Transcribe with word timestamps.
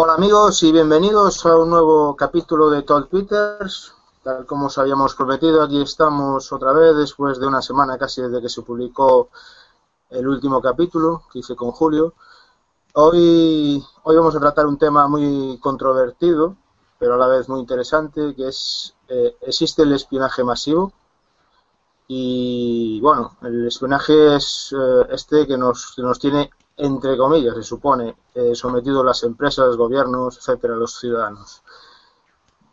Hola 0.00 0.14
amigos 0.14 0.62
y 0.62 0.70
bienvenidos 0.70 1.44
a 1.44 1.56
un 1.56 1.70
nuevo 1.70 2.14
capítulo 2.14 2.70
de 2.70 2.82
Talk 2.82 3.10
Twitters. 3.10 3.94
Tal 4.22 4.46
como 4.46 4.66
os 4.66 4.78
habíamos 4.78 5.16
prometido, 5.16 5.60
aquí 5.60 5.82
estamos 5.82 6.52
otra 6.52 6.72
vez 6.72 6.94
después 6.94 7.40
de 7.40 7.48
una 7.48 7.60
semana 7.60 7.98
casi 7.98 8.22
desde 8.22 8.40
que 8.40 8.48
se 8.48 8.62
publicó 8.62 9.30
el 10.10 10.28
último 10.28 10.62
capítulo 10.62 11.24
que 11.32 11.40
hice 11.40 11.56
con 11.56 11.72
Julio. 11.72 12.14
Hoy, 12.92 13.84
hoy 14.04 14.16
vamos 14.16 14.36
a 14.36 14.38
tratar 14.38 14.68
un 14.68 14.78
tema 14.78 15.08
muy 15.08 15.58
controvertido, 15.58 16.54
pero 16.96 17.14
a 17.14 17.18
la 17.18 17.26
vez 17.26 17.48
muy 17.48 17.58
interesante, 17.58 18.36
que 18.36 18.46
es, 18.46 18.94
eh, 19.08 19.36
¿existe 19.40 19.82
el 19.82 19.92
espionaje 19.94 20.44
masivo? 20.44 20.92
Y 22.06 23.00
bueno, 23.00 23.36
el 23.42 23.66
espionaje 23.66 24.36
es 24.36 24.72
eh, 24.78 25.08
este 25.10 25.44
que 25.48 25.58
nos, 25.58 25.92
que 25.96 26.02
nos 26.02 26.20
tiene 26.20 26.50
entre 26.78 27.16
comillas, 27.16 27.54
se 27.56 27.62
supone, 27.62 28.16
eh, 28.34 28.54
sometido 28.54 29.04
las 29.04 29.22
empresas, 29.24 29.76
gobiernos, 29.76 30.38
etcétera, 30.38 30.76
los 30.76 30.98
ciudadanos. 30.98 31.62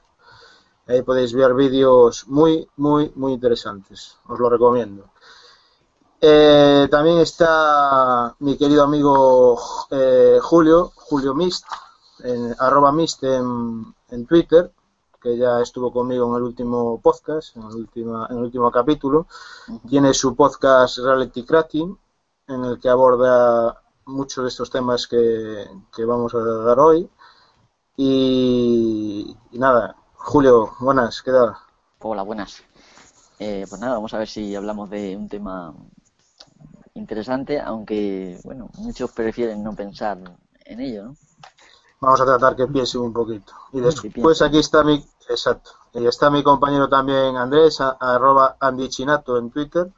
Ahí 0.87 1.03
podéis 1.03 1.33
ver 1.33 1.53
vídeos 1.53 2.27
muy, 2.27 2.67
muy, 2.77 3.11
muy 3.15 3.33
interesantes. 3.33 4.17
Os 4.27 4.39
lo 4.39 4.49
recomiendo. 4.49 5.11
Eh, 6.21 6.87
también 6.91 7.19
está 7.19 8.35
mi 8.39 8.57
querido 8.57 8.83
amigo 8.83 9.57
eh, 9.89 10.39
Julio, 10.41 10.91
Julio 10.95 11.33
Mist, 11.33 11.65
en, 12.23 12.53
arroba 12.59 12.91
Mist 12.91 13.23
en, 13.23 13.85
en 14.09 14.25
Twitter, 14.25 14.71
que 15.21 15.37
ya 15.37 15.61
estuvo 15.61 15.93
conmigo 15.93 16.27
en 16.29 16.35
el 16.35 16.43
último 16.43 16.99
podcast, 17.01 17.55
en 17.55 17.63
el, 17.63 17.75
último, 17.75 18.27
en 18.29 18.37
el 18.37 18.43
último 18.43 18.69
capítulo. 18.69 19.27
Tiene 19.87 20.13
su 20.13 20.35
podcast 20.35 20.97
Reality 20.97 21.45
Cracking, 21.45 21.97
en 22.47 22.65
el 22.65 22.79
que 22.79 22.89
aborda 22.89 23.81
muchos 24.05 24.43
de 24.43 24.49
estos 24.49 24.69
temas 24.69 25.07
que, 25.07 25.67
que 25.95 26.03
vamos 26.03 26.33
a 26.35 26.39
dar 26.39 26.79
hoy. 26.79 27.09
Y, 27.95 29.37
y 29.51 29.59
nada, 29.59 29.95
Julio, 30.15 30.73
buenas, 30.79 31.21
¿qué 31.21 31.31
tal? 31.31 31.55
Hola, 31.99 32.23
buenas. 32.23 32.61
Eh, 33.39 33.65
pues 33.69 33.79
nada, 33.79 33.93
vamos 33.93 34.13
a 34.13 34.17
ver 34.17 34.27
si 34.27 34.53
hablamos 34.53 34.89
de 34.89 35.15
un 35.15 35.29
tema 35.29 35.73
interesante, 36.99 37.59
aunque, 37.59 38.39
bueno, 38.43 38.69
muchos 38.77 39.11
prefieren 39.11 39.63
no 39.63 39.73
pensar 39.75 40.17
en 40.65 40.79
ello, 40.79 41.03
¿no? 41.05 41.15
Vamos 42.01 42.21
a 42.21 42.25
tratar 42.25 42.55
que 42.55 42.67
piense 42.67 42.97
un 42.97 43.11
poquito. 43.11 43.51
Y 43.73 43.81
después 43.81 44.41
aquí 44.41 44.59
está 44.59 44.83
mi, 44.83 45.03
exacto, 45.27 45.71
y 45.93 46.05
está 46.05 46.29
mi 46.29 46.43
compañero 46.43 46.87
también 46.87 47.35
Andrés, 47.35 47.81
a- 47.81 47.97
arroba 47.99 48.55
Andy 48.59 48.87
Chinato 48.87 49.37
en 49.37 49.49
Twitter, 49.51 49.91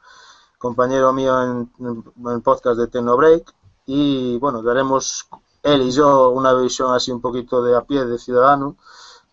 compañero 0.58 1.12
mío 1.12 1.40
en, 1.42 2.42
podcast 2.42 2.78
de 2.78 2.86
Tecnobreak. 2.88 3.54
Y 3.86 4.38
bueno, 4.38 4.62
daremos 4.62 5.28
él 5.62 5.82
y 5.82 5.90
yo 5.92 6.30
una 6.30 6.52
visión 6.54 6.92
así 6.94 7.10
un 7.12 7.20
poquito 7.20 7.62
de 7.62 7.76
a 7.76 7.82
pie 7.82 8.04
de 8.04 8.18
ciudadano, 8.18 8.76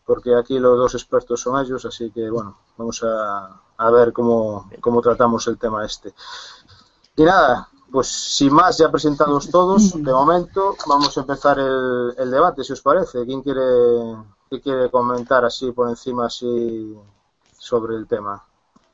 porque 0.06 0.36
aquí 0.36 0.60
los 0.60 0.78
dos 0.78 0.94
expertos 0.96 1.42
son 1.42 1.60
ellos, 1.64 1.86
así 1.86 2.12
que 2.12 2.30
bueno, 2.30 2.58
vamos 2.78 3.04
a, 3.04 3.62
a 3.78 3.92
ver 3.92 4.12
cómo, 4.14 4.70
cómo 4.82 5.02
tratamos 5.02 5.48
el 5.48 5.58
tema 5.58 5.86
este. 5.86 6.14
Y 7.20 7.24
nada, 7.24 7.68
pues 7.92 8.08
sin 8.08 8.54
más, 8.54 8.78
ya 8.78 8.90
presentados 8.90 9.50
todos, 9.50 9.92
de 10.04 10.12
momento 10.14 10.78
vamos 10.88 11.18
a 11.18 11.20
empezar 11.20 11.60
el, 11.60 12.14
el 12.18 12.32
debate, 12.32 12.64
si 12.64 12.72
os 12.72 12.82
parece. 12.82 13.26
¿Quién 13.26 13.42
quiere, 13.42 13.60
qué 14.50 14.62
quiere 14.62 14.90
comentar 14.90 15.44
así 15.44 15.70
por 15.74 15.90
encima 15.90 16.28
así 16.28 16.96
sobre 17.58 17.98
el 17.98 18.08
tema? 18.08 18.42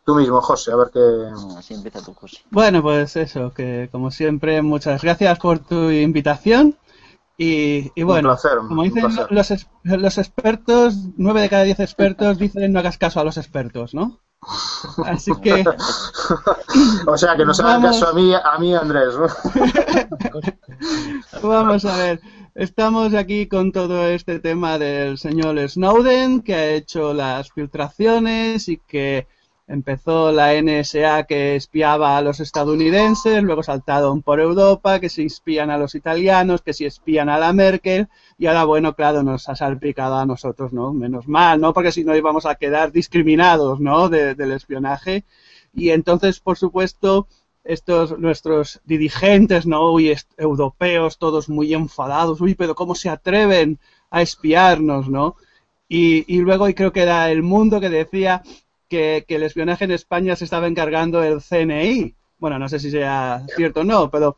Tú 0.04 0.16
mismo, 0.16 0.42
José, 0.42 0.72
a 0.72 0.76
ver 0.76 0.90
qué... 0.92 1.00
No, 1.00 1.56
Así 1.60 1.76
empieza 1.76 2.02
tu 2.02 2.16
José. 2.16 2.38
Bueno, 2.50 2.82
pues 2.82 3.16
eso, 3.16 3.54
que 3.54 3.90
como 3.92 4.10
siempre, 4.10 4.64
muchas 4.64 5.04
gracias 5.04 5.38
por 5.38 5.60
tu 5.60 5.92
invitación. 5.92 6.76
Y, 7.38 7.92
y 7.94 8.02
bueno, 8.02 8.30
placer, 8.30 8.58
como 8.58 8.82
un 8.82 8.88
dicen 8.88 9.04
placer. 9.04 9.28
los, 9.30 9.68
los 9.84 10.18
expertos, 10.18 10.96
nueve 11.18 11.42
de 11.42 11.50
cada 11.50 11.64
diez 11.64 11.80
expertos 11.80 12.40
dicen 12.40 12.74
no 12.74 12.80
hagas 12.80 12.98
caso 12.98 13.20
a 13.20 13.24
los 13.24 13.38
expertos, 13.38 13.94
¿no? 13.94 14.20
Así 15.06 15.32
que, 15.42 15.64
O 17.08 17.18
sea, 17.18 17.36
que 17.36 17.46
nos 17.46 17.58
Vamos. 17.62 18.00
caso 18.00 18.10
a 18.10 18.14
mí, 18.14 18.34
a 18.34 18.58
mí 18.60 18.76
Andrés, 18.76 19.16
¿no? 19.18 19.28
vamos 21.50 21.86
a 21.86 21.98
ver, 21.98 22.22
estamos 22.54 23.14
aquí 23.14 23.48
con 23.48 23.72
todo 23.72 24.08
este 24.08 24.40
tema 24.40 24.78
del 24.78 25.18
señor 25.18 25.58
Snowden, 25.68 26.42
que 26.42 26.56
ha 26.56 26.70
hecho 26.72 27.14
las 27.14 27.52
filtraciones 27.52 28.68
y 28.68 28.78
que 28.78 29.28
empezó 29.68 30.32
la 30.32 30.54
NSA 30.54 31.24
que 31.26 31.56
espiaba 31.56 32.18
a 32.18 32.22
los 32.22 32.40
estadounidenses, 32.40 33.42
luego 33.44 33.64
saltaron 33.64 34.22
por 34.22 34.40
Europa, 34.40 35.00
que 35.00 35.10
se 35.10 35.24
espían 35.24 35.72
a 35.72 35.78
los 35.78 35.96
italianos, 35.96 36.62
que 36.62 36.74
se 36.74 36.86
espían 36.86 37.30
a 37.30 37.40
la 37.40 37.52
Merkel, 37.54 38.08
y 38.38 38.46
ahora, 38.46 38.66
bueno, 38.66 38.96
claro, 38.96 39.24
nos 39.24 39.50
ha 39.50 39.56
salpicado 39.56 40.16
a 40.18 40.26
nosotros, 40.26 40.72
¿no? 40.74 40.94
Menos 40.94 41.28
mal, 41.28 41.60
¿no? 41.60 41.74
Porque 41.74 41.92
si 41.92 42.04
no 42.04 42.16
íbamos 42.16 42.46
a 42.46 42.56
quedar 42.56 42.92
discriminados, 42.92 43.80
¿no? 43.80 44.10
De- 44.10 44.36
del 44.36 44.52
espionaje. 44.52 45.26
Y 45.74 45.90
entonces, 45.90 46.40
por 46.40 46.58
supuesto, 46.58 47.28
estos 47.64 48.18
nuestros 48.20 48.82
dirigentes, 48.86 49.66
¿no? 49.66 49.92
Uy, 49.92 50.16
europeos, 50.38 51.18
todos 51.18 51.50
muy 51.50 51.74
enfadados, 51.74 52.40
uy, 52.42 52.54
pero 52.56 52.76
¿cómo 52.76 52.94
se 52.96 53.10
atreven 53.10 53.80
a 54.12 54.22
espiarnos, 54.22 55.10
¿no? 55.10 55.36
Y, 55.88 56.26
y 56.34 56.40
luego, 56.40 56.68
y 56.70 56.74
creo 56.74 56.92
que 56.94 57.02
era 57.02 57.30
El 57.32 57.44
Mundo 57.44 57.80
que 57.80 57.90
decía 57.90 58.44
que, 58.96 59.36
el 59.36 59.44
espionaje 59.44 59.86
en 59.86 59.92
España 59.92 60.36
se 60.36 60.46
estaba 60.46 60.68
encargando 60.68 61.24
el 61.24 61.42
CNI. 61.42 62.16
Bueno, 62.38 62.60
no 62.60 62.70
sé 62.70 62.80
si 62.80 62.92
sea 62.92 63.44
cierto 63.56 63.82
o 63.82 63.84
no, 63.84 64.10
pero 64.12 64.36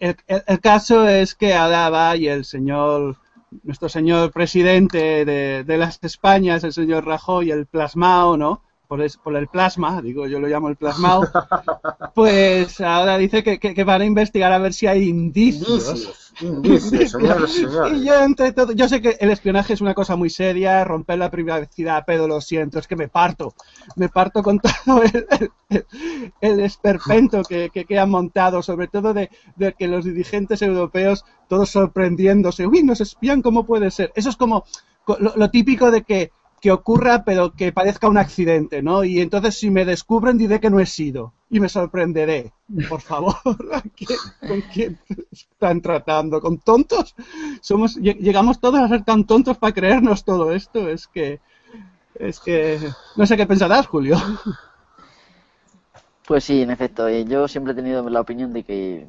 el, 0.00 0.16
el- 0.26 0.60
caso 0.60 1.08
es 1.08 1.34
que 1.34 1.54
ahora 1.54 2.16
y 2.16 2.28
el 2.28 2.44
señor, 2.44 3.16
nuestro 3.64 3.88
señor 3.88 4.32
presidente 4.32 5.24
de, 5.24 5.64
de 5.64 5.78
las 5.78 5.98
Españas, 6.02 6.64
el 6.64 6.72
señor 6.72 7.06
Rajoy, 7.06 7.50
el 7.50 7.66
plasmao, 7.66 8.36
¿no? 8.36 8.62
Por, 8.88 9.02
es- 9.02 9.18
por 9.18 9.36
el 9.36 9.48
plasma, 9.48 10.00
digo, 10.00 10.26
yo 10.26 10.40
lo 10.40 10.48
llamo 10.48 10.68
el 10.68 10.76
plasmao, 10.76 11.22
pues 12.14 12.80
ahora 12.80 13.18
dice 13.18 13.42
que, 13.42 13.58
que- 13.58 13.74
que 13.74 13.84
van 13.84 14.00
a 14.00 14.06
investigar 14.06 14.50
a 14.52 14.58
ver 14.58 14.72
si 14.72 14.86
hay 14.86 15.08
indicios. 15.08 15.88
Indicios, 15.90 16.32
indicios, 16.40 17.10
señores, 17.10 17.50
Y 17.56 17.60
señores. 17.60 18.02
yo 18.02 18.24
entre 18.24 18.52
todo, 18.52 18.72
yo 18.72 18.88
sé 18.88 19.02
que 19.02 19.16
el 19.20 19.30
espionaje 19.30 19.74
es 19.74 19.80
una 19.82 19.92
cosa 19.94 20.16
muy 20.16 20.30
seria, 20.30 20.84
romper 20.84 21.18
la 21.18 21.30
privacidad, 21.30 22.04
pero 22.06 22.26
lo 22.26 22.40
siento, 22.40 22.78
es 22.78 22.86
que 22.86 22.96
me 22.96 23.08
parto, 23.08 23.54
me 23.96 24.08
parto 24.08 24.42
con 24.42 24.58
todo 24.86 25.02
el, 25.02 25.26
el- 25.68 25.86
el 26.40 26.60
esperpento 26.60 27.42
que, 27.42 27.70
que, 27.70 27.98
han 27.98 28.10
montado, 28.10 28.62
sobre 28.62 28.88
todo 28.88 29.12
de, 29.12 29.28
de 29.56 29.74
que 29.74 29.86
los 29.86 30.04
dirigentes 30.04 30.62
europeos, 30.62 31.24
todos 31.48 31.68
sorprendiéndose, 31.70 32.66
uy, 32.66 32.82
nos 32.82 33.00
espían, 33.02 33.42
¿cómo 33.42 33.66
puede 33.66 33.90
ser? 33.90 34.12
Eso 34.14 34.30
es 34.30 34.36
como 34.36 34.64
co- 35.04 35.18
lo, 35.20 35.34
lo 35.36 35.50
típico 35.50 35.90
de 35.90 36.02
que, 36.04 36.32
que 36.60 36.72
ocurra, 36.72 37.24
pero 37.24 37.54
que 37.54 37.72
parezca 37.72 38.08
un 38.08 38.18
accidente, 38.18 38.82
¿no? 38.82 39.04
Y 39.04 39.20
entonces 39.20 39.56
si 39.58 39.70
me 39.70 39.84
descubren 39.84 40.38
diré 40.38 40.60
que 40.60 40.70
no 40.70 40.80
he 40.80 40.86
sido 40.86 41.34
y 41.50 41.60
me 41.60 41.68
sorprenderé. 41.68 42.52
Por 42.88 43.00
favor, 43.00 43.34
¿a 43.72 43.82
¿con 44.44 44.62
quién 44.62 44.98
están 45.30 45.80
tratando? 45.82 46.40
¿Con 46.40 46.58
tontos? 46.58 47.14
Somos, 47.60 47.96
lle- 47.98 48.18
llegamos 48.18 48.60
todos 48.60 48.80
a 48.80 48.88
ser 48.88 49.04
tan 49.04 49.24
tontos 49.26 49.58
para 49.58 49.72
creernos 49.74 50.24
todo 50.24 50.52
esto. 50.52 50.88
Es 50.88 51.06
que, 51.08 51.40
es 52.14 52.40
que, 52.40 52.94
no 53.16 53.26
sé 53.26 53.36
qué 53.36 53.46
pensarás, 53.46 53.86
Julio. 53.86 54.16
Pues 56.26 56.44
sí, 56.44 56.62
en 56.62 56.70
efecto, 56.70 57.08
eh, 57.08 57.24
yo 57.24 57.48
siempre 57.48 57.72
he 57.72 57.76
tenido 57.76 58.08
la 58.10 58.20
opinión 58.20 58.52
de 58.52 58.62
que 58.64 59.08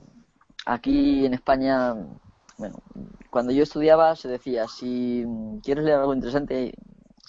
aquí 0.66 1.26
en 1.26 1.34
España, 1.34 1.94
bueno, 2.58 2.82
cuando 3.30 3.52
yo 3.52 3.64
estudiaba 3.64 4.16
se 4.16 4.30
decía, 4.30 4.68
si 4.68 5.26
quieres 5.64 5.84
leer 5.86 6.00
algo 6.00 6.14
interesante, 6.14 6.74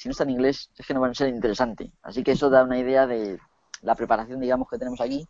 si 0.00 0.08
no 0.08 0.12
está 0.12 0.24
en 0.24 0.30
inglés, 0.30 0.70
es 0.78 0.86
que 0.86 0.94
no 0.94 1.02
va 1.02 1.08
a 1.08 1.14
ser 1.14 1.28
interesante. 1.28 1.92
Así 2.02 2.22
que 2.24 2.32
eso 2.32 2.48
da 2.48 2.64
una 2.64 2.78
idea 2.78 3.06
de 3.06 3.38
la 3.82 3.94
preparación, 3.94 4.40
digamos, 4.40 4.66
que 4.66 4.78
tenemos 4.78 4.98
aquí 4.98 5.28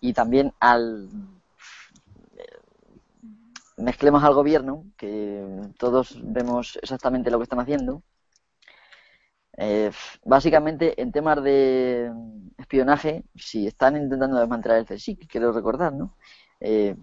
y 0.00 0.12
también 0.12 0.52
al 0.58 1.08
mezclemos 3.76 4.24
al 4.24 4.34
gobierno, 4.34 4.84
que 4.96 5.46
todos 5.78 6.18
vemos 6.24 6.76
exactamente 6.82 7.30
lo 7.30 7.38
que 7.38 7.44
están 7.44 7.60
haciendo. 7.60 8.02
Eh, 9.56 9.92
básicamente, 10.24 11.00
en 11.00 11.12
temas 11.12 11.40
de 11.44 12.10
espionaje, 12.58 13.22
si 13.36 13.68
están 13.68 13.96
intentando 13.96 14.40
desmantelar 14.40 14.78
el 14.78 14.86
CSIC, 14.86 15.28
quiero 15.28 15.52
recordar, 15.52 15.92
¿no? 15.92 16.16
Eh, 16.58 16.96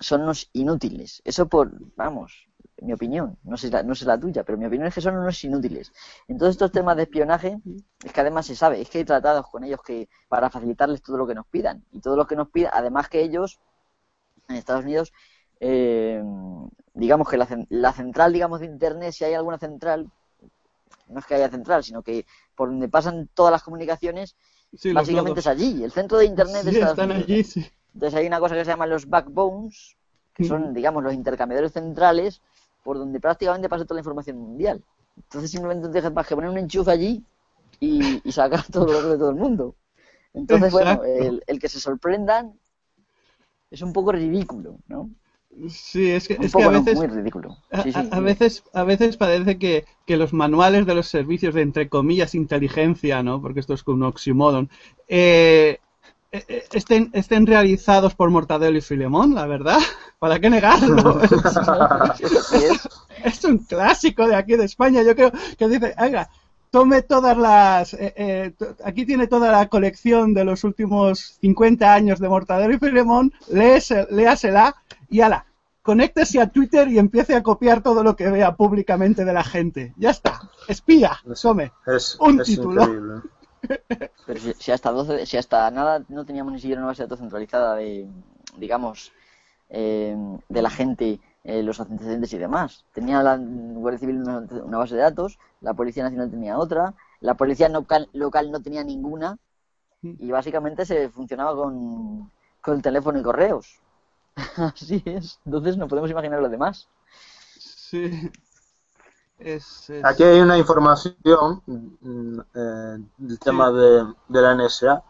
son 0.00 0.22
unos 0.22 0.50
inútiles. 0.54 1.22
Eso 1.24 1.48
por, 1.48 1.70
vamos, 1.94 2.48
mi 2.82 2.92
opinión, 2.92 3.38
no 3.44 3.56
sé, 3.56 3.70
la, 3.70 3.82
no 3.82 3.94
sé 3.94 4.04
la 4.04 4.18
tuya, 4.18 4.44
pero 4.44 4.58
mi 4.58 4.66
opinión 4.66 4.88
es 4.88 4.94
que 4.94 5.00
son 5.00 5.16
unos 5.16 5.42
inútiles. 5.44 5.92
En 6.28 6.38
todos 6.38 6.50
estos 6.50 6.72
temas 6.72 6.96
de 6.96 7.04
espionaje, 7.04 7.58
es 8.04 8.12
que 8.12 8.20
además 8.20 8.46
se 8.46 8.56
sabe, 8.56 8.80
es 8.80 8.90
que 8.90 8.98
hay 8.98 9.04
tratados 9.04 9.46
con 9.48 9.64
ellos 9.64 9.80
que 9.82 10.08
para 10.28 10.50
facilitarles 10.50 11.02
todo 11.02 11.16
lo 11.16 11.26
que 11.26 11.34
nos 11.34 11.46
pidan. 11.46 11.84
Y 11.92 12.00
todo 12.00 12.16
lo 12.16 12.26
que 12.26 12.36
nos 12.36 12.48
pidan, 12.48 12.72
además 12.74 13.08
que 13.08 13.22
ellos, 13.22 13.60
en 14.48 14.56
Estados 14.56 14.84
Unidos, 14.84 15.12
eh, 15.60 16.22
digamos 16.94 17.28
que 17.28 17.36
la, 17.36 17.46
la, 17.68 17.92
central, 17.92 18.32
digamos, 18.32 18.60
de 18.60 18.66
Internet, 18.66 19.12
si 19.12 19.24
hay 19.24 19.34
alguna 19.34 19.58
central, 19.58 20.10
no 21.08 21.20
es 21.20 21.26
que 21.26 21.34
haya 21.34 21.48
central, 21.48 21.84
sino 21.84 22.02
que 22.02 22.26
por 22.56 22.68
donde 22.68 22.88
pasan 22.88 23.28
todas 23.32 23.52
las 23.52 23.62
comunicaciones, 23.62 24.34
básicamente 24.92 25.40
es 25.40 25.46
allí. 25.46 25.84
El 25.84 25.92
centro 25.92 26.18
de 26.18 26.24
Internet 26.24 26.62
sí, 26.62 26.64
de 26.64 26.70
Estados 26.72 26.98
están 26.98 27.10
Unidos. 27.10 27.28
allí, 27.28 27.44
sí. 27.44 27.70
Entonces 27.94 28.18
hay 28.18 28.26
una 28.26 28.40
cosa 28.40 28.54
que 28.54 28.64
se 28.64 28.70
llama 28.70 28.86
los 28.86 29.08
backbones, 29.08 29.96
que 30.34 30.44
son, 30.44 30.72
digamos, 30.72 31.02
los 31.02 31.12
intercambiadores 31.12 31.72
centrales 31.72 32.40
por 32.82 32.98
donde 32.98 33.20
prácticamente 33.20 33.68
pasa 33.68 33.84
toda 33.84 33.96
la 33.96 34.00
información 34.00 34.38
mundial. 34.38 34.84
Entonces 35.16 35.50
simplemente 35.50 35.88
te 35.88 35.94
dejas 36.02 36.26
que 36.26 36.34
poner 36.34 36.50
un 36.50 36.58
enchufe 36.58 36.90
allí 36.90 37.24
y, 37.80 38.20
y 38.28 38.32
sacar 38.32 38.64
todo 38.72 38.86
lo 39.02 39.10
de 39.10 39.18
todo 39.18 39.30
el 39.30 39.36
mundo. 39.36 39.76
Entonces, 40.34 40.70
Exacto. 40.70 40.72
bueno, 40.72 41.04
el, 41.04 41.42
el 41.46 41.58
que 41.60 41.68
se 41.70 41.80
sorprendan 41.80 42.58
es 43.70 43.82
un 43.82 43.92
poco 43.92 44.12
ridículo, 44.12 44.78
¿no? 44.86 45.10
Sí, 45.68 46.10
es 46.10 46.26
que, 46.28 46.38
Un 46.42 46.46
es 46.46 46.54
que 46.54 46.62
poco 46.62 46.68
a 46.70 46.70
no, 46.70 46.82
veces, 46.82 46.98
muy 46.98 47.06
ridículo. 47.06 47.56
a, 47.72 47.80
Sí, 47.80 47.90
sí, 47.92 48.04
a- 48.10 48.18
a 48.18 48.20
veces, 48.20 48.64
a 48.74 48.84
veces 48.84 49.16
parece 49.16 49.58
que, 49.58 49.86
que 50.06 50.16
los 50.16 50.32
manuales 50.32 50.86
de 50.86 50.94
los 50.94 51.08
servicios 51.08 51.54
de, 51.54 51.62
entre 51.62 51.88
comillas, 51.88 52.34
inteligencia, 52.34 53.22
¿no? 53.22 53.42
Porque 53.42 53.60
esto 53.60 53.74
es 53.74 53.82
como 53.84 53.96
un 53.98 54.02
oxímoron, 54.04 54.70
eh, 55.08 55.78
eh, 55.78 55.80
estén, 56.32 57.10
estén 57.12 57.46
realizados 57.46 58.14
por 58.14 58.30
Mortadelo 58.30 58.78
y 58.78 58.80
Filemón, 58.80 59.34
la 59.34 59.46
verdad. 59.46 59.78
¿Para 60.18 60.40
qué 60.40 60.48
negarlo? 60.50 61.20
Es. 62.52 62.88
es 63.24 63.44
un 63.44 63.58
clásico 63.58 64.26
de 64.26 64.34
aquí 64.36 64.56
de 64.56 64.64
España. 64.64 65.02
Yo 65.02 65.14
creo 65.14 65.30
que 65.58 65.68
dice, 65.68 65.94
haga, 65.96 66.30
tome 66.70 67.02
todas 67.02 67.36
las. 67.36 67.94
eh, 67.94 68.14
eh, 68.16 68.54
aquí 68.84 69.04
tiene 69.04 69.26
toda 69.26 69.52
la 69.52 69.68
colección 69.68 70.32
de 70.34 70.44
los 70.44 70.64
últimos 70.64 71.36
50 71.40 71.92
años 71.92 72.18
de 72.18 72.28
Mortadelo 72.28 72.74
y 72.74 72.78
Filemón, 72.78 73.32
léasela 73.48 74.74
y 75.10 75.20
ala. 75.20 75.46
Conéctese 75.82 76.40
a 76.40 76.46
Twitter 76.48 76.86
y 76.88 76.98
empiece 77.00 77.34
a 77.34 77.42
copiar 77.42 77.82
todo 77.82 78.04
lo 78.04 78.14
que 78.14 78.30
vea 78.30 78.54
públicamente 78.54 79.24
de 79.24 79.32
la 79.32 79.42
gente. 79.42 79.92
Ya 79.96 80.10
está. 80.10 80.40
Espía. 80.68 81.18
Tome. 81.42 81.72
Es, 81.86 82.16
Un 82.20 82.40
es 82.40 82.46
título. 82.46 82.82
increíble. 82.84 83.14
Pero 84.26 84.40
si, 84.40 84.54
si 84.54 84.72
hasta 84.72 84.90
12, 84.90 85.26
si 85.26 85.36
hasta 85.36 85.70
nada 85.70 86.04
no 86.08 86.24
teníamos 86.24 86.52
ni 86.52 86.60
siquiera 86.60 86.80
una 86.80 86.88
base 86.88 87.02
de 87.02 87.06
datos 87.06 87.20
centralizada 87.20 87.76
de, 87.76 88.08
digamos, 88.56 89.12
eh, 89.70 90.16
de 90.48 90.62
la 90.62 90.70
gente, 90.70 91.20
eh, 91.44 91.62
los 91.62 91.80
antecedentes 91.80 92.32
y 92.32 92.38
demás. 92.38 92.84
Tenía 92.92 93.22
la 93.22 93.38
Guardia 93.38 93.98
Civil 93.98 94.22
una, 94.22 94.78
base 94.78 94.94
de 94.94 95.02
datos, 95.02 95.38
la 95.60 95.74
Policía 95.74 96.02
Nacional 96.04 96.30
tenía 96.30 96.58
otra, 96.58 96.94
la 97.20 97.34
Policía 97.34 97.68
local, 97.68 98.08
local 98.12 98.50
no 98.50 98.60
tenía 98.60 98.84
ninguna 98.84 99.38
y 100.02 100.30
básicamente 100.30 100.84
se 100.84 101.08
funcionaba 101.08 101.54
con, 101.54 102.30
con 102.60 102.82
teléfono 102.82 103.18
y 103.18 103.22
correos. 103.22 103.80
Así 104.56 105.02
es. 105.04 105.40
Entonces 105.46 105.76
no 105.76 105.88
podemos 105.88 106.10
imaginar 106.10 106.40
lo 106.40 106.48
demás. 106.48 106.88
Sí. 107.58 108.30
Es, 109.44 109.90
es- 109.90 110.04
Aquí 110.04 110.22
hay 110.22 110.40
una 110.40 110.56
información 110.58 111.62
mm, 111.66 112.40
eh, 112.54 112.98
del 113.18 113.38
tema 113.38 113.70
de, 113.72 114.14
de 114.28 114.42
la 114.42 114.54
NSA 114.54 115.02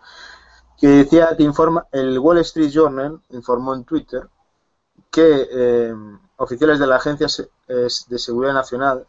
que 0.79 0.89
decía 0.89 1.37
que 1.37 1.43
informa 1.45 1.87
el 1.93 2.19
Wall 2.19 2.39
Street 2.39 2.71
Journal 2.71 3.21
informó 3.31 3.75
en 3.75 3.85
Twitter 3.85 4.29
que 5.11 5.49
eh, 5.53 5.95
oficiales 6.37 6.79
de 6.79 6.87
la 6.87 6.97
Agencia 6.97 7.27
de 7.69 8.19
Seguridad 8.19 8.53
Nacional 8.55 9.07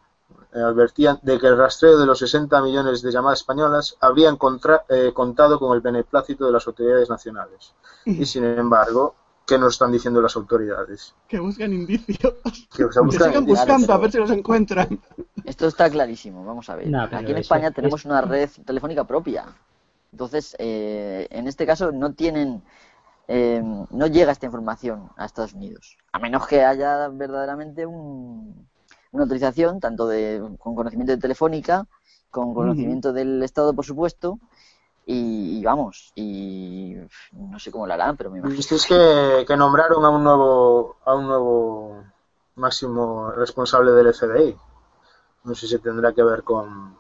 eh, 0.53 0.59
advertían 0.59 1.19
de 1.23 1.39
que 1.39 1.47
el 1.47 1.57
rastreo 1.57 1.97
de 1.97 2.05
los 2.05 2.19
60 2.19 2.61
millones 2.61 3.01
de 3.01 3.11
llamadas 3.11 3.39
españolas 3.39 3.97
habrían 4.01 4.37
contra- 4.37 4.85
eh, 4.89 5.11
contado 5.13 5.57
con 5.59 5.73
el 5.73 5.81
beneplácito 5.81 6.45
de 6.45 6.51
las 6.51 6.67
autoridades 6.67 7.09
nacionales. 7.09 7.73
Y 8.05 8.25
sin 8.25 8.43
embargo, 8.43 9.15
¿qué 9.45 9.57
nos 9.57 9.73
están 9.73 9.91
diciendo 9.91 10.21
las 10.21 10.35
autoridades? 10.35 11.13
que 11.27 11.39
buscan 11.39 11.73
indicios. 11.73 12.33
Que 12.75 12.85
Que 12.87 12.91
sigan 12.93 13.45
buscando 13.45 13.93
a 13.93 13.97
ver 13.97 14.11
si 14.11 14.17
los 14.17 14.31
encuentran. 14.31 14.99
Esto 15.45 15.67
está 15.67 15.89
clarísimo, 15.89 16.43
vamos 16.45 16.69
a 16.69 16.75
ver. 16.75 16.87
No, 16.89 17.03
Aquí 17.03 17.31
en 17.31 17.37
España 17.37 17.67
eso- 17.67 17.75
tenemos 17.75 18.05
una 18.05 18.21
red 18.21 18.49
telefónica 18.65 19.03
propia. 19.05 19.45
Entonces, 20.11 20.55
eh, 20.59 21.27
en 21.31 21.47
este 21.47 21.65
caso 21.65 21.91
no 21.91 22.13
tienen, 22.13 22.61
eh, 23.27 23.61
no 23.89 24.07
llega 24.07 24.31
esta 24.31 24.45
información 24.45 25.09
a 25.17 25.25
Estados 25.25 25.53
Unidos. 25.53 25.97
A 26.11 26.19
menos 26.19 26.45
que 26.47 26.63
haya 26.63 27.07
verdaderamente 27.09 27.85
un- 27.85 28.67
una 29.11 29.23
autorización, 29.23 29.79
tanto 29.79 30.07
de, 30.07 30.41
con 30.59 30.75
conocimiento 30.75 31.11
de 31.13 31.17
telefónica, 31.19 31.85
con 32.31 32.53
conocimiento 32.53 33.13
del 33.13 33.43
Estado, 33.43 33.73
por 33.75 33.85
supuesto, 33.85 34.39
y, 35.05 35.59
y 35.59 35.63
vamos, 35.63 36.11
y 36.15 36.95
no 37.33 37.59
sé 37.59 37.71
cómo 37.71 37.85
lo 37.87 37.93
harán, 37.93 38.15
pero 38.17 38.29
me 38.31 38.39
imagino. 38.39 38.55
Visteis 38.57 38.85
que, 38.85 39.45
que 39.47 39.57
nombraron 39.57 40.03
a 40.05 40.09
un 40.09 40.23
nuevo 40.23 40.97
a 41.05 41.13
un 41.15 41.27
nuevo 41.27 42.03
máximo 42.55 43.31
responsable 43.31 43.91
del 43.91 44.13
FBI. 44.13 44.57
No 45.43 45.55
sé 45.55 45.67
si 45.67 45.77
tendrá 45.79 46.13
que 46.13 46.23
ver 46.23 46.43
con 46.43 46.95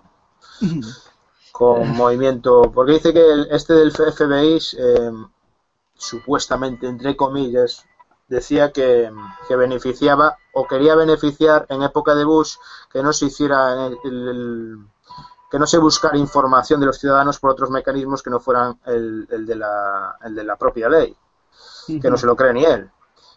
con 1.51 1.95
movimiento, 1.95 2.63
porque 2.73 2.93
dice 2.93 3.13
que 3.13 3.31
el- 3.31 3.47
este 3.51 3.73
del 3.73 3.91
FBI 3.91 4.59
eh, 4.77 5.11
supuestamente 5.95 6.87
entre 6.87 7.15
comillas 7.15 7.85
decía 8.27 8.71
que, 8.71 9.11
que 9.47 9.55
beneficiaba 9.55 10.37
o 10.53 10.65
quería 10.67 10.95
beneficiar 10.95 11.65
en 11.69 11.83
época 11.83 12.15
de 12.15 12.25
Bush 12.25 12.55
que 12.91 13.03
no 13.03 13.13
se 13.13 13.25
hiciera 13.27 13.85
el- 13.87 13.97
el- 14.03 14.77
que 15.53 15.59
no 15.59 15.67
se 15.67 15.77
buscara 15.77 16.17
información 16.17 16.79
de 16.79 16.87
los 16.87 16.97
ciudadanos 16.97 17.37
por 17.37 17.51
otros 17.51 17.69
mecanismos 17.69 18.23
que 18.23 18.31
no 18.31 18.39
fueran 18.39 18.79
el, 18.87 19.27
el 19.29 19.45
de, 19.45 19.55
la, 19.55 20.17
el 20.23 20.33
de 20.33 20.43
la 20.43 20.55
propia 20.55 20.89
ley 20.89 21.15
que 22.01 22.09
no 22.09 22.17
se 22.17 22.25
lo 22.25 22.35
cree 22.35 22.53
ni 22.53 22.65
él. 22.65 22.89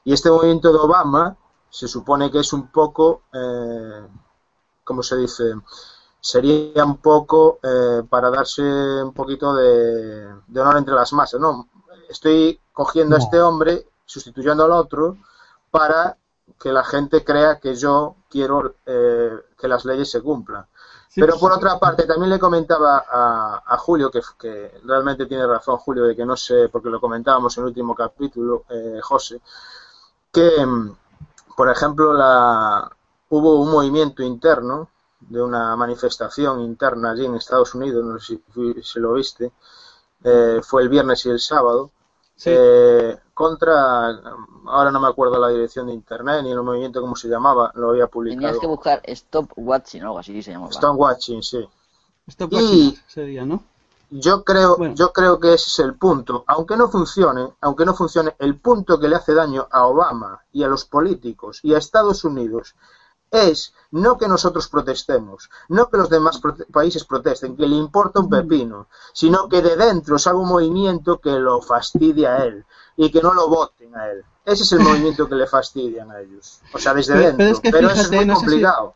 Y 0.02 0.14
este 0.14 0.30
movimiento 0.30 0.72
de 0.72 0.78
Obama 0.78 1.36
se 1.68 1.86
supone 1.86 2.30
que 2.30 2.38
es 2.38 2.54
un 2.54 2.68
poco, 2.68 3.24
eh, 3.34 4.06
¿cómo 4.82 5.02
se 5.02 5.18
dice? 5.18 5.44
Sería 6.18 6.86
un 6.86 6.96
poco 6.96 7.58
eh, 7.62 8.02
para 8.08 8.30
darse 8.30 8.62
un 8.62 9.12
poquito 9.12 9.54
de, 9.54 10.26
de 10.46 10.60
honor 10.62 10.78
entre 10.78 10.94
las 10.94 11.12
masas, 11.12 11.38
¿no? 11.38 11.68
Estoy 12.08 12.58
cogiendo 12.72 13.16
a 13.16 13.18
este 13.18 13.42
hombre, 13.42 13.90
sustituyendo 14.06 14.64
al 14.64 14.72
otro, 14.72 15.18
para 15.70 16.16
que 16.58 16.72
la 16.72 16.82
gente 16.82 17.22
crea 17.22 17.60
que 17.60 17.74
yo 17.74 18.16
quiero 18.36 18.74
eh, 18.84 19.30
que 19.58 19.66
las 19.66 19.86
leyes 19.86 20.10
se 20.10 20.20
cumplan. 20.20 20.66
Sí, 21.08 21.22
Pero 21.22 21.38
por 21.38 21.52
otra 21.52 21.78
parte, 21.78 22.04
también 22.06 22.28
le 22.30 22.38
comentaba 22.38 23.06
a, 23.10 23.62
a 23.64 23.78
Julio, 23.78 24.10
que, 24.10 24.20
que 24.38 24.80
realmente 24.84 25.24
tiene 25.24 25.46
razón 25.46 25.78
Julio, 25.78 26.04
de 26.04 26.14
que 26.14 26.26
no 26.26 26.36
sé, 26.36 26.68
porque 26.68 26.90
lo 26.90 27.00
comentábamos 27.00 27.56
en 27.56 27.62
el 27.62 27.68
último 27.68 27.94
capítulo, 27.94 28.64
eh, 28.68 29.00
José, 29.02 29.40
que, 30.30 30.66
mm, 30.66 30.96
por 31.56 31.70
ejemplo, 31.70 32.12
la, 32.12 32.90
hubo 33.30 33.60
un 33.62 33.70
movimiento 33.70 34.22
interno 34.22 34.90
de 35.20 35.42
una 35.42 35.74
manifestación 35.76 36.60
interna 36.60 37.12
allí 37.12 37.24
en 37.24 37.36
Estados 37.36 37.74
Unidos, 37.74 38.04
no 38.04 38.18
sé 38.18 38.38
si 38.82 39.00
lo 39.00 39.14
viste, 39.14 39.50
eh, 40.24 40.60
fue 40.62 40.82
el 40.82 40.90
viernes 40.90 41.24
y 41.24 41.30
el 41.30 41.40
sábado, 41.40 41.90
Sí. 42.36 42.50
eh, 42.52 43.16
contra, 43.32 44.08
ahora 44.66 44.90
no 44.90 45.00
me 45.00 45.08
acuerdo 45.08 45.38
la 45.38 45.48
dirección 45.48 45.86
de 45.86 45.94
internet 45.94 46.42
ni 46.42 46.52
el 46.52 46.62
movimiento 46.62 47.00
cómo 47.00 47.16
se 47.16 47.28
llamaba, 47.28 47.72
lo 47.74 47.90
había 47.90 48.06
publicado. 48.08 48.40
Tenías 48.42 48.58
que 48.60 48.66
buscar 48.66 49.00
Stop 49.04 49.52
Watching 49.56 50.02
o 50.02 50.06
algo 50.06 50.18
así 50.18 50.42
se 50.42 50.52
llamaba. 50.52 50.72
Stonewatching, 50.72 51.42
sí. 51.42 51.66
Stop 52.28 52.52
Y- 52.52 52.56
watching 52.56 52.94
sería, 53.06 53.44
¿no? 53.44 53.62
Yo 54.10 54.44
creo, 54.44 54.76
Bueno. 54.76 54.94
yo 54.94 55.12
creo 55.12 55.40
que 55.40 55.54
ese 55.54 55.66
es 55.68 55.78
el 55.80 55.94
punto. 55.94 56.44
Aunque 56.46 56.76
no 56.76 56.88
funcione, 56.88 57.48
aunque 57.60 57.84
no 57.84 57.92
funcione, 57.94 58.36
el 58.38 58.56
punto 58.60 59.00
que 59.00 59.08
le 59.08 59.16
hace 59.16 59.34
daño 59.34 59.66
a 59.70 59.86
Obama 59.86 60.40
y 60.52 60.62
a 60.62 60.68
los 60.68 60.84
políticos 60.84 61.58
y 61.64 61.74
a 61.74 61.78
Estados 61.78 62.22
Unidos 62.24 62.76
es 63.30 63.72
no 63.90 64.18
que 64.18 64.28
nosotros 64.28 64.68
protestemos, 64.68 65.50
no 65.68 65.88
que 65.88 65.96
los 65.96 66.08
demás 66.10 66.40
prote- 66.40 66.66
países 66.72 67.04
protesten, 67.04 67.56
que 67.56 67.66
le 67.66 67.76
importa 67.76 68.20
un 68.20 68.28
pepino, 68.30 68.88
sino 69.12 69.48
que 69.48 69.62
de 69.62 69.76
dentro 69.76 70.18
salga 70.18 70.40
un 70.40 70.48
movimiento 70.48 71.18
que 71.20 71.30
lo 71.38 71.60
fastidie 71.60 72.26
a 72.26 72.44
él 72.44 72.64
y 72.96 73.10
que 73.10 73.20
no 73.22 73.34
lo 73.34 73.48
voten 73.48 73.94
a 73.96 74.08
él. 74.10 74.24
Ese 74.44 74.62
es 74.64 74.72
el 74.72 74.80
movimiento 74.88 75.28
que 75.28 75.34
le 75.34 75.46
fastidian 75.46 76.10
a 76.10 76.20
ellos. 76.20 76.60
O 76.72 76.78
sea, 76.78 76.94
desde 76.94 77.14
Pero- 77.14 77.26
dentro. 77.36 77.60
pero 77.70 77.88
es 77.88 77.94
que 77.94 78.00
eso 78.00 78.10
es 78.12 78.16
muy 78.16 78.26
no 78.26 78.34
sé 78.34 78.40
si- 78.40 78.46
complicado. 78.46 78.94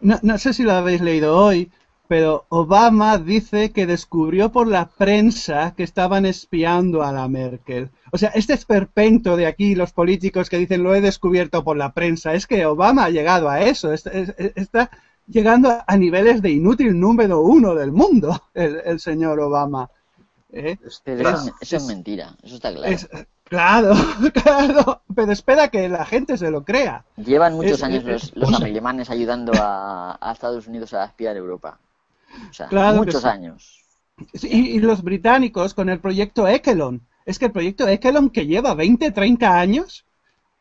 No, 0.00 0.18
no 0.22 0.38
sé 0.38 0.52
si 0.52 0.62
lo 0.62 0.72
habéis 0.72 1.00
leído 1.00 1.36
hoy, 1.36 1.72
pero 2.06 2.46
Obama 2.50 3.18
dice 3.18 3.72
que 3.72 3.86
descubrió 3.86 4.50
por 4.50 4.66
la 4.68 4.88
prensa 4.88 5.74
que 5.76 5.82
estaban 5.82 6.24
espiando 6.24 7.02
a 7.02 7.12
la 7.12 7.28
Merkel. 7.28 7.90
O 8.10 8.18
sea, 8.18 8.30
este 8.30 8.54
esperpento 8.54 9.36
de 9.36 9.46
aquí, 9.46 9.74
los 9.74 9.92
políticos 9.92 10.48
que 10.48 10.58
dicen 10.58 10.82
lo 10.82 10.94
he 10.94 11.00
descubierto 11.00 11.64
por 11.64 11.76
la 11.76 11.92
prensa, 11.92 12.34
es 12.34 12.46
que 12.46 12.66
Obama 12.66 13.04
ha 13.04 13.10
llegado 13.10 13.48
a 13.48 13.60
eso, 13.60 13.92
está, 13.92 14.90
llegando 15.26 15.82
a 15.86 15.96
niveles 15.96 16.42
de 16.42 16.50
inútil 16.50 16.98
número 16.98 17.40
uno 17.40 17.74
del 17.74 17.92
mundo, 17.92 18.42
el, 18.54 19.00
señor 19.00 19.40
Obama. 19.40 19.90
¿Eh? 20.50 20.78
eso, 20.82 21.76
es, 21.76 21.84
mentira, 21.84 22.34
eso 22.42 22.54
está 22.54 22.72
claro. 22.72 22.96
claro, 23.44 23.94
claro, 24.32 25.02
pero 25.14 25.32
espera 25.32 25.68
que 25.68 25.90
la 25.90 26.06
gente 26.06 26.38
se 26.38 26.50
lo 26.50 26.64
crea. 26.64 27.04
Llevan 27.16 27.54
muchos 27.54 27.82
años 27.82 28.04
los, 28.04 28.34
los 28.34 28.54
alemanes 28.62 29.10
ayudando 29.10 29.52
a, 29.60 30.18
Estados 30.32 30.66
Unidos 30.66 30.94
a 30.94 31.04
espiar 31.04 31.36
Europa. 31.36 31.78
O 32.50 32.52
sea, 32.52 32.68
muchos 32.94 33.24
años. 33.24 33.78
Y, 34.42 34.80
los 34.80 35.02
británicos 35.02 35.74
con 35.74 35.88
el 35.88 36.00
proyecto 36.00 36.48
Ekelon. 36.48 37.02
Es 37.28 37.38
que 37.38 37.44
el 37.44 37.52
proyecto 37.52 37.86
Ekelon 37.86 38.30
que 38.30 38.46
lleva 38.46 38.72
20, 38.72 39.10
30 39.10 39.60
años, 39.60 40.06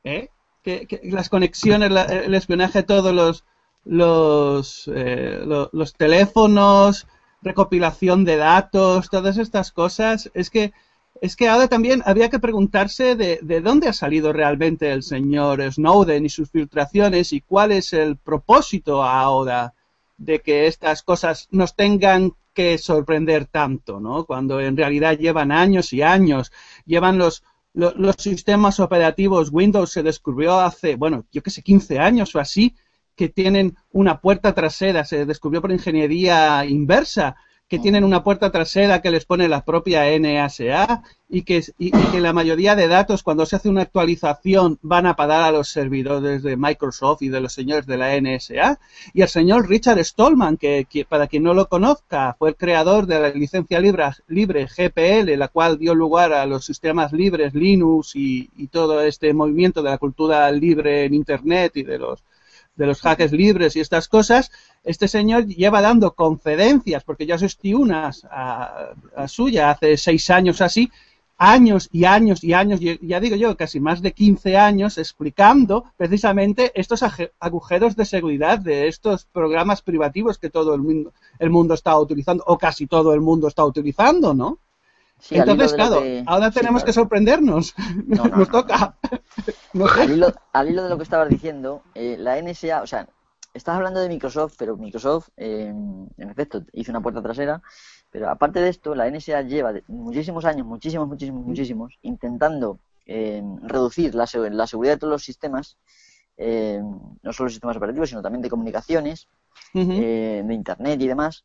¿eh? 0.04 0.28
que, 0.62 1.00
las 1.04 1.30
conexiones, 1.30 1.90
el 2.10 2.36
espionaje, 2.36 2.84
todos 2.84 3.16
los, 3.16 3.46
los, 3.86 4.92
eh, 4.94 5.44
los, 5.46 5.94
teléfonos, 5.94 7.08
recopilación 7.42 8.26
de 8.26 8.36
datos, 8.36 9.10
todas 9.10 9.38
estas 9.38 9.72
cosas, 9.72 10.30
es 10.34 10.50
que 10.50 10.74
es 11.22 11.38
que 11.38 11.48
ahora 11.48 11.70
también 11.70 12.04
había 12.06 12.30
que 12.30 12.38
preguntarse 12.38 13.16
de, 13.16 13.40
de, 13.42 13.62
dónde 13.62 13.88
ha 13.88 13.94
salido 13.94 14.34
realmente 14.34 14.92
el 14.92 15.04
señor 15.04 15.64
Snowden 15.72 16.26
y 16.26 16.30
sus 16.30 16.52
filtraciones 16.52 17.32
y 17.32 17.40
cuál 17.40 17.72
es 17.72 17.94
el 17.94 18.18
propósito 18.18 19.04
ahora 19.04 19.74
de 20.18 20.42
que 20.42 20.68
estas 20.68 21.02
cosas 21.02 21.48
nos 21.50 21.78
tengan 21.78 22.34
que 22.58 22.80
sorprender 22.80 23.46
tanto, 23.46 24.00
¿no? 24.00 24.26
Cuando 24.26 24.60
en 24.60 24.76
realidad 24.76 25.16
llevan 25.16 25.52
años 25.52 25.94
y 25.94 26.02
años, 26.02 26.52
llevan 26.88 27.20
los, 27.20 27.44
los, 27.74 27.96
los 27.96 28.16
sistemas 28.18 28.80
operativos 28.80 29.52
Windows 29.52 29.92
se 29.92 30.02
descubrió 30.02 30.60
hace, 30.60 30.96
bueno, 30.96 31.28
yo 31.32 31.44
qué 31.44 31.52
sé, 31.52 31.62
15 31.62 32.00
años 32.00 32.34
o 32.36 32.40
así, 32.40 32.76
que 33.16 33.30
tienen 33.30 33.76
una 33.92 34.22
puerta 34.22 34.56
trasera, 34.56 35.06
se 35.06 35.28
descubrió 35.28 35.62
por 35.62 35.72
ingeniería 35.72 36.66
inversa, 36.66 37.36
que 37.68 37.80
tienen 37.80 38.06
una 38.06 38.24
puerta 38.24 38.50
trasera 38.50 39.02
que 39.02 39.12
les 39.12 39.26
pone 39.26 39.50
la 39.50 39.66
propia 39.66 40.06
NSA 40.18 41.04
y 41.28 41.42
que, 41.42 41.62
y, 41.78 41.92
que, 41.92 42.22
la 42.22 42.32
mayoría 42.32 42.78
de 42.78 42.88
datos 42.88 43.24
cuando 43.24 43.46
se 43.46 43.58
hace 43.58 43.68
una 43.68 43.82
actualización 43.82 44.80
van 44.82 45.06
a 45.06 45.18
parar 45.18 45.44
a 45.44 45.52
los 45.52 45.68
servidores 45.68 46.44
de 46.44 46.56
Microsoft 46.56 47.24
y 47.24 47.30
de 47.30 47.42
los 47.42 47.52
señores 47.52 47.86
de 47.86 47.98
la 47.98 48.16
NSA. 48.16 48.80
Y 49.14 49.22
el 49.22 49.28
señor 49.28 49.68
Richard 49.68 50.00
Stallman, 50.04 50.56
que, 50.56 50.88
para 51.10 51.28
quien 51.28 51.44
no 51.44 51.54
lo 51.54 51.68
conozca, 51.68 52.38
fue 52.40 52.50
el 52.50 52.56
creador 52.56 53.06
de 53.06 53.20
la 53.20 53.30
licencia 53.30 53.82
libre, 53.82 54.06
libre 54.28 54.68
GPL, 54.68 55.38
la 55.38 55.50
cual 55.50 55.78
dio 55.78 55.94
lugar 55.94 56.32
a 56.32 56.46
los 56.46 56.66
sistemas 56.66 57.12
libres 57.12 57.54
Linux 57.54 58.16
y, 58.16 58.50
y 58.56 58.68
todo 58.68 59.02
este 59.02 59.34
movimiento 59.34 59.84
de 59.84 59.90
la 59.90 59.98
cultura 59.98 60.50
libre 60.54 61.04
en 61.04 61.14
Internet 61.14 61.74
y 61.76 61.84
de 61.84 61.98
los 61.98 62.24
de 62.78 62.86
los 62.86 63.02
hackers 63.02 63.34
libres 63.34 63.76
y 63.76 63.82
estas 63.82 64.08
cosas, 64.08 64.52
este 64.88 65.10
señor 65.10 65.46
lleva 65.46 65.82
dando 65.82 66.16
conferencias, 66.16 67.04
porque 67.04 67.26
yo 67.26 67.36
asistí 67.36 67.74
unas 67.74 68.26
a, 68.32 68.94
suya 69.28 69.72
hace 69.72 69.98
seis 69.98 70.30
años 70.30 70.62
así, 70.62 70.90
años 71.38 71.90
y 71.92 72.06
años 72.06 72.42
y 72.42 72.54
años, 72.54 72.80
ya 72.80 73.20
digo 73.20 73.36
yo, 73.36 73.58
casi 73.58 73.82
más 73.82 74.02
de 74.02 74.14
15 74.14 74.58
años, 74.58 74.98
explicando 74.98 75.84
precisamente 75.98 76.72
estos 76.74 77.04
agujeros 77.40 77.98
de 77.98 78.06
seguridad 78.06 78.60
de 78.60 78.88
estos 78.88 79.26
programas 79.26 79.82
privativos 79.82 80.38
que 80.38 80.50
todo 80.50 80.74
el 80.74 80.82
mundo, 80.82 81.12
el 81.38 81.50
mundo 81.50 81.74
está 81.74 82.00
utilizando, 82.00 82.46
o 82.48 82.58
casi 82.58 82.88
todo 82.88 83.14
el 83.14 83.20
mundo 83.20 83.50
está 83.50 83.66
utilizando, 83.66 84.34
¿no? 84.34 84.60
Entonces, 85.32 85.74
claro, 85.74 86.02
ahora 86.28 86.52
tenemos 86.52 86.84
que 86.84 86.94
sorprendernos. 86.94 87.74
Nos 88.06 88.50
toca. 88.50 88.96
al, 90.54 90.70
hilo, 90.70 90.84
de 90.84 90.90
lo 90.90 90.98
que 90.98 91.04
estabas 91.04 91.28
diciendo, 91.28 91.82
eh, 91.96 92.16
la 92.20 92.40
NSA, 92.42 92.84
o 92.84 92.88
sea, 92.88 93.08
estás 93.58 93.76
hablando 93.76 94.00
de 94.00 94.10
Microsoft, 94.10 94.56
pero 94.58 94.78
Microsoft, 94.78 95.30
eh, 95.38 95.68
en 96.18 96.30
efecto, 96.30 96.64
hizo 96.74 96.92
una 96.92 97.02
puerta 97.02 97.22
trasera. 97.22 97.62
Pero 98.10 98.30
aparte 98.30 98.60
de 98.60 98.70
esto, 98.70 98.96
la 98.96 99.10
NSA 99.10 99.42
lleva 99.42 99.74
muchísimos 99.88 100.46
años, 100.46 100.66
muchísimos, 100.66 101.08
muchísimos, 101.08 101.46
muchísimos, 101.46 102.00
intentando 102.02 102.80
eh, 103.06 103.44
reducir 103.64 104.16
la, 104.16 104.28
la, 104.52 104.68
seguridad 104.68 104.94
de 104.94 105.00
todos 105.00 105.12
los 105.12 105.24
sistemas, 105.24 105.78
no 106.38 107.34
solo 107.34 107.50
sistemas 107.50 107.78
operativos, 107.78 108.10
sino 108.10 108.22
también 108.22 108.42
de 108.42 108.50
comunicaciones, 108.50 109.28
de 109.74 110.54
Internet 110.54 111.02
y 111.02 111.08
demás 111.08 111.44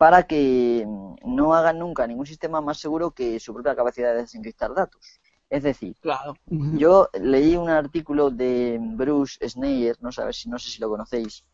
para 0.00 0.22
que 0.22 0.86
no 1.26 1.54
hagan 1.54 1.78
nunca 1.78 2.06
ningún 2.06 2.24
sistema 2.24 2.62
más 2.62 2.78
seguro 2.78 3.10
que 3.10 3.38
su 3.38 3.52
propia 3.52 3.76
capacidad 3.76 4.14
de 4.14 4.22
desencriptar 4.22 4.72
datos. 4.72 5.19
Es 5.50 5.64
decir, 5.64 5.96
yo 6.46 7.08
leí 7.12 7.56
un 7.56 7.68
artículo 7.68 8.30
de 8.30 8.78
Bruce 8.80 9.36
Sneyer, 9.48 9.96
no, 10.00 10.12
sabes, 10.12 10.36
si, 10.36 10.48
no 10.48 10.60
sé 10.60 10.70
si 10.70 10.80
lo 10.80 10.88
conocéis. 10.88 11.44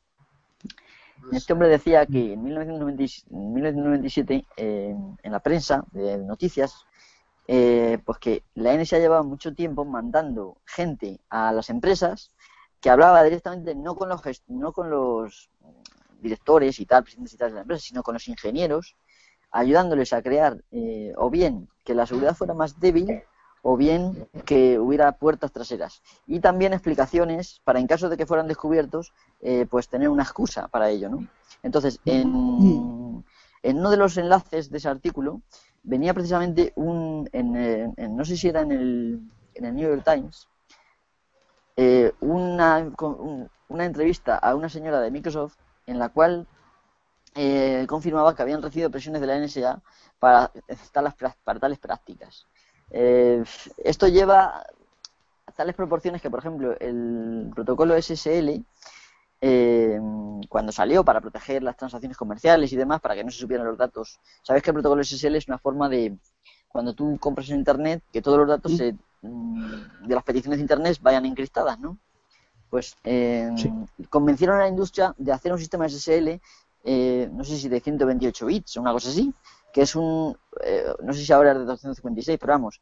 Este 1.33 1.55
hombre 1.55 1.69
decía 1.69 2.05
que 2.05 2.35
en 2.35 2.45
1997, 2.45 4.45
en 4.59 5.33
la 5.33 5.41
prensa 5.41 5.83
de 5.93 6.19
noticias, 6.19 6.85
eh, 7.49 7.99
pues 8.05 8.19
que 8.19 8.43
la 8.55 8.77
NSA 8.77 8.99
llevaba 8.99 9.23
mucho 9.23 9.55
tiempo 9.55 9.85
mandando 9.85 10.59
gente 10.67 11.21
a 11.31 11.53
las 11.53 11.71
empresas 11.71 12.33
que 12.81 12.91
hablaba 12.91 13.23
directamente 13.23 13.75
no 13.75 13.95
con 13.95 14.09
los, 14.09 14.21
no 14.49 14.73
con 14.73 14.91
los 14.91 15.49
directores 16.21 16.81
y 16.81 16.87
tal, 16.87 17.05
presidentes 17.05 17.35
y 17.35 17.37
tal 17.37 17.51
de 17.51 17.55
la 17.55 17.61
empresa, 17.63 17.83
sino 17.83 18.03
con 18.03 18.15
los 18.15 18.29
ingenieros, 18.29 18.97
ayudándoles 19.53 20.13
a 20.13 20.23
crear 20.23 20.63
eh, 20.71 21.13
o 21.17 21.31
bien 21.31 21.69
que 21.85 21.95
la 21.95 22.07
seguridad 22.07 22.37
fuera 22.37 22.53
más 22.53 22.79
débil 22.79 23.23
o 23.69 23.77
bien 23.77 24.29
que 24.45 24.79
hubiera 24.79 25.11
puertas 25.11 25.51
traseras. 25.51 26.01
Y 26.29 26.39
también 26.39 26.73
explicaciones 26.73 27.61
para, 27.65 27.81
en 27.81 27.89
caso 27.89 28.09
de 28.09 28.17
que 28.17 28.25
fueran 28.25 28.47
descubiertos, 28.47 29.13
eh, 29.41 29.67
pues 29.69 29.89
tener 29.89 30.09
una 30.09 30.23
excusa 30.23 30.69
para 30.69 30.89
ello, 30.89 31.09
¿no? 31.09 31.27
Entonces, 31.65 31.99
en, 32.05 33.25
en, 33.65 33.79
uno 33.79 33.91
de 33.91 33.97
los 33.97 34.17
enlaces 34.19 34.71
de 34.71 34.79
ese 34.79 34.89
artículo 34.89 35.43
venía 35.83 36.15
precisamente 36.15 36.73
un, 36.77 37.29
en, 37.33 38.17
no 38.17 38.25
sé 38.25 38.37
si 38.37 38.47
era 38.47 38.61
en 38.61 38.71
el, 38.71 39.21
en 39.55 39.65
el 39.65 39.75
New 39.75 39.89
York 39.89 40.05
Times, 40.05 40.47
eh, 41.75 42.13
una, 42.21 42.89
una 43.69 43.85
entrevista 43.85 44.37
a 44.37 44.55
una 44.55 44.69
señora 44.69 45.01
de 45.01 45.11
Microsoft 45.11 45.57
en 45.87 45.99
la 45.99 46.11
cual 46.11 46.47
eh, 47.35 47.85
confirmaba 47.89 48.37
que 48.37 48.43
habían 48.43 48.63
recibido 48.63 48.93
presiones 48.93 49.21
de 49.21 49.27
la 49.27 49.41
NSA 49.41 49.83
para 50.21 50.53
para 51.45 51.59
tales 51.59 51.81
prácticas. 51.81 52.47
Eh, 52.91 53.43
esto 53.85 54.09
lleva 54.09 54.65
a 55.47 55.53
tales 55.53 55.75
proporciones 55.75 56.23
que, 56.23 56.31
por 56.31 56.41
ejemplo, 56.41 56.77
el 56.79 57.51
protocolo 57.55 58.01
SSL, 58.01 58.65
eh, 59.41 60.01
cuando 60.49 60.73
salió 60.73 61.05
para 61.05 61.21
proteger 61.21 61.63
las 61.63 61.77
transacciones 61.77 62.17
comerciales 62.17 62.73
y 62.73 62.77
demás, 62.77 63.01
para 63.01 63.15
que 63.15 63.25
no 63.25 63.31
se 63.31 63.39
supieran 63.39 63.67
los 63.67 63.79
datos, 63.79 64.19
sabes 64.43 64.63
que 64.63 64.71
el 64.71 64.75
protocolo 64.75 65.03
SSL 65.03 65.37
es 65.37 65.49
una 65.49 65.59
forma 65.59 65.89
de, 65.89 66.17
cuando 66.69 66.95
tú 66.95 67.19
compras 67.19 67.51
en 67.51 67.57
Internet, 67.57 68.03
que 68.13 68.23
todos 68.23 68.39
los 68.39 68.49
datos 68.49 68.73
mm, 69.23 70.07
de 70.07 70.15
las 70.15 70.25
peticiones 70.25 70.59
de 70.59 70.63
Internet 70.63 70.99
vayan 71.03 71.27
encriptadas, 71.27 71.79
¿no? 71.79 71.99
pues 72.71 72.97
eh, 73.05 73.51
convencieron 74.11 74.57
a 74.57 74.63
la 74.63 74.69
industria 74.69 75.15
de 75.19 75.33
hacer 75.33 75.53
un 75.53 75.59
sistema 75.59 75.89
SSL, 75.89 76.41
eh, 76.85 77.29
no 77.33 77.45
sé 77.45 77.57
si 77.57 77.69
de 77.69 77.81
128 77.81 78.47
bits 78.47 78.77
o 78.77 78.81
una 78.81 78.93
cosa 78.93 79.09
así, 79.11 79.33
que 79.77 79.83
es 79.83 79.95
un, 79.95 80.35
eh, 80.65 80.87
no 81.03 81.13
sé 81.13 81.23
si 81.23 81.31
ahora 81.35 81.53
es 81.53 81.59
de 81.59 81.65
256, 81.67 82.39
pero 82.41 82.55
vamos, 82.55 82.81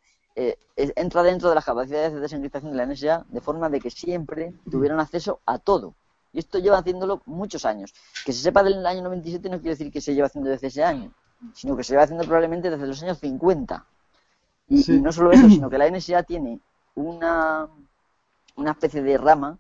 entra 0.76 1.24
dentro 1.24 1.48
de 1.48 1.56
las 1.56 1.64
capacidades 1.64 2.12
de 2.12 2.20
desencriptación 2.20 2.70
de 2.70 2.76
la 2.76 2.86
NSA 2.86 3.26
de 3.30 3.40
forma 3.40 3.68
de 3.68 3.80
que 3.80 3.90
siempre 3.90 4.54
tuvieran 4.70 5.00
acceso 5.00 5.40
a 5.44 5.58
todo. 5.58 5.96
Y 6.32 6.38
esto 6.38 6.60
lleva 6.60 6.78
haciéndolo 6.78 7.20
muchos 7.26 7.64
años. 7.64 7.92
Que 8.24 8.32
se 8.32 8.42
sepa 8.42 8.62
del 8.62 8.86
año 8.86 9.02
97 9.02 9.48
no 9.48 9.56
quiere 9.56 9.70
decir 9.70 9.90
que 9.90 10.00
se 10.00 10.14
lleva 10.14 10.28
haciendo 10.28 10.48
desde 10.50 10.68
ese 10.68 10.84
año, 10.84 11.10
sino 11.52 11.76
que 11.76 11.82
se 11.82 11.94
lleva 11.94 12.04
haciendo 12.04 12.22
probablemente 12.22 12.70
desde 12.70 12.86
los 12.86 13.02
años 13.02 13.18
50. 13.18 13.84
Y, 14.68 14.92
y 14.92 15.00
no 15.00 15.10
solo 15.10 15.32
eso, 15.32 15.48
sino 15.48 15.68
que 15.70 15.78
la 15.78 15.90
NSA 15.90 16.22
tiene 16.22 16.60
una, 16.94 17.66
una 18.54 18.70
especie 18.70 19.02
de 19.02 19.18
rama 19.18 19.58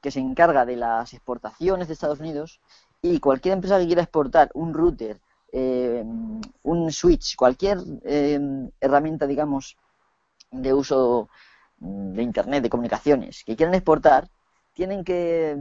que 0.00 0.12
se 0.12 0.20
encarga 0.20 0.64
de 0.64 0.76
las 0.76 1.12
exportaciones 1.12 1.88
de 1.88 1.94
Estados 1.94 2.20
Unidos 2.20 2.60
y 3.02 3.18
cualquier 3.18 3.54
empresa 3.54 3.80
que 3.80 3.86
quiera 3.86 4.02
exportar 4.02 4.52
un 4.54 4.72
router, 4.72 5.20
eh, 5.52 6.04
un 6.62 6.92
switch, 6.92 7.36
cualquier 7.36 7.78
eh, 8.04 8.38
herramienta, 8.80 9.26
digamos, 9.26 9.76
de 10.50 10.72
uso 10.72 11.28
de 11.78 12.22
Internet, 12.22 12.62
de 12.62 12.70
comunicaciones, 12.70 13.44
que 13.44 13.56
quieran 13.56 13.74
exportar, 13.74 14.28
tienen 14.72 15.04
que 15.04 15.56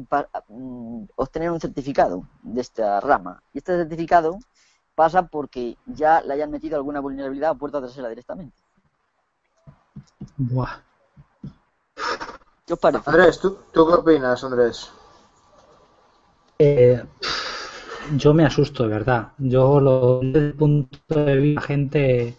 mm, 0.49 1.03
obtener 1.15 1.51
un 1.51 1.59
certificado 1.59 2.27
de 2.41 2.61
esta 2.61 2.99
rama. 2.99 3.41
Y 3.53 3.59
este 3.59 3.75
certificado 3.75 4.39
pasa 4.95 5.27
porque 5.27 5.77
ya 5.85 6.21
le 6.21 6.33
hayan 6.33 6.51
metido 6.51 6.75
alguna 6.75 6.99
vulnerabilidad 6.99 7.51
a 7.51 7.55
puerta 7.55 7.79
trasera 7.79 8.09
directamente. 8.09 8.57
Buah. 10.37 10.81
Andrés, 13.05 13.39
¿tú, 13.39 13.57
qué 13.71 13.79
opinas, 13.79 14.43
Andrés? 14.43 14.91
Eh, 16.59 17.01
yo 18.15 18.33
me 18.33 18.45
asusto, 18.45 18.83
de 18.83 18.89
verdad. 18.89 19.33
Yo 19.37 19.79
lo 19.79 20.19
desde 20.21 20.47
el 20.47 20.53
punto 20.53 20.97
de 21.13 21.35
vista 21.37 21.61
gente 21.61 22.37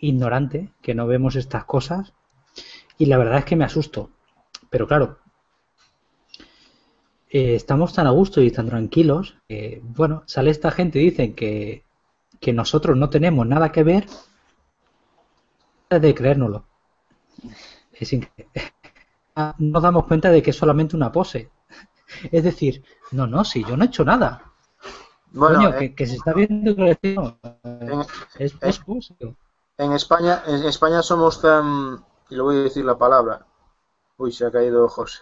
ignorante, 0.00 0.70
que 0.82 0.94
no 0.94 1.06
vemos 1.06 1.36
estas 1.36 1.64
cosas, 1.64 2.12
y 2.98 3.06
la 3.06 3.18
verdad 3.18 3.38
es 3.38 3.44
que 3.44 3.56
me 3.56 3.64
asusto. 3.64 4.10
Pero 4.70 4.86
claro, 4.86 5.18
eh, 7.30 7.54
estamos 7.54 7.92
tan 7.92 8.06
a 8.06 8.10
gusto 8.10 8.40
y 8.42 8.50
tan 8.50 8.68
tranquilos, 8.68 9.36
que, 9.48 9.80
bueno, 9.82 10.22
sale 10.26 10.50
esta 10.50 10.70
gente 10.70 11.00
y 11.00 11.06
dicen 11.10 11.34
que, 11.34 11.84
que 12.40 12.52
nosotros 12.52 12.96
no 12.96 13.10
tenemos 13.10 13.46
nada 13.46 13.72
que 13.72 13.82
ver, 13.82 14.06
de 15.90 16.14
creérnoslo. 16.14 16.66
Es 17.92 18.10
Nos 19.58 19.82
damos 19.82 20.06
cuenta 20.06 20.30
de 20.30 20.42
que 20.42 20.50
es 20.50 20.56
solamente 20.56 20.96
una 20.96 21.12
pose. 21.12 21.50
Es 22.30 22.44
decir, 22.44 22.84
no, 23.12 23.26
no, 23.26 23.44
si 23.44 23.64
yo 23.64 23.76
no 23.76 23.84
he 23.84 23.86
hecho 23.88 24.04
nada. 24.04 24.53
Bueno, 25.34 25.74
eh, 25.74 25.94
que, 25.94 26.06
se 26.06 26.14
está 26.14 26.32
viendo 26.32 26.70
en, 26.70 26.88
es, 28.38 28.54
es 28.60 28.80
en 29.76 29.92
España, 29.92 30.44
en 30.46 30.64
España 30.64 31.02
somos 31.02 31.40
tan, 31.42 32.04
y 32.30 32.36
le 32.36 32.42
voy 32.42 32.56
a 32.56 32.62
decir 32.62 32.84
la 32.84 32.96
palabra. 32.96 33.44
Uy, 34.16 34.30
se 34.30 34.46
ha 34.46 34.52
caído 34.52 34.88
José. 34.88 35.18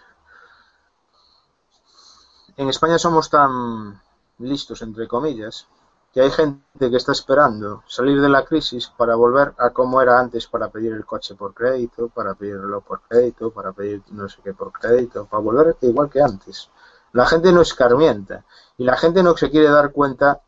En 2.57 2.69
España 2.69 2.99
somos 2.99 3.31
tan 3.31 3.99
listos, 4.37 4.83
entre 4.83 5.07
comillas, 5.07 5.67
que 6.13 6.21
hay 6.21 6.29
gente 6.29 6.91
que 6.91 6.95
está 6.95 7.11
esperando 7.11 7.83
salir 7.87 8.21
de 8.21 8.29
la 8.29 8.45
crisis 8.45 8.93
para 8.95 9.15
volver 9.15 9.55
a 9.57 9.71
como 9.71 9.99
era 9.99 10.19
antes 10.19 10.45
para 10.45 10.69
pedir 10.69 10.93
el 10.93 11.05
coche 11.05 11.33
por 11.33 11.55
crédito, 11.55 12.09
para 12.09 12.35
pedirlo 12.35 12.81
por 12.81 13.01
crédito, 13.01 13.49
para 13.49 13.71
pedir 13.71 14.03
no 14.11 14.29
sé 14.29 14.39
qué 14.43 14.53
por 14.53 14.71
crédito, 14.71 15.25
para 15.25 15.41
volver 15.41 15.75
igual 15.81 16.11
que 16.11 16.21
antes. 16.21 16.69
La 17.13 17.25
gente 17.25 17.51
no 17.51 17.61
escarmienta 17.61 18.43
y 18.77 18.83
la 18.83 18.97
gente 18.97 19.23
no 19.23 19.37
se 19.37 19.49
quiere 19.49 19.69
dar 19.69 19.91
cuenta 19.91 20.41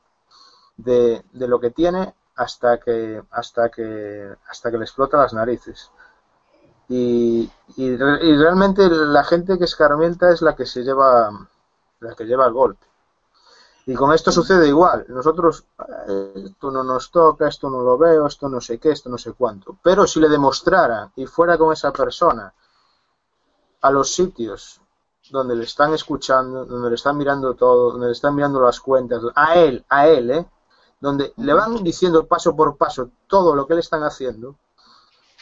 de, 0.77 1.23
de 1.31 1.47
lo 1.47 1.59
que 1.59 1.71
tiene 1.71 2.13
hasta 2.35 2.79
que 2.79 3.23
hasta 3.31 3.69
que 3.69 4.35
hasta 4.49 4.71
que 4.71 4.77
le 4.77 4.83
explota 4.83 5.17
las 5.17 5.33
narices. 5.33 5.91
Y, 6.87 7.49
y, 7.77 7.97
realmente 7.97 8.87
la 8.89 9.23
gente 9.23 9.57
que 9.57 9.63
escarmienta 9.63 10.29
es 10.29 10.43
la 10.43 10.55
que 10.55 10.67
se 10.67 10.83
lleva 10.83 11.31
la 11.99 12.15
que 12.15 12.25
lleva 12.25 12.45
el 12.45 12.53
golpe. 12.53 12.85
Y 13.87 13.93
con 13.93 14.13
esto 14.13 14.31
sucede 14.31 14.67
igual. 14.67 15.05
Nosotros, 15.09 15.65
eh, 16.07 16.33
esto 16.45 16.71
no 16.71 16.83
nos 16.83 17.11
toca, 17.11 17.47
esto 17.47 17.69
no 17.69 17.81
lo 17.81 17.97
veo, 17.97 18.25
esto 18.25 18.49
no 18.49 18.59
sé 18.59 18.79
qué, 18.79 18.91
esto 18.91 19.09
no 19.09 19.17
sé 19.17 19.33
cuánto. 19.33 19.77
Pero 19.83 20.07
si 20.07 20.19
le 20.19 20.29
demostrara 20.29 21.11
y 21.15 21.25
fuera 21.27 21.57
con 21.57 21.71
esa 21.71 21.91
persona 21.91 22.51
a 23.81 23.91
los 23.91 24.11
sitios 24.11 24.81
donde 25.29 25.55
le 25.55 25.63
están 25.63 25.93
escuchando, 25.93 26.65
donde 26.65 26.89
le 26.89 26.95
están 26.95 27.17
mirando 27.17 27.53
todo, 27.55 27.91
donde 27.91 28.07
le 28.07 28.13
están 28.13 28.35
mirando 28.35 28.61
las 28.61 28.79
cuentas, 28.79 29.21
a 29.35 29.55
él, 29.55 29.83
a 29.89 30.07
él, 30.07 30.31
¿eh? 30.31 30.45
donde 30.99 31.33
le 31.37 31.53
van 31.53 31.83
diciendo 31.83 32.25
paso 32.25 32.55
por 32.55 32.77
paso 32.77 33.09
todo 33.27 33.55
lo 33.55 33.67
que 33.67 33.75
le 33.75 33.79
están 33.81 34.03
haciendo, 34.03 34.55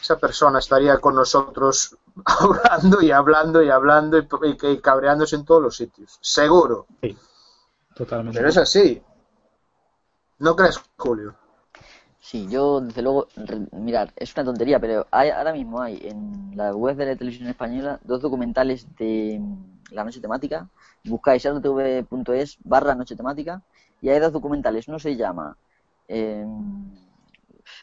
esa 0.00 0.18
persona 0.18 0.58
estaría 0.58 0.98
con 0.98 1.14
nosotros 1.14 1.96
hablando 2.24 3.00
y 3.00 3.10
hablando 3.10 3.62
y 3.62 3.70
hablando 3.70 4.18
y, 4.18 4.80
cabreándose 4.80 5.36
en 5.36 5.44
todos 5.44 5.62
los 5.62 5.76
sitios. 5.76 6.18
Seguro. 6.20 6.86
Sí, 7.00 7.16
totalmente. 7.94 8.38
Pero 8.38 8.50
es 8.50 8.58
así. 8.58 9.02
¿No 10.38 10.54
crees, 10.56 10.80
Julio? 10.98 11.34
Sí, 12.20 12.48
yo 12.48 12.80
desde 12.80 13.02
luego, 13.02 13.28
mirar, 13.72 14.12
es 14.16 14.34
una 14.34 14.46
tontería, 14.46 14.80
pero 14.80 15.06
hay, 15.10 15.30
ahora 15.30 15.52
mismo 15.52 15.80
hay 15.80 15.98
en 16.02 16.52
la 16.56 16.74
web 16.74 16.96
de 16.96 17.06
la 17.06 17.16
televisión 17.16 17.48
española 17.48 18.00
dos 18.02 18.22
documentales 18.22 18.86
de 18.96 19.40
la 19.94 20.04
noche 20.04 20.20
temática. 20.20 20.68
Buscáis 21.04 21.44
rtv.es 21.44 22.58
barra 22.64 22.94
noche 22.94 23.16
temática 23.16 23.62
y 24.00 24.08
hay 24.08 24.18
dos 24.20 24.32
documentales. 24.32 24.88
Uno 24.88 24.98
se 24.98 25.16
llama, 25.16 25.56
eh, 26.08 26.44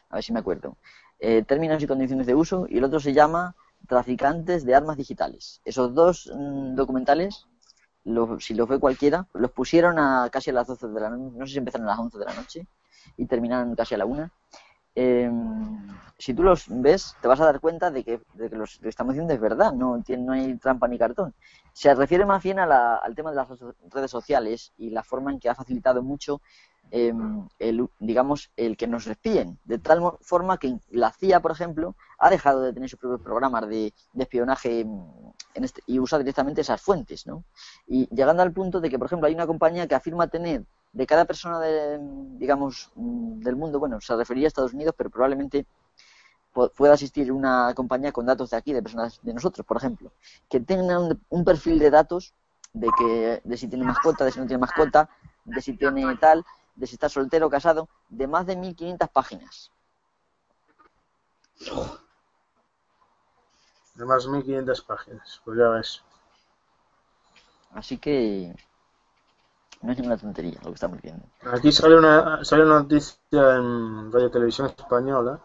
a 0.09 0.15
ver 0.15 0.23
si 0.23 0.33
me 0.33 0.39
acuerdo, 0.39 0.77
eh, 1.19 1.43
Términos 1.43 1.81
y 1.81 1.87
condiciones 1.87 2.27
de 2.27 2.35
uso 2.35 2.65
y 2.69 2.77
el 2.77 2.83
otro 2.83 2.99
se 2.99 3.13
llama 3.13 3.55
Traficantes 3.87 4.65
de 4.65 4.75
armas 4.75 4.97
digitales. 4.97 5.61
Esos 5.65 5.93
dos 5.93 6.31
mm, 6.33 6.75
documentales, 6.75 7.47
si 8.39 8.53
los 8.53 8.67
ve 8.67 8.79
cualquiera, 8.79 9.27
los 9.33 9.51
pusieron 9.51 9.99
a 9.99 10.29
casi 10.31 10.49
a 10.49 10.53
las 10.53 10.67
12 10.67 10.87
de 10.87 10.99
la 10.99 11.09
noche, 11.09 11.37
no 11.37 11.45
sé 11.45 11.53
si 11.53 11.57
empezaron 11.59 11.87
a 11.87 11.91
las 11.91 11.99
11 11.99 12.17
de 12.17 12.25
la 12.25 12.33
noche 12.33 12.67
y 13.17 13.25
terminaron 13.25 13.75
casi 13.75 13.95
a 13.95 13.99
la 13.99 14.05
1. 14.05 14.29
Em, 14.95 15.87
si 16.17 16.33
tú 16.33 16.43
los 16.43 16.65
ves, 16.67 17.15
te 17.21 17.27
vas 17.27 17.39
a 17.39 17.45
dar 17.45 17.59
cuenta 17.59 17.89
de 17.89 18.03
que, 18.03 18.21
de 18.35 18.49
que 18.49 18.55
lo 18.55 18.65
que 18.65 18.89
estamos 18.89 19.13
diciendo 19.13 19.33
es 19.33 19.39
verdad, 19.39 19.73
no, 19.73 20.03
no 20.19 20.33
hay 20.33 20.55
trampa 20.57 20.87
ni 20.87 20.97
cartón. 20.97 21.33
Se 21.73 21.93
refiere 21.95 22.25
más 22.25 22.43
bien 22.43 22.59
al 22.59 23.15
tema 23.15 23.31
de 23.31 23.37
las 23.37 23.47
redes 23.89 24.11
sociales 24.11 24.73
y 24.77 24.89
la 24.89 25.03
forma 25.03 25.31
en 25.31 25.39
que 25.39 25.49
ha 25.49 25.55
facilitado 25.55 26.03
mucho, 26.03 26.41
em, 26.91 27.47
el, 27.57 27.87
digamos, 27.99 28.51
el 28.57 28.77
que 28.77 28.87
nos 28.87 29.07
espíen. 29.07 29.57
De 29.63 29.79
tal 29.79 30.01
forma 30.21 30.57
que 30.57 30.77
la 30.89 31.11
CIA, 31.11 31.39
por 31.39 31.51
ejemplo, 31.51 31.95
ha 32.19 32.29
dejado 32.29 32.61
de 32.61 32.73
tener 32.73 32.89
sus 32.89 32.99
propios 32.99 33.21
programas 33.21 33.67
de, 33.67 33.93
espionaje 34.15 34.81
em, 34.81 35.01
este, 35.55 35.81
y 35.87 35.99
usa 35.99 36.19
directamente 36.19 36.61
esas 36.61 36.81
fuentes, 36.81 37.25
¿no? 37.25 37.45
Y 37.87 38.07
llegando 38.13 38.43
al 38.43 38.51
punto 38.51 38.79
de 38.81 38.89
que, 38.89 38.99
por 38.99 39.07
ejemplo, 39.07 39.27
hay 39.27 39.33
una 39.33 39.47
compañía 39.47 39.87
que 39.87 39.95
afirma 39.95 40.27
tener 40.27 40.65
de 40.93 41.07
cada 41.07 41.25
persona, 41.25 41.59
de, 41.59 41.99
digamos, 42.37 42.91
del 42.95 43.55
mundo, 43.55 43.79
bueno, 43.79 44.01
se 44.01 44.15
refería 44.15 44.47
a 44.47 44.49
Estados 44.49 44.73
Unidos, 44.73 44.93
pero 44.97 45.09
probablemente 45.09 45.65
pueda 46.51 46.93
existir 46.93 47.31
una 47.31 47.73
compañía 47.73 48.11
con 48.11 48.25
datos 48.25 48.49
de 48.49 48.57
aquí, 48.57 48.73
de 48.73 48.83
personas 48.83 49.19
de 49.21 49.33
nosotros, 49.33 49.65
por 49.65 49.77
ejemplo, 49.77 50.11
que 50.49 50.59
tengan 50.59 51.17
un, 51.29 51.45
perfil 51.45 51.79
de 51.79 51.89
datos 51.89 52.33
de 52.73 52.89
que 52.97 53.41
de 53.43 53.57
si 53.57 53.67
tiene 53.67 53.85
mascota, 53.85 54.25
de 54.25 54.31
si 54.31 54.39
no 54.39 54.47
tiene 54.47 54.59
mascota, 54.59 55.09
de 55.45 55.61
si 55.61 55.77
tiene 55.77 56.15
tal, 56.17 56.45
de 56.75 56.87
si 56.87 56.95
está 56.95 57.07
soltero 57.07 57.47
o 57.47 57.49
casado, 57.49 57.87
de 58.09 58.27
más 58.27 58.45
de 58.45 58.57
1500 58.57 59.09
páginas. 59.09 59.71
De 63.95 64.05
más 64.05 64.25
de 64.25 64.31
1500 64.31 64.81
páginas, 64.81 65.41
pues 65.45 65.57
ya 65.57 65.69
ves. 65.69 66.03
Así 67.71 67.97
que 67.97 68.53
no 69.81 69.91
es 69.91 69.97
ninguna 69.97 70.17
tontería 70.17 70.59
lo 70.63 70.69
que 70.69 70.75
estamos 70.75 71.01
viendo. 71.01 71.25
Aquí 71.51 71.71
sale 71.71 71.97
una, 71.97 72.43
sale 72.43 72.63
una 72.63 72.79
noticia 72.79 73.55
en 73.55 74.11
Radio 74.11 74.29
Televisión 74.29 74.67
Española 74.67 75.39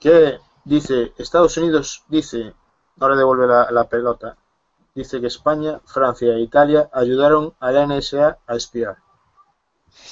que 0.00 0.40
dice, 0.64 1.12
Estados 1.16 1.56
Unidos 1.56 2.04
dice, 2.08 2.54
ahora 2.98 3.16
devuelve 3.16 3.46
la, 3.46 3.84
pelota, 3.84 4.36
dice 4.94 5.20
que 5.20 5.28
España, 5.28 5.80
Francia 5.84 6.32
e 6.32 6.40
Italia 6.40 6.90
ayudaron 6.92 7.54
a 7.60 7.70
la 7.70 7.86
NSA 7.86 8.38
a 8.46 8.54
espiar. 8.56 8.96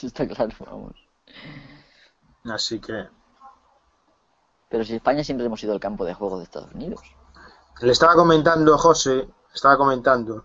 Está 0.03 0.27
claro, 0.29 0.53
vamos. 0.61 0.95
Así 2.45 2.79
que... 2.79 3.09
Pero 4.69 4.85
si 4.85 4.95
España 4.95 5.25
siempre 5.25 5.47
hemos 5.47 5.61
sido 5.61 5.73
el 5.73 5.81
campo 5.81 6.05
de 6.05 6.15
juego 6.15 6.39
de 6.39 6.45
Estados 6.45 6.73
Unidos. 6.73 7.03
Le 7.81 7.91
estaba 7.91 8.15
comentando, 8.15 8.79
José, 8.79 9.29
estaba 9.53 9.77
comentando 9.77 10.45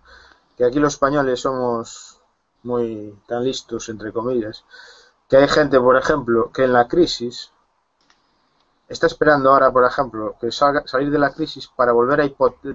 que 0.57 0.65
aquí 0.65 0.79
los 0.79 0.93
españoles 0.93 1.41
somos 1.41 2.14
muy 2.65 3.17
tan 3.27 3.43
listos, 3.43 3.89
entre 3.89 4.11
comillas, 4.11 4.65
que 5.29 5.37
hay 5.37 5.47
gente, 5.47 5.79
por 5.79 5.97
ejemplo, 5.97 6.51
que 6.51 6.63
en 6.63 6.73
la 6.73 6.87
crisis 6.87 7.51
está 8.87 9.07
esperando 9.07 9.49
ahora, 9.49 9.71
por 9.71 9.83
ejemplo, 9.83 10.35
que 10.39 10.51
salga, 10.51 10.83
salir 10.85 11.09
de 11.09 11.17
la 11.17 11.31
crisis 11.31 11.67
para 11.75 11.91
volver 11.91 12.21
a 12.21 12.29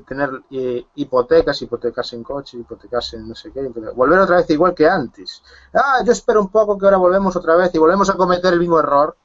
tener 0.06 0.42
eh, 0.50 0.84
hipotecas, 0.96 1.62
hipotecas 1.62 2.12
en 2.14 2.24
coche, 2.24 2.58
hipotecas 2.58 3.14
en 3.14 3.28
no 3.28 3.34
sé 3.34 3.52
qué, 3.52 3.62
volver 3.68 4.18
otra 4.18 4.36
vez 4.36 4.50
igual 4.50 4.74
que 4.74 4.88
antes. 4.88 5.42
Ah, 5.72 6.02
yo 6.04 6.12
espero 6.12 6.40
un 6.40 6.48
poco 6.48 6.76
que 6.76 6.86
ahora 6.86 6.96
volvemos 6.96 7.36
otra 7.36 7.54
vez 7.56 7.72
y 7.74 7.78
volvemos 7.78 8.10
a 8.10 8.14
cometer 8.14 8.52
el 8.52 8.60
mismo 8.60 8.78
error. 8.78 9.16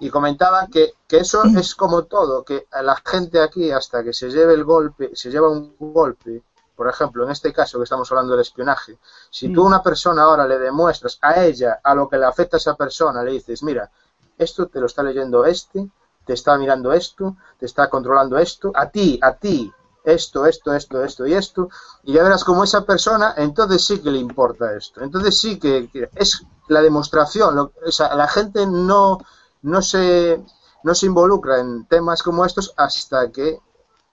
Y 0.00 0.10
comentaba 0.10 0.68
que, 0.68 0.94
que 1.08 1.18
eso 1.18 1.42
es 1.56 1.74
como 1.74 2.04
todo, 2.04 2.44
que 2.44 2.66
a 2.70 2.82
la 2.82 2.96
gente 3.04 3.40
aquí 3.40 3.70
hasta 3.72 4.04
que 4.04 4.12
se 4.12 4.30
lleve 4.30 4.54
el 4.54 4.64
golpe, 4.64 5.10
se 5.14 5.28
lleva 5.30 5.50
un 5.50 5.74
golpe, 5.78 6.42
por 6.78 6.88
ejemplo, 6.88 7.24
en 7.24 7.32
este 7.32 7.52
caso 7.52 7.78
que 7.78 7.82
estamos 7.82 8.08
hablando 8.12 8.34
del 8.34 8.42
espionaje, 8.42 8.98
si 9.30 9.52
tú 9.52 9.64
a 9.64 9.66
una 9.66 9.82
persona 9.82 10.22
ahora 10.22 10.46
le 10.46 10.60
demuestras 10.60 11.18
a 11.20 11.42
ella 11.42 11.80
a 11.82 11.92
lo 11.92 12.08
que 12.08 12.16
le 12.16 12.24
afecta 12.24 12.56
a 12.56 12.58
esa 12.58 12.76
persona, 12.76 13.20
le 13.24 13.32
dices, 13.32 13.64
mira, 13.64 13.90
esto 14.38 14.68
te 14.68 14.78
lo 14.78 14.86
está 14.86 15.02
leyendo 15.02 15.44
este, 15.44 15.90
te 16.24 16.34
está 16.34 16.56
mirando 16.56 16.92
esto, 16.92 17.34
te 17.58 17.66
está 17.66 17.90
controlando 17.90 18.38
esto, 18.38 18.70
a 18.76 18.88
ti, 18.90 19.18
a 19.20 19.32
ti, 19.32 19.72
esto, 20.04 20.46
esto, 20.46 20.72
esto, 20.72 21.02
esto 21.02 21.26
y 21.26 21.34
esto, 21.34 21.68
y 22.04 22.12
ya 22.12 22.22
verás 22.22 22.44
como 22.44 22.62
esa 22.62 22.84
persona, 22.84 23.34
entonces 23.36 23.84
sí 23.84 23.98
que 24.00 24.12
le 24.12 24.18
importa 24.18 24.76
esto, 24.76 25.02
entonces 25.02 25.36
sí 25.36 25.58
que, 25.58 25.90
es 26.14 26.44
la 26.68 26.80
demostración, 26.80 27.58
o 27.58 27.90
sea, 27.90 28.14
la 28.14 28.28
gente 28.28 28.68
no, 28.68 29.18
no, 29.62 29.82
se, 29.82 30.40
no 30.84 30.94
se 30.94 31.06
involucra 31.06 31.58
en 31.58 31.86
temas 31.86 32.22
como 32.22 32.44
estos 32.44 32.72
hasta 32.76 33.32
que 33.32 33.58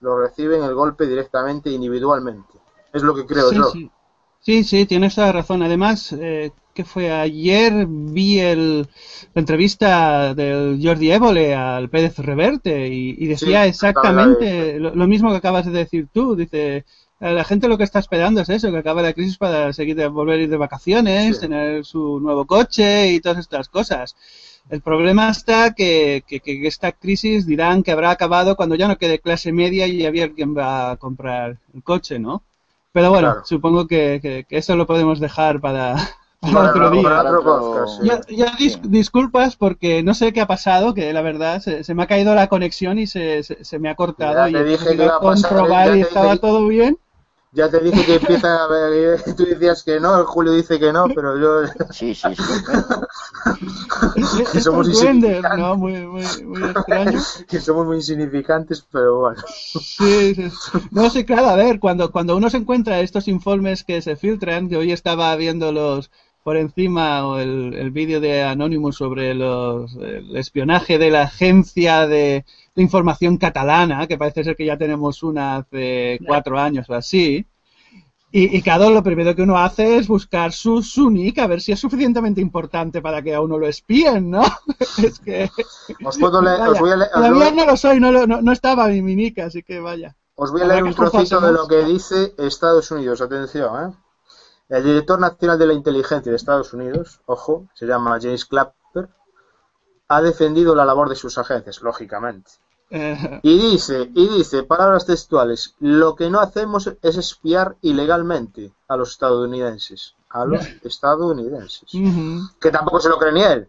lo 0.00 0.20
reciben 0.20 0.62
el 0.62 0.74
golpe 0.74 1.06
directamente 1.06 1.70
individualmente. 1.70 2.54
Es 2.92 3.02
lo 3.02 3.14
que 3.14 3.26
creo 3.26 3.52
yo. 3.52 3.70
Sí. 3.70 3.90
sí, 4.40 4.64
sí, 4.64 4.86
tienes 4.86 5.14
toda 5.14 5.32
razón. 5.32 5.62
Además, 5.62 6.12
eh, 6.12 6.50
que 6.76 6.84
fue 6.84 7.10
ayer, 7.10 7.86
vi 7.88 8.38
el, 8.38 8.88
la 9.34 9.40
entrevista 9.40 10.34
del 10.34 10.78
Jordi 10.80 11.10
Évole 11.10 11.54
al 11.54 11.88
Pérez 11.88 12.18
Reverte 12.18 12.88
y, 12.88 13.26
decía 13.26 13.66
exactamente 13.66 14.78
lo, 14.78 15.06
mismo 15.08 15.30
que 15.30 15.38
acabas 15.38 15.66
de 15.66 15.72
decir 15.72 16.08
tú. 16.12 16.36
Dice, 16.36 16.84
la 17.18 17.44
gente 17.44 17.66
lo 17.66 17.78
que 17.78 17.84
está 17.84 17.98
esperando 17.98 18.42
es 18.42 18.50
eso, 18.50 18.70
que 18.70 18.78
acabe 18.78 19.02
la 19.02 19.14
crisis 19.14 19.38
para 19.38 19.72
seguir 19.72 19.96
de 19.96 20.06
volver 20.06 20.38
a 20.38 20.42
ir 20.42 20.50
de 20.50 20.56
vacaciones, 20.58 21.40
tener 21.40 21.84
su 21.84 22.20
nuevo 22.20 22.44
coche 22.44 23.12
y 23.12 23.20
todas 23.20 23.38
estas 23.38 23.68
cosas. 23.68 24.14
El 24.68 24.80
problema 24.80 25.30
está 25.30 25.74
que, 25.74 26.24
que, 26.26 26.40
esta 26.66 26.92
crisis 26.92 27.46
dirán 27.46 27.82
que 27.82 27.92
habrá 27.92 28.10
acabado 28.10 28.56
cuando 28.56 28.74
ya 28.74 28.88
no 28.88 28.98
quede 28.98 29.20
clase 29.20 29.52
media 29.52 29.86
y 29.86 30.04
había 30.04 30.32
quien 30.32 30.56
va 30.56 30.90
a 30.90 30.96
comprar 30.96 31.58
el 31.72 31.82
coche, 31.84 32.18
¿no? 32.18 32.42
Pero 32.92 33.10
bueno, 33.10 33.36
supongo 33.44 33.86
que, 33.86 34.46
eso 34.50 34.74
lo 34.74 34.86
podemos 34.86 35.20
dejar 35.20 35.60
para, 35.60 35.94
otro 36.42 36.90
día. 36.90 37.22
ya, 38.30 38.56
disculpas 38.82 39.54
porque 39.54 40.02
no 40.02 40.14
sé 40.14 40.32
qué 40.32 40.40
ha 40.40 40.46
pasado, 40.46 40.94
que 40.94 41.12
la 41.12 41.22
verdad 41.22 41.60
se, 41.60 41.94
me 41.94 42.02
ha 42.02 42.06
caído 42.06 42.34
la 42.34 42.48
conexión 42.48 42.98
y 42.98 43.06
se, 43.06 43.42
se, 43.42 43.78
me 43.78 43.88
ha 43.88 43.94
cortado 43.94 44.48
y 44.48 44.56
he 44.56 44.78
comprobar 45.20 45.96
y 45.96 46.00
estaba 46.00 46.38
todo 46.38 46.66
bien. 46.66 46.98
Ya 47.56 47.70
te 47.70 47.80
dije 47.80 48.04
que 48.04 48.16
empieza 48.16 48.64
a 48.64 48.68
ver, 48.68 49.22
tú 49.36 49.46
decías 49.46 49.82
que 49.82 49.98
no, 49.98 50.26
Julio 50.26 50.52
dice 50.52 50.78
que 50.78 50.92
no, 50.92 51.06
pero 51.14 51.38
yo... 51.38 51.66
Sí, 51.90 52.14
sí, 52.14 52.28
sí. 52.36 52.42
que 54.52 54.60
somos 54.60 54.86
insignificantes. 54.86 55.58
¿no? 55.58 55.74
Muy, 55.76 56.06
muy, 56.06 56.24
muy 56.44 56.64
extraño. 56.68 57.18
que 57.48 57.60
somos 57.60 57.86
muy 57.86 57.96
insignificantes, 57.96 58.84
pero 58.92 59.20
bueno. 59.20 59.42
Sí, 59.48 60.34
sí. 60.34 60.50
No 60.90 61.08
sé, 61.08 61.24
claro, 61.24 61.46
a 61.46 61.56
ver, 61.56 61.80
cuando, 61.80 62.12
cuando 62.12 62.36
uno 62.36 62.50
se 62.50 62.58
encuentra 62.58 63.00
estos 63.00 63.26
informes 63.26 63.84
que 63.84 64.02
se 64.02 64.16
filtran, 64.16 64.68
que 64.68 64.76
hoy 64.76 64.92
estaba 64.92 65.34
viéndolos 65.36 66.10
por 66.46 66.56
encima 66.56 67.26
o 67.26 67.38
el, 67.40 67.74
el 67.74 67.90
vídeo 67.90 68.20
de 68.20 68.44
Anonymous 68.44 68.94
sobre 68.94 69.34
los, 69.34 69.96
el 69.96 70.36
espionaje 70.36 70.96
de 70.96 71.10
la 71.10 71.22
agencia 71.22 72.06
de 72.06 72.44
de 72.76 72.82
información 72.82 73.38
catalana, 73.38 74.06
que 74.06 74.18
parece 74.18 74.44
ser 74.44 74.54
que 74.54 74.66
ya 74.66 74.76
tenemos 74.76 75.22
una 75.22 75.56
hace 75.56 76.20
cuatro 76.26 76.58
años 76.58 76.88
o 76.90 76.94
así. 76.94 77.46
Y, 78.30 78.54
y 78.54 78.60
cada 78.60 78.90
lo 78.90 79.02
primero 79.02 79.34
que 79.34 79.42
uno 79.42 79.56
hace 79.56 79.96
es 79.96 80.08
buscar 80.08 80.52
su, 80.52 80.82
su 80.82 81.10
nick 81.10 81.38
a 81.38 81.46
ver 81.46 81.62
si 81.62 81.72
es 81.72 81.80
suficientemente 81.80 82.40
importante 82.40 83.00
para 83.00 83.22
que 83.22 83.34
a 83.34 83.40
uno 83.40 83.58
lo 83.58 83.66
espíen, 83.66 84.30
¿no? 84.30 84.42
es 85.02 85.18
que... 85.20 85.48
Os 86.04 86.18
puedo 86.18 86.42
leer, 86.42 86.60
os 86.60 86.78
voy 86.78 86.90
a 86.90 86.96
leer, 86.96 87.10
Todavía 87.10 87.50
no 87.52 87.64
lo 87.64 87.76
soy, 87.78 87.98
no, 87.98 88.12
no, 88.12 88.42
no 88.42 88.52
estaba 88.52 88.88
mi, 88.88 89.00
mi 89.00 89.16
nick, 89.16 89.38
así 89.38 89.62
que 89.62 89.80
vaya. 89.80 90.14
Os 90.34 90.52
voy 90.52 90.60
a 90.60 90.66
leer 90.66 90.84
un 90.84 90.92
trocito 90.92 91.40
de 91.40 91.52
lo 91.52 91.66
que 91.66 91.82
dice 91.84 92.34
Estados 92.36 92.90
Unidos, 92.90 93.22
atención, 93.22 93.90
¿eh? 93.90 93.94
El 94.68 94.82
director 94.82 95.20
nacional 95.20 95.58
de 95.58 95.66
la 95.66 95.74
inteligencia 95.74 96.30
de 96.30 96.36
Estados 96.36 96.72
Unidos, 96.72 97.20
ojo, 97.26 97.68
se 97.74 97.86
llama 97.86 98.18
James 98.20 98.44
Clapper, 98.44 99.08
ha 100.08 100.22
defendido 100.22 100.74
la 100.74 100.84
labor 100.84 101.08
de 101.08 101.16
sus 101.16 101.38
agencias, 101.38 101.82
lógicamente. 101.82 102.50
Y 102.88 103.58
dice, 103.58 104.10
y 104.14 104.28
dice, 104.28 104.62
palabras 104.62 105.06
textuales, 105.06 105.74
lo 105.80 106.14
que 106.14 106.30
no 106.30 106.40
hacemos 106.40 106.90
es 107.02 107.16
espiar 107.16 107.76
ilegalmente 107.82 108.72
a 108.88 108.96
los 108.96 109.10
estadounidenses. 109.10 110.14
A 110.30 110.44
los 110.44 110.64
estadounidenses. 110.82 111.90
Que 112.60 112.70
tampoco 112.70 113.00
se 113.00 113.08
lo 113.08 113.18
cree 113.18 113.32
ni 113.32 113.42
él. 113.42 113.68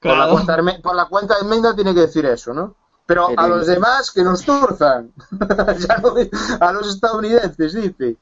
Por, 0.00 0.16
la 0.16 0.30
cuenta, 0.30 0.58
por 0.82 0.94
la 0.94 1.04
cuenta 1.06 1.34
de 1.36 1.42
enmienda 1.42 1.74
tiene 1.74 1.94
que 1.94 2.00
decir 2.00 2.24
eso, 2.26 2.54
¿no? 2.54 2.74
Pero 3.06 3.28
a 3.36 3.48
los 3.48 3.66
demás 3.66 4.10
que 4.10 4.22
nos 4.22 4.44
turzan. 4.44 5.12
a 6.60 6.72
los 6.72 6.88
estadounidenses, 6.88 7.74
dice. 7.74 8.16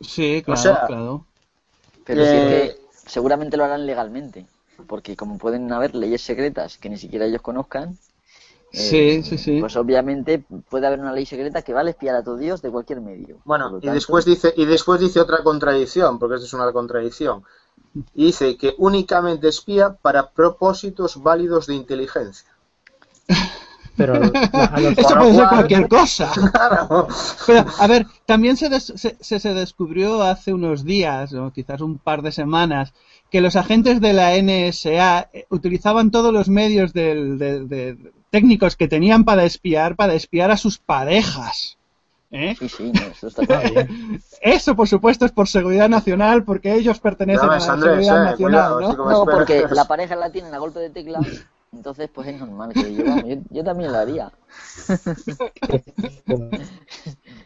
Sí, 0.00 0.42
claro, 0.44 0.86
claro. 0.86 1.26
Pero 2.04 2.22
que 2.22 2.76
seguramente 3.06 3.56
lo 3.56 3.64
harán 3.64 3.86
legalmente. 3.86 4.46
Porque 4.86 5.16
como 5.16 5.38
pueden 5.38 5.70
haber 5.72 5.94
leyes 5.94 6.22
secretas 6.22 6.78
que 6.78 6.88
ni 6.88 6.96
siquiera 6.96 7.26
ellos 7.26 7.42
conozcan, 7.42 7.96
Sí, 8.72 8.96
eh, 8.96 9.22
sí, 9.22 9.36
sí. 9.36 9.60
Pues 9.60 9.76
obviamente 9.76 10.42
puede 10.70 10.86
haber 10.86 11.00
una 11.00 11.12
ley 11.12 11.26
secreta 11.26 11.60
que 11.60 11.74
vale 11.74 11.90
espiar 11.90 12.16
a 12.16 12.24
todo 12.24 12.38
Dios 12.38 12.62
de 12.62 12.70
cualquier 12.70 13.02
medio. 13.02 13.38
Bueno, 13.44 13.78
y 13.82 13.88
después 13.90 14.24
dice 14.24 14.54
y 14.56 14.64
después 14.64 14.98
dice 14.98 15.20
otra 15.20 15.42
contradicción, 15.42 16.18
porque 16.18 16.36
esta 16.36 16.46
es 16.46 16.54
una 16.54 16.72
contradicción. 16.72 17.44
dice 18.14 18.56
que 18.56 18.74
únicamente 18.78 19.48
espía 19.48 19.92
para 19.92 20.30
propósitos 20.30 21.22
válidos 21.22 21.66
de 21.66 21.74
inteligencia. 21.74 22.48
Pero 23.96 24.14
Eso 24.96 25.14
puede 25.16 25.34
ser 25.34 25.48
cualquier 25.48 25.88
cosa. 25.88 26.32
Pero, 27.46 27.64
a 27.78 27.86
ver, 27.86 28.06
también 28.26 28.56
se, 28.56 28.80
se, 28.80 29.16
se, 29.20 29.54
descubrió 29.54 30.22
hace 30.22 30.52
unos 30.52 30.84
días, 30.84 31.32
o 31.34 31.52
quizás 31.52 31.80
un 31.80 31.98
par 31.98 32.22
de 32.22 32.32
semanas, 32.32 32.94
que 33.30 33.40
los 33.40 33.56
agentes 33.56 34.00
de 34.00 34.12
la 34.12 34.32
NSA 34.36 35.28
eh, 35.32 35.46
utilizaban 35.50 36.10
todos 36.10 36.32
los 36.32 36.48
medios 36.48 36.92
del, 36.92 37.38
de, 37.38 37.96
técnicos 38.30 38.76
que 38.76 38.88
tenían 38.88 39.24
para 39.24 39.44
espiar, 39.44 39.96
para 39.96 40.14
espiar 40.14 40.50
a 40.50 40.56
sus 40.56 40.78
parejas. 40.78 41.78
¿Eh? 42.30 42.56
Sí, 42.58 42.68
sí, 42.68 42.92
eso 43.10 43.28
está 43.28 43.42
bien. 43.60 44.22
Eso, 44.40 44.74
por 44.74 44.88
supuesto, 44.88 45.26
es 45.26 45.32
por 45.32 45.48
seguridad 45.48 45.90
nacional, 45.90 46.44
porque 46.44 46.72
ellos 46.74 46.98
pertenecen 46.98 47.48
a 47.48 47.54
la 47.54 47.60
seguridad 47.60 48.22
eh, 48.22 48.30
nacional, 48.30 48.80
¿no? 48.80 48.92
no, 48.94 49.24
porque 49.26 49.66
la 49.70 49.84
pareja 49.84 50.16
la 50.16 50.32
tienen 50.32 50.54
a 50.54 50.58
golpe 50.58 50.80
de 50.80 50.88
tecla, 50.90 51.20
entonces 51.72 52.10
pues 52.12 52.28
es 52.28 52.38
normal 52.38 52.72
que 52.72 52.94
yo, 52.94 53.04
yo 53.50 53.64
también 53.64 53.92
lo 53.92 53.98
haría. 53.98 54.32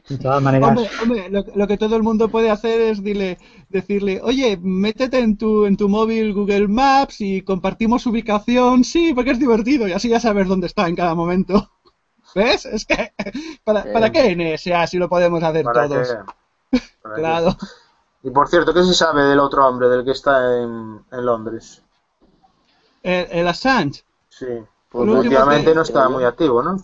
De 0.09 0.19
todas 0.19 0.41
maneras. 0.41 0.79
Hombre, 1.03 1.29
lo, 1.31 1.67
que 1.67 1.77
todo 1.77 1.97
el 1.97 2.05
mundo 2.05 2.29
puede 2.29 2.51
hacer 2.51 2.81
es 2.81 3.03
dile, 3.03 3.39
decirle, 3.69 4.21
oye, 4.23 4.57
métete 4.63 5.19
en 5.19 5.37
tu, 5.37 5.67
en 5.67 5.77
tu 5.77 5.89
móvil 5.89 6.33
Google 6.33 6.69
Maps 6.69 7.21
y 7.21 7.43
compartimos 7.43 8.07
ubicación, 8.07 8.85
sí, 8.85 9.13
porque 9.15 9.33
es 9.33 9.41
divertido 9.41 9.89
y 9.89 9.93
así 9.93 10.09
ya 10.09 10.21
sabes 10.21 10.47
dónde 10.47 10.69
está 10.69 10.87
en 10.87 10.95
cada 10.95 11.15
momento. 11.15 11.73
¿Ves? 12.35 12.67
Es 12.67 12.85
que, 12.85 13.13
¿para, 13.65 13.91
¿para 13.93 14.13
qué 14.13 14.37
NSA 14.37 14.87
si 14.87 14.99
lo 14.99 15.09
podemos 15.09 15.43
hacer 15.43 15.65
todos? 15.65 16.17
claro. 17.15 17.57
Y 18.23 18.31
por 18.31 18.49
cierto, 18.49 18.75
¿qué 18.75 18.83
se 18.83 18.93
sabe 18.93 19.23
del 19.23 19.39
otro 19.39 19.67
hombre, 19.67 19.89
del 19.89 20.05
que 20.05 20.11
está 20.11 20.61
en, 20.61 21.05
Londres? 21.13 21.83
El, 23.03 23.47
Assange. 23.47 24.03
Sí. 24.39 24.47
Pues 24.89 25.09
últimamente 25.09 25.75
no 25.75 25.83
está 25.83 26.09
muy 26.09 26.25
activo, 26.25 26.63
¿no? 26.63 26.77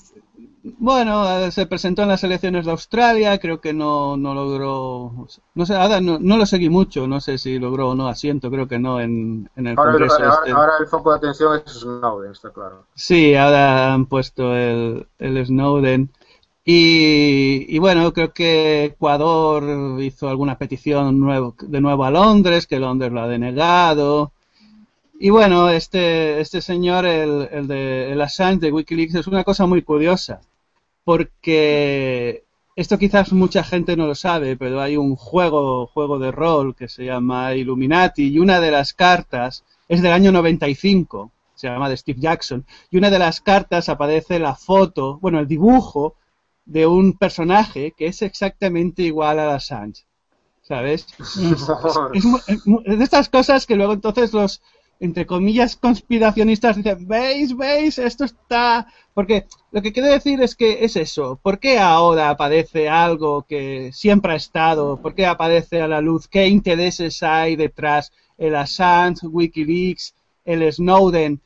Bueno, 0.65 1.29
eh, 1.29 1.51
se 1.51 1.67
presentó 1.67 2.03
en 2.03 2.09
las 2.09 2.23
elecciones 2.23 2.65
de 2.65 2.71
Australia, 2.71 3.39
creo 3.39 3.61
que 3.61 3.73
no, 3.73 4.17
no 4.17 4.33
logró, 4.33 5.27
no 5.55 5.67
sé, 5.67 5.75
ahora 5.75 6.01
no, 6.01 6.19
lo 6.19 6.47
seguí 6.47 6.71
mucho, 6.71 7.09
no 7.09 7.21
sé 7.21 7.37
si 7.39 7.59
logró 7.59 7.91
o 7.91 7.95
no 7.97 8.07
asiento, 8.07 8.49
creo 8.49 8.69
que 8.69 8.79
no 8.79 9.01
en, 9.01 9.51
en 9.57 9.67
el 9.67 9.77
ahora 9.77 9.93
Congreso. 9.93 10.17
Este. 10.17 10.53
ahora, 10.53 10.73
el 10.79 10.87
foco 10.87 11.11
de 11.11 11.17
atención 11.17 11.61
es 11.65 11.73
Snowden, 11.73 12.31
está 12.31 12.51
claro. 12.51 12.85
Sí, 12.95 13.35
ahora 13.35 13.93
han 13.93 14.07
puesto 14.07 14.55
el, 14.57 15.07
el 15.19 15.45
Snowden. 15.45 16.11
Y, 16.65 17.67
y, 17.69 17.79
bueno, 17.81 18.13
creo 18.13 18.33
que 18.33 18.85
Ecuador 18.85 20.01
hizo 20.01 20.29
alguna 20.29 20.59
petición 20.59 21.19
nuevo, 21.19 21.57
de 21.61 21.81
nuevo 21.81 22.05
a 22.05 22.11
Londres, 22.13 22.69
que 22.69 22.79
Londres 22.79 23.11
lo 23.11 23.21
ha 23.21 23.27
denegado. 23.27 24.31
Y 25.25 25.31
bueno, 25.31 25.69
este, 25.69 26.41
este 26.41 26.61
señor, 26.61 27.07
el, 27.07 27.49
el 27.53 27.69
de 27.69 28.11
el 28.11 28.21
Assange 28.21 28.59
de 28.59 28.73
Wikileaks, 28.73 29.15
es 29.15 29.29
una 29.29 29.45
cosa 29.45 29.67
muy 29.67 29.83
curiosa 29.83 30.41
porque 31.05 32.43
esto 32.75 32.99
quizás 32.99 33.33
mucha 33.33 33.63
gente 33.63 33.97
no 33.97 34.09
lo 34.09 34.17
sabe, 34.17 34.57
pero 34.57 34.81
hay 34.81 34.97
un 34.97 35.15
juego, 35.15 35.87
juego 35.87 36.19
de 36.19 36.33
rol 36.33 36.75
que 36.75 36.89
se 36.89 37.05
llama 37.05 37.55
Illuminati 37.55 38.31
y 38.33 38.41
una 38.41 38.59
de 38.59 38.73
las 38.73 38.95
cartas 38.95 39.63
es 39.89 40.03
del 40.03 40.11
año 40.13 40.33
95, 40.33 41.31
se 41.55 41.69
llama 41.69 41.89
de 41.89 41.99
Steve 41.99 42.19
Jackson, 42.21 42.67
y 42.91 42.99
una 42.99 43.09
de 43.09 43.21
las 43.21 43.41
cartas 43.41 43.89
aparece 43.89 44.41
la 44.41 44.57
foto, 44.57 45.21
bueno, 45.21 45.39
el 45.39 45.47
dibujo 45.47 46.17
de 46.65 46.85
un 46.85 47.13
personaje 47.13 47.93
que 47.97 48.07
es 48.07 48.23
exactamente 48.23 49.03
igual 49.03 49.39
a 49.39 49.55
Assange, 49.55 50.03
¿sabes? 50.63 51.07
es 51.21 52.99
de 52.99 53.05
estas 53.05 53.29
cosas 53.29 53.67
que 53.67 53.77
luego 53.77 53.93
entonces 53.93 54.33
los 54.33 54.61
entre 55.03 55.27
comillas, 55.27 55.75
conspiracionistas 55.75 56.77
dicen, 56.77 57.09
veis, 57.09 57.57
veis, 57.57 57.99
esto 57.99 58.25
está... 58.25 58.87
Porque 59.13 59.47
lo 59.73 59.83
que 59.83 59.93
quiero 59.93 60.09
decir 60.09 60.41
es 60.41 60.55
que 60.55 60.85
es 60.85 60.95
eso. 60.95 61.41
¿Por 61.43 61.59
qué 61.59 61.81
ahora 61.81 62.31
aparece 62.31 62.89
algo 62.89 63.43
que 63.43 63.91
siempre 63.93 64.33
ha 64.33 64.37
estado? 64.37 65.03
¿Por 65.03 65.17
qué 65.17 65.27
aparece 65.27 65.83
a 65.83 65.89
la 65.89 66.01
luz? 66.01 66.29
¿Qué 66.29 66.47
intereses 66.47 67.21
hay 67.25 67.57
detrás? 67.57 68.13
El 68.39 68.55
Assange, 68.55 69.27
Wikileaks, 69.27 70.15
el 70.45 70.73
Snowden. 70.73 71.41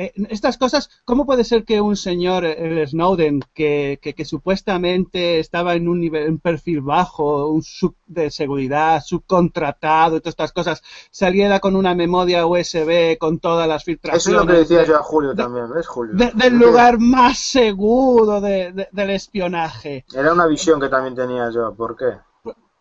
Eh, 0.00 0.12
estas 0.30 0.56
cosas, 0.58 0.90
¿cómo 1.04 1.26
puede 1.26 1.42
ser 1.42 1.64
que 1.64 1.80
un 1.80 1.96
señor, 1.96 2.44
el 2.44 2.86
Snowden, 2.86 3.40
que, 3.52 3.98
que, 4.00 4.24
supuestamente 4.24 5.40
estaba 5.40 5.74
en 5.74 5.88
un 5.88 5.98
nivel, 5.98 6.30
un 6.30 6.38
perfil 6.38 6.82
bajo, 6.82 7.48
un 7.48 7.64
sub 7.64 7.96
de 8.06 8.30
seguridad, 8.30 9.02
subcontratado 9.04 10.16
y 10.16 10.20
todas 10.20 10.34
estas 10.34 10.52
cosas, 10.52 10.82
saliera 11.10 11.58
con 11.58 11.74
una 11.74 11.96
memoria 11.96 12.46
USB 12.46 13.18
con 13.18 13.40
todas 13.40 13.66
las 13.66 13.82
filtraciones? 13.82 14.24
Eso 14.24 14.30
es 14.30 14.36
lo 14.36 14.46
que 14.46 14.58
decía 14.60 14.84
yo 14.84 15.00
a 15.00 15.02
Julio 15.02 15.34
también, 15.34 15.68
¿ves, 15.68 15.88
Julio? 15.88 16.14
del 16.14 16.54
lugar 16.56 17.00
más 17.00 17.38
seguro 17.38 18.40
de, 18.40 18.88
del 18.92 19.10
espionaje. 19.10 20.04
Era 20.14 20.32
una 20.32 20.46
visión 20.46 20.80
que 20.80 20.88
también 20.88 21.16
tenía 21.16 21.50
yo, 21.50 21.74
¿por 21.74 21.96
qué? 21.96 22.18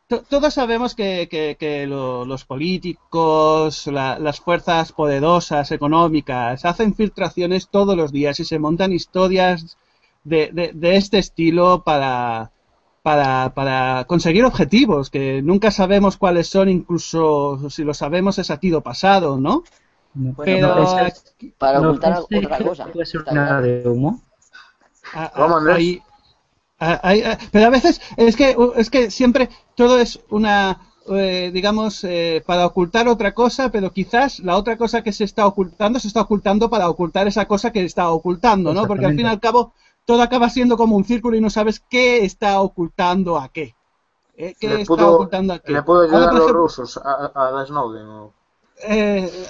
Todos 0.07 0.53
sabemos 0.53 0.95
que, 0.95 1.85
los 1.87 2.45
políticos, 2.45 3.87
las 3.87 4.39
fuerzas 4.39 4.91
poderosas 4.93 5.71
económicas 5.71 6.63
hacen 6.65 6.95
filtraciones 6.95 7.67
todos 7.67 7.97
los 7.97 8.11
días 8.11 8.39
y 8.39 8.45
se 8.45 8.59
montan 8.59 8.93
historias 8.93 9.77
de, 10.23 10.73
este 10.81 11.17
estilo 11.17 11.83
para, 11.83 12.51
para, 13.03 14.05
conseguir 14.07 14.45
objetivos 14.45 15.09
que 15.09 15.41
nunca 15.41 15.71
sabemos 15.71 16.15
cuáles 16.15 16.47
son, 16.47 16.69
incluso 16.69 17.69
si 17.69 17.83
lo 17.83 17.93
sabemos 17.93 18.39
es 18.39 18.49
a 18.49 18.59
tiro 18.59 18.81
pasado, 18.81 19.37
¿no? 19.37 19.63
Pero 20.43 20.73
para 21.57 21.79
ocultar 21.79 22.19
otra 22.19 22.57
cosa. 22.59 22.85
¿Puede 22.87 23.05
ser 23.05 23.23
nada 23.31 23.61
de 23.61 23.87
humo? 23.87 24.23
Ah, 25.13 25.31
ah, 25.35 25.77
ah, 26.79 27.37
pero 27.51 27.65
a 27.65 27.69
veces 27.69 28.01
es 28.17 28.35
que 28.35 28.55
es 28.75 28.89
que 28.89 29.11
siempre 29.11 29.49
todo 29.75 29.99
es 29.99 30.19
una 30.29 30.81
eh, 31.09 31.51
digamos 31.53 32.03
eh, 32.03 32.43
para 32.45 32.65
ocultar 32.65 33.07
otra 33.07 33.33
cosa 33.33 33.71
pero 33.71 33.91
quizás 33.91 34.39
la 34.39 34.57
otra 34.57 34.77
cosa 34.77 35.01
que 35.01 35.13
se 35.13 35.23
está 35.23 35.45
ocultando 35.45 35.99
se 35.99 36.07
está 36.07 36.21
ocultando 36.21 36.69
para 36.69 36.89
ocultar 36.89 37.27
esa 37.27 37.47
cosa 37.47 37.71
que 37.71 37.83
está 37.83 38.09
ocultando 38.09 38.73
no 38.73 38.85
porque 38.87 39.05
al 39.05 39.15
fin 39.15 39.25
y 39.25 39.29
al 39.29 39.39
cabo 39.39 39.73
todo 40.05 40.21
acaba 40.21 40.49
siendo 40.49 40.77
como 40.77 40.95
un 40.95 41.05
círculo 41.05 41.37
y 41.37 41.41
no 41.41 41.49
sabes 41.49 41.81
qué 41.89 42.25
está 42.25 42.61
ocultando 42.61 43.37
a 43.37 43.49
qué 43.49 43.75
¿Eh? 44.39 44.53
¿Qué 44.59 44.81
está 44.81 45.07
ocultando 45.07 45.53
a 45.53 45.59
qué? 45.59 45.73
¿Le 45.73 45.81
puedo 45.81 46.03
ayudar 46.03 46.29
a 46.29 46.33
los 46.33 46.51
rusos 46.51 46.97
a, 46.97 47.31
a 47.33 47.65
Snowden? 47.65 48.29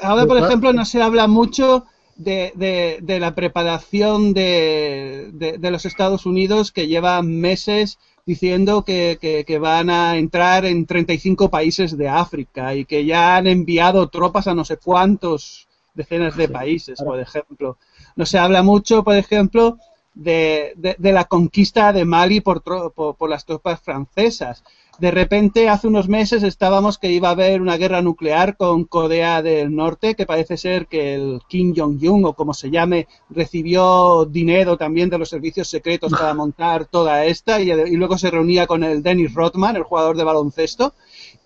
ahora, 0.01 0.25
por 0.25 0.37
ejemplo, 0.37 0.71
no 0.71 0.85
se 0.85 1.01
habla 1.01 1.27
mucho 1.27 1.85
de, 2.17 2.99
de, 3.01 3.19
la 3.19 3.35
preparación 3.35 4.33
de, 4.33 5.29
de, 5.33 5.71
los 5.71 5.85
Estados 5.85 6.25
Unidos 6.25 6.71
que 6.71 6.87
llevan 6.87 7.39
meses 7.39 7.99
diciendo 8.25 8.83
que, 8.83 9.17
que, 9.45 9.59
van 9.59 9.89
a 9.89 10.17
entrar 10.17 10.65
en 10.65 10.85
35 10.85 11.49
países 11.49 11.97
de 11.97 12.09
África 12.09 12.75
y 12.75 12.85
que 12.85 13.05
ya 13.05 13.37
han 13.37 13.47
enviado 13.47 14.09
tropas 14.09 14.47
a 14.47 14.55
no 14.55 14.65
sé 14.65 14.77
cuántos 14.77 15.67
decenas 15.93 16.35
de 16.35 16.49
países, 16.49 17.01
por 17.01 17.19
ejemplo. 17.19 17.77
No 18.15 18.25
se 18.25 18.37
habla 18.37 18.63
mucho, 18.63 19.03
por 19.03 19.15
ejemplo, 19.15 19.77
de, 20.13 20.73
de, 20.75 21.11
la 21.11 21.25
conquista 21.25 21.93
de 21.93 22.03
Mali 22.03 22.41
por, 22.41 22.63
por, 22.63 23.15
por, 23.15 23.29
las 23.29 23.45
tropas 23.45 23.79
francesas 23.79 24.63
de 24.99 25.11
repente 25.11 25.69
hace 25.69 25.87
unos 25.87 26.09
meses 26.09 26.41
estábamos 26.43 26.97
que 26.97 27.11
iba 27.11 27.29
a 27.29 27.31
haber 27.31 27.61
una 27.61 27.77
guerra 27.77 28.01
nuclear 28.01 28.57
con 28.57 28.85
Corea 28.85 29.41
del 29.41 29.75
Norte, 29.75 30.15
que 30.15 30.25
parece 30.25 30.57
ser 30.57 30.87
que 30.87 31.13
el 31.13 31.41
Kim 31.47 31.73
Jong-un 31.75 32.25
o 32.25 32.33
como 32.33 32.53
se 32.53 32.71
llame 32.71 33.07
recibió 33.29 34.25
dinero 34.25 34.77
también 34.77 35.09
de 35.09 35.19
los 35.19 35.29
servicios 35.29 35.67
secretos 35.67 36.11
para 36.11 36.33
montar 36.35 36.85
toda 36.85 37.25
esta 37.25 37.61
y, 37.61 37.71
luego 37.95 38.17
se 38.17 38.31
reunía 38.31 38.65
con 38.65 38.83
el 38.83 39.03
Dennis 39.03 39.33
Rodman, 39.33 39.75
el 39.75 39.83
jugador 39.83 40.17
de 40.17 40.23
baloncesto, 40.23 40.93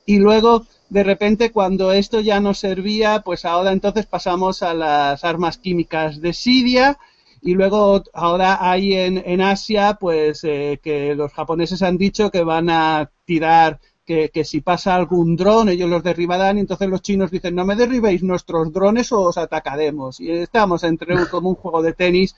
y 0.05 0.17
luego 0.17 0.65
de 0.89 1.03
repente 1.03 1.51
cuando 1.51 1.91
esto 1.91 2.21
ya 2.21 2.39
no 2.39 2.53
servía, 2.53 3.21
pues 3.21 3.45
ahora 3.45 3.71
entonces 3.71 4.05
pasamos 4.05 4.63
a 4.63 4.73
las 4.73 5.23
armas 5.23 5.57
químicas 5.57 6.21
de 6.21 6.33
Siria 6.33 6.97
y 7.41 7.56
luego 7.56 8.04
ahora 8.13 8.58
hay 8.69 8.93
en, 8.93 9.21
en 9.25 9.41
Asia, 9.41 9.97
pues 9.99 10.43
eh, 10.43 10.80
que 10.82 11.15
los 11.15 11.34
japoneses 11.34 11.82
han 11.82 11.97
dicho 11.97 12.30
que 12.30 12.43
van 12.43 12.69
a 12.69 13.10
tirar, 13.25 13.80
que, 14.06 14.30
que 14.30 14.43
si 14.43 14.62
pasa 14.62 14.95
algún 14.95 15.36
dron 15.36 15.69
ellos 15.69 15.89
los 15.89 16.04
derribarán 16.04 16.58
y 16.58 16.62
entonces 16.62 16.89
los 16.89 17.01
chinos 17.01 17.32
dicen 17.32 17.56
no 17.56 17.65
me 17.65 17.75
derribéis 17.75 18.23
nuestros 18.23 18.71
drones 18.71 19.12
o 19.12 19.21
os 19.21 19.38
atacaremos. 19.38 20.19
Y 20.19 20.32
estamos 20.32 20.84
entre 20.84 21.15
un, 21.15 21.25
como 21.25 21.49
un 21.49 21.56
juego 21.56 21.82
de 21.82 21.93
tenis. 21.93 22.36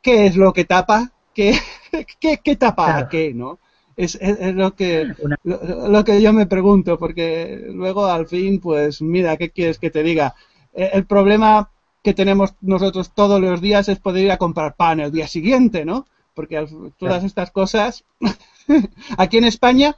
¿Qué 0.00 0.26
es 0.26 0.36
lo 0.36 0.52
que 0.52 0.64
tapa? 0.64 1.10
¿Qué, 1.34 1.58
qué, 2.20 2.38
qué 2.42 2.56
tapa 2.56 3.08
qué? 3.08 3.34
¿no? 3.34 3.58
Es, 3.96 4.16
es, 4.20 4.54
lo 4.54 4.76
que 4.76 5.06
lo, 5.42 5.88
lo, 5.88 6.04
que 6.04 6.20
yo 6.20 6.32
me 6.32 6.46
pregunto 6.46 6.98
porque 6.98 7.66
luego 7.72 8.04
al 8.06 8.26
fin 8.26 8.60
pues 8.60 9.00
mira 9.00 9.38
qué 9.38 9.50
quieres 9.50 9.78
que 9.78 9.90
te 9.90 10.02
diga 10.02 10.34
eh, 10.74 10.90
el 10.92 11.06
problema 11.06 11.70
que 12.06 12.14
tenemos 12.14 12.54
nosotros 12.60 13.10
todos 13.12 13.40
los 13.40 13.60
días 13.60 13.88
es 13.88 13.98
poder 13.98 14.26
ir 14.26 14.30
a 14.30 14.36
comprar 14.36 14.76
pan 14.76 15.00
el 15.00 15.10
día 15.10 15.26
siguiente, 15.26 15.84
¿no? 15.84 16.06
Porque 16.34 16.64
todas 17.00 17.24
estas 17.24 17.50
cosas, 17.50 18.04
aquí 19.18 19.38
en 19.38 19.44
España, 19.44 19.96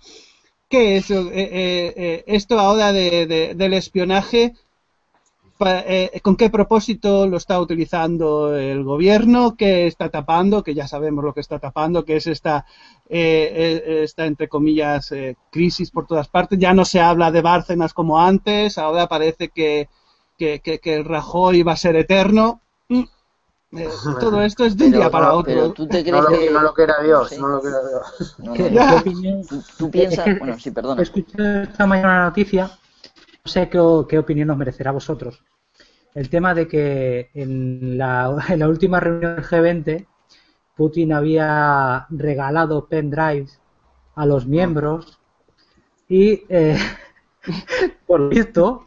¿qué 0.71 0.97
es 0.97 1.11
eh, 1.11 1.19
eh, 1.19 1.93
eh, 1.95 2.25
esto 2.27 2.59
ahora 2.59 2.95
de, 2.95 3.55
del 3.55 3.75
espionaje? 3.75 4.55
¿Con 6.23 6.37
qué 6.37 6.49
propósito 6.49 7.27
lo 7.27 7.37
está 7.37 7.61
utilizando 7.61 8.57
el 8.57 8.85
gobierno? 8.85 9.55
¿Qué 9.55 9.87
está 9.87 10.09
tapando? 10.09 10.63
Que 10.63 10.73
ya 10.73 10.89
sabemos 10.89 11.23
lo 11.23 11.35
que 11.35 11.41
está 11.41 11.59
tapando, 11.59 12.07
que 12.07 12.17
es 12.17 12.27
esta, 12.27 12.65
esta 13.07 14.25
entre 14.25 14.49
comillas, 14.49 15.13
crisis 15.51 15.91
por 15.91 16.07
todas 16.07 16.29
partes. 16.29 16.59
Ya 16.59 16.73
no 16.73 16.87
se 16.87 17.01
habla 17.01 17.31
de 17.31 17.43
Bárcenas 17.43 17.93
como 17.93 18.19
antes, 18.19 18.79
ahora 18.79 19.09
parece 19.09 19.51
que 19.51 19.91
que, 20.39 20.61
que, 20.61 20.79
que 20.79 20.95
el 20.95 21.05
Rajoy 21.05 21.63
va 21.63 21.73
a 21.73 21.77
ser 21.77 21.97
eterno. 21.97 22.63
Mm. 22.89 23.05
Eh, 23.73 23.89
todo 24.21 24.43
esto 24.43 24.65
es 24.65 24.77
de 24.77 24.87
un 24.87 24.93
día 24.93 25.11
para 25.11 25.35
otro. 25.35 25.73
¿tú 25.73 25.87
te 25.87 26.03
crees 26.03 26.23
no, 26.23 26.29
que... 26.29 26.51
no 26.51 26.63
lo 26.63 26.73
quiera 26.73 27.03
Dios, 27.03 27.39
no, 27.39 27.49
lo 27.49 27.61
quiera 27.61 27.79
Dios. 27.87 28.37
No, 28.39 28.53
¿Qué, 28.55 29.43
¿Tú, 29.77 29.91
piensas? 29.91 30.39
bueno, 30.39 30.59
sí, 30.59 30.71
perdona. 30.71 31.03
Escuché 31.03 31.65
esta 31.65 31.87
mañana 31.87 32.09
una 32.09 32.25
noticia, 32.25 32.71
no 33.45 33.51
sé 33.51 33.69
qué, 33.69 33.79
qué 34.09 34.19
opinión 34.19 34.51
os 34.51 34.57
merecerá 34.57 34.91
a 34.91 34.95
vosotros. 34.95 35.43
El 36.15 36.31
tema 36.31 36.55
de 36.55 36.67
que 36.67 37.31
en 37.35 37.99
la, 37.99 38.35
en 38.49 38.59
la 38.59 38.69
última 38.69 39.01
reunión 39.01 39.37
del 39.37 39.45
G20 39.45 40.07
Putin 40.79 41.13
había 41.13 42.07
regalado 42.09 42.87
pendrives 42.87 43.61
a 44.15 44.25
los 44.25 44.47
miembros 44.47 45.19
y 46.09 46.45
eh, 46.49 46.79
por 48.07 48.29
visto, 48.29 48.87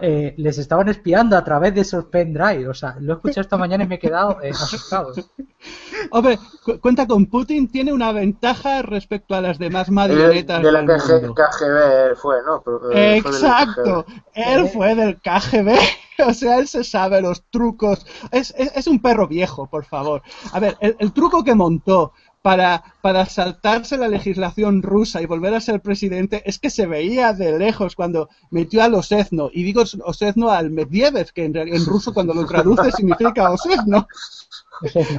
eh, 0.00 0.34
les 0.36 0.58
estaban 0.58 0.88
espiando 0.88 1.36
a 1.36 1.44
través 1.44 1.74
de 1.74 1.82
esos 1.82 2.04
pendrive. 2.06 2.68
O 2.68 2.74
sea, 2.74 2.96
lo 3.00 3.12
he 3.12 3.16
escuchado 3.16 3.42
esta 3.42 3.56
mañana 3.56 3.84
y 3.84 3.86
me 3.86 3.96
he 3.96 3.98
quedado 3.98 4.40
eh, 4.42 4.50
asustado. 4.50 5.12
Hombre, 6.10 6.38
cuenta 6.80 7.06
con 7.06 7.26
Putin, 7.26 7.70
tiene 7.70 7.92
una 7.92 8.12
ventaja 8.12 8.82
respecto 8.82 9.34
a 9.34 9.40
las 9.40 9.58
demás 9.58 9.90
marionetas. 9.90 10.62
De 10.62 10.72
la 10.72 10.84
KGB 10.84 12.16
fue, 12.16 12.36
¿no? 12.44 12.62
Eh, 12.92 13.18
Exacto, 13.18 14.06
él 14.34 14.68
fue 14.68 14.94
del 14.94 15.20
KGB. 15.20 15.74
O 16.26 16.34
sea, 16.34 16.58
él 16.58 16.68
se 16.68 16.84
sabe 16.84 17.22
los 17.22 17.42
trucos. 17.44 18.04
Es, 18.30 18.54
es, 18.54 18.86
un 18.86 19.00
perro 19.00 19.26
viejo, 19.26 19.68
por 19.68 19.86
favor. 19.86 20.20
A 20.52 20.60
ver, 20.60 20.76
el 20.80 21.14
truco 21.14 21.42
que 21.42 21.54
montó 21.54 22.12
para, 22.42 22.82
para 23.02 23.26
saltarse 23.26 23.98
la 23.98 24.08
legislación 24.08 24.82
rusa 24.82 25.20
y 25.20 25.26
volver 25.26 25.54
a 25.54 25.60
ser 25.60 25.80
presidente 25.80 26.42
es 26.46 26.58
que 26.58 26.70
se 26.70 26.86
veía 26.86 27.32
de 27.32 27.58
lejos 27.58 27.94
cuando 27.94 28.30
metió 28.50 28.82
al 28.82 28.94
Osezno, 28.94 29.50
y 29.52 29.62
digo 29.62 29.82
Osezno 30.04 30.50
al 30.50 30.70
Medvedev, 30.70 31.32
que 31.32 31.44
en, 31.44 31.56
en 31.56 31.84
ruso 31.84 32.14
cuando 32.14 32.32
lo 32.32 32.46
traduce 32.46 32.90
significa 32.96 33.50
Osezno. 33.50 34.06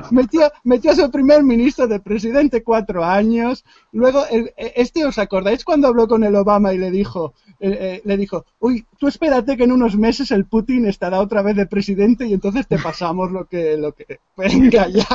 Metió, 0.09 0.51
metió 0.63 0.91
a 0.91 0.95
su 0.95 1.11
primer 1.11 1.43
ministro 1.43 1.87
de 1.87 1.99
presidente 1.99 2.63
cuatro 2.63 3.05
años. 3.05 3.63
Luego, 3.91 4.25
el, 4.31 4.51
este, 4.57 5.05
¿os 5.05 5.19
acordáis 5.19 5.63
cuando 5.63 5.87
habló 5.87 6.07
con 6.07 6.23
el 6.23 6.35
Obama 6.35 6.73
y 6.73 6.79
le 6.79 6.89
dijo, 6.89 7.35
eh, 7.59 7.77
eh, 7.79 8.01
le 8.03 8.17
dijo, 8.17 8.45
uy, 8.59 8.85
tú 8.97 9.07
espérate 9.07 9.55
que 9.57 9.65
en 9.65 9.71
unos 9.71 9.95
meses 9.95 10.31
el 10.31 10.45
Putin 10.45 10.87
estará 10.87 11.19
otra 11.19 11.43
vez 11.43 11.55
de 11.55 11.67
presidente 11.67 12.25
y 12.25 12.33
entonces 12.33 12.67
te 12.67 12.79
pasamos 12.79 13.31
lo 13.31 13.45
que, 13.45 13.77
lo 13.77 13.93
que, 13.93 14.19
venga 14.35 14.87
ya. 14.87 15.07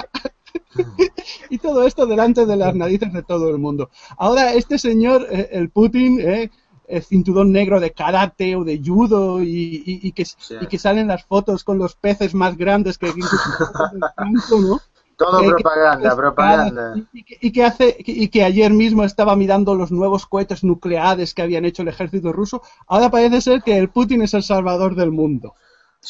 y 1.50 1.58
todo 1.58 1.86
esto 1.86 2.06
delante 2.06 2.46
de 2.46 2.56
las 2.56 2.74
narices 2.74 3.12
de 3.12 3.22
todo 3.22 3.50
el 3.50 3.58
mundo. 3.58 3.90
Ahora, 4.16 4.54
este 4.54 4.78
señor, 4.78 5.26
eh, 5.30 5.48
el 5.52 5.70
Putin, 5.70 6.20
eh, 6.20 6.50
el 6.88 7.02
cinturón 7.02 7.52
negro 7.52 7.80
de 7.80 7.92
karate 7.92 8.56
o 8.56 8.64
de 8.64 8.80
judo 8.84 9.42
y, 9.42 9.82
y, 9.84 10.12
que, 10.12 10.24
y 10.60 10.66
que 10.66 10.78
salen 10.78 11.08
las 11.08 11.24
fotos 11.24 11.64
con 11.64 11.78
los 11.78 11.96
peces 11.96 12.34
más 12.34 12.56
grandes 12.56 12.98
que 12.98 13.12
¿no? 13.16 14.80
Todo 15.16 15.42
propaganda, 15.42 16.14
propaganda. 16.14 16.94
Y 17.12 17.50
que, 17.50 17.64
hace, 17.64 17.96
y 17.98 18.28
que 18.28 18.44
ayer 18.44 18.70
mismo 18.70 19.02
estaba 19.02 19.34
mirando 19.34 19.74
los 19.74 19.90
nuevos 19.90 20.26
cohetes 20.26 20.62
nucleares 20.62 21.32
que 21.32 21.40
habían 21.40 21.64
hecho 21.64 21.82
el 21.82 21.88
ejército 21.88 22.32
ruso. 22.32 22.60
Ahora 22.86 23.10
parece 23.10 23.40
ser 23.40 23.62
que 23.62 23.78
el 23.78 23.88
Putin 23.88 24.22
es 24.22 24.34
el 24.34 24.42
salvador 24.42 24.94
del 24.94 25.12
mundo. 25.12 25.54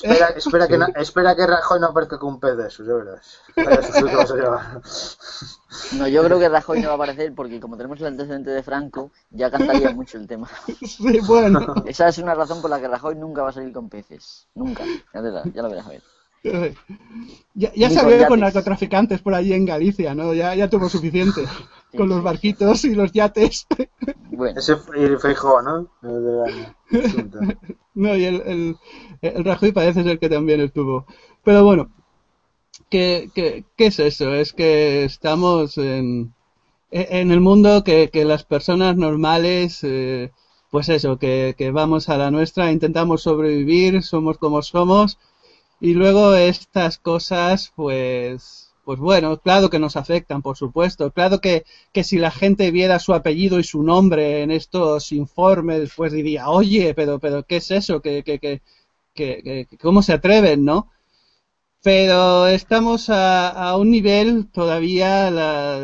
Espera, 0.02 0.28
espera, 0.36 0.68
que, 0.68 0.76
no, 0.76 0.86
espera 0.94 1.34
que 1.34 1.46
Rajoy 1.46 1.80
no 1.80 1.86
aparezca 1.86 2.18
con 2.18 2.34
un 2.34 2.40
pez 2.40 2.54
de 2.56 2.68
esos, 2.68 2.86
ya 2.86 2.94
verás. 2.94 3.40
No, 5.92 6.08
yo 6.08 6.24
creo 6.24 6.38
que 6.38 6.48
Rajoy 6.48 6.80
no 6.80 6.88
va 6.88 6.94
a 6.94 6.96
aparecer 6.96 7.34
porque 7.34 7.60
como 7.60 7.76
tenemos 7.76 8.00
el 8.00 8.06
antecedente 8.06 8.50
de 8.50 8.62
Franco, 8.62 9.10
ya 9.30 9.50
cantaría 9.50 9.90
mucho 9.90 10.16
el 10.16 10.26
tema. 10.26 10.48
Sí, 10.82 11.20
bueno. 11.26 11.74
Esa 11.84 12.08
es 12.08 12.16
una 12.16 12.34
razón 12.34 12.62
por 12.62 12.70
la 12.70 12.80
que 12.80 12.88
Rajoy 12.88 13.14
nunca 13.14 13.42
va 13.42 13.50
a 13.50 13.52
salir 13.52 13.74
con 13.74 13.90
peces. 13.90 14.46
Nunca. 14.54 14.84
Ya, 15.12 15.20
ya 15.52 15.62
lo 15.62 15.68
verás 15.68 15.86
a 15.86 15.90
ver. 15.90 16.02
Ya, 17.54 17.72
ya 17.74 17.90
se 17.90 18.26
con 18.26 18.40
narcotraficantes 18.40 19.20
por 19.20 19.34
allí 19.34 19.52
en 19.52 19.64
Galicia, 19.64 20.14
¿no? 20.14 20.34
Ya, 20.34 20.54
ya 20.54 20.70
tuvo 20.70 20.88
suficiente. 20.88 21.44
Con 21.96 22.08
los 22.08 22.22
barquitos 22.22 22.84
y 22.84 22.94
los 22.94 23.12
yates. 23.12 23.66
Bueno. 24.30 24.58
Ese 24.58 24.76
el 24.96 25.18
Feijó, 25.18 25.62
¿no? 25.62 25.88
no, 27.94 28.16
y 28.16 28.24
el, 28.24 28.42
el, 28.46 28.76
el, 29.22 29.44
Rajoy 29.44 29.72
parece 29.72 30.02
ser 30.02 30.18
que 30.18 30.28
también 30.28 30.60
estuvo. 30.60 31.06
Pero 31.42 31.64
bueno, 31.64 31.90
¿qué, 32.90 33.30
qué, 33.34 33.64
qué 33.76 33.86
es 33.86 33.98
eso? 33.98 34.34
Es 34.34 34.52
que 34.52 35.04
estamos 35.04 35.78
en, 35.78 36.34
en 36.90 37.30
el 37.30 37.40
mundo 37.40 37.84
que, 37.84 38.10
que 38.10 38.24
las 38.24 38.44
personas 38.44 38.96
normales, 38.96 39.80
eh, 39.82 40.32
pues 40.70 40.88
eso, 40.88 41.18
que, 41.18 41.54
que, 41.56 41.70
vamos 41.70 42.08
a 42.08 42.16
la 42.16 42.30
nuestra, 42.30 42.72
intentamos 42.72 43.22
sobrevivir, 43.22 44.02
somos 44.02 44.38
como 44.38 44.62
somos, 44.62 45.18
y 45.80 45.94
luego 45.94 46.34
estas 46.34 46.98
cosas, 46.98 47.72
pues, 47.76 48.65
pues 48.86 49.00
bueno, 49.00 49.38
claro 49.40 49.68
que 49.68 49.80
nos 49.80 49.96
afectan, 49.96 50.42
por 50.42 50.56
supuesto. 50.56 51.10
Claro 51.12 51.40
que, 51.40 51.64
que 51.92 52.04
si 52.04 52.18
la 52.18 52.30
gente 52.30 52.70
viera 52.70 53.00
su 53.00 53.14
apellido 53.14 53.58
y 53.58 53.64
su 53.64 53.82
nombre 53.82 54.42
en 54.42 54.52
estos 54.52 55.10
informes, 55.12 55.92
pues 55.96 56.12
diría, 56.12 56.48
oye, 56.50 56.94
pero, 56.94 57.18
pero 57.18 57.42
¿qué 57.44 57.56
es 57.56 57.72
eso? 57.72 58.00
¿Qué, 58.00 58.22
qué, 58.24 58.38
qué, 59.14 59.66
cómo 59.82 60.02
se 60.02 60.12
atreven, 60.12 60.64
no? 60.64 60.88
Pero 61.82 62.46
estamos 62.48 63.10
a, 63.10 63.48
a 63.50 63.76
un 63.78 63.90
nivel 63.90 64.48
todavía 64.52 65.30
la, 65.30 65.80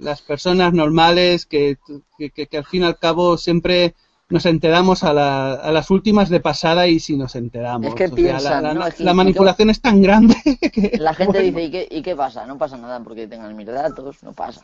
las 0.00 0.22
personas 0.22 0.72
normales 0.72 1.46
que, 1.46 1.76
que, 2.18 2.30
que, 2.30 2.56
al 2.56 2.64
fin 2.64 2.82
y 2.82 2.86
al 2.86 2.98
cabo 2.98 3.36
siempre 3.36 3.94
nos 4.30 4.44
enteramos 4.44 5.04
a, 5.04 5.14
la, 5.14 5.54
a, 5.54 5.72
las 5.72 5.90
últimas 5.90 6.28
de 6.28 6.40
pasada 6.40 6.86
y 6.86 7.00
si 7.00 7.16
nos 7.16 7.34
enteramos. 7.34 7.88
Es 7.88 7.94
que 7.94 8.06
o 8.06 8.14
piensan, 8.14 8.40
sea, 8.40 8.60
la, 8.60 8.74
la, 8.74 8.88
¿no? 8.88 8.94
la, 8.98 9.14
manipulación 9.14 9.70
es 9.70 9.80
tan 9.80 10.02
grande 10.02 10.36
que... 10.72 10.98
La 10.98 11.14
gente 11.14 11.38
bueno. 11.38 11.46
dice, 11.46 11.62
¿y 11.62 11.70
qué, 11.70 11.88
¿y 11.90 12.02
qué, 12.02 12.14
pasa? 12.14 12.44
No 12.44 12.58
pasa 12.58 12.76
nada 12.76 13.00
porque 13.00 13.26
tengan 13.26 13.56
mis 13.56 13.66
datos, 13.66 14.22
no 14.22 14.32
pasa. 14.32 14.62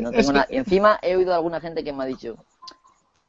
No 0.00 0.10
tengo 0.12 0.32
nada. 0.32 0.46
Y 0.48 0.56
encima 0.56 0.98
he 1.02 1.16
oído 1.16 1.32
a 1.32 1.36
alguna 1.36 1.60
gente 1.60 1.82
que 1.82 1.92
me 1.92 2.04
ha 2.04 2.06
dicho, 2.06 2.36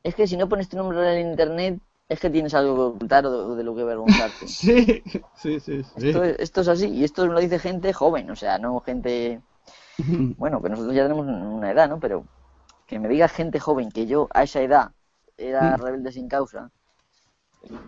es 0.03 0.13
que 0.13 0.27
si 0.27 0.37
no 0.37 0.47
pones 0.47 0.69
tu 0.69 0.77
nombre 0.77 1.19
en 1.19 1.29
internet, 1.29 1.79
es 2.07 2.19
que 2.19 2.29
tienes 2.29 2.53
algo 2.53 2.75
que 2.75 2.81
ocultar 2.97 3.25
o 3.25 3.55
de 3.55 3.63
lo 3.63 3.75
que 3.75 3.81
avergonzarte. 3.81 4.47
sí, 4.47 5.03
sí, 5.35 5.59
sí. 5.59 5.83
sí. 5.97 6.09
Esto, 6.09 6.23
esto, 6.23 6.61
es 6.61 6.67
así, 6.67 6.87
y 6.89 7.03
esto 7.03 7.25
lo 7.25 7.39
dice 7.39 7.57
gente 7.57 7.91
joven, 7.93 8.29
o 8.29 8.35
sea, 8.35 8.57
no 8.59 8.79
gente... 8.81 9.41
Bueno, 10.37 10.61
que 10.61 10.69
nosotros 10.69 10.95
ya 10.95 11.03
tenemos 11.03 11.25
una 11.25 11.71
edad, 11.71 11.89
¿no? 11.89 11.99
Pero 11.99 12.23
que 12.87 12.99
me 12.99 13.09
diga 13.09 13.27
gente 13.27 13.59
joven 13.59 13.91
que 13.91 14.07
yo 14.07 14.29
a 14.33 14.43
esa 14.43 14.61
edad 14.61 14.91
era 15.39 15.77
rebelde 15.77 16.11
sin 16.11 16.27
causa, 16.27 16.69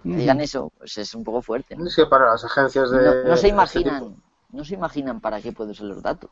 me 0.03 0.17
digan 0.17 0.41
eso, 0.41 0.71
pues 0.77 0.97
es 0.97 1.13
un 1.13 1.23
poco 1.23 1.41
fuerte. 1.41 1.75
¿no? 1.75 1.85
Es 1.85 1.95
que 1.95 2.05
para 2.05 2.31
las 2.31 2.43
agencias 2.43 2.91
de... 2.91 3.23
No, 3.23 3.29
no 3.29 3.37
se 3.37 3.47
imaginan, 3.47 4.15
no 4.49 4.65
se 4.65 4.73
imaginan 4.73 5.21
para 5.21 5.41
qué 5.41 5.51
pueden 5.51 5.73
ser 5.73 5.85
los 5.85 6.01
datos. 6.01 6.31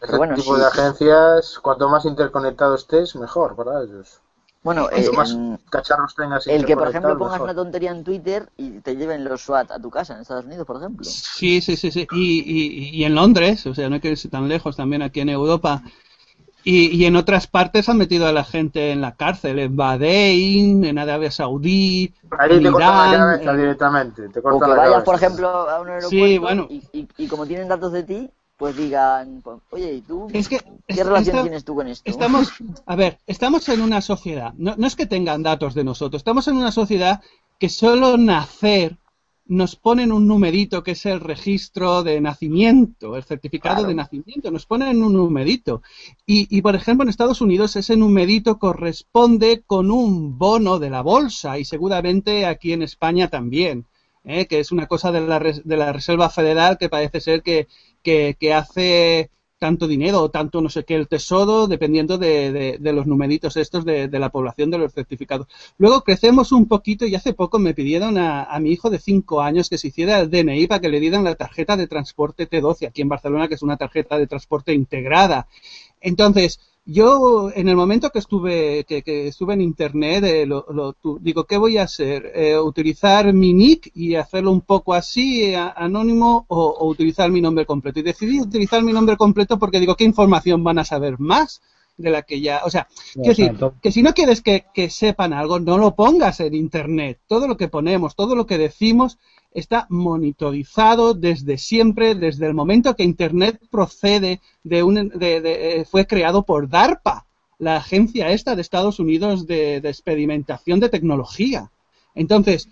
Este 0.00 0.16
bueno, 0.16 0.34
tipo 0.34 0.54
sí, 0.54 0.60
de 0.60 0.66
agencias, 0.66 1.58
cuanto 1.58 1.88
más 1.88 2.04
interconectado 2.04 2.74
estés, 2.74 3.16
mejor 3.16 3.56
para 3.56 3.82
ellos. 3.82 4.20
Bueno, 4.62 4.88
cuanto 4.90 5.10
eh, 5.10 5.16
más 5.16 5.36
cacharros 5.70 6.14
tengas 6.14 6.46
el 6.46 6.66
que, 6.66 6.76
por 6.76 6.88
ejemplo, 6.88 7.16
pongas 7.16 7.34
mejor. 7.34 7.46
una 7.46 7.54
tontería 7.54 7.90
en 7.92 8.04
Twitter 8.04 8.50
y 8.58 8.80
te 8.80 8.94
lleven 8.94 9.24
los 9.24 9.42
SWAT 9.42 9.70
a 9.70 9.80
tu 9.80 9.90
casa 9.90 10.14
en 10.14 10.20
Estados 10.20 10.44
Unidos, 10.44 10.66
por 10.66 10.76
ejemplo. 10.76 11.04
Sí, 11.04 11.62
sí, 11.62 11.76
sí, 11.76 11.90
sí. 11.90 12.06
Y, 12.12 12.40
y, 12.40 12.90
y 12.90 13.04
en 13.04 13.14
Londres, 13.14 13.66
o 13.66 13.74
sea, 13.74 13.88
no 13.88 13.94
hay 13.94 14.00
que 14.02 14.10
irse 14.10 14.28
tan 14.28 14.48
lejos, 14.48 14.76
también 14.76 15.00
aquí 15.00 15.20
en 15.20 15.30
Europa. 15.30 15.82
Y, 16.62 16.88
y, 16.96 17.06
en 17.06 17.16
otras 17.16 17.46
partes 17.46 17.88
han 17.88 17.96
metido 17.96 18.26
a 18.26 18.32
la 18.32 18.44
gente 18.44 18.90
en 18.92 19.00
la 19.00 19.16
cárcel, 19.16 19.58
en 19.58 19.76
Bahrein, 19.76 20.84
en 20.84 20.98
Arabia 20.98 21.30
Saudí, 21.30 22.12
Ahí 22.38 22.52
en 22.56 22.62
te 22.64 22.70
cortan 22.70 22.90
Irán, 22.90 23.10
la 23.10 23.16
cabeza 23.18 23.50
en- 23.52 23.56
directamente. 23.56 24.28
Te 24.28 24.40
O 24.40 24.60
que 24.60 24.66
la 24.68 24.74
vayas, 24.74 24.90
cabeza. 24.92 25.04
por 25.04 25.14
ejemplo, 25.14 25.48
a 25.48 25.80
un 25.80 25.88
aeropuerto 25.88 26.08
Sí, 26.10 26.38
bueno. 26.38 26.66
y, 26.68 26.82
y, 26.92 27.08
y 27.16 27.26
como 27.28 27.46
tienen 27.46 27.68
datos 27.68 27.92
de 27.92 28.02
ti, 28.02 28.30
pues 28.58 28.76
digan, 28.76 29.40
pues, 29.42 29.58
oye, 29.70 29.94
¿y 29.94 30.00
tú? 30.02 30.26
Es 30.34 30.48
que 30.50 30.58
¿Qué 30.58 31.00
es- 31.00 31.06
relación 31.06 31.40
tienes 31.42 31.64
tú 31.64 31.74
con 31.74 31.88
esto? 31.88 32.10
Estamos, 32.10 32.52
a 32.86 32.94
ver, 32.94 33.18
estamos 33.26 33.66
en 33.70 33.80
una 33.80 34.02
sociedad, 34.02 34.52
no, 34.58 34.74
no 34.76 34.86
es 34.86 34.96
que 34.96 35.06
tengan 35.06 35.42
datos 35.42 35.72
de 35.74 35.82
nosotros, 35.84 36.20
estamos 36.20 36.46
en 36.48 36.56
una 36.56 36.72
sociedad 36.72 37.22
que 37.58 37.70
solo 37.70 38.18
nacer 38.18 38.98
nos 39.50 39.74
ponen 39.76 40.12
un 40.12 40.26
numerito 40.28 40.82
que 40.84 40.92
es 40.92 41.06
el 41.06 41.20
registro 41.20 42.02
de 42.04 42.20
nacimiento, 42.20 43.16
el 43.16 43.24
certificado 43.24 43.82
Claro. 43.82 43.88
de 43.88 43.94
nacimiento, 43.96 44.50
nos 44.50 44.64
ponen 44.66 45.02
un 45.02 45.12
numerito. 45.12 45.82
Y, 46.26 46.46
y, 46.56 46.62
por 46.62 46.74
ejemplo, 46.76 47.02
en 47.02 47.08
Estados 47.10 47.40
Unidos 47.40 47.74
ese 47.76 47.96
numerito 47.96 48.58
corresponde 48.58 49.62
con 49.66 49.90
un 49.90 50.38
bono 50.38 50.78
de 50.78 50.90
la 50.90 51.02
bolsa 51.02 51.58
y 51.58 51.64
seguramente 51.64 52.46
aquí 52.46 52.72
en 52.72 52.82
España 52.82 53.28
también, 53.28 53.86
¿eh? 54.24 54.46
que 54.46 54.60
es 54.60 54.70
una 54.72 54.86
cosa 54.86 55.10
de 55.12 55.20
la, 55.22 55.38
de 55.40 55.76
la 55.76 55.92
Reserva 55.92 56.30
Federal 56.30 56.78
que 56.78 56.88
parece 56.88 57.20
ser 57.20 57.42
que, 57.42 57.66
que, 58.02 58.36
que 58.38 58.54
hace 58.54 59.30
tanto 59.60 59.86
dinero 59.86 60.22
o 60.22 60.30
tanto 60.30 60.62
no 60.62 60.70
sé 60.70 60.84
qué 60.84 60.94
el 60.94 61.06
tesoro, 61.06 61.66
dependiendo 61.66 62.16
de, 62.16 62.78
de, 62.80 62.92
los 62.94 63.06
numeritos 63.06 63.58
estos 63.58 63.84
de, 63.84 64.08
de, 64.08 64.18
la 64.18 64.30
población 64.30 64.70
de 64.70 64.78
los 64.78 64.94
certificados. 64.94 65.46
Luego 65.76 66.00
crecemos 66.02 66.50
un 66.50 66.66
poquito 66.66 67.04
y 67.04 67.14
hace 67.14 67.34
poco 67.34 67.58
me 67.58 67.74
pidieron 67.74 68.16
a, 68.16 68.44
a, 68.44 68.58
mi 68.58 68.70
hijo 68.70 68.88
de 68.88 68.98
5 68.98 69.42
años 69.42 69.68
que 69.68 69.76
se 69.76 69.88
hiciera 69.88 70.18
el 70.18 70.30
DNI 70.30 70.66
para 70.66 70.80
que 70.80 70.88
le 70.88 70.98
dieran 70.98 71.24
la 71.24 71.34
tarjeta 71.34 71.76
de 71.76 71.86
transporte 71.86 72.48
T12 72.48 72.88
aquí 72.88 73.02
en 73.02 73.10
Barcelona, 73.10 73.48
que 73.48 73.54
es 73.54 73.62
una 73.62 73.76
tarjeta 73.76 74.16
de 74.16 74.26
transporte 74.26 74.72
integrada. 74.72 75.46
Entonces, 76.00 76.58
yo 76.84 77.50
en 77.54 77.68
el 77.68 77.76
momento 77.76 78.10
que 78.10 78.18
estuve 78.18 78.84
que, 78.84 79.02
que 79.02 79.28
estuve 79.28 79.54
en 79.54 79.60
internet 79.60 80.24
eh, 80.24 80.46
lo, 80.46 80.66
lo, 80.70 80.96
digo 81.20 81.44
qué 81.44 81.56
voy 81.56 81.78
a 81.78 81.84
hacer 81.84 82.32
eh, 82.34 82.58
utilizar 82.58 83.32
mi 83.32 83.52
nick 83.52 83.90
y 83.94 84.14
hacerlo 84.14 84.50
un 84.50 84.62
poco 84.62 84.94
así 84.94 85.54
a, 85.54 85.70
anónimo 85.70 86.46
o, 86.48 86.88
utilizar 86.88 87.30
mi 87.30 87.40
nombre 87.40 87.66
completo 87.66 88.00
y 88.00 88.02
decidí 88.02 88.40
utilizar 88.40 88.82
mi 88.82 88.92
nombre 88.92 89.16
completo 89.16 89.58
porque 89.58 89.78
digo 89.78 89.96
qué 89.96 90.04
información 90.04 90.64
van 90.64 90.78
a 90.78 90.84
saber 90.84 91.18
más 91.20 91.60
de 92.00 92.10
la 92.10 92.22
que 92.22 92.40
ya 92.40 92.62
o 92.64 92.70
sea 92.70 92.88
quiero 93.14 93.28
decir 93.28 93.52
que 93.82 93.92
si 93.92 94.02
no 94.02 94.14
quieres 94.14 94.40
que, 94.40 94.66
que 94.72 94.90
sepan 94.90 95.32
algo 95.32 95.60
no 95.60 95.78
lo 95.78 95.94
pongas 95.94 96.40
en 96.40 96.54
internet 96.54 97.18
todo 97.26 97.46
lo 97.46 97.56
que 97.56 97.68
ponemos 97.68 98.16
todo 98.16 98.34
lo 98.34 98.46
que 98.46 98.58
decimos 98.58 99.18
está 99.52 99.86
monitorizado 99.90 101.14
desde 101.14 101.58
siempre, 101.58 102.14
desde 102.14 102.46
el 102.46 102.54
momento 102.54 102.94
que 102.94 103.02
Internet 103.02 103.60
procede 103.70 104.40
de 104.62 104.82
un, 104.82 105.08
de, 105.08 105.40
de, 105.40 105.86
fue 105.90 106.06
creado 106.06 106.44
por 106.44 106.68
DARPA, 106.68 107.26
la 107.58 107.76
agencia 107.76 108.30
esta 108.30 108.54
de 108.54 108.62
Estados 108.62 108.98
Unidos 108.98 109.46
de, 109.46 109.80
de 109.80 109.88
experimentación 109.88 110.80
de 110.80 110.88
tecnología. 110.88 111.70
Entonces, 112.14 112.68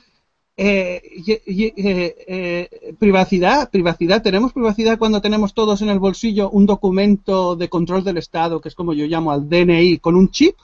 eh, 0.60 1.00
eh, 1.46 2.16
eh, 2.26 2.94
privacidad, 2.98 3.70
privacidad, 3.70 4.20
tenemos 4.20 4.52
privacidad 4.52 4.98
cuando 4.98 5.20
tenemos 5.20 5.54
todos 5.54 5.82
en 5.82 5.88
el 5.88 6.00
bolsillo 6.00 6.50
un 6.50 6.66
documento 6.66 7.54
de 7.54 7.68
control 7.68 8.02
del 8.02 8.16
Estado, 8.16 8.60
que 8.60 8.68
es 8.68 8.74
como 8.74 8.92
yo 8.92 9.06
llamo 9.06 9.30
al 9.30 9.48
DNI, 9.48 9.98
con 9.98 10.16
un 10.16 10.32
chip, 10.32 10.56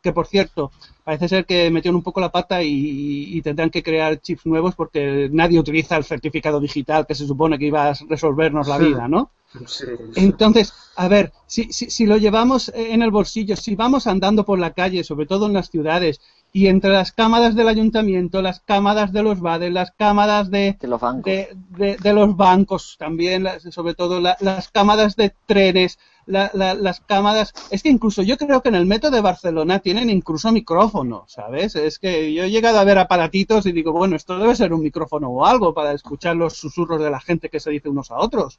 que 0.00 0.12
por 0.12 0.28
cierto, 0.28 0.70
parece 1.02 1.28
ser 1.28 1.46
que 1.46 1.68
metieron 1.68 1.96
un 1.96 2.04
poco 2.04 2.20
la 2.20 2.30
pata 2.30 2.62
y, 2.62 3.36
y, 3.36 3.42
tendrán 3.42 3.70
que 3.70 3.82
crear 3.82 4.20
chips 4.20 4.46
nuevos 4.46 4.76
porque 4.76 5.28
nadie 5.32 5.58
utiliza 5.58 5.96
el 5.96 6.04
certificado 6.04 6.60
digital 6.60 7.04
que 7.04 7.16
se 7.16 7.26
supone 7.26 7.58
que 7.58 7.66
iba 7.66 7.90
a 7.90 7.94
resolvernos 8.08 8.68
la 8.68 8.78
vida, 8.78 9.08
¿no? 9.08 9.32
Sí, 9.66 9.84
sí. 9.86 9.86
Entonces, 10.14 10.72
a 10.94 11.08
ver, 11.08 11.32
si, 11.48 11.72
si, 11.72 11.90
si, 11.90 12.06
lo 12.06 12.18
llevamos 12.18 12.70
en 12.72 13.02
el 13.02 13.10
bolsillo, 13.10 13.56
si 13.56 13.74
vamos 13.74 14.06
andando 14.06 14.44
por 14.44 14.60
la 14.60 14.74
calle, 14.74 15.02
sobre 15.02 15.26
todo 15.26 15.46
en 15.46 15.54
las 15.54 15.70
ciudades, 15.70 16.20
y 16.52 16.66
entre 16.66 16.90
las 16.90 17.12
cámaras 17.12 17.54
del 17.54 17.68
ayuntamiento, 17.68 18.42
las 18.42 18.60
cámaras 18.60 19.12
de 19.12 19.22
los 19.22 19.40
bares, 19.40 19.72
las 19.72 19.92
cámaras 19.92 20.50
de, 20.50 20.76
de, 20.80 20.88
los, 20.88 21.00
bancos. 21.00 21.24
de, 21.24 21.56
de, 21.70 21.96
de 21.96 22.12
los 22.12 22.36
bancos 22.36 22.96
también, 22.98 23.46
sobre 23.70 23.94
todo 23.94 24.20
la, 24.20 24.36
las 24.40 24.68
cámaras 24.68 25.14
de 25.14 25.32
trenes, 25.46 25.98
la, 26.26 26.50
la, 26.54 26.74
las 26.74 27.00
cámaras. 27.00 27.52
Es 27.70 27.82
que 27.82 27.88
incluso 27.88 28.22
yo 28.22 28.36
creo 28.36 28.62
que 28.62 28.68
en 28.68 28.74
el 28.74 28.86
metro 28.86 29.10
de 29.10 29.20
Barcelona 29.20 29.78
tienen 29.78 30.10
incluso 30.10 30.50
micrófono, 30.50 31.24
¿sabes? 31.28 31.76
Es 31.76 31.98
que 31.98 32.32
yo 32.32 32.44
he 32.44 32.50
llegado 32.50 32.78
a 32.78 32.84
ver 32.84 32.98
aparatitos 32.98 33.66
y 33.66 33.72
digo, 33.72 33.92
bueno, 33.92 34.16
esto 34.16 34.38
debe 34.38 34.56
ser 34.56 34.72
un 34.72 34.82
micrófono 34.82 35.28
o 35.28 35.46
algo 35.46 35.72
para 35.72 35.92
escuchar 35.92 36.36
los 36.36 36.54
susurros 36.54 37.00
de 37.00 37.10
la 37.10 37.20
gente 37.20 37.48
que 37.48 37.60
se 37.60 37.70
dice 37.70 37.88
unos 37.88 38.10
a 38.10 38.18
otros. 38.18 38.58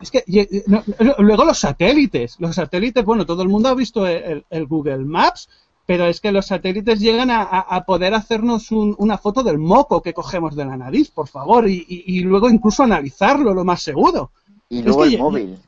Es 0.00 0.10
que 0.10 0.24
no, 0.66 0.82
luego 1.18 1.44
los 1.44 1.58
satélites, 1.58 2.36
los 2.38 2.54
satélites, 2.54 3.04
bueno, 3.04 3.26
todo 3.26 3.42
el 3.42 3.48
mundo 3.48 3.68
ha 3.68 3.74
visto 3.74 4.06
el, 4.06 4.44
el 4.48 4.66
Google 4.66 4.98
Maps, 4.98 5.48
pero 5.86 6.06
es 6.06 6.20
que 6.20 6.32
los 6.32 6.46
satélites 6.46 6.98
llegan 6.98 7.30
a, 7.30 7.42
a 7.42 7.84
poder 7.84 8.12
hacernos 8.12 8.72
un, 8.72 8.94
una 8.98 9.18
foto 9.18 9.44
del 9.44 9.58
moco 9.58 10.02
que 10.02 10.12
cogemos 10.12 10.56
de 10.56 10.64
la 10.64 10.76
nariz, 10.76 11.12
por 11.12 11.28
favor, 11.28 11.68
y, 11.68 11.86
y, 11.88 12.18
y 12.18 12.20
luego 12.20 12.50
incluso 12.50 12.82
analizarlo, 12.82 13.54
lo 13.54 13.64
más 13.64 13.82
seguro. 13.82 14.32
Y 14.68 14.82
luego 14.82 15.04
es 15.04 15.10
que, 15.10 15.14
el 15.14 15.22
móvil. 15.22 15.58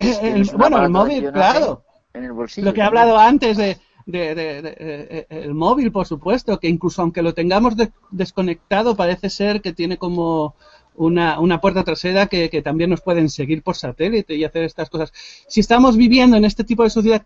El, 0.00 0.16
el, 0.26 0.50
bueno, 0.56 0.82
el 0.82 0.90
móvil, 0.90 1.30
claro. 1.32 1.84
En 2.12 2.24
el 2.24 2.32
bolsillo. 2.32 2.66
Lo 2.66 2.74
que 2.74 2.80
he 2.80 2.82
hablado 2.82 3.16
antes 3.16 3.56
de, 3.56 3.78
de, 4.06 4.34
de, 4.34 4.62
de, 4.62 5.26
el 5.30 5.54
móvil, 5.54 5.92
por 5.92 6.06
supuesto, 6.06 6.58
que 6.58 6.68
incluso 6.68 7.02
aunque 7.02 7.22
lo 7.22 7.32
tengamos 7.32 7.74
desconectado, 8.10 8.96
parece 8.96 9.30
ser 9.30 9.60
que 9.62 9.72
tiene 9.72 9.98
como 9.98 10.56
una, 10.96 11.38
una 11.38 11.60
puerta 11.60 11.84
trasera 11.84 12.26
que, 12.26 12.50
que, 12.50 12.60
también 12.60 12.90
nos 12.90 13.02
pueden 13.02 13.28
seguir 13.28 13.62
por 13.62 13.76
satélite 13.76 14.34
y 14.34 14.42
hacer 14.42 14.64
estas 14.64 14.90
cosas. 14.90 15.12
Si 15.46 15.60
estamos 15.60 15.96
viviendo 15.96 16.36
en 16.36 16.44
este 16.44 16.64
tipo 16.64 16.82
de 16.82 16.90
sociedad, 16.90 17.24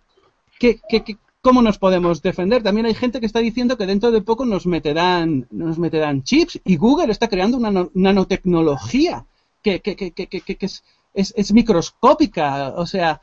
¿qué, 0.59 0.79
qué, 0.89 1.03
qué 1.03 1.17
¿cómo 1.45 1.61
nos 1.61 1.79
podemos 1.79 2.23
defender? 2.23 2.63
También 2.63 2.87
hay 2.87 2.95
gente 2.95 3.21
que 3.21 3.27
está 3.27 3.41
diciendo 3.41 3.77
que 3.77 3.87
dentro 3.87 4.11
de 4.11 4.23
poco 4.23 4.47
nos 4.47 4.67
meterán, 4.67 5.47
nos 5.51 5.79
meterán 5.79 6.23
chips 6.23 6.59
y 6.65 6.77
Google 6.77 7.13
está 7.13 7.29
creando 7.29 7.59
una 7.59 7.87
nanotecnología 7.93 9.27
que, 9.63 9.81
que, 9.81 9.95
que, 9.95 10.11
que, 10.15 10.57
es, 10.61 10.83
es, 11.13 11.53
microscópica. 11.53 12.73
O 12.77 12.87
sea, 12.87 13.21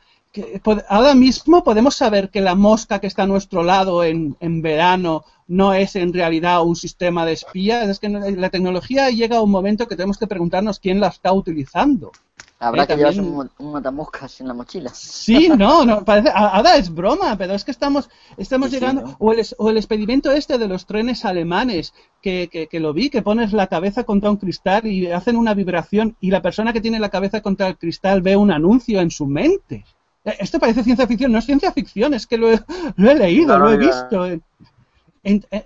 ahora 0.88 1.14
mismo 1.14 1.62
podemos 1.62 1.94
saber 1.94 2.30
que 2.30 2.40
la 2.40 2.54
mosca 2.54 3.00
que 3.00 3.06
está 3.06 3.24
a 3.24 3.26
nuestro 3.26 3.62
lado 3.62 4.02
en, 4.04 4.36
en 4.40 4.62
verano 4.62 5.24
no 5.46 5.74
es 5.74 5.96
en 5.96 6.12
realidad 6.12 6.62
un 6.62 6.76
sistema 6.76 7.26
de 7.26 7.32
espías. 7.32 7.88
Es 7.88 7.98
que 7.98 8.08
la 8.08 8.50
tecnología 8.50 9.10
llega 9.10 9.36
a 9.36 9.42
un 9.42 9.50
momento 9.50 9.86
que 9.86 9.96
tenemos 9.96 10.18
que 10.18 10.26
preguntarnos 10.26 10.78
quién 10.78 11.00
la 11.00 11.08
está 11.08 11.32
utilizando. 11.32 12.12
Habrá 12.58 12.84
eh, 12.84 12.86
que 12.86 12.96
llevarse 12.96 13.20
un, 13.20 13.50
matamoscas 13.72 14.40
en 14.40 14.48
la 14.48 14.54
mochila. 14.54 14.90
Sí, 14.94 15.48
no, 15.48 15.84
no 15.84 16.04
parece, 16.04 16.30
ahora 16.32 16.76
es 16.76 16.94
broma, 16.94 17.36
pero 17.36 17.54
es 17.54 17.64
que 17.64 17.72
estamos, 17.72 18.08
estamos 18.36 18.70
llegando. 18.70 19.16
O, 19.18 19.32
el, 19.32 19.44
o 19.58 19.68
el 19.68 19.76
experimento 19.76 20.30
este 20.30 20.58
de 20.58 20.68
los 20.68 20.86
trenes 20.86 21.24
alemanes, 21.24 21.92
que, 22.22 22.48
que, 22.50 22.68
que, 22.68 22.78
lo 22.78 22.92
vi, 22.92 23.10
que 23.10 23.20
pones 23.20 23.52
la 23.52 23.66
cabeza 23.66 24.04
contra 24.04 24.30
un 24.30 24.36
cristal 24.36 24.86
y 24.86 25.10
hacen 25.10 25.36
una 25.36 25.54
vibración 25.54 26.16
y 26.20 26.30
la 26.30 26.40
persona 26.40 26.72
que 26.72 26.80
tiene 26.80 27.00
la 27.00 27.10
cabeza 27.10 27.42
contra 27.42 27.66
el 27.66 27.76
cristal 27.76 28.22
ve 28.22 28.36
un 28.36 28.52
anuncio 28.52 29.00
en 29.00 29.10
su 29.10 29.26
mente. 29.26 29.84
Eh, 30.24 30.36
esto 30.40 30.58
parece 30.58 30.84
ciencia 30.84 31.06
ficción, 31.06 31.32
no 31.32 31.38
es 31.38 31.46
ciencia 31.46 31.72
ficción, 31.72 32.14
es 32.14 32.26
que 32.26 32.38
lo 32.38 32.52
he, 32.52 32.60
lo 32.96 33.10
he 33.10 33.14
leído, 33.14 33.58
lo 33.58 33.70
he 33.70 33.76
visto. 33.76 34.26
Eh, 34.26 34.40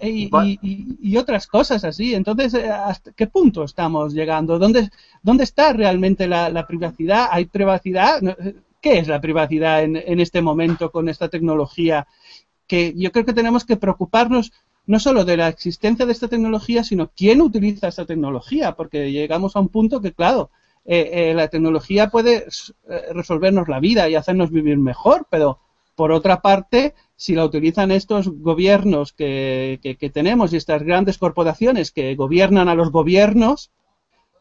y, 0.02 1.16
otras 1.16 1.46
cosas 1.46 1.84
así. 1.84 2.14
Entonces, 2.14 2.54
eh, 2.54 2.68
¿hasta 2.68 3.12
qué 3.12 3.26
punto 3.26 3.64
estamos 3.64 4.12
llegando? 4.12 4.58
¿Dónde, 4.58 4.90
dónde 5.22 5.44
está 5.44 5.72
realmente 5.72 6.26
la, 6.28 6.66
privacidad? 6.66 7.28
¿Hay 7.30 7.46
privacidad? 7.46 8.20
¿Qué 8.80 8.98
es 8.98 9.08
la 9.08 9.20
privacidad 9.20 9.82
en, 9.82 9.96
en, 9.96 10.20
este 10.20 10.42
momento 10.42 10.90
con 10.90 11.08
esta 11.08 11.28
tecnología? 11.28 12.06
Que 12.66 12.92
yo 12.96 13.12
creo 13.12 13.24
que 13.24 13.32
tenemos 13.32 13.64
que 13.64 13.76
preocuparnos 13.76 14.52
no 14.86 15.00
solo 15.00 15.24
de 15.24 15.36
la 15.36 15.48
existencia 15.48 16.06
de 16.06 16.12
esta 16.12 16.28
tecnología, 16.28 16.84
sino 16.84 17.10
quién 17.16 17.40
utiliza 17.40 17.88
esta 17.88 18.04
tecnología, 18.04 18.72
porque 18.72 19.10
llegamos 19.10 19.56
a 19.56 19.60
un 19.60 19.68
punto 19.68 20.00
que, 20.00 20.12
claro, 20.12 20.50
eh, 20.86 21.32
la 21.34 21.48
tecnología 21.48 22.08
puede 22.08 22.46
resolvernos 23.12 23.68
la 23.68 23.80
vida 23.80 24.08
y 24.08 24.14
hacernos 24.14 24.50
vivir 24.50 24.78
mejor, 24.78 25.26
pero 25.30 25.58
por 25.96 26.12
otra 26.12 26.42
parte, 26.42 26.94
si 27.16 27.34
la 27.34 27.44
utilizan 27.44 27.90
estos 27.90 28.28
gobiernos 28.28 29.12
que, 29.12 29.80
que, 29.82 30.10
tenemos 30.10 30.52
y 30.52 30.56
estas 30.56 30.82
grandes 30.82 31.18
corporaciones 31.18 31.90
que 31.90 32.14
gobiernan 32.14 32.68
a 32.68 32.74
los 32.74 32.92
gobiernos, 32.92 33.70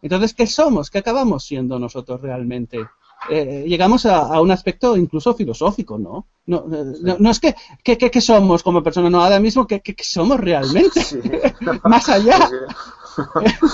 entonces, 0.01 0.33
¿qué 0.35 0.45
somos? 0.45 0.91
¿Qué 0.91 0.99
acabamos 0.99 1.45
siendo 1.45 1.79
nosotros 1.79 2.21
realmente? 2.21 2.85
Eh, 3.29 3.65
llegamos 3.67 4.05
a, 4.05 4.39
un 4.39 4.51
aspecto 4.51 4.95
incluso 4.95 5.33
filosófico, 5.33 5.97
¿no? 5.97 6.27
No, 6.45 6.65
eh, 6.71 7.17
no, 7.19 7.31
es 7.31 7.39
que, 7.39 7.55
que, 7.83 8.21
somos 8.21 8.61
como 8.61 8.83
personas, 8.83 9.11
no, 9.11 9.23
ahora 9.23 9.39
mismo, 9.39 9.65
¿qué, 9.65 9.81
somos 10.01 10.39
realmente? 10.39 11.01
Más 11.83 12.09
allá. 12.09 12.49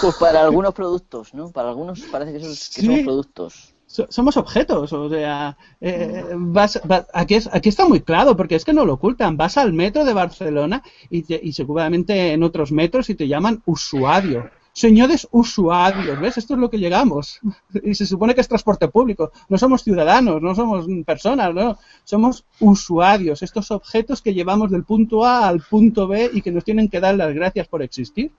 Pues 0.02 0.18
para 0.20 0.44
algunos 0.44 0.72
productos, 0.72 1.34
¿no? 1.34 1.50
Para 1.50 1.70
algunos 1.70 2.00
parece 2.12 2.34
que, 2.34 2.38
que 2.42 2.46
somos 2.46 3.00
productos 3.00 3.74
somos 4.10 4.38
objetos, 4.38 4.94
o 4.94 5.10
sea, 5.10 5.58
eh, 5.82 6.24
vas, 6.36 6.82
aquí, 7.14 7.36
es, 7.36 7.50
aquí 7.52 7.70
está 7.70 7.88
muy 7.88 8.02
claro, 8.02 8.38
porque 8.38 8.56
es 8.56 8.64
que 8.64 8.74
no 8.74 8.86
lo 8.86 8.94
ocultan. 8.94 9.38
Vas 9.38 9.58
al 9.58 9.74
metro 9.74 10.06
de 10.06 10.14
Barcelona 10.14 10.82
y, 11.10 11.26
y 11.36 11.54
seguramente 11.54 12.32
en 12.32 12.44
otros 12.44 12.72
metros 12.72 13.10
y 13.10 13.16
te 13.16 13.28
llaman 13.28 13.62
usuario. 13.66 14.50
Señores 14.74 15.28
usuarios, 15.32 16.20
¿ves? 16.20 16.38
Esto 16.38 16.54
es 16.54 16.60
lo 16.60 16.70
que 16.70 16.80
llegamos. 16.80 17.40
Y 17.84 17.94
se 17.96 18.06
supone 18.06 18.36
que 18.36 18.42
es 18.42 18.48
transporte 18.48 18.88
público. 18.88 19.32
No 19.50 19.58
somos 19.58 19.84
ciudadanos, 19.84 20.42
no 20.42 20.56
somos 20.56 20.86
personas, 21.06 21.54
no. 21.54 21.78
Somos 22.04 22.46
usuarios, 22.60 23.42
estos 23.42 23.72
objetos 23.72 24.22
que 24.22 24.34
llevamos 24.34 24.72
del 24.72 24.84
punto 24.84 25.26
A 25.26 25.48
al 25.48 25.62
punto 25.62 26.08
B 26.08 26.30
y 26.34 26.42
que 26.42 26.52
nos 26.52 26.64
tienen 26.64 26.90
que 26.90 27.00
dar 27.00 27.16
las 27.16 27.34
gracias 27.34 27.68
por 27.68 27.82
existir. 27.82 28.32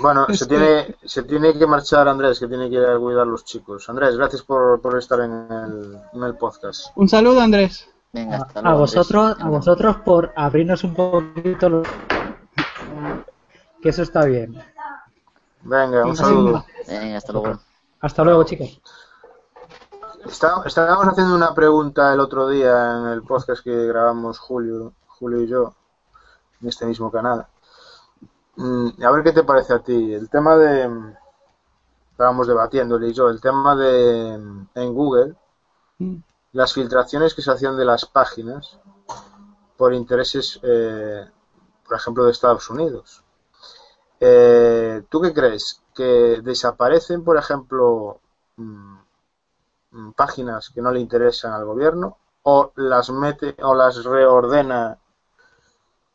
Bueno, 0.00 0.26
se 0.32 0.46
tiene, 0.48 0.96
se 1.04 1.22
tiene 1.22 1.58
que 1.58 1.66
marchar 1.66 2.08
Andrés, 2.08 2.38
que 2.38 2.46
tiene 2.46 2.68
que 2.68 2.76
ir 2.76 2.84
a 2.84 2.98
cuidar 2.98 3.22
a 3.22 3.24
los 3.26 3.44
chicos. 3.44 3.88
Andrés, 3.88 4.16
gracias 4.16 4.42
por, 4.42 4.80
por 4.80 4.98
estar 4.98 5.20
en 5.20 5.32
el, 5.32 5.98
en 6.12 6.22
el, 6.22 6.34
podcast. 6.36 6.86
Un 6.96 7.08
saludo, 7.08 7.40
Andrés. 7.40 7.88
a, 8.54 8.74
vosotros, 8.74 9.36
a 9.38 9.48
vosotros 9.48 9.96
por 10.04 10.32
abrirnos 10.36 10.84
un 10.84 10.94
poquito. 10.94 11.82
Que 13.80 13.90
eso 13.90 14.02
está 14.02 14.24
bien. 14.24 14.60
Venga, 15.68 16.06
un 16.06 16.16
saludo. 16.16 16.64
Venga, 16.86 17.18
hasta 17.18 17.32
luego. 17.32 17.60
Hasta 18.00 18.24
luego, 18.24 18.44
chicos. 18.44 18.80
estábamos 20.24 21.08
haciendo 21.08 21.34
una 21.34 21.52
pregunta 21.52 22.14
el 22.14 22.20
otro 22.20 22.48
día 22.48 22.98
en 22.98 23.08
el 23.08 23.22
podcast 23.22 23.62
que 23.62 23.86
grabamos 23.86 24.38
Julio, 24.38 24.94
Julio 25.06 25.42
y 25.42 25.46
yo, 25.46 25.74
en 26.62 26.68
este 26.68 26.86
mismo 26.86 27.10
canal. 27.10 27.46
Mm, 28.56 29.04
a 29.04 29.10
ver 29.10 29.22
qué 29.22 29.32
te 29.32 29.44
parece 29.44 29.74
a 29.74 29.80
ti. 29.80 30.14
El 30.14 30.30
tema 30.30 30.56
de. 30.56 30.90
Estábamos 32.12 32.46
debatiendo, 32.46 32.98
y 33.04 33.12
yo, 33.12 33.28
el 33.28 33.42
tema 33.42 33.76
de. 33.76 34.40
En 34.74 34.94
Google, 34.94 35.34
mm. 35.98 36.16
las 36.52 36.72
filtraciones 36.72 37.34
que 37.34 37.42
se 37.42 37.52
hacían 37.52 37.76
de 37.76 37.84
las 37.84 38.06
páginas 38.06 38.78
por 39.76 39.92
intereses, 39.92 40.58
eh, 40.62 41.28
por 41.86 41.98
ejemplo, 41.98 42.24
de 42.24 42.30
Estados 42.30 42.70
Unidos. 42.70 43.22
Eh, 44.20 45.02
¿Tú 45.08 45.20
qué 45.20 45.32
crees? 45.32 45.82
¿Que 45.94 46.40
desaparecen, 46.42 47.24
por 47.24 47.36
ejemplo, 47.36 48.20
mm, 48.56 48.98
páginas 50.16 50.70
que 50.70 50.82
no 50.82 50.90
le 50.90 51.00
interesan 51.00 51.52
al 51.52 51.64
gobierno? 51.64 52.18
¿O 52.42 52.72
las 52.76 53.10
mete 53.10 53.56
o 53.62 53.74
las 53.74 54.04
reordena 54.04 54.98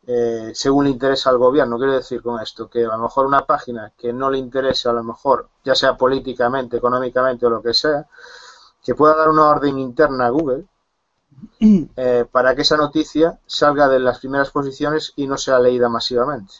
eh, 0.05 0.51
según 0.53 0.85
le 0.85 0.91
interesa 0.91 1.29
al 1.29 1.37
gobierno. 1.37 1.77
Quiero 1.77 1.93
decir 1.93 2.21
con 2.21 2.39
esto 2.41 2.69
que 2.69 2.83
a 2.83 2.89
lo 2.89 2.97
mejor 2.99 3.25
una 3.25 3.45
página 3.45 3.93
que 3.97 4.11
no 4.11 4.29
le 4.29 4.37
interesa, 4.37 4.89
a 4.89 4.93
lo 4.93 5.03
mejor, 5.03 5.49
ya 5.63 5.75
sea 5.75 5.95
políticamente, 5.95 6.77
económicamente 6.77 7.45
o 7.45 7.49
lo 7.49 7.61
que 7.61 7.73
sea, 7.73 8.05
que 8.83 8.95
pueda 8.95 9.15
dar 9.15 9.29
una 9.29 9.47
orden 9.49 9.79
interna 9.79 10.25
a 10.27 10.29
Google 10.29 10.65
eh, 11.95 12.25
para 12.29 12.55
que 12.55 12.63
esa 12.63 12.77
noticia 12.77 13.39
salga 13.45 13.87
de 13.87 13.99
las 13.99 14.19
primeras 14.19 14.51
posiciones 14.51 15.13
y 15.15 15.25
no 15.27 15.37
sea 15.37 15.59
leída 15.59 15.87
masivamente. 15.87 16.53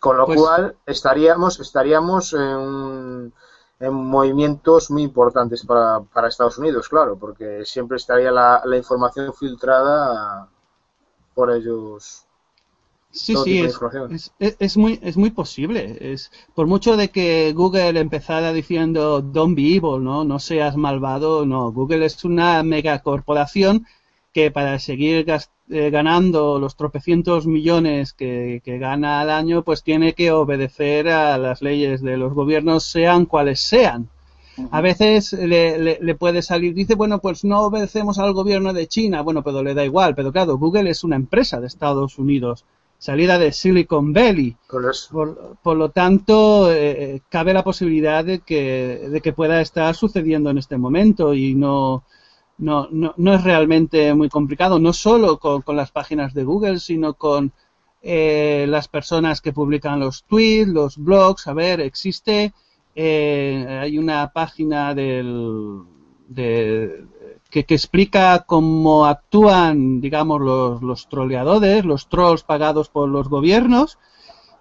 Con 0.00 0.16
lo 0.16 0.26
pues 0.26 0.40
cual 0.40 0.76
estaríamos, 0.86 1.60
estaríamos 1.60 2.32
en, 2.32 3.32
en, 3.78 3.92
movimientos 3.92 4.90
muy 4.90 5.02
importantes 5.02 5.64
para, 5.64 6.00
para, 6.00 6.28
Estados 6.28 6.58
Unidos, 6.58 6.88
claro, 6.88 7.16
porque 7.16 7.64
siempre 7.64 7.98
estaría 7.98 8.32
la, 8.32 8.62
la 8.64 8.76
información 8.76 9.32
filtrada 9.34 10.48
por 11.34 11.50
ellos 11.52 12.26
Sí, 13.12 13.34
sí, 13.44 13.58
es, 13.58 14.32
es, 14.38 14.76
muy, 14.76 15.00
es 15.02 15.16
muy 15.16 15.30
posible. 15.30 15.98
Es, 16.12 16.30
por 16.54 16.68
mucho 16.68 16.96
de 16.96 17.10
que 17.10 17.52
Google 17.52 17.98
empezara 17.98 18.52
diciendo 18.52 19.20
don't 19.20 19.56
be 19.56 19.74
evil, 19.74 20.02
¿no? 20.04 20.22
no 20.22 20.38
seas 20.38 20.76
malvado, 20.76 21.44
no. 21.44 21.72
Google 21.72 22.04
es 22.04 22.24
una 22.24 22.62
megacorporación 22.62 23.84
que 24.32 24.50
para 24.50 24.78
seguir 24.78 25.26
eh, 25.68 25.90
ganando 25.90 26.58
los 26.58 26.76
tropecientos 26.76 27.46
millones 27.46 28.12
que, 28.12 28.60
que, 28.64 28.78
gana 28.78 29.20
al 29.20 29.30
año, 29.30 29.62
pues 29.62 29.82
tiene 29.82 30.14
que 30.14 30.30
obedecer 30.32 31.08
a 31.08 31.36
las 31.38 31.62
leyes 31.62 32.02
de 32.02 32.16
los 32.16 32.32
gobiernos, 32.32 32.84
sean 32.84 33.26
cuales 33.26 33.60
sean. 33.60 34.08
A 34.70 34.80
veces 34.80 35.32
le, 35.32 35.98
le, 36.00 36.14
puede 36.14 36.42
salir, 36.42 36.74
dice, 36.74 36.94
bueno, 36.94 37.20
pues 37.20 37.44
no 37.44 37.60
obedecemos 37.62 38.18
al 38.18 38.34
gobierno 38.34 38.72
de 38.72 38.88
China, 38.88 39.22
bueno, 39.22 39.42
pero 39.42 39.62
le 39.62 39.74
da 39.74 39.84
igual, 39.84 40.14
pero 40.14 40.32
claro, 40.32 40.58
Google 40.58 40.90
es 40.90 41.02
una 41.02 41.16
empresa 41.16 41.60
de 41.60 41.66
Estados 41.66 42.18
Unidos 42.18 42.64
salida 42.98 43.38
de 43.38 43.50
Silicon 43.50 44.12
Valley. 44.12 44.56
Por, 45.62 45.76
lo 45.76 45.88
tanto, 45.88 46.70
eh, 46.70 47.22
cabe 47.30 47.54
la 47.54 47.64
posibilidad 47.64 48.22
de 48.24 48.40
que, 48.40 49.08
de 49.10 49.20
que 49.22 49.32
pueda 49.32 49.62
estar 49.62 49.94
sucediendo 49.94 50.50
en 50.50 50.58
este 50.58 50.76
momento 50.76 51.32
y 51.32 51.54
no, 51.54 52.04
no, 52.60 52.88
no, 52.90 53.34
es 53.34 53.42
realmente 53.42 54.12
muy 54.14 54.28
complicado, 54.28 54.78
no 54.78 54.92
solo 54.92 55.38
con, 55.38 55.62
las 55.74 55.90
páginas 55.90 56.34
de 56.34 56.44
Google, 56.44 56.78
sino 56.78 57.14
con 57.14 57.52
eh, 58.02 58.66
las 58.68 58.86
personas 58.86 59.40
que 59.40 59.52
publican 59.52 59.98
los 59.98 60.24
tweets, 60.24 60.68
los 60.68 60.98
blogs. 60.98 61.46
A 61.46 61.54
ver, 61.54 61.80
existe, 61.80 62.52
eh, 62.94 63.78
hay 63.80 63.96
una 63.96 64.30
página 64.32 64.94
del, 64.94 65.82
de, 66.28 67.04
que, 67.48 67.64
explica 67.66 68.44
cómo 68.46 69.06
actúan, 69.06 70.02
digamos, 70.02 70.42
los, 70.42 70.82
los 70.82 71.08
troleadores, 71.08 71.84
los 71.86 72.08
trolls 72.08 72.42
pagados 72.42 72.90
por 72.90 73.08
los 73.08 73.28
gobiernos. 73.28 73.98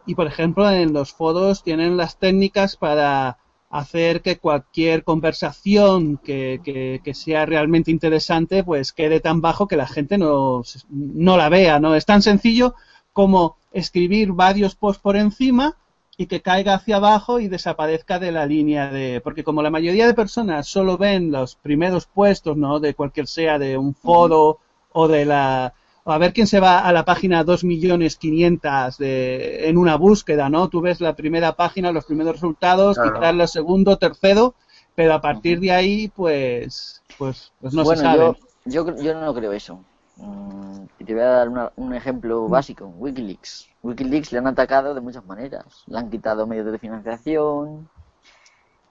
Y, 0.05 0.15
por 0.15 0.25
ejemplo, 0.25 0.69
en 0.71 0.93
los 0.93 1.11
foros 1.11 1.63
tienen 1.63 1.97
las 1.97 2.17
técnicas 2.17 2.77
para 2.77 3.37
hacer 3.69 4.21
que 4.21 4.39
cualquier 4.39 5.03
conversación 5.03 6.17
que, 6.17 6.59
que, 7.03 7.13
sea 7.13 7.45
realmente 7.45 7.91
interesante, 7.91 8.63
pues 8.63 8.93
quede 8.93 9.19
tan 9.19 9.41
bajo 9.41 9.67
que 9.67 9.77
la 9.77 9.87
gente 9.87 10.17
no, 10.17 10.63
no 10.89 11.37
la 11.37 11.49
vea, 11.49 11.79
¿no? 11.79 11.95
Es 11.95 12.05
tan 12.05 12.21
sencillo 12.21 12.75
como 13.13 13.57
escribir 13.71 14.31
varios 14.31 14.75
posts 14.75 15.01
por 15.01 15.15
encima 15.15 15.77
y 16.17 16.25
que 16.25 16.41
caiga 16.41 16.73
hacia 16.73 16.97
abajo 16.97 17.39
y 17.39 17.47
desaparezca 17.47 18.19
de 18.19 18.31
la 18.31 18.45
línea 18.45 18.91
de 18.91 19.21
porque 19.21 19.43
como 19.43 19.61
la 19.61 19.69
mayoría 19.69 20.07
de 20.07 20.13
personas 20.13 20.67
solo 20.67 20.97
ven 20.97 21.31
los 21.31 21.55
primeros 21.55 22.07
puestos 22.07 22.57
no 22.57 22.79
de 22.79 22.93
cualquier 22.93 23.27
sea 23.27 23.57
de 23.57 23.77
un 23.77 23.95
foro 23.95 24.59
o 24.91 25.07
de 25.07 25.25
la 25.25 25.73
a 26.05 26.17
ver 26.17 26.33
quién 26.33 26.47
se 26.47 26.59
va 26.59 26.79
a 26.79 26.91
la 26.91 27.05
página 27.05 27.45
2.500.000 27.45 28.97
de 28.97 29.69
en 29.69 29.77
una 29.77 29.95
búsqueda 29.95 30.49
no 30.49 30.69
tú 30.69 30.81
ves 30.81 31.01
la 31.01 31.15
primera 31.15 31.53
página 31.53 31.91
los 31.91 32.05
primeros 32.05 32.33
resultados 32.33 32.97
claro. 32.97 33.33
la 33.33 33.47
segundo 33.47 33.97
tercero 33.97 34.55
pero 34.95 35.13
a 35.13 35.21
partir 35.21 35.59
de 35.59 35.71
ahí 35.71 36.07
pues 36.07 37.03
pues, 37.17 37.51
pues 37.61 37.73
no 37.73 37.85
se 37.85 37.97
sabe 37.97 38.35
Yo, 38.65 38.95
yo 38.97 39.19
no 39.19 39.33
creo 39.33 39.51
eso. 39.53 39.83
Mm, 40.17 40.83
y 40.99 41.05
te 41.05 41.13
voy 41.13 41.23
a 41.23 41.27
dar 41.27 41.71
un 41.75 41.93
ejemplo 41.93 42.47
básico. 42.47 42.93
Wikileaks. 42.97 43.69
Wikileaks 43.83 44.31
le 44.31 44.39
han 44.39 44.47
atacado 44.47 44.93
de 44.93 45.01
muchas 45.01 45.25
maneras. 45.25 45.83
Le 45.87 45.97
han 45.97 46.09
quitado 46.09 46.45
medios 46.45 46.71
de 46.71 46.77
financiación, 46.77 47.89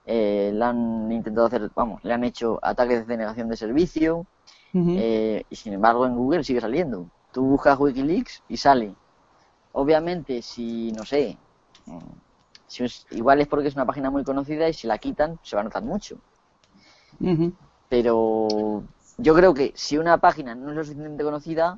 eh, 0.05 0.51
le 0.53 0.65
han 0.65 1.11
intentado 1.11 1.47
hacer, 1.47 1.69
vamos, 1.75 2.03
le 2.03 2.13
han 2.13 2.23
hecho 2.23 2.59
ataques 2.63 3.01
de 3.01 3.13
denegación 3.13 3.47
de 3.47 3.57
servicio, 3.57 4.25
eh, 4.73 5.43
y 5.49 5.55
sin 5.55 5.73
embargo 5.73 6.05
en 6.05 6.15
Google 6.15 6.43
sigue 6.43 6.61
saliendo. 6.61 7.07
Tú 7.31 7.43
buscas 7.43 7.79
Wikileaks 7.79 8.43
y 8.49 8.57
sale. 8.57 8.93
Obviamente, 9.71 10.41
si, 10.41 10.91
no 10.91 11.05
sé, 11.05 11.37
mm, 11.85 11.97
si 12.67 12.85
igual 13.11 13.41
es 13.41 13.47
porque 13.47 13.67
es 13.67 13.75
una 13.75 13.85
página 13.85 14.09
muy 14.09 14.23
conocida 14.23 14.67
y 14.67 14.73
si 14.73 14.87
la 14.87 14.97
quitan 14.97 15.39
se 15.43 15.55
va 15.55 15.61
a 15.61 15.65
notar 15.65 15.83
mucho. 15.83 16.17
Pero 17.89 18.83
yo 19.17 19.35
creo 19.35 19.53
que 19.53 19.73
si 19.75 19.97
una 19.97 20.17
página 20.17 20.55
no 20.55 20.69
es 20.69 20.75
lo 20.75 20.83
suficientemente 20.83 21.23
conocida, 21.23 21.77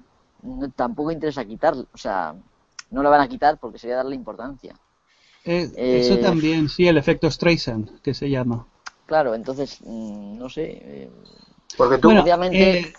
tampoco 0.76 1.12
interesa 1.12 1.46
quitarla. 1.46 1.86
O 1.94 1.98
sea, 1.98 2.36
no 2.92 3.04
la 3.04 3.10
van 3.10 3.22
a 3.22 3.28
quitar 3.28 3.58
porque 3.58 3.80
sería 3.80 3.98
darle 3.98 4.16
importancia. 4.16 4.76
Eh, 5.44 5.72
eso 5.76 6.16
eh, 6.16 6.18
también, 6.18 6.70
sí, 6.70 6.88
el 6.88 6.98
efecto 6.98 7.32
Streisand, 7.32 8.02
que 8.02 8.14
se 8.14 8.30
llama. 8.30 8.68
Claro, 9.08 9.34
entonces, 9.34 9.80
mm, 9.82 10.38
no 10.38 10.50
sé. 10.50 11.10
Eh, 11.74 11.78
porque 11.78 11.98
tú, 11.98 12.10
obviamente, 12.10 12.94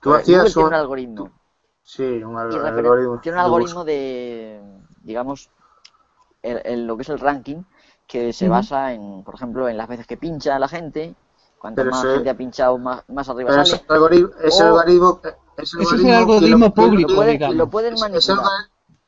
tú 0.00 0.14
hacías 0.14 0.54
un, 0.56 0.74
algoritmo. 0.74 1.30
Sí, 1.82 2.02
un 2.22 2.36
algoritmo. 2.36 3.20
Tiene 3.20 3.38
un 3.38 3.44
algoritmo 3.44 3.84
de, 3.84 4.60
digamos, 5.02 5.50
el, 6.42 6.86
lo 6.86 6.96
que 6.96 7.02
es 7.02 7.08
el 7.08 7.18
ranking, 7.18 7.62
que 8.06 8.32
se 8.32 8.48
basa 8.48 8.92
en, 8.92 9.22
por 9.24 9.34
ejemplo, 9.34 9.68
en 9.68 9.76
las 9.76 9.88
veces 9.88 10.06
que 10.06 10.16
pincha 10.16 10.58
la 10.58 10.68
gente. 10.68 11.14
Cuanto 11.58 11.84
más 11.86 12.04
gente 12.04 12.30
ha 12.30 12.36
pinchado, 12.36 12.78
más, 12.78 13.02
más 13.08 13.28
arriba 13.28 13.50
sale. 13.50 13.62
Ese 13.62 13.84
algoritmo, 13.88 14.30
ese 14.44 14.62
algoritmo, 14.62 15.20
ese 15.56 15.82
es 15.82 15.92
el 15.92 16.10
algoritmo 16.10 16.72
público, 16.72 17.24
lo, 17.52 17.68
pueden 17.68 17.94
manipular. 17.94 18.46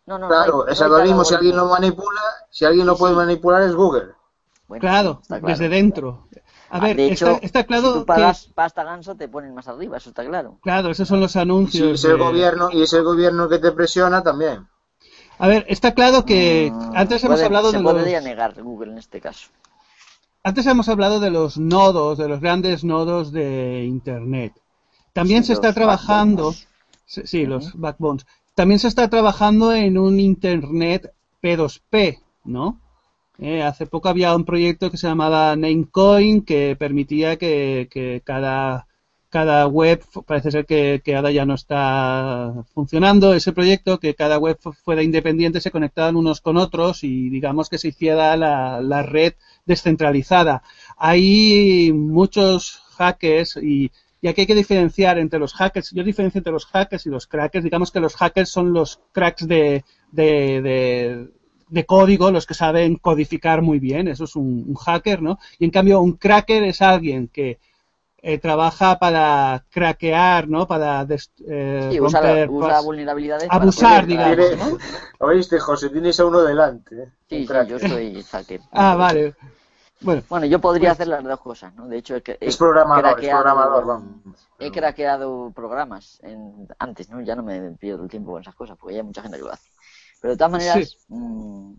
No, 0.07 0.19
no, 0.19 0.27
claro, 0.27 0.67
ese 0.67 0.83
algoritmo, 0.83 1.25
si 1.25 1.35
alguien 1.35 1.57
lo 1.57 1.67
manipula, 1.67 2.21
si 2.51 2.65
alguien 2.65 2.87
lo 2.87 2.97
puede 2.97 3.15
manipular 3.15 3.63
es 3.63 3.75
Google. 3.77 4.15
claro, 4.81 5.23
desde 5.43 5.69
dentro. 5.69 6.27
A 6.71 6.77
ah, 6.77 6.81
ver, 6.81 6.97
de 6.97 7.13
hecho, 7.13 7.41
está, 7.43 7.65
claro 7.65 7.95
si 7.95 7.99
tú 7.99 8.07
pagas 8.07 8.47
pasta 8.55 8.85
ganso 8.85 9.17
te 9.17 9.27
ponen 9.27 9.53
más 9.55 9.67
arriba, 9.67 9.97
eso 9.97 10.11
está 10.11 10.25
claro. 10.25 10.59
Claro, 10.63 10.91
esos 10.91 11.09
son 11.09 11.19
los 11.19 11.35
anuncios. 11.35 11.89
Y 11.89 11.93
es 11.95 12.05
el 12.05 12.17
gobierno 12.17 12.71
y 12.71 12.83
es 12.83 12.93
el 12.93 13.03
gobierno 13.03 13.49
que 13.49 13.59
te 13.59 13.73
presiona 13.73 14.23
también. 14.23 14.69
A 15.39 15.49
ver, 15.49 15.65
está 15.69 15.95
claro 15.95 16.25
que 16.25 16.71
mm, 16.73 16.93
antes 16.95 17.25
hemos 17.25 17.43
hablado 17.43 17.73
se 17.73 17.79
de 17.79 17.83
podría 17.83 18.21
negar 18.21 18.55
Google 18.63 18.93
en 18.93 18.99
este 18.99 19.21
caso. 19.21 19.49
Antes 20.45 20.65
hemos 20.67 20.89
hablado 20.89 21.19
de 21.19 21.31
los 21.31 21.59
nodos, 21.59 22.19
de 22.19 22.29
los 22.29 22.41
grandes 22.41 22.85
nodos 22.85 23.33
de 23.33 23.85
Internet. 23.85 24.53
También 25.13 25.43
se 25.43 25.55
está 25.55 25.73
trabajando, 25.73 26.55
sí, 27.07 27.47
los 27.47 27.75
backbones. 27.75 28.27
También 28.55 28.79
se 28.79 28.89
está 28.89 29.09
trabajando 29.11 29.73
en 29.73 29.99
un 29.99 30.21
Internet 30.21 31.13
P2P, 31.43 32.21
¿no? 32.45 32.79
Eh, 33.43 33.63
hace 33.63 33.87
poco 33.87 34.09
había 34.11 34.37
un 34.37 34.45
proyecto 34.45 34.91
que 34.91 34.99
se 34.99 35.07
llamaba 35.07 35.57
Namecoin 35.57 36.45
que 36.45 36.77
permitía 36.79 37.39
que, 37.39 38.23
cada, 38.25 38.87
cada 39.31 39.67
web, 39.67 40.05
parece 40.27 40.51
ser 40.51 40.67
que, 40.67 41.03
ahora 41.17 41.31
ya 41.31 41.47
no 41.47 41.55
está 41.55 42.53
funcionando 42.75 43.33
ese 43.33 43.53
proyecto, 43.53 43.99
que 43.99 44.15
cada 44.15 44.39
web 44.39 44.59
fuera 44.85 45.03
independiente, 45.03 45.63
se 45.63 45.71
conectaban 45.71 46.17
unos 46.17 46.43
con 46.43 46.59
otros 46.59 47.03
y 47.03 47.31
digamos 47.31 47.71
que 47.71 47.79
se 47.79 47.89
hiciera 47.89 48.37
la, 48.37 48.81
la 48.83 49.03
red 49.03 49.33
descentralizada. 49.65 50.63
Hay 50.99 51.93
muchos 51.95 52.83
hackers 52.99 53.57
y 53.57 53.91
y 54.23 54.29
aquí 54.29 54.43
hay 54.43 54.47
que 54.47 54.55
diferenciar 54.55 55.19
entre 55.19 55.39
los 55.39 55.55
hackers. 55.55 55.93
Yo 55.93 56.05
diferencio 56.05 56.39
entre 56.39 56.53
los 56.53 56.67
hackers 56.67 57.07
y 57.07 57.09
los 57.11 57.27
crackers. 57.27 57.65
Digamos 57.65 57.91
que 57.91 58.01
los 58.01 58.17
hackers 58.17 58.51
son 58.51 58.73
los 58.73 59.01
cracks 59.13 59.49
de, 59.49 59.85
de, 60.13 61.31
código, 61.87 62.31
los 62.31 62.47
que 62.47 62.55
saben 62.55 62.97
codificar 62.97 63.63
muy 63.63 63.79
bien. 63.79 64.09
Eso 64.09 64.25
es 64.25 64.37
un, 64.37 64.75
hacker, 64.75 65.23
¿no? 65.23 65.39
Y 65.59 65.65
en 65.65 65.71
cambio, 65.71 66.01
un 66.01 66.15
cracker 66.15 66.65
es 66.65 66.83
alguien 66.83 67.29
que 67.29 67.59
eh, 68.23 68.39
trabaja 68.39 68.99
para 68.99 69.65
craquear, 69.71 70.49
¿no? 70.49 70.67
Para 70.67 71.07
eh, 71.49 71.99
romper, 71.99 72.51
usa, 72.51 72.81
vulnerabilidades. 72.81 73.49
Abusar, 73.51 74.07
digamos. 74.07 74.37
¿no? 74.59 74.79
Oíste, 75.27 75.59
José, 75.59 75.89
tienes 75.91 76.21
a 76.21 76.27
uno 76.27 76.43
delante. 76.43 77.03
¿eh? 77.03 77.09
Sí, 77.29 77.47
sí, 77.47 77.55
yo 77.69 77.79
soy 77.79 78.23
hacker. 78.23 78.61
ah, 78.73 78.97
vale. 78.97 79.35
Bueno, 80.03 80.47
yo 80.47 80.61
podría 80.61 80.91
pues 80.91 80.93
hacer 80.93 81.09
las 81.09 81.23
dos 81.23 81.41
cosas, 81.41 81.75
¿no? 81.75 81.87
De 81.87 81.99
hecho, 81.99 82.17
he, 82.17 82.23
es 82.41 82.57
programador, 82.57 83.23
es 83.23 83.29
programador, 83.29 83.87
vamos. 83.87 84.49
He 84.59 84.71
craqueado 84.71 85.53
programas 85.55 86.19
en, 86.23 86.67
antes, 86.79 87.11
¿no? 87.11 87.21
Ya 87.21 87.37
no 87.37 87.43
me 87.43 87.73
pierdo 87.73 88.05
el 88.05 88.11
tiempo 88.11 88.33
con 88.33 88.41
esas 88.41 88.55
cosas, 88.55 88.79
porque 88.79 88.95
ya 88.95 89.01
hay 89.01 89.07
mucha 89.07 89.23
gente 89.23 89.37
que 89.37 89.45
lo 89.45 89.53
hace. 89.53 89.69
Pero 90.21 90.33
de 90.33 90.39
todas 90.39 90.53
maneras, 90.53 90.97
mm, 91.09 91.73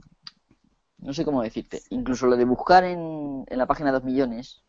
no 1.00 1.14
sé 1.14 1.26
cómo 1.26 1.42
decirte. 1.42 1.82
Incluso 1.90 2.28
lo 2.28 2.38
de 2.38 2.46
buscar 2.46 2.84
en, 2.84 3.46
en 3.48 3.58
la 3.58 3.68
página 3.68 3.92
2 3.92 4.04
millones, 4.04 4.64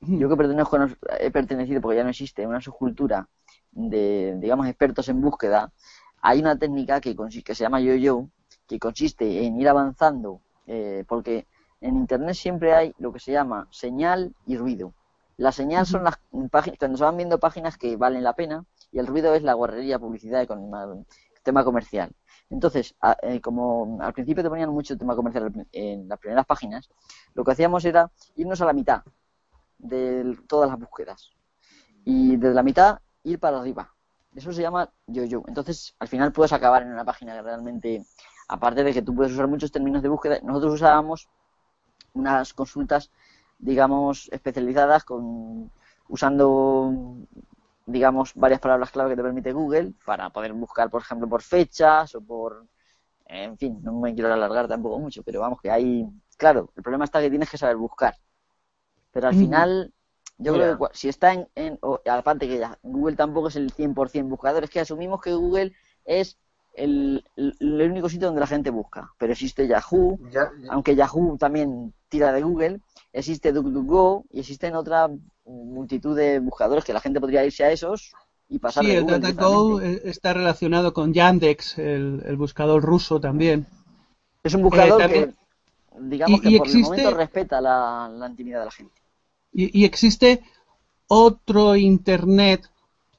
yo 0.00 0.28
que 0.28 0.36
pertenezco, 0.36 0.78
he 1.18 1.30
pertenecido, 1.30 1.80
porque 1.80 1.96
ya 1.96 2.04
no 2.04 2.10
existe, 2.10 2.46
una 2.46 2.60
subcultura 2.60 3.28
de, 3.72 4.36
digamos, 4.38 4.66
expertos 4.66 5.08
en 5.08 5.20
búsqueda, 5.20 5.72
hay 6.20 6.40
una 6.40 6.58
técnica 6.58 7.00
que, 7.00 7.16
que 7.44 7.54
se 7.54 7.64
llama 7.64 7.80
yo-yo, 7.80 8.28
que 8.66 8.78
consiste 8.78 9.44
en 9.44 9.60
ir 9.60 9.68
avanzando, 9.68 10.40
eh, 10.66 11.04
porque 11.08 11.46
en 11.80 11.96
Internet 11.96 12.34
siempre 12.34 12.74
hay 12.74 12.94
lo 12.98 13.12
que 13.12 13.20
se 13.20 13.32
llama 13.32 13.68
señal 13.70 14.34
y 14.46 14.56
ruido. 14.56 14.94
La 15.36 15.52
señal 15.52 15.86
son 15.86 16.04
las 16.04 16.18
páginas, 16.50 16.78
cuando 16.78 16.98
se 16.98 17.04
van 17.04 17.16
viendo 17.16 17.38
páginas 17.38 17.78
que 17.78 17.96
valen 17.96 18.24
la 18.24 18.34
pena, 18.34 18.64
y 18.90 18.98
el 18.98 19.06
ruido 19.06 19.34
es 19.34 19.42
la 19.42 19.54
guarrería, 19.54 19.98
publicidad, 19.98 20.42
el 20.42 21.06
tema 21.44 21.64
comercial. 21.64 22.10
Entonces, 22.50 22.94
eh, 23.22 23.40
como 23.40 23.98
al 24.00 24.12
principio 24.12 24.42
te 24.42 24.48
ponían 24.48 24.70
mucho 24.70 24.96
tema 24.96 25.14
comercial 25.14 25.66
en 25.72 26.08
las 26.08 26.18
primeras 26.18 26.46
páginas, 26.46 26.88
lo 27.34 27.44
que 27.44 27.52
hacíamos 27.52 27.84
era 27.84 28.10
irnos 28.36 28.60
a 28.60 28.64
la 28.64 28.72
mitad 28.72 29.02
de 29.78 30.36
todas 30.46 30.70
las 30.70 30.78
búsquedas. 30.78 31.30
Y 32.04 32.36
desde 32.36 32.54
la 32.54 32.62
mitad 32.62 33.00
ir 33.24 33.38
para 33.38 33.58
arriba. 33.58 33.92
Eso 34.34 34.52
se 34.52 34.62
llama 34.62 34.90
yo-yo. 35.06 35.42
Entonces, 35.46 35.94
al 35.98 36.08
final 36.08 36.32
puedes 36.32 36.52
acabar 36.52 36.82
en 36.82 36.92
una 36.92 37.04
página 37.04 37.34
que 37.34 37.42
realmente, 37.42 38.04
aparte 38.48 38.84
de 38.84 38.92
que 38.92 39.02
tú 39.02 39.14
puedes 39.14 39.32
usar 39.32 39.48
muchos 39.48 39.72
términos 39.72 40.02
de 40.02 40.08
búsqueda, 40.08 40.38
nosotros 40.42 40.74
usábamos 40.74 41.28
unas 42.14 42.54
consultas, 42.54 43.10
digamos, 43.58 44.28
especializadas 44.32 45.04
con 45.04 45.70
usando 46.08 46.92
digamos 47.88 48.34
varias 48.34 48.60
palabras 48.60 48.90
clave 48.90 49.10
que 49.10 49.16
te 49.16 49.22
permite 49.22 49.52
Google 49.52 49.94
para 50.04 50.30
poder 50.30 50.52
buscar, 50.52 50.90
por 50.90 51.02
ejemplo, 51.02 51.28
por 51.28 51.42
fechas 51.42 52.14
o 52.14 52.20
por 52.20 52.66
en 53.28 53.58
fin, 53.58 53.78
no 53.82 53.92
me 54.00 54.14
quiero 54.14 54.32
alargar 54.32 54.68
tampoco 54.68 54.98
mucho, 54.98 55.22
pero 55.22 55.40
vamos 55.40 55.60
que 55.60 55.70
hay, 55.70 56.06
claro, 56.36 56.72
el 56.76 56.82
problema 56.82 57.04
está 57.04 57.20
que 57.20 57.28
tienes 57.28 57.50
que 57.50 57.58
saber 57.58 57.76
buscar. 57.76 58.14
Pero 59.12 59.28
al 59.28 59.34
final 59.34 59.92
yo 60.38 60.54
creo 60.54 60.78
que 60.78 60.86
si 60.92 61.08
está 61.08 61.34
en, 61.34 61.48
en 61.54 61.78
aparte 62.10 62.48
que 62.48 62.58
ya, 62.58 62.78
Google 62.82 63.16
tampoco 63.16 63.48
es 63.48 63.56
el 63.56 63.72
100% 63.72 64.28
buscador, 64.28 64.64
es 64.64 64.70
que 64.70 64.80
asumimos 64.80 65.20
que 65.20 65.34
Google 65.34 65.74
es 66.04 66.38
el, 66.78 67.24
el, 67.36 67.90
único 67.90 68.08
sitio 68.08 68.28
donde 68.28 68.40
la 68.40 68.46
gente 68.46 68.70
busca. 68.70 69.12
Pero 69.18 69.32
existe 69.32 69.66
Yahoo, 69.66 70.18
aunque 70.70 70.94
Yahoo 70.94 71.36
también 71.38 71.92
tira 72.08 72.32
de 72.32 72.42
Google, 72.42 72.80
existe 73.12 73.52
DuckDuckGo 73.52 74.24
y 74.30 74.40
existen 74.40 74.74
otra 74.74 75.08
multitud 75.44 76.16
de 76.16 76.38
buscadores 76.38 76.84
que 76.84 76.92
la 76.92 77.00
gente 77.00 77.20
podría 77.20 77.44
irse 77.44 77.64
a 77.64 77.72
esos 77.72 78.12
y 78.48 78.58
pasar 78.58 78.84
sí, 78.84 78.90
de 78.90 79.00
Google. 79.00 79.16
Sí, 79.16 79.26
el 79.26 79.34
DuckDuckGo 79.36 79.80
está 79.80 80.32
relacionado 80.32 80.92
con 80.92 81.12
Yandex, 81.12 81.78
el, 81.78 82.36
buscador 82.36 82.82
ruso 82.82 83.20
también. 83.20 83.66
Es 84.42 84.54
un 84.54 84.62
buscador 84.62 85.02
eh, 85.02 85.08
que, 85.08 85.34
digamos 86.00 86.40
que 86.40 86.58
por 86.58 86.68
el 86.68 86.78
momento 86.78 87.10
respeta 87.12 87.60
la, 87.60 88.10
la 88.12 88.28
intimidad 88.28 88.60
de 88.60 88.64
la 88.64 88.70
gente. 88.70 89.00
Y, 89.52 89.80
y 89.80 89.84
existe 89.84 90.42
otro 91.08 91.74
Internet 91.74 92.70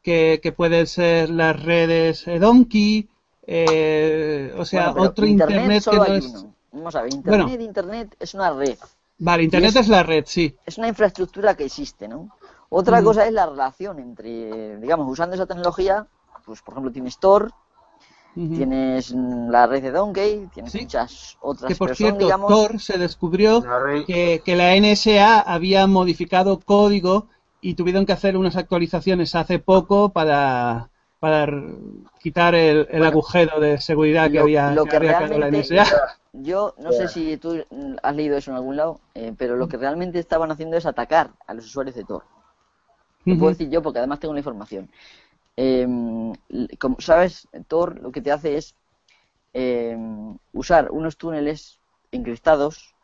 que, 0.02 0.40
que 0.42 0.52
pueden 0.52 0.88
ser 0.88 1.30
las 1.30 1.62
redes 1.62 2.26
Donkey, 2.40 3.10
eh, 3.52 4.54
o 4.56 4.64
sea, 4.64 4.94
otro 4.96 5.26
Internet, 5.26 5.84
que 5.90 5.96
no 5.96 6.06
es... 6.06 6.46
Vamos 6.72 6.96
a 6.96 7.02
ver, 7.02 7.12
Internet, 7.12 7.62
Internet 7.62 8.16
es 8.20 8.36
una 8.36 8.52
red. 8.52 8.78
Vale, 9.18 9.44
Internet 9.44 9.76
es, 9.76 9.88
la 9.88 10.04
red, 10.04 10.24
sí. 10.28 10.56
Es 10.68 10.78
una 10.78 10.88
infraestructura 10.88 11.56
que 11.56 11.66
existe, 11.66 12.08
¿no? 12.08 12.30
Otra 12.70 13.02
cosa 13.02 13.26
es 13.26 13.34
la 13.34 13.48
relación 13.48 13.98
entre, 13.98 14.78
digamos, 14.78 15.10
usando 15.10 15.34
esa 15.34 15.48
tecnología, 15.48 16.06
pues 16.46 16.62
por 16.62 16.76
ejemplo 16.76 16.92
tienes 16.92 17.18
Tor, 17.18 17.52
tienes 18.36 19.12
la 19.16 19.66
red 19.66 19.82
de 19.82 19.92
Donkey, 19.92 20.48
tienes 20.54 20.76
muchas 20.76 21.38
otras 21.42 21.70
Que 21.70 21.76
por 21.76 21.96
cierto, 21.96 22.30
Tor 22.48 22.80
se 22.80 23.00
descubrió 23.00 23.64
que, 24.06 24.44
que 24.46 24.56
la 24.56 24.76
NSA 24.80 25.40
había 25.40 25.88
modificado 25.88 26.60
código 26.60 27.26
y 27.62 27.74
tuvieron 27.74 28.06
que 28.06 28.14
hacer 28.14 28.38
unas 28.38 28.56
actualizaciones 28.56 29.34
hace 29.34 29.58
poco 29.58 30.10
para 30.10 30.92
para 31.20 31.48
quitar 32.22 32.56
el, 32.56 32.88
agujero 33.04 33.60
de 33.60 33.80
seguridad 33.80 34.32
que 34.32 34.40
había, 34.40 34.72
lo 34.72 34.86
que, 34.86 35.00
la 35.00 35.52
NSA. 35.52 35.86
Yo 36.32 36.74
no 36.80 36.92
sé 36.92 37.08
si 37.08 37.38
tú 37.38 37.64
has 38.02 38.16
leído 38.16 38.38
eso 38.38 38.52
en 38.52 38.58
algún 38.58 38.78
lado, 38.78 39.00
eh, 39.16 39.34
pero 39.38 39.58
lo 39.58 39.68
que 39.68 39.78
realmente 39.78 40.20
estaban 40.20 40.52
haciendo 40.52 40.78
es 40.78 40.86
atacar 40.86 41.32
a 41.46 41.54
los 41.54 41.66
usuarios 41.66 41.96
de 41.96 42.06
Tor. 42.06 42.24
Lo 43.26 43.38
puedo 43.38 43.52
decir 43.52 43.70
yo 43.70 43.82
porque 43.82 44.00
además 44.00 44.20
tengo 44.20 44.34
la 44.34 44.40
información. 44.40 44.90
Em, 45.58 46.34
como 46.80 47.02
sabes, 47.02 47.48
Tor 47.68 48.00
lo 48.02 48.12
que 48.14 48.22
te 48.22 48.32
hace 48.32 48.56
es 48.56 48.76
em, 49.52 50.38
usar 50.54 50.90
unos 50.92 51.18
túneles 51.18 51.80
encriptados 52.12 52.96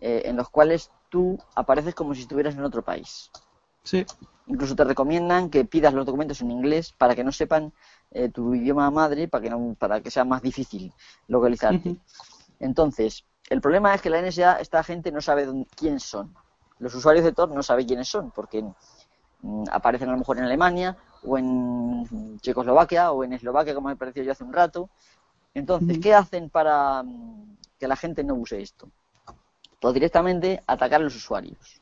eh, 0.00 0.22
en 0.24 0.36
los 0.36 0.48
cuales 0.48 0.90
tú 1.10 1.38
apareces 1.54 1.94
como 1.94 2.14
si 2.14 2.22
estuvieras 2.22 2.54
en 2.54 2.64
otro 2.64 2.82
país. 2.82 3.30
Sí. 3.88 4.04
Incluso 4.48 4.76
te 4.76 4.84
recomiendan 4.84 5.48
que 5.48 5.64
pidas 5.64 5.94
los 5.94 6.04
documentos 6.04 6.42
en 6.42 6.50
inglés 6.50 6.92
para 6.92 7.14
que 7.14 7.24
no 7.24 7.32
sepan 7.32 7.72
eh, 8.10 8.28
tu 8.28 8.54
idioma 8.54 8.90
madre, 8.90 9.28
para 9.28 9.42
que, 9.42 9.48
no, 9.48 9.76
para 9.78 10.02
que 10.02 10.10
sea 10.10 10.26
más 10.26 10.42
difícil 10.42 10.92
localizarte. 11.26 11.96
Entonces, 12.60 13.24
el 13.48 13.62
problema 13.62 13.94
es 13.94 14.02
que 14.02 14.10
la 14.10 14.20
NSA, 14.20 14.60
esta 14.60 14.82
gente 14.84 15.10
no 15.10 15.22
sabe 15.22 15.48
quién 15.74 16.00
son. 16.00 16.34
Los 16.78 16.94
usuarios 16.94 17.24
de 17.24 17.32
Tor 17.32 17.48
no 17.48 17.62
saben 17.62 17.86
quiénes 17.86 18.08
son, 18.08 18.30
porque 18.30 18.62
mm, 19.40 19.64
aparecen 19.72 20.10
a 20.10 20.12
lo 20.12 20.18
mejor 20.18 20.36
en 20.36 20.44
Alemania, 20.44 20.98
o 21.24 21.38
en 21.38 22.38
Checoslovaquia, 22.42 23.12
o 23.12 23.24
en 23.24 23.32
Eslovaquia, 23.32 23.74
como 23.74 23.88
me 23.88 23.96
pareció 23.96 24.22
yo 24.22 24.32
hace 24.32 24.44
un 24.44 24.52
rato. 24.52 24.90
Entonces, 25.54 25.98
¿qué 25.98 26.12
hacen 26.12 26.50
para 26.50 27.02
mm, 27.02 27.56
que 27.78 27.88
la 27.88 27.96
gente 27.96 28.22
no 28.22 28.34
use 28.34 28.60
esto? 28.60 28.90
Pues 29.80 29.94
directamente 29.94 30.62
atacar 30.66 31.00
a 31.00 31.04
los 31.04 31.16
usuarios. 31.16 31.80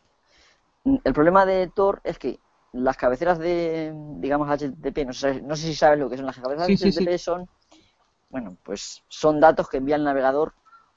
El 1.05 1.12
problema 1.12 1.45
de 1.45 1.66
Tor 1.68 2.01
es 2.05 2.18
que 2.18 2.39
las 2.72 2.97
cabeceras 2.97 3.39
de, 3.39 3.93
digamos, 4.18 4.49
HTTP, 4.49 5.07
no 5.07 5.12
sé, 5.12 5.43
no 5.43 5.57
sé 5.57 5.66
si 5.66 5.74
sabes 5.74 5.99
lo 5.99 6.09
que 6.09 6.16
son 6.16 6.26
las 6.26 6.39
cabeceras 6.39 6.66
de 6.68 6.74
HTTP, 6.74 7.18
son, 7.18 7.49
bueno, 8.28 8.57
pues 8.62 9.03
son 9.09 9.41
datos 9.41 9.68
que 9.68 9.78
envía 9.78 9.97
el 9.97 10.05
navegador 10.05 10.55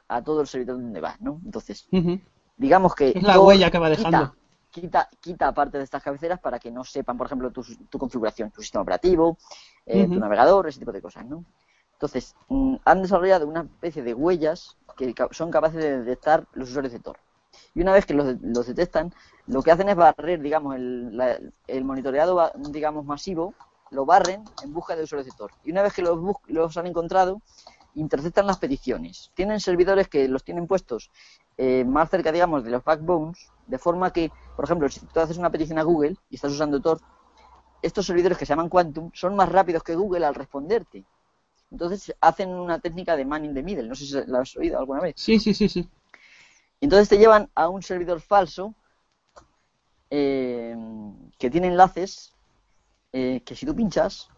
a 0.08 0.24
todo 0.24 0.42
el 0.42 0.48
servidor 0.48 0.78
donde 0.78 1.02
va, 1.02 1.16
¿no? 1.20 1.42
Entonces, 1.44 1.88
digamos 2.58 2.96
que... 2.96 3.10
Es 3.16 3.24
la 3.24 3.40
huella 3.40 3.72
que 3.72 3.80
va 3.80 3.90
dejando. 3.90 4.36
Quita, 4.72 5.10
quita, 5.20 5.52
parte 5.54 5.80
de 5.80 5.84
estas 5.84 6.04
cabeceras 6.04 6.40
para 6.40 6.60
que 6.60 6.70
no 6.70 6.84
sepan, 6.84 7.18
por 7.18 7.26
ejemplo, 7.26 7.52
tu, 7.52 7.64
configuración, 7.98 8.52
tu 8.52 8.62
sistema 8.62 8.84
operativo, 8.84 9.38
eh, 9.86 10.06
tu 10.06 10.20
navegador, 10.20 10.68
ese 10.68 10.80
tipo 10.80 10.92
de 10.92 11.02
cosas, 11.02 11.26
¿no? 11.26 11.44
Entonces, 11.94 12.36
mm, 12.50 12.76
han 12.86 13.02
desarrollado 13.02 13.48
una 13.48 13.62
especie 13.62 14.04
de 14.04 14.14
huellas 14.14 14.78
que 14.96 15.14
son 15.32 15.50
capaces 15.50 15.82
de 15.82 16.00
detectar 16.00 16.46
los 16.54 16.70
usuarios 16.70 16.94
de 16.94 17.00
Tor. 17.00 17.18
Y 17.74 17.82
una 17.82 17.94
vez 17.94 18.06
que 18.06 18.14
los, 18.14 18.36
los 18.42 18.68
detectan, 18.68 19.14
lo 19.50 19.64
que 19.64 19.72
hacen 19.72 19.90
es 19.90 19.96
barrer, 19.96 20.42
digamos, 20.42 20.76
el, 20.76 21.52
el 21.68 21.84
monitoreado, 21.84 22.52
digamos, 22.70 23.04
masivo, 23.04 23.56
lo 23.90 24.06
barren 24.06 24.44
en 24.64 24.74
busca 24.74 24.96
de 24.96 25.04
usuarios 25.04 25.26
de 25.26 25.36
Tor. 25.36 25.52
Y 25.64 25.72
una 25.72 25.82
vez 25.82 25.94
que 25.94 26.04
los, 26.04 26.20
los 26.48 26.78
han 26.78 26.86
encontrado, 26.86 27.42
interceptan 27.96 28.46
las 28.46 28.60
peticiones. 28.60 29.32
Tienen 29.34 29.60
servidores 29.60 30.08
que 30.08 30.28
los 30.28 30.44
tienen 30.44 30.68
puestos 30.68 31.10
eh, 31.58 31.84
más 31.84 32.12
cerca, 32.12 32.32
digamos, 32.32 32.64
de 32.64 32.70
los 32.70 32.84
backbones, 32.84 33.50
de 33.66 33.80
forma 33.80 34.14
que, 34.14 34.32
por 34.56 34.66
ejemplo, 34.66 34.88
si 34.88 35.00
tú 35.00 35.20
haces 35.20 35.38
una 35.38 35.50
petición 35.50 35.80
a 35.80 35.84
Google 35.84 36.16
y 36.30 36.36
estás 36.36 36.52
usando 36.52 36.80
Tor, 36.80 37.00
estos 37.82 38.06
servidores 38.06 38.38
que 38.38 38.46
se 38.46 38.52
llaman 38.52 38.70
Quantum 38.70 39.10
son 39.14 39.36
más 39.36 39.50
rápidos 39.50 39.82
que 39.82 39.96
Google 39.96 40.26
al 40.26 40.36
responderte. 40.36 41.04
Entonces 41.72 42.14
hacen 42.22 42.50
una 42.50 42.80
técnica 42.80 43.16
de 43.16 43.26
man 43.26 43.46
in 43.46 43.56
the 43.56 43.64
middle. 43.64 43.88
No 43.88 43.96
sé 43.96 44.06
si 44.06 44.14
la 44.28 44.42
has 44.42 44.56
oído 44.58 44.78
alguna 44.78 45.02
vez. 45.02 45.16
Sí, 45.18 45.40
sí, 45.40 45.56
sí, 45.56 45.70
sí. 45.70 45.90
Entonces 46.82 47.10
te 47.10 47.18
llevan 47.18 47.50
a 47.56 47.68
un 47.68 47.82
servidor 47.82 48.22
falso 48.22 48.76
eh, 50.10 50.76
que 51.38 51.50
tiene 51.50 51.68
enlaces 51.68 52.34
eh, 53.14 53.42
que 53.46 53.56
si 53.56 53.66
tú 53.66 53.76
pinchas, 53.76 54.30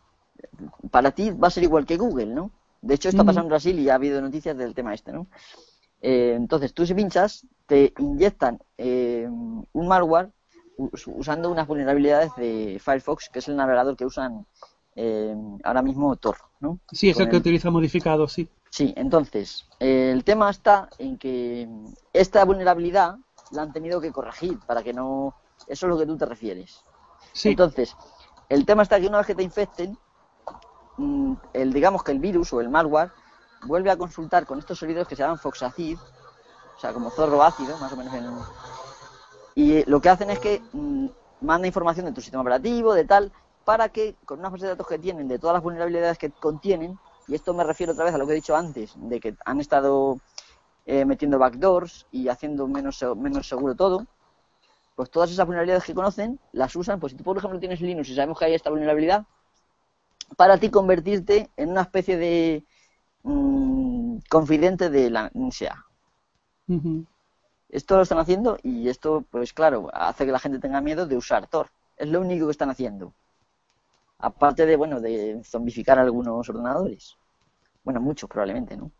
para 0.90 1.12
ti 1.12 1.32
va 1.32 1.48
a 1.48 1.52
ser 1.52 1.64
igual 1.64 1.86
que 1.86 1.98
Google, 1.98 2.28
¿no? 2.28 2.52
De 2.82 2.96
hecho, 2.96 3.10
está 3.10 3.24
pasando 3.24 3.44
en 3.44 3.50
Brasil 3.50 3.80
y 3.80 3.90
ha 3.90 3.96
habido 3.96 4.22
noticias 4.22 4.58
del 4.58 4.74
tema 4.74 4.94
este, 4.94 5.12
¿no? 5.12 5.28
Eh, 6.02 6.34
entonces, 6.36 6.74
tú 6.74 6.86
si 6.86 6.96
pinchas, 6.96 7.46
te 7.68 7.94
inyectan 8.00 8.60
un 8.78 9.88
malware 9.88 10.32
usando 11.06 11.52
unas 11.52 11.68
vulnerabilidades 11.68 12.32
de 12.38 12.82
Firefox, 12.84 13.30
que 13.30 13.40
es 13.40 13.48
el 13.48 13.56
navegador 13.56 13.96
que 13.96 14.06
usan 14.06 14.48
ahora 15.64 15.84
mismo 15.84 16.16
Tor, 16.16 16.38
¿no? 16.60 16.80
Sí, 16.92 17.12
es 17.12 17.20
el 17.20 17.30
que 17.30 17.38
utiliza 17.38 17.70
modificado, 17.70 18.28
sí. 18.28 18.50
Sí, 18.72 18.94
entonces, 18.98 19.68
el 19.80 20.24
tema 20.24 20.50
está 20.50 20.90
en 20.98 21.18
que 21.18 21.70
esta 22.14 22.44
vulnerabilidad 22.46 23.18
la 23.52 23.62
han 23.64 23.74
tenido 23.74 24.02
que 24.02 24.12
corregir 24.12 24.58
para 24.66 24.82
que 24.82 24.94
no... 24.94 25.36
Eso 25.68 25.86
es 25.86 25.90
lo 25.90 25.98
que 25.98 26.06
tú 26.06 26.18
te 26.18 26.26
refieres. 26.26 26.84
Sí. 27.34 27.50
Entonces, 27.50 27.96
el 28.50 28.66
tema 28.66 28.84
está 28.84 29.00
que 29.00 29.08
una 29.08 29.18
vez 29.18 29.28
que 29.28 29.36
te 29.36 29.44
infecten, 29.44 29.98
mm, 30.98 31.34
el, 31.54 31.74
digamos 31.74 32.04
que 32.04 32.12
el 32.12 32.20
virus 32.20 32.52
o 32.54 32.62
el 32.62 32.70
malware 32.70 33.12
vuelve 33.66 33.92
a 33.92 33.98
consultar 33.98 34.46
con 34.46 34.60
estos 34.60 34.80
servidores 34.80 35.08
que 35.08 35.16
se 35.16 35.22
llaman 35.24 35.40
Foxacid, 35.40 35.98
o 35.98 36.80
sea, 36.80 36.94
como 36.94 37.12
zorro 37.12 37.44
ácido, 37.44 37.78
más 37.78 37.92
o 37.94 37.96
menos. 37.96 38.14
En... 38.14 38.30
Y 39.56 39.86
lo 39.86 40.02
que 40.02 40.10
hacen 40.10 40.30
es 40.30 40.40
que 40.40 40.62
mm, 40.74 41.08
manda 41.42 41.68
información 41.68 42.06
de 42.06 42.12
tu 42.12 42.22
sistema 42.22 42.42
operativo, 42.42 42.94
de 42.94 43.06
tal, 43.06 43.32
para 43.64 43.90
que 43.90 44.16
con 44.26 44.40
una 44.40 44.50
base 44.50 44.66
de 44.66 44.72
datos 44.72 44.88
que 44.88 45.00
tienen 45.00 45.28
de 45.28 45.40
todas 45.40 45.54
las 45.54 45.64
vulnerabilidades 45.64 46.18
que 46.18 46.32
contienen, 46.32 47.00
y 47.28 47.36
esto 47.36 47.54
me 47.54 47.64
refiero 47.64 47.94
otra 47.94 48.06
vez 48.06 48.14
a 48.14 48.18
lo 48.18 48.26
que 48.26 48.34
he 48.34 48.36
dicho 48.36 48.56
antes, 48.56 48.94
de 48.98 49.20
que 49.20 49.36
han 49.46 49.60
estado 49.60 50.20
eh, 50.86 51.06
metiendo 51.06 51.38
backdoors 51.38 52.08
y 52.12 52.28
haciendo 52.28 52.68
menos, 52.68 53.06
menos 53.16 53.48
seguro 53.48 53.76
todo, 53.76 54.08
pues 55.02 55.10
todas 55.10 55.32
esas 55.32 55.48
vulnerabilidades 55.48 55.84
que 55.84 55.96
conocen 55.96 56.40
las 56.52 56.76
usan, 56.76 57.00
pues 57.00 57.14
si 57.14 57.18
tú 57.18 57.24
por 57.24 57.36
ejemplo 57.36 57.60
tienes 57.60 57.82
Linux 57.82 58.08
y 58.10 58.14
sabemos 58.14 58.38
que 58.38 58.46
hay 58.46 58.54
esta 58.54 58.70
vulnerabilidad, 58.70 59.26
para 60.38 60.60
ti 60.60 60.70
convertirte 60.70 61.50
en 61.58 61.72
una 61.72 61.82
especie 61.82 62.18
de 62.18 62.64
mm, 63.24 64.18
confidente 64.30 64.92
de 64.92 65.10
la 65.10 65.32
NSA. 65.34 65.88
Esto 67.70 67.96
lo 67.96 68.04
están 68.04 68.20
haciendo 68.20 68.60
y 68.62 68.90
esto, 68.90 69.26
pues 69.32 69.54
claro, 69.54 69.90
hace 69.92 70.24
que 70.24 70.32
la 70.32 70.38
gente 70.38 70.60
tenga 70.60 70.82
miedo 70.82 71.08
de 71.08 71.18
usar 71.18 71.48
Tor. 71.48 71.72
Es 71.98 72.08
lo 72.08 72.22
único 72.22 72.46
que 72.46 72.52
están 72.52 72.70
haciendo. 72.70 73.12
Aparte 74.20 74.68
de, 74.68 74.76
bueno, 74.76 75.02
de 75.02 75.42
zombificar 75.44 75.98
algunos 75.98 76.48
ordenadores. 76.48 77.18
Bueno, 77.84 78.00
muchos 78.02 78.30
probablemente, 78.30 78.78
¿no? 78.78 78.92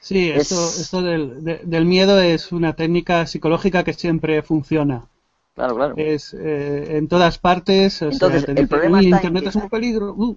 Sí, 0.00 0.30
esto, 0.30 0.54
esto 0.54 1.02
del, 1.02 1.44
del, 1.44 1.84
miedo 1.84 2.18
es 2.18 2.52
una 2.52 2.74
técnica 2.74 3.26
psicológica 3.26 3.84
que 3.84 3.92
siempre 3.92 4.42
funciona. 4.42 5.06
Claro, 5.54 5.76
claro. 5.76 5.94
Es 5.98 6.32
eh, 6.32 6.96
en 6.96 7.06
todas 7.06 7.38
partes. 7.38 8.00
Entonces, 8.00 8.48
el 8.48 8.66
problema 8.66 9.00
está 9.00 9.16
Internet 9.16 9.48
es 9.48 9.56
un 9.56 9.68
peligro. 9.70 10.14
Uh. 10.16 10.36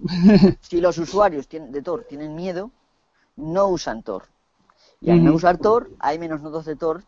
si 0.60 0.82
los 0.82 0.98
usuarios 0.98 1.48
de 1.48 1.82
Tor 1.82 2.04
tienen 2.06 2.34
miedo, 2.34 2.70
no 3.36 3.68
usan 3.68 4.02
Tor. 4.02 4.24
Y 5.00 5.10
al 5.10 5.24
no 5.24 5.34
usar 5.34 5.56
Tor, 5.58 5.90
hay 5.98 6.18
menos 6.18 6.42
nodos 6.42 6.66
de 6.66 6.76
Tor, 6.76 7.02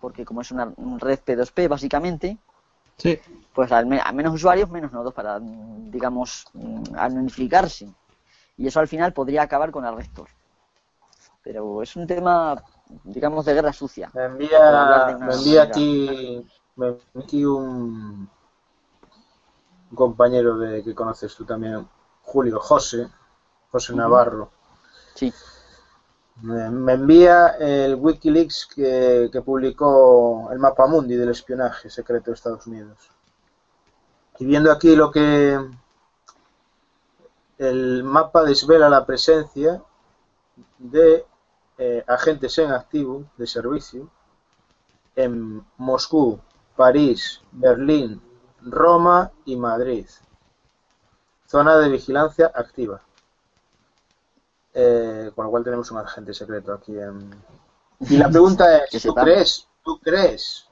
porque 0.00 0.24
como 0.24 0.40
es 0.40 0.50
una 0.50 0.72
red 0.98 1.18
P2P 1.24 1.68
básicamente, 1.68 2.36
sí. 2.96 3.18
pues 3.54 3.70
al 3.70 4.00
a 4.00 4.12
menos 4.12 4.34
usuarios, 4.34 4.70
menos 4.70 4.92
nodos 4.92 5.14
para, 5.14 5.40
digamos, 5.40 6.46
anonificarse. 6.96 7.88
Y 8.56 8.66
eso 8.66 8.80
al 8.80 8.88
final 8.88 9.12
podría 9.12 9.42
acabar 9.42 9.70
con 9.70 9.84
el 9.84 9.96
red 9.96 10.06
Tor 10.14 10.28
pero 11.46 11.80
es 11.80 11.94
un 11.94 12.08
tema, 12.08 12.60
digamos, 13.04 13.44
de 13.44 13.54
guerra 13.54 13.72
sucia. 13.72 14.10
Me 14.14 14.24
envía, 14.24 15.16
me 15.20 15.32
envía 15.32 15.62
aquí, 15.62 16.44
me 16.74 16.98
envía 17.14 17.48
un, 17.50 18.28
compañero 19.94 20.58
de 20.58 20.82
que 20.82 20.92
conoces 20.92 21.36
tú 21.36 21.44
también, 21.44 21.86
Julio 22.22 22.58
José, 22.58 23.08
José 23.70 23.94
Navarro. 23.94 24.50
Sí. 25.14 25.32
Me, 26.42 26.92
envía 26.92 27.50
el 27.60 27.94
Wikileaks 27.94 28.66
que, 28.74 29.30
que 29.30 29.40
publicó 29.40 30.48
el 30.50 30.58
mapa 30.58 30.88
mundi 30.88 31.14
del 31.14 31.28
espionaje 31.28 31.88
secreto 31.88 32.32
de 32.32 32.34
Estados 32.34 32.66
Unidos. 32.66 32.98
Y 34.40 34.46
viendo 34.46 34.72
aquí 34.72 34.96
lo 34.96 35.12
que 35.12 35.60
el 37.58 38.02
mapa 38.02 38.42
desvela 38.42 38.88
la 38.88 39.06
presencia 39.06 39.80
de 40.78 41.24
eh, 41.78 42.04
agentes 42.06 42.56
en 42.58 42.72
activo 42.72 43.24
de 43.36 43.46
servicio 43.46 44.10
en 45.14 45.64
Moscú, 45.78 46.38
París, 46.76 47.40
Berlín, 47.52 48.20
Roma 48.62 49.32
y 49.44 49.56
Madrid. 49.56 50.06
Zona 51.46 51.76
de 51.78 51.88
vigilancia 51.88 52.50
activa. 52.54 53.00
Eh, 54.74 55.30
con 55.34 55.46
lo 55.46 55.50
cual 55.50 55.64
tenemos 55.64 55.90
un 55.90 55.98
agente 55.98 56.34
secreto 56.34 56.72
aquí 56.72 56.98
en... 56.98 57.30
Y 58.00 58.18
la 58.18 58.28
pregunta 58.28 58.78
es, 58.90 59.02
¿tú 59.02 59.14
crees, 59.14 59.68
¿tú 59.82 59.98
crees, 60.00 60.68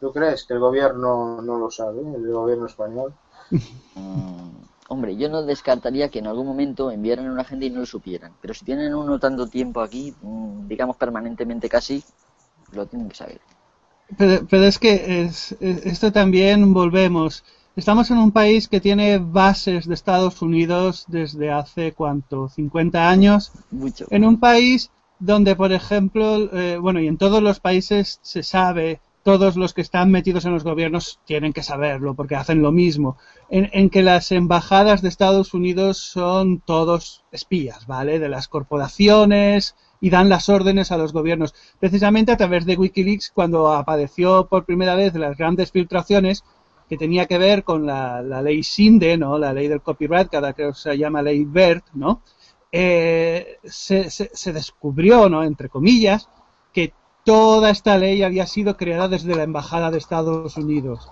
tú 0.00 0.12
crees 0.12 0.44
que 0.44 0.54
el 0.54 0.60
gobierno 0.60 1.42
no 1.42 1.58
lo 1.58 1.70
sabe, 1.70 2.00
el 2.00 2.32
gobierno 2.32 2.66
español? 2.66 3.14
Hombre, 4.90 5.16
yo 5.16 5.28
no 5.28 5.42
descartaría 5.42 6.08
que 6.08 6.18
en 6.18 6.26
algún 6.26 6.46
momento 6.46 6.90
enviaran 6.90 7.26
a 7.26 7.32
un 7.32 7.38
agente 7.38 7.66
y 7.66 7.70
no 7.70 7.80
lo 7.80 7.86
supieran. 7.86 8.32
Pero 8.40 8.54
si 8.54 8.64
tienen 8.64 8.94
uno 8.94 9.18
tanto 9.18 9.46
tiempo 9.46 9.82
aquí, 9.82 10.14
mm, 10.22 10.66
digamos 10.66 10.96
permanentemente 10.96 11.68
casi, 11.68 12.02
lo 12.72 12.86
tienen 12.86 13.10
que 13.10 13.16
saber. 13.16 13.40
Pero, 14.16 14.64
es 14.64 14.78
que 14.78 15.22
es, 15.22 15.52
esto 15.60 16.10
también 16.10 16.72
volvemos. 16.72 17.44
Estamos 17.76 18.10
en 18.10 18.16
un 18.16 18.32
país 18.32 18.66
que 18.66 18.80
tiene 18.80 19.18
bases 19.18 19.86
de 19.86 19.92
Estados 19.92 20.40
Unidos 20.40 21.04
desde 21.06 21.50
hace 21.50 21.92
cuánto, 21.92 22.48
50 22.48 23.10
años. 23.10 23.52
Mucho. 23.70 24.06
En 24.08 24.24
un 24.24 24.40
país 24.40 24.90
donde, 25.18 25.54
por 25.54 25.72
ejemplo, 25.72 26.50
eh, 26.54 26.78
bueno, 26.78 27.00
y 27.00 27.08
en 27.08 27.18
todos 27.18 27.42
los 27.42 27.60
países 27.60 28.20
se 28.22 28.42
sabe 28.42 29.00
todos 29.22 29.56
los 29.56 29.74
que 29.74 29.80
están 29.80 30.10
metidos 30.10 30.44
en 30.44 30.52
los 30.52 30.64
gobiernos 30.64 31.20
tienen 31.24 31.52
que 31.52 31.62
saberlo 31.62 32.14
porque 32.14 32.36
hacen 32.36 32.62
lo 32.62 32.72
mismo, 32.72 33.16
en, 33.50 33.90
que 33.90 34.02
las 34.02 34.32
embajadas 34.32 35.02
de 35.02 35.08
Estados 35.08 35.54
Unidos 35.54 35.98
son 35.98 36.60
todos 36.60 37.24
espías, 37.32 37.86
¿vale? 37.86 38.18
De 38.18 38.28
las 38.28 38.48
corporaciones 38.48 39.74
y 40.00 40.10
dan 40.10 40.28
las 40.28 40.48
órdenes 40.48 40.92
a 40.92 40.98
los 40.98 41.12
gobiernos. 41.12 41.54
Precisamente 41.80 42.32
a 42.32 42.36
través 42.36 42.64
de 42.64 42.76
Wikileaks, 42.76 43.30
cuando 43.34 43.72
apareció 43.72 44.46
por 44.46 44.64
primera 44.64 44.94
vez 44.94 45.14
las 45.14 45.36
grandes 45.36 45.72
filtraciones, 45.72 46.44
que 46.88 46.96
tenía 46.96 47.26
que 47.26 47.38
ver 47.38 47.64
con 47.64 47.86
la, 47.86 48.22
ley 48.22 48.62
SINDE, 48.62 49.18
¿no? 49.18 49.38
La 49.38 49.52
ley 49.52 49.68
del 49.68 49.82
copyright, 49.82 50.30
cada 50.30 50.54
que 50.54 50.72
se 50.72 50.96
llama 50.96 51.22
ley 51.22 51.44
BERT, 51.44 51.84
¿no? 51.94 52.22
Eh, 52.72 53.58
se, 53.64 54.10
se, 54.10 54.52
descubrió, 54.52 55.28
¿no? 55.28 55.42
Entre 55.42 55.68
comillas, 55.68 56.28
toda 57.28 57.68
esta 57.68 57.98
ley 57.98 58.22
había 58.22 58.46
sido 58.46 58.78
creada 58.78 59.06
desde 59.06 59.36
la 59.36 59.42
Embajada 59.42 59.90
de 59.90 59.98
Estados 59.98 60.56
Unidos. 60.56 61.10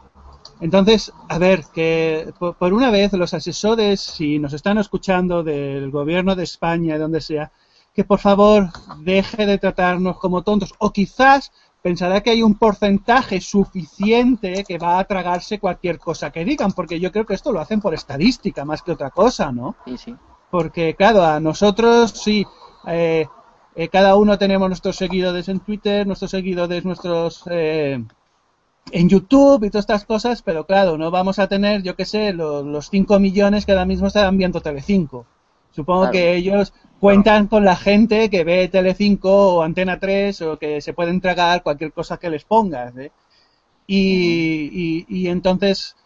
Entonces, 0.62 1.12
a 1.28 1.36
ver, 1.36 1.66
que 1.74 2.32
por, 2.38 2.72
una 2.72 2.90
vez 2.90 3.12
los 3.12 3.34
asesores, 3.34 4.00
si 4.00 4.38
nos 4.38 4.54
están 4.54 4.78
escuchando 4.78 5.42
del 5.42 5.90
gobierno 5.90 6.34
de 6.34 6.44
España, 6.44 6.94
de 6.94 7.00
donde 7.00 7.20
sea, 7.20 7.52
que 7.92 8.04
por 8.04 8.18
favor 8.18 8.70
deje 9.00 9.44
de 9.44 9.58
tratarnos 9.58 10.16
como 10.16 10.40
tontos. 10.40 10.72
O 10.78 10.90
quizás 10.90 11.52
pensará 11.82 12.22
que 12.22 12.30
hay 12.30 12.42
un 12.42 12.54
porcentaje 12.54 13.38
suficiente 13.42 14.64
que 14.66 14.78
va 14.78 14.98
a 14.98 15.04
tragarse 15.04 15.58
cualquier 15.58 15.98
cosa 15.98 16.30
que 16.30 16.46
digan, 16.46 16.72
porque 16.72 16.98
yo 16.98 17.12
creo 17.12 17.26
que 17.26 17.34
esto 17.34 17.52
lo 17.52 17.60
hacen 17.60 17.82
por 17.82 17.92
estadística 17.92 18.64
más 18.64 18.80
que 18.80 18.92
otra 18.92 19.10
cosa, 19.10 19.52
¿no? 19.52 19.76
Sí, 19.84 19.98
sí. 19.98 20.16
Porque, 20.50 20.94
claro, 20.94 21.22
a 21.22 21.40
nosotros 21.40 22.10
sí, 22.12 22.46
eh, 22.86 23.26
eh, 23.76 23.88
cada 23.88 24.16
uno 24.16 24.38
tenemos 24.38 24.68
nuestros 24.68 24.96
seguidores 24.96 25.48
en 25.50 25.60
Twitter, 25.60 26.06
nuestros 26.06 26.30
seguidores, 26.30 26.84
nuestros 26.84 27.42
eh, 27.50 28.02
en 28.90 29.08
YouTube 29.08 29.64
y 29.64 29.70
todas 29.70 29.82
estas 29.82 30.04
cosas, 30.06 30.42
pero 30.42 30.64
claro, 30.64 30.96
no 30.96 31.10
vamos 31.10 31.38
a 31.38 31.46
tener, 31.46 31.82
yo 31.82 31.94
qué 31.94 32.06
sé, 32.06 32.32
los, 32.32 32.88
5 32.88 33.18
millones 33.20 33.66
que 33.66 33.72
ahora 33.72 33.84
mismo 33.84 34.06
están 34.06 34.38
viendo 34.38 34.62
Telecinco. 34.62 35.26
Supongo 35.72 36.10
que 36.10 36.34
ellos 36.34 36.72
cuentan 37.00 37.48
con 37.48 37.64
la 37.66 37.76
gente 37.76 38.30
que 38.30 38.44
ve 38.44 38.68
Telecinco 38.68 39.56
o 39.56 39.62
Antena 39.62 39.98
3 39.98 40.40
o 40.42 40.58
que 40.58 40.80
se 40.80 40.94
pueden 40.94 41.20
tragar 41.20 41.62
cualquier 41.62 41.92
cosa 41.92 42.16
que 42.16 42.30
les 42.30 42.44
pongas. 42.44 42.96
¿eh? 42.96 43.12
Y, 43.86 45.04
y, 45.06 45.28
entonces, 45.28 45.96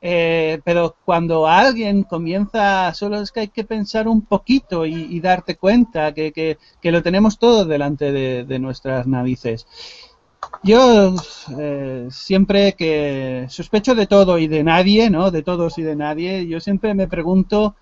eh, 0.00 0.60
pero 0.64 0.96
cuando 1.04 1.46
alguien 1.46 2.02
comienza, 2.04 2.92
solo 2.94 3.20
es 3.20 3.32
que 3.32 3.40
hay 3.40 3.48
que 3.48 3.64
pensar 3.64 4.08
un 4.08 4.22
poquito 4.22 4.86
y, 4.86 5.20
darte 5.20 5.56
cuenta 5.56 6.12
que, 6.14 6.32
que, 6.32 6.92
lo 6.92 7.02
tenemos 7.02 7.38
todo 7.38 7.64
delante 7.64 8.12
de, 8.12 8.44
de 8.44 8.58
nuestras 8.58 9.06
narices. 9.06 9.66
Yo 10.62 11.14
eh, 11.58 12.08
siempre 12.10 12.74
que 12.74 13.46
sospecho 13.48 13.94
de 13.94 14.06
todo 14.06 14.38
y 14.38 14.48
de 14.48 14.64
nadie, 14.64 15.10
¿no? 15.10 15.30
De 15.30 15.42
todos 15.42 15.78
y 15.78 15.82
de 15.82 15.96
nadie, 15.96 16.46
yo 16.46 16.60
siempre 16.60 16.94
me 16.94 17.08
pregunto 17.08 17.74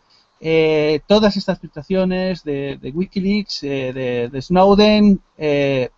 eh, 0.46 1.00
todas 1.06 1.36
estas 1.38 1.58
filtraciones 1.58 2.44
de, 2.44 2.78
Wikileaks, 2.94 3.62
eh, 3.62 4.28
de, 4.30 4.42
Snowden, 4.42 5.20
eh, 5.38 5.88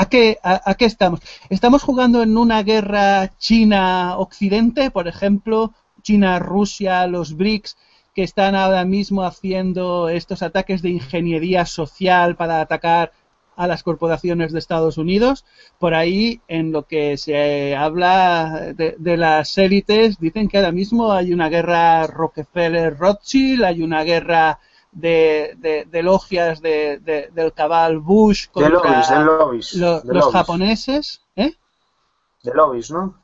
¿a, 0.00 0.08
qué, 0.08 0.38
a, 0.42 0.74
qué 0.76 0.86
estamos? 0.86 1.20
¿Estamos 1.50 1.82
jugando 1.82 2.22
en 2.22 2.38
una 2.38 2.62
guerra 2.62 3.36
China-Occidente, 3.36 4.90
por 4.90 5.08
ejemplo, 5.08 5.74
China-Rusia, 6.02 7.06
los 7.06 7.36
BRICS, 7.36 7.76
que 8.14 8.22
están 8.22 8.54
ahora 8.54 8.86
mismo 8.86 9.24
haciendo 9.24 10.08
estos 10.08 10.42
ataques 10.42 10.80
de 10.80 10.88
ingeniería 10.88 11.66
social 11.66 12.34
para 12.34 12.62
atacar 12.62 13.12
a 13.56 13.66
las 13.66 13.82
corporaciones 13.82 14.52
de 14.52 14.58
Estados 14.58 14.96
Unidos. 14.96 15.44
Por 15.78 15.92
ahí, 15.92 16.40
en 16.48 16.72
lo 16.72 16.86
que 16.86 17.18
se 17.18 17.76
habla 17.76 18.72
de, 18.74 19.16
las 19.18 19.58
élites, 19.58 20.18
dicen 20.18 20.48
que 20.48 20.56
ahora 20.56 20.72
mismo 20.72 21.12
hay 21.12 21.34
una 21.34 21.50
guerra 21.50 22.06
Rockefeller-Rothschild, 22.06 23.64
hay 23.64 23.82
una 23.82 24.02
guerra 24.02 24.60
de, 24.92 25.86
de, 25.90 26.02
logias 26.02 26.60
del 26.60 27.52
cabal 27.54 27.98
Bush 27.98 28.48
contra 28.48 28.70
los 30.04 30.32
japoneses. 30.32 31.22
¿eh? 31.36 31.54
De 32.42 32.54
lobbies, 32.54 32.90
¿no? 32.90 33.20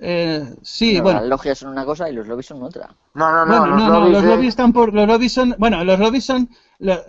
Eh, 0.00 0.54
sí, 0.62 1.00
bueno. 1.00 1.20
Las 1.20 1.28
logias 1.28 1.58
son 1.58 1.70
una 1.70 1.84
cosa 1.84 2.08
y 2.08 2.12
los 2.12 2.26
lobbies 2.28 2.46
son 2.46 2.62
otra. 2.62 2.94
No, 3.14 3.32
no, 3.32 3.44
no. 3.44 3.66
los, 3.66 3.90
lobbies, 3.90 4.12
los 4.12 4.24
lobbies 4.24 4.48
están 4.50 4.72
por. 4.72 4.94
Los 4.94 5.08
lobbies 5.08 5.32
son. 5.32 5.56
Bueno, 5.58 5.82
los 5.82 5.98
lobbies 5.98 6.24
son, 6.24 6.48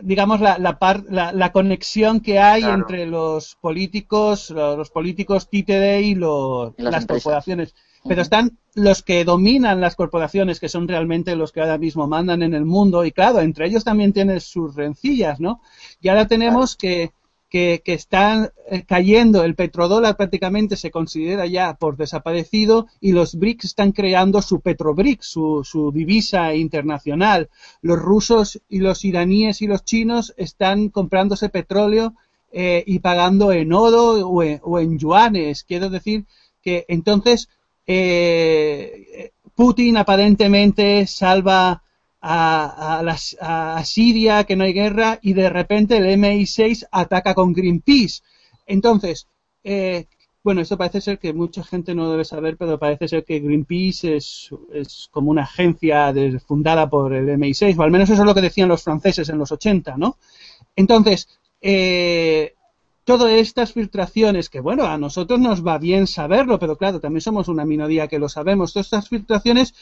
digamos, 0.01 0.41
la, 0.41 0.57
la, 0.57 1.31
la, 1.31 1.51
conexión 1.51 2.19
que 2.19 2.39
hay 2.39 2.63
entre 2.63 3.05
los 3.05 3.55
políticos, 3.61 4.49
los, 4.49 4.89
políticos 4.89 5.49
títere 5.49 6.01
y, 6.01 6.15
los, 6.15 6.73
las, 6.77 7.05
corporaciones. 7.05 7.75
Pero 8.07 8.21
están 8.21 8.57
los 8.75 9.03
que 9.03 9.25
dominan 9.25 9.81
las 9.81 9.95
corporaciones, 9.95 10.59
que 10.59 10.69
son 10.69 10.87
realmente 10.87 11.35
los 11.35 11.51
que 11.51 11.61
ahora 11.61 11.77
mismo 11.77 12.07
mandan 12.07 12.43
en 12.43 12.53
el 12.53 12.65
mundo. 12.65 13.03
Y 13.03 13.11
claro, 13.11 13.41
entre 13.41 13.67
ellos 13.67 13.83
también 13.83 14.13
tienen 14.13 14.39
sus 14.39 14.75
rencillas, 14.75 15.39
¿no? 15.39 15.61
Y 16.01 16.07
ahora 16.07 16.27
tenemos 16.27 16.75
que 16.75 17.11
que, 17.49 17.81
están 17.85 18.51
eh, 18.67 18.83
cayendo, 18.85 19.43
el 19.43 19.55
petrodólar 19.55 20.15
prácticamente 20.15 20.75
se 20.75 20.91
considera 20.91 21.47
ya 21.47 21.73
por 21.73 21.97
desaparecido 21.97 22.87
y 23.01 23.11
los 23.11 23.35
BRICS 23.35 23.65
están 23.65 23.91
creando 23.91 24.41
su 24.41 24.61
petrobric, 24.61 25.21
su, 25.21 25.63
su 25.63 25.91
divisa 25.91 26.53
internacional. 26.53 27.49
Los 27.81 27.97
rusos 27.97 28.61
y 28.69 28.79
los 28.79 29.03
iraníes 29.03 29.61
y 29.61 29.67
los 29.67 29.83
chinos 29.83 30.33
están 30.37 30.89
comprándose 30.89 31.49
petróleo 31.49 32.13
eh, 32.51 32.83
y 32.85 32.99
pagando 32.99 33.51
en 33.51 33.73
oro 33.73 34.27
o 34.27 34.79
en, 34.79 34.99
yuanes. 34.99 35.63
Quiero 35.63 35.89
decir 35.89 36.25
que 36.61 36.85
entonces 36.87 37.49
eh, 37.91 39.31
Putin 39.55 39.97
aparentemente 39.97 41.07
salva 41.07 41.81
a, 42.21 43.83
Siria, 43.83 44.43
que 44.43 44.55
no 44.55 44.63
hay 44.63 44.73
guerra, 44.73 45.17
y 45.23 45.33
de 45.33 45.49
repente 45.49 45.97
el 45.97 46.05
MI6 46.19 46.87
ataca 46.91 47.33
con 47.33 47.51
Greenpeace. 47.51 48.21
Entonces, 48.67 49.27
eh, 49.63 50.05
bueno, 50.43 50.61
esto 50.61 50.77
parece 50.77 51.01
ser 51.01 51.17
que 51.17 51.33
mucha 51.33 51.63
gente 51.63 51.95
no 51.95 52.11
debe 52.11 52.25
saber, 52.25 52.57
pero 52.57 52.77
parece 52.77 53.07
ser 53.07 53.25
que 53.25 53.39
Greenpeace 53.39 54.17
es, 54.17 54.51
es 54.71 55.09
como 55.09 55.31
una 55.31 55.43
agencia 55.43 56.13
fundada 56.45 56.87
por 56.87 57.11
el 57.15 57.27
MI6, 57.27 57.75
o 57.75 57.81
al 57.81 57.91
menos 57.91 58.11
eso 58.11 58.21
es 58.21 58.27
lo 58.27 58.35
que 58.35 58.41
decían 58.41 58.69
los 58.69 58.83
franceses 58.83 59.29
en 59.29 59.39
los 59.39 59.51
80, 59.51 59.97
¿no? 59.97 60.17
Entonces, 60.75 61.27
eh, 61.59 62.53
todas 63.09 63.31
estas 63.31 63.73
filtraciones, 63.73 64.51
que 64.51 64.59
bueno, 64.59 64.85
a 64.85 64.95
nosotros 64.99 65.39
nos 65.39 65.65
va 65.65 65.79
bien 65.79 66.05
saberlo, 66.05 66.59
pero 66.59 66.77
claro, 66.77 66.99
también 66.99 67.21
somos 67.21 67.47
una 67.47 67.65
minoría 67.65 68.07
que 68.07 68.19
lo 68.19 68.29
sabemos, 68.29 68.71
todas 68.71 68.85
estas 68.85 69.09
filtraciones 69.09 69.73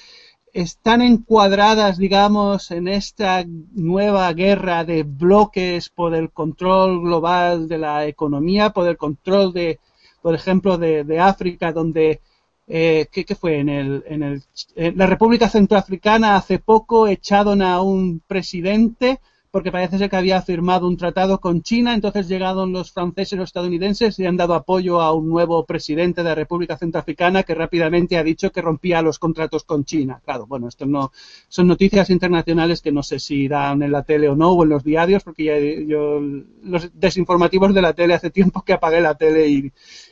están 0.53 1.01
encuadradas, 1.01 1.97
digamos, 1.97 2.71
en 2.71 2.87
esta 2.87 3.43
nueva 3.73 4.31
guerra 4.31 4.85
de 4.85 5.03
bloques 5.03 5.89
por 5.89 6.15
el 6.15 6.31
control 6.31 7.01
global 7.01 7.67
de 7.67 7.77
la 7.77 8.05
economía, 8.05 8.69
por 8.69 8.87
el 8.87 8.95
control 8.95 9.51
de, 9.51 9.77
por 10.21 10.33
ejemplo, 10.33 10.77
de, 10.77 11.19
África, 11.19 11.73
donde, 11.73 12.21
eh, 12.65 13.07
¿qué, 13.11 13.35
fue? 13.35 13.59
En, 13.59 13.67
el, 13.67 14.05
en, 14.07 14.23
el, 14.23 14.43
en 14.77 14.97
la 14.97 15.05
República 15.05 15.49
Centroafricana 15.49 16.37
hace 16.37 16.59
poco 16.59 17.07
echaron 17.07 17.61
a 17.61 17.81
un 17.81 18.21
presidente 18.25 19.19
porque 19.57 19.71
parece 19.71 19.97
ser 19.97 20.07
que 20.07 20.15
había 20.15 20.39
firmado 20.43 20.87
un 20.87 20.97
tratado 20.97 21.41
con 21.41 21.63
China, 21.63 21.95
entonces 21.95 22.27
llegaron 22.27 22.71
los 22.71 22.91
franceses 22.91 23.33
y 23.33 23.35
los 23.37 23.49
estadounidenses 23.49 24.19
y 24.19 24.25
han 24.27 24.37
dado 24.37 24.53
apoyo 24.53 25.01
a 25.01 25.11
un 25.13 25.27
nuevo 25.27 25.65
presidente 25.65 26.21
de 26.21 26.29
la 26.29 26.35
República 26.35 26.77
Centroafricana 26.77 27.41
que 27.41 27.55
rápidamente 27.55 28.19
ha 28.19 28.23
dicho 28.23 28.51
que 28.51 28.61
rompía 28.61 29.01
los 29.01 29.17
contratos 29.17 29.63
con 29.63 29.83
China. 29.83 30.21
Claro, 30.23 30.45
bueno, 30.45 30.67
esto 30.67 30.85
no 30.85 31.11
son 31.47 31.65
noticias 31.65 32.11
internacionales 32.11 32.83
que 32.83 32.91
no 32.91 33.01
sé 33.01 33.17
si 33.17 33.45
irán 33.45 33.81
en 33.81 33.91
la 33.91 34.03
tele 34.03 34.29
o 34.29 34.35
no 34.35 34.51
o 34.51 34.61
en 34.61 34.69
los 34.69 34.83
diarios, 34.83 35.23
porque 35.23 35.45
ya 35.45 35.57
yo 35.57 36.21
los 36.61 36.91
desinformativos 36.93 37.73
de 37.73 37.81
la 37.81 37.93
tele 37.93 38.13
hace 38.13 38.29
tiempo 38.29 38.61
que 38.61 38.73
apagué 38.73 39.01
la 39.01 39.15
tele 39.15 39.47
y, 39.47 39.71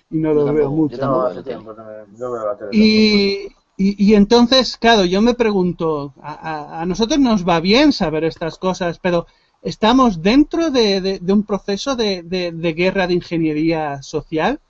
no 0.10 0.34
lo 0.34 0.52
veo 0.52 0.72
mucho. 0.72 0.98
Y, 2.72 3.48
y, 3.78 4.14
entonces, 4.14 4.78
claro, 4.78 5.04
yo 5.04 5.22
me 5.22 5.34
pregunto, 5.34 6.14
a, 6.22 6.86
nosotros 6.88 7.20
nos 7.20 7.48
va 7.48 7.60
bien 7.60 7.92
saber 7.92 8.24
estas 8.24 8.58
cosas, 8.58 9.00
pero 9.00 9.28
¿estamos 9.62 10.22
dentro 10.22 10.72
de, 10.72 11.20
un 11.28 11.44
proceso 11.44 11.98
de, 11.98 12.74
guerra 12.76 13.06
de 13.06 13.16
ingeniería 13.16 14.02
social? 14.02 14.62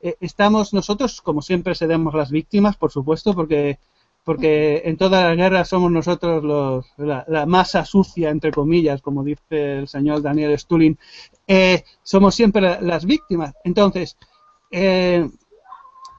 Eh, 0.00 0.16
¿Estamos 0.20 0.72
nosotros, 0.72 1.20
como 1.20 1.42
siempre, 1.42 1.74
seremos 1.74 2.14
las 2.14 2.30
víctimas, 2.30 2.76
por 2.76 2.90
supuesto, 2.90 3.34
porque, 3.34 3.78
porque 4.24 4.80
en 4.86 4.96
todas 4.96 5.24
las 5.24 5.36
guerras 5.36 5.68
somos 5.68 5.92
nosotros 5.92 6.42
los, 6.42 6.86
la, 6.96 7.44
masa 7.44 7.84
sucia, 7.84 8.30
entre 8.30 8.50
comillas, 8.50 9.02
como 9.02 9.24
dice 9.24 9.78
el 9.80 9.88
señor 9.88 10.22
Daniel 10.22 10.58
Stulin, 10.58 10.98
eh, 11.46 11.84
somos 12.02 12.34
siempre 12.34 12.80
las 12.80 13.04
víctimas. 13.04 13.52
Entonces, 13.62 14.16
eh, 14.70 15.28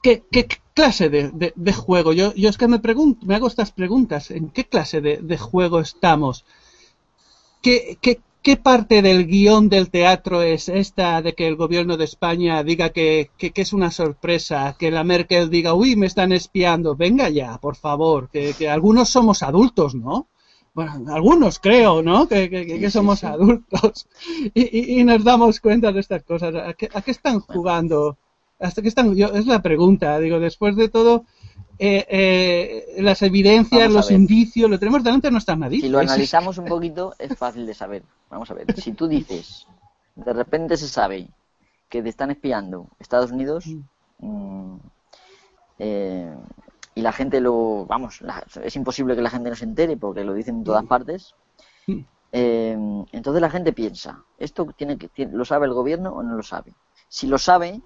¿qué, 0.04 0.24
qué, 0.32 0.48
clase 0.76 1.10
de, 1.10 1.54
de, 1.56 1.74
juego? 1.74 2.14
Yo, 2.14 2.36
yo 2.36 2.50
es 2.50 2.58
que 2.58 2.68
me 2.68 2.80
pregunto, 2.80 3.26
me 3.26 3.36
hago 3.36 3.48
estas 3.48 3.72
preguntas. 3.72 4.30
¿En 4.30 4.50
qué 4.50 4.66
clase 4.66 5.02
de, 5.02 5.38
juego 5.38 5.80
estamos? 5.80 6.46
¿Qué, 7.64 7.98
qué, 8.02 8.20
¿qué 8.44 8.58
parte 8.58 9.02
del 9.02 9.26
guion 9.26 9.70
del 9.70 9.90
teatro 9.90 10.44
es 10.44 10.70
esta 10.70 11.24
de 11.24 11.34
que 11.34 11.48
el 11.48 11.56
gobierno 11.56 11.98
de 11.98 12.06
España 12.06 12.64
diga 12.64 12.92
que, 12.92 13.32
que, 13.38 13.52
es 13.56 13.74
una 13.74 13.90
sorpresa, 13.90 14.76
que 14.78 14.92
la 14.92 15.04
Merkel 15.04 15.50
diga, 15.50 15.74
uy, 15.74 15.96
me 15.96 16.06
están 16.06 16.32
espiando, 16.32 16.96
venga 16.96 17.30
ya, 17.30 17.58
por 17.58 17.76
favor, 17.76 18.30
que, 18.30 18.54
que 18.54 18.70
algunos 18.70 19.10
somos 19.10 19.42
adultos, 19.42 19.96
¿no? 19.96 20.28
Bueno, 20.76 21.16
algunos 21.16 21.58
creo, 21.58 22.04
¿no? 22.04 22.28
Que, 22.28 22.50
que 22.50 22.92
somos 22.92 23.24
adultos 23.24 24.08
y, 24.54 25.00
y, 25.00 25.04
nos 25.06 25.24
damos 25.24 25.62
cuenta 25.62 25.94
de 25.94 26.02
estas 26.02 26.24
cosas. 26.24 26.54
¿A 26.54 26.74
qué, 26.74 26.90
a 26.94 27.02
qué 27.02 27.12
están 27.12 27.40
jugando? 27.40 28.18
¿Hasta 28.60 28.82
qué 28.82 28.88
están? 28.88 29.16
Yo, 29.16 29.28
es 29.28 29.48
la 29.48 29.62
pregunta, 29.62 30.18
digo, 30.20 30.40
después 30.40 30.76
de 30.76 30.90
todo, 30.90 31.26
eh, 31.78 32.06
eh, 32.08 33.02
las 33.02 33.22
evidencias, 33.22 33.92
los 33.92 34.10
indicios, 34.10 34.70
lo 34.70 34.80
tenemos 34.80 35.04
delante 35.04 35.28
de 35.28 35.32
nuestra 35.32 35.56
nariz. 35.56 35.82
Si 35.82 35.90
lo 35.90 36.00
analizamos 36.00 36.58
un 36.58 36.66
poquito, 36.66 37.14
es 37.20 37.38
fácil 37.38 37.66
de 37.66 37.74
saber. 37.74 38.04
Vamos 38.30 38.50
a 38.50 38.54
ver, 38.54 38.74
si 38.80 38.94
tú 38.94 39.08
dices, 39.08 39.68
de 40.16 40.32
repente 40.32 40.78
se 40.78 40.88
sabe 40.88 41.28
que 41.90 42.02
te 42.02 42.10
están 42.10 42.32
espiando 42.32 42.88
Estados 43.00 43.32
Unidos, 43.32 43.66
mm. 43.68 43.82
Mm, 44.20 44.80
eh, 45.80 46.34
y 46.96 47.02
la 47.02 47.12
gente 47.12 47.42
lo, 47.42 47.86
vamos, 47.86 48.22
es 48.64 48.76
imposible 48.78 49.16
que 49.16 49.22
la 49.22 49.30
gente 49.30 49.50
no 49.50 49.56
se 49.58 49.66
entere 49.66 49.98
porque 49.98 50.24
lo 50.24 50.34
dicen 50.34 50.58
en 50.58 50.64
todas 50.64 50.84
mm. 50.86 50.88
partes. 50.88 51.36
entonces 52.32 53.42
la 53.42 53.50
gente 53.50 53.74
piensa, 53.74 54.24
¿esto 54.38 54.66
tiene 54.78 54.98
que, 54.98 55.26
lo 55.26 55.44
sabe 55.44 55.66
el 55.66 55.74
gobierno 55.74 56.12
o 56.14 56.24
no 56.24 56.36
lo 56.36 56.44
sabe? 56.44 56.74
Si 57.10 57.28
lo 57.28 57.38
sabe, 57.38 57.82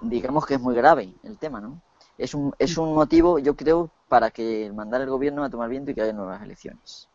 digamos 0.00 0.46
que 0.46 0.54
es 0.54 0.60
muy 0.60 0.74
grave 0.74 1.14
el 1.22 1.38
tema, 1.38 1.60
¿no? 1.60 1.80
es 2.18 2.34
un, 2.34 2.54
es 2.58 2.76
un 2.78 2.94
motivo, 2.94 3.38
yo 3.38 3.56
creo, 3.56 3.90
para 4.08 4.30
que 4.30 4.70
mandar 4.74 5.00
el 5.00 5.10
gobierno 5.10 5.44
a 5.44 5.50
tomar 5.50 5.68
viento 5.68 5.90
y 5.90 5.94
que 5.94 6.02
haya 6.02 6.12
nuevas 6.12 6.42
elecciones. 6.42 7.08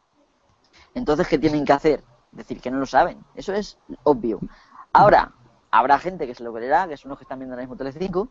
Entonces, 0.93 1.27
¿qué 1.27 1.37
tienen 1.37 1.65
que 1.65 1.73
hacer? 1.73 2.03
Decir 2.31 2.59
que 2.59 2.71
no 2.71 2.77
lo 2.77 2.85
saben. 2.85 3.23
Eso 3.35 3.53
es 3.53 3.77
obvio. 4.03 4.39
Ahora, 4.93 5.31
habrá 5.71 5.99
gente 5.99 6.27
que 6.27 6.35
se 6.35 6.43
lo 6.43 6.53
creerá, 6.53 6.87
que 6.87 6.97
son 6.97 7.09
los 7.09 7.17
que 7.17 7.23
están 7.23 7.39
viendo 7.39 7.53
ahora 7.53 7.63
mismo 7.63 7.75
Telecinco, 7.75 8.29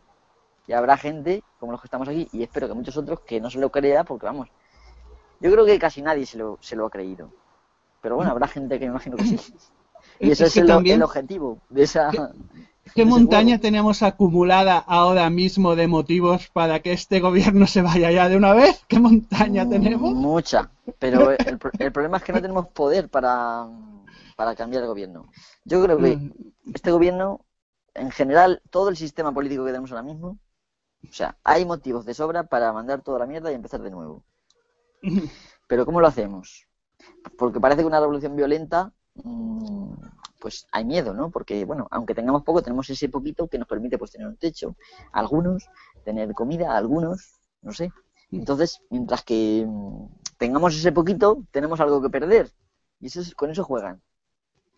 y 0.67 0.73
habrá 0.73 0.97
gente, 0.97 1.43
como 1.59 1.71
los 1.71 1.81
que 1.81 1.87
estamos 1.87 2.07
aquí, 2.07 2.27
y 2.31 2.43
espero 2.43 2.67
que 2.67 2.73
muchos 2.73 2.97
otros, 2.97 3.21
que 3.21 3.39
no 3.39 3.49
se 3.49 3.59
lo 3.59 3.71
crea, 3.71 4.03
porque 4.03 4.25
vamos, 4.25 4.49
yo 5.39 5.51
creo 5.51 5.65
que 5.65 5.79
casi 5.79 6.01
nadie 6.01 6.25
se 6.25 6.37
lo, 6.37 6.57
se 6.61 6.75
lo 6.75 6.85
ha 6.85 6.89
creído. 6.89 7.31
Pero 8.01 8.17
bueno, 8.17 8.31
habrá 8.31 8.47
gente 8.47 8.77
que 8.77 8.85
me 8.85 8.91
imagino 8.91 9.17
que 9.17 9.25
sí. 9.25 9.55
Y 10.19 10.31
ese 10.31 10.45
es, 10.45 10.57
el, 10.57 10.69
el, 10.69 11.03
objetivo 11.03 11.59
de 11.69 11.83
esa, 11.83 12.11
¿Qué 12.93 13.05
montaña 13.05 13.59
tenemos 13.59 14.03
acumulada 14.03 14.77
ahora 14.77 15.29
mismo 15.29 15.75
de 15.75 15.87
motivos 15.87 16.47
para 16.49 16.81
que 16.81 16.93
este 16.93 17.19
gobierno 17.19 17.67
se 17.67 17.81
vaya 17.81 18.11
ya 18.11 18.29
de 18.29 18.37
una 18.37 18.53
vez? 18.53 18.83
¿Qué 18.87 18.99
montaña 18.99 19.65
mm, 19.65 19.69
tenemos? 19.69 20.13
Mucha, 20.13 20.69
pero 20.99 21.31
el, 21.31 21.91
problema 21.91 22.17
es 22.17 22.23
que 22.23 22.33
no 22.33 22.41
tenemos 22.41 22.67
poder 22.69 23.09
para, 23.09 23.67
cambiar 24.55 24.83
el 24.83 24.89
gobierno. 24.89 25.31
Yo 25.65 25.83
creo 25.83 25.97
que 25.97 26.17
mm. 26.17 26.33
este 26.73 26.91
gobierno, 26.91 27.41
en 27.93 28.11
general, 28.11 28.61
todo 28.69 28.89
el 28.89 28.97
sistema 28.97 29.33
político 29.33 29.63
que 29.63 29.71
tenemos 29.71 29.91
ahora 29.91 30.03
mismo, 30.03 30.37
o 31.07 31.13
sea, 31.13 31.37
hay 31.43 31.65
motivos 31.65 32.05
de 32.05 32.13
sobra 32.13 32.43
para 32.43 32.73
mandar 32.73 33.01
toda 33.01 33.19
la 33.19 33.25
mierda 33.25 33.51
y 33.51 33.55
empezar 33.55 33.81
de 33.81 33.91
nuevo. 33.91 34.23
Pero 35.67 35.85
¿cómo 35.85 36.01
lo 36.01 36.07
hacemos? 36.07 36.67
Porque 37.37 37.59
parece 37.59 37.81
que 37.81 37.87
una 37.87 37.99
revolución 37.99 38.35
violenta 38.35 38.91
mm, 39.15 39.93
pues 40.39 40.67
hay 40.71 40.85
miedo, 40.85 41.13
¿no? 41.13 41.29
Porque, 41.29 41.65
bueno, 41.65 41.87
aunque 41.91 42.15
tengamos 42.15 42.43
poco, 42.43 42.61
tenemos 42.61 42.89
ese 42.89 43.09
poquito 43.09 43.47
que 43.47 43.57
nos 43.57 43.67
permite 43.67 43.97
pues 43.97 44.11
tener 44.11 44.27
un 44.27 44.37
techo. 44.37 44.75
Algunos, 45.11 45.69
tener 46.03 46.33
comida, 46.33 46.77
algunos, 46.77 47.33
no 47.61 47.73
sé. 47.73 47.91
Entonces, 48.31 48.81
mientras 48.89 49.23
que 49.23 49.65
mm, 49.67 50.05
tengamos 50.37 50.75
ese 50.75 50.91
poquito, 50.91 51.43
tenemos 51.51 51.79
algo 51.79 52.01
que 52.01 52.09
perder. 52.09 52.51
Y 52.99 53.07
eso 53.07 53.21
con 53.35 53.51
eso 53.51 53.63
juegan. 53.63 54.01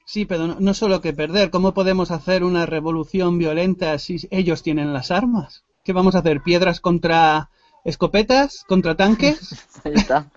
Sí, 0.06 0.26
pero 0.26 0.48
no, 0.48 0.58
no, 0.60 0.74
solo 0.74 1.02
que 1.02 1.14
perder. 1.14 1.52
¿Cómo 1.52 1.74
podemos 1.74 2.12
hacer 2.12 2.44
una 2.44 2.66
revolución 2.66 3.38
violenta 3.38 3.98
si 4.00 4.28
ellos 4.32 4.64
tienen 4.64 4.92
las 4.94 5.12
armas? 5.12 5.64
¿Qué 5.84 5.94
vamos 5.94 6.16
a 6.16 6.20
hacer? 6.20 6.42
¿Piedras 6.42 6.80
contra 6.80 7.50
escopetas? 7.86 8.64
¿Contra 8.68 8.96
tanques? 8.96 9.56
Ahí 9.84 9.94
está. 9.94 10.30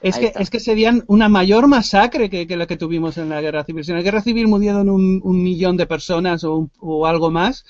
Es 0.00 0.18
que, 0.18 0.32
es 0.36 0.50
que 0.50 0.60
serían 0.60 1.02
una 1.08 1.28
mayor 1.28 1.66
masacre 1.66 2.30
que, 2.30 2.56
la 2.56 2.66
que 2.66 2.76
tuvimos 2.76 3.18
en 3.18 3.28
la 3.30 3.40
guerra 3.40 3.64
civil. 3.64 3.84
Si 3.84 3.90
en 3.90 3.96
la 3.96 4.02
guerra 4.02 4.22
civil 4.22 4.46
murieron 4.46 4.88
un, 4.88 5.20
un 5.22 5.42
millón 5.42 5.76
de 5.76 5.86
personas 5.86 6.44
o, 6.44 6.70
o 6.78 7.06
algo 7.06 7.30
más, 7.30 7.64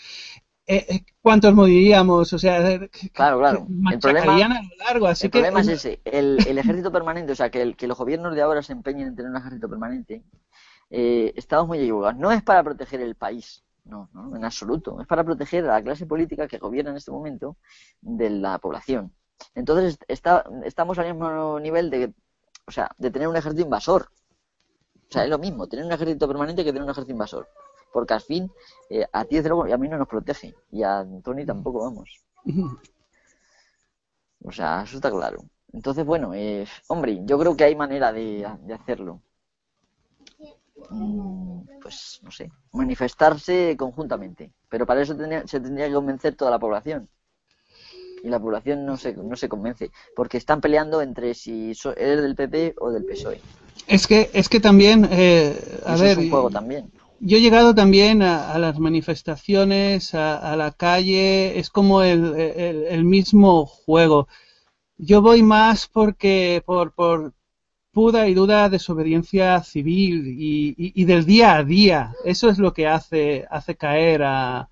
eh, 0.71 0.85
eh, 0.87 1.05
¿cuántos 1.23 1.55
moriríamos? 1.55 2.31
O 2.31 2.39
sea, 2.39 2.71
eh, 2.71 2.91
claro, 3.15 3.39
claro. 3.39 3.67
El 3.91 3.99
problema, 3.99 4.35
a 4.35 4.63
lo 4.63 4.85
largo. 4.87 5.07
Así 5.07 5.27
el 5.27 5.31
problema 5.31 5.63
es 5.63 5.69
ese. 5.69 6.03
El, 6.05 6.39
el, 6.47 6.59
ejército 6.59 6.93
permanente, 6.93 7.33
o 7.33 7.35
sea, 7.35 7.51
que, 7.51 7.63
el, 7.63 7.75
que 7.75 7.87
los 7.87 7.97
gobiernos 7.97 8.35
de 8.35 8.43
ahora 8.43 8.63
se 8.63 8.75
empeñen 8.75 9.09
en 9.09 9.17
tener 9.17 9.31
un 9.31 9.39
ejército 9.39 9.67
permanente, 9.67 10.23
eh, 10.91 11.33
estamos 11.37 11.69
muy 11.69 11.79
equivocados. 11.79 12.19
No 12.19 12.33
es 12.33 12.43
para 12.43 12.63
proteger 12.63 13.01
el 13.01 13.15
país, 13.15 13.65
no, 13.87 14.11
no, 14.13 14.37
en 14.37 14.45
absoluto. 14.45 15.01
Es 15.01 15.07
para 15.07 15.25
proteger 15.25 15.65
a 15.65 15.75
la 15.75 15.83
clase 15.83 16.05
política 16.05 16.47
que 16.47 16.59
gobierna 16.59 16.91
en 16.91 16.99
este 16.99 17.13
momento 17.13 17.57
de 18.03 18.29
la 18.29 18.59
población. 18.59 19.15
Entonces 19.55 19.99
está, 20.09 20.45
estamos 20.65 20.99
al 20.99 21.07
mismo 21.07 21.59
nivel 21.61 21.91
de, 21.91 22.15
o 22.67 22.71
sea, 22.71 22.91
de 22.99 23.11
tener 23.11 23.29
un 23.29 23.37
ejército 23.37 23.63
invasor. 23.63 24.11
O 25.09 25.13
sea, 25.13 25.25
es 25.25 25.31
lo 25.31 25.39
mismo, 25.39 25.67
tener 25.67 25.85
un 25.85 25.93
ejército 25.93 26.29
permanente 26.29 26.65
que 26.65 26.71
tener 26.71 26.83
un 26.85 26.91
ejército 26.91 27.13
invasor. 27.13 27.49
Porque 27.93 28.15
al 28.15 28.21
fin, 28.21 28.51
eh, 28.91 29.07
a 29.11 29.25
ti 29.25 29.37
desde 29.37 29.49
luego, 29.49 29.67
y 29.67 29.73
a 29.73 29.79
mí 29.79 29.89
no 29.89 29.97
nos 29.97 30.09
protege. 30.09 30.55
Y 30.71 30.83
a 30.83 31.07
Tony 31.25 31.47
tampoco, 31.47 31.85
vamos. 31.85 32.21
O 34.45 34.53
sea, 34.53 34.83
eso 34.83 34.97
está 34.97 35.11
claro. 35.11 35.39
Entonces, 35.73 36.05
bueno, 36.05 36.33
eh, 36.35 36.67
hombre, 36.89 37.21
yo 37.25 37.39
creo 37.39 37.57
que 37.57 37.65
hay 37.65 37.75
manera 37.75 38.13
de, 38.13 38.47
hacerlo. 38.73 39.21
Mm, 40.91 41.63
pues, 41.83 42.21
no 42.23 42.31
sé, 42.31 42.51
manifestarse 42.73 43.77
conjuntamente. 43.77 44.53
Pero 44.69 44.87
para 44.87 45.03
eso 45.03 45.15
se 45.47 45.61
tendría 45.61 45.89
que 45.89 45.95
convencer 45.95 46.37
toda 46.37 46.51
la 46.51 46.59
población 46.59 47.09
y 48.23 48.29
la 48.29 48.41
población 48.41 48.85
no 48.85 48.97
se, 48.97 49.15
no 49.15 49.37
se 49.37 49.49
convence, 49.49 49.91
porque 50.15 50.39
están 50.39 50.61
peleando 50.61 51.03
entre 51.03 51.35
si 51.35 51.73
eres 51.97 52.23
del 52.23 52.35
PP 52.35 52.75
o 52.79 52.91
del 52.91 53.05
PSOE. 53.05 53.41
Es 53.87 54.07
que, 54.07 54.31
es 54.33 54.49
que 54.49 54.61
también, 54.61 55.09
eh, 55.11 55.81
a 55.87 55.97
ver, 55.97 56.13
es 56.13 56.19
un 56.19 56.31
juego 56.31 56.51
también. 56.51 56.91
Yo 57.21 57.37
he 57.37 57.41
llegado 57.41 57.75
también 57.75 58.23
a, 58.23 58.57
las 58.59 58.79
manifestaciones, 58.79 60.15
a, 60.15 60.55
la 60.57 60.71
calle, 60.71 61.59
es 61.59 61.69
como 61.69 62.03
el, 62.03 62.35
el, 62.37 63.05
mismo 63.05 63.67
juego. 63.67 64.29
Yo 64.99 65.21
voy 65.21 65.43
más 65.43 65.89
porque 65.89 66.63
por, 66.65 66.93
por 66.93 67.33
pura 67.93 68.29
y 68.29 68.35
duda 68.35 68.69
desobediencia 68.69 69.61
civil 69.65 70.29
y, 70.29 70.69
y, 70.77 70.93
y, 70.95 71.05
del 71.07 71.27
día 71.27 71.57
a 71.57 71.65
día. 71.65 72.15
Eso 72.25 72.51
es 72.51 72.59
lo 72.59 72.73
que 72.73 72.87
hace, 72.87 73.47
hace 73.51 73.75
caer 73.75 74.23
a, 74.23 74.69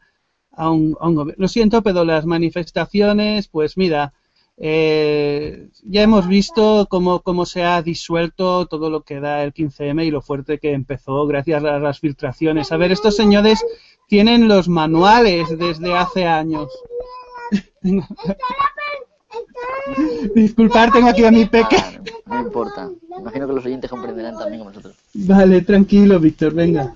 a 0.56 0.70
un, 0.70 0.92
gobierno. 0.92 1.34
Lo 1.36 1.48
siento, 1.48 1.82
pero 1.82 2.04
las 2.04 2.26
manifestaciones, 2.26 3.46
pues 3.48 3.76
mira, 3.76 4.12
eh, 4.56 5.68
ya 5.84 6.02
hemos 6.02 6.26
visto 6.26 6.86
cómo, 6.88 7.20
cómo 7.20 7.44
se 7.44 7.62
ha 7.62 7.82
disuelto 7.82 8.66
todo 8.66 8.88
lo 8.88 9.02
que 9.02 9.20
da 9.20 9.44
el 9.44 9.52
15M 9.52 10.06
y 10.06 10.10
lo 10.10 10.22
fuerte 10.22 10.58
que 10.58 10.72
empezó 10.72 11.26
gracias 11.26 11.62
a 11.62 11.78
las 11.78 12.00
filtraciones. 12.00 12.72
A 12.72 12.78
ver, 12.78 12.90
estos 12.90 13.14
señores 13.16 13.62
tienen 14.08 14.48
los 14.48 14.68
manuales 14.68 15.56
desde 15.58 15.94
hace 15.94 16.24
años. 16.24 16.68
Disculpar, 20.34 20.90
tengo 20.90 21.08
aquí 21.08 21.24
a 21.24 21.30
mi 21.30 21.44
peque. 21.44 21.76
no 22.24 22.40
importa. 22.40 22.90
Imagino 23.18 23.46
que 23.46 23.52
los 23.52 23.64
oyentes 23.64 23.90
comprenderán 23.90 24.36
también 24.36 24.58
como 24.58 24.70
nosotros. 24.70 24.96
Vale, 25.14 25.60
tranquilo, 25.62 26.18
Víctor, 26.18 26.54
venga. 26.54 26.94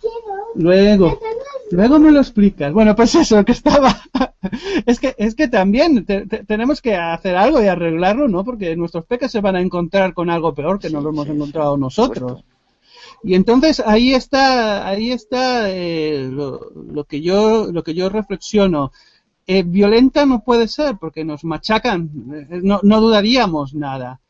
Luego. 0.55 1.19
Luego 1.71 2.01
me 2.01 2.11
lo 2.11 2.21
explicas. 2.21 2.73
Bueno, 2.73 2.97
pues 2.97 3.15
eso, 3.15 3.45
que 3.45 3.53
estaba. 3.53 3.97
es 4.87 4.99
que 4.99 5.15
es 5.19 5.35
que 5.35 5.49
también 5.49 6.05
tenemos 6.47 6.83
que 6.83 6.97
hacer 6.97 7.37
algo 7.37 7.63
y 7.63 7.69
arreglarlo, 7.69 8.29
¿no? 8.29 8.45
Porque 8.45 8.75
nuestros 8.75 9.05
peques 9.07 9.31
se 9.31 9.41
van 9.41 9.57
a 9.57 9.61
encontrar 9.61 10.13
con 10.13 10.31
algo 10.31 10.55
peor 10.55 10.81
que 10.81 10.91
no 10.91 11.01
lo 11.01 11.11
hemos 11.11 11.29
encontrado 11.29 11.77
nosotros. 11.77 12.45
Y 13.23 13.35
entonces 13.35 13.81
ahí 13.81 14.15
está, 14.15 14.89
ahí 14.89 15.13
está 15.13 15.71
eh, 15.71 16.29
lo, 16.31 17.05
que 17.05 17.21
yo, 17.21 17.71
lo 17.71 17.85
que 17.85 17.95
yo 17.95 18.09
reflexiono. 18.09 18.93
Eh, 19.47 19.63
violenta 19.65 20.27
no 20.27 20.45
puede 20.45 20.69
ser 20.69 20.97
porque 20.99 21.25
nos 21.25 21.45
machacan, 21.45 22.11
eh, 22.51 22.61
no, 22.63 22.81
no 22.83 23.01
dudaríamos 23.01 23.75
nada. 23.75 24.21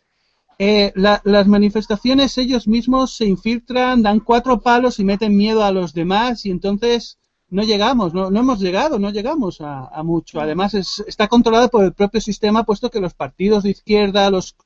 las 0.58 1.46
manifestaciones 1.46 2.36
ellos 2.36 2.68
mismos 2.68 3.16
se 3.16 3.26
infiltran, 3.26 4.02
dan 4.02 4.20
cuatro 4.20 4.60
palos 4.60 4.98
y 4.98 5.04
meten 5.04 5.36
miedo 5.36 5.64
a 5.64 5.72
los 5.72 5.94
demás 5.94 6.44
y 6.44 6.50
entonces 6.50 7.19
no 7.50 7.62
llegamos, 7.64 8.14
no, 8.14 8.30
no 8.30 8.40
hemos 8.40 8.60
llegado, 8.60 8.98
no 8.98 9.10
llegamos 9.10 9.60
a, 9.60 10.02
mucho. 10.04 10.40
Además, 10.40 10.74
está 10.74 11.28
controlado 11.28 11.68
por 11.68 11.84
el 11.84 11.92
propio 11.92 12.20
sistema, 12.20 12.64
puesto 12.64 12.90
que 12.90 13.00
los 13.00 13.14
partidos 13.14 13.64
de 13.64 13.70
izquierda, 13.70 14.30
los, 14.30 14.56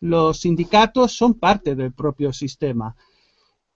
los 0.00 0.40
sindicatos 0.40 1.12
son 1.12 1.34
parte 1.34 1.74
del 1.74 1.92
propio 1.92 2.32
sistema. 2.32 2.96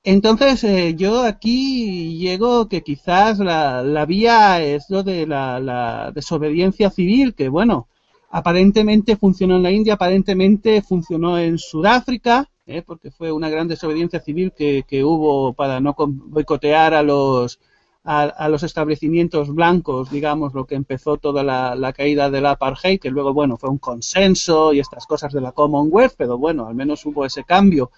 Entonces, 0.03 0.63
eh, 0.65 0.95
yo 0.97 1.23
aquí 1.23 2.19
llego 2.19 2.69
que 2.69 2.83
quizás 2.83 3.39
la, 3.39 3.83
la 3.83 4.05
vía 4.05 4.63
es 4.63 4.89
lo 4.89 5.03
de 5.03 5.27
la, 5.27 5.59
la, 5.61 6.13
desobediencia 6.13 6.91
civil, 6.91 7.35
que 7.35 7.49
bueno, 7.49 7.89
aparentemente 8.31 9.17
funcionó 9.17 9.57
en 9.57 9.63
la 9.63 9.71
India, 9.73 9.95
aparentemente 9.95 10.83
funcionó 10.83 11.39
en 11.39 11.59
Sudáfrica, 11.59 12.49
¿eh? 12.67 12.83
porque 12.83 13.11
fue 13.11 13.33
una 13.33 13.49
gran 13.49 13.67
desobediencia 13.67 14.21
civil 14.21 14.53
que, 14.57 14.85
que 14.87 15.03
hubo 15.05 15.55
para 15.55 15.81
no 15.81 15.95
boicotear 15.97 16.95
a 16.95 17.03
los 17.03 17.59
a, 18.07 18.49
los 18.49 18.63
establecimientos 18.63 19.53
blancos, 19.53 20.11
digamos, 20.11 20.55
lo 20.55 20.65
que 20.65 20.77
empezó 20.77 21.17
toda 21.17 21.43
la, 21.43 21.75
la, 21.75 21.93
caída 21.93 22.31
del 22.31 22.47
apartheid, 22.47 23.01
que 23.01 23.11
luego, 23.11 23.35
bueno, 23.35 23.57
fue 23.57 23.69
un 23.69 23.79
consenso 23.79 24.73
y 24.73 24.79
estas 24.79 25.07
cosas 25.07 25.33
de 25.33 25.41
la 25.41 25.51
Commonwealth, 25.51 26.15
pero 26.17 26.39
bueno, 26.39 26.67
al 26.69 26.77
menos 26.77 27.05
hubo 27.05 27.25
ese 27.25 27.43
cambio. 27.43 27.91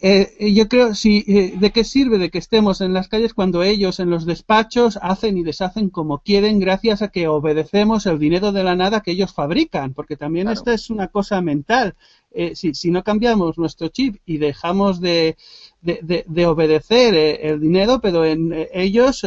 Eh, 0.00 0.52
yo 0.54 0.68
creo, 0.68 0.94
sí, 0.94 1.24
eh, 1.26 1.54
¿de 1.58 1.72
qué 1.72 1.82
sirve 1.82 2.18
de 2.18 2.30
que 2.30 2.38
estemos 2.38 2.80
en 2.80 2.92
las 2.92 3.08
calles 3.08 3.34
cuando 3.34 3.64
ellos 3.64 3.98
en 3.98 4.10
los 4.10 4.26
despachos 4.26 4.96
hacen 5.02 5.36
y 5.36 5.42
deshacen 5.42 5.90
como 5.90 6.18
quieren 6.18 6.60
gracias 6.60 7.02
a 7.02 7.08
que 7.08 7.26
obedecemos 7.26 8.06
el 8.06 8.20
dinero 8.20 8.52
de 8.52 8.62
la 8.62 8.76
nada 8.76 9.00
que 9.00 9.10
ellos 9.10 9.34
fabrican? 9.34 9.94
Porque 9.94 10.16
también 10.16 10.48
esta 10.48 10.72
es 10.72 10.90
una 10.90 11.08
cosa 11.08 11.40
mental. 11.40 11.96
Eh, 12.30 12.54
si, 12.54 12.74
si, 12.74 12.90
no 12.92 13.02
cambiamos 13.02 13.58
nuestro 13.58 13.88
chip 13.88 14.16
y 14.24 14.36
dejamos 14.36 15.00
de, 15.00 15.36
de, 15.80 16.24
de, 16.26 16.46
obedecer 16.46 17.14
el 17.14 17.60
dinero, 17.60 18.00
pero 18.00 18.24
en 18.24 18.68
ellos 18.72 19.24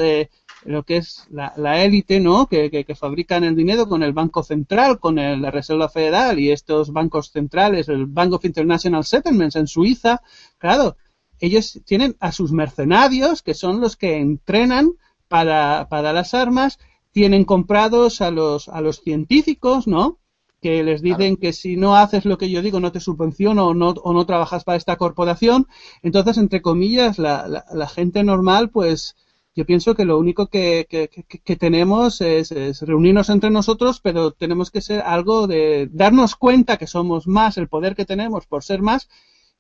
lo 0.64 0.84
que 0.84 0.98
es 0.98 1.28
la, 1.30 1.84
élite, 1.84 2.20
¿no? 2.20 2.48
Que, 2.48 2.70
que, 2.70 2.96
fabrican 2.96 3.44
el 3.44 3.56
dinero 3.56 3.88
con 3.88 4.04
el 4.04 4.14
Banco 4.14 4.44
Central, 4.44 5.00
con 5.00 5.16
la 5.16 5.52
Reserva 5.52 5.90
Federal 5.90 6.40
y 6.40 6.52
estos 6.52 6.92
bancos 6.92 7.32
centrales, 7.32 7.90
el 7.90 8.06
Bank 8.06 8.34
of 8.34 8.46
International 8.46 9.04
Settlements 9.04 9.56
en 9.56 9.68
Suiza, 9.68 10.22
claro, 10.58 10.98
ellos 11.40 11.82
tienen 11.86 12.16
a 12.20 12.32
sus 12.32 12.52
mercenarios, 12.52 13.42
que 13.42 13.56
son 13.56 13.82
los 13.82 13.98
que 13.98 14.18
entrenan 14.18 14.92
para, 15.28 15.88
para 15.90 16.14
las 16.14 16.34
armas, 16.34 16.78
tienen 17.12 17.46
comprados 17.46 18.22
a 18.22 18.32
los, 18.32 18.70
a 18.70 18.80
los 18.82 19.02
científicos, 19.02 19.88
¿no? 19.88 20.20
Que 20.62 20.84
les 20.84 21.02
dicen 21.02 21.38
que 21.38 21.54
si 21.54 21.76
no 21.76 21.96
haces 21.96 22.26
lo 22.26 22.38
que 22.38 22.50
yo 22.50 22.62
digo 22.62 22.80
no 22.80 22.92
te 22.92 23.00
subvenciono 23.00 23.68
o 23.68 23.74
no, 23.74 23.90
o 23.90 24.14
no 24.14 24.26
trabajas 24.26 24.64
para 24.64 24.78
esta 24.78 24.96
corporación. 24.98 25.68
Entonces, 26.04 26.38
entre 26.38 26.62
comillas, 26.62 27.18
la, 27.20 27.48
la, 27.48 27.66
la 27.74 27.88
gente 27.88 28.24
normal 28.24 28.70
pues 28.70 29.16
yo 29.54 29.66
pienso 29.66 29.96
que 29.96 30.06
lo 30.06 30.18
único 30.18 30.48
que, 30.48 30.88
que, 30.90 31.56
tenemos 31.58 32.22
es, 32.22 32.52
reunirnos 32.82 33.30
entre 33.30 33.50
nosotros, 33.50 34.00
pero 34.00 34.32
tenemos 34.32 34.72
que 34.72 34.80
ser 34.80 35.02
algo 35.02 35.46
de 35.46 35.90
darnos 35.92 36.36
cuenta 36.38 36.78
que 36.78 36.88
somos 36.88 37.28
más, 37.28 37.58
el 37.58 37.68
poder 37.68 37.96
que 37.96 38.06
tenemos 38.06 38.46
por 38.46 38.64
ser 38.64 38.82
más, 38.82 39.10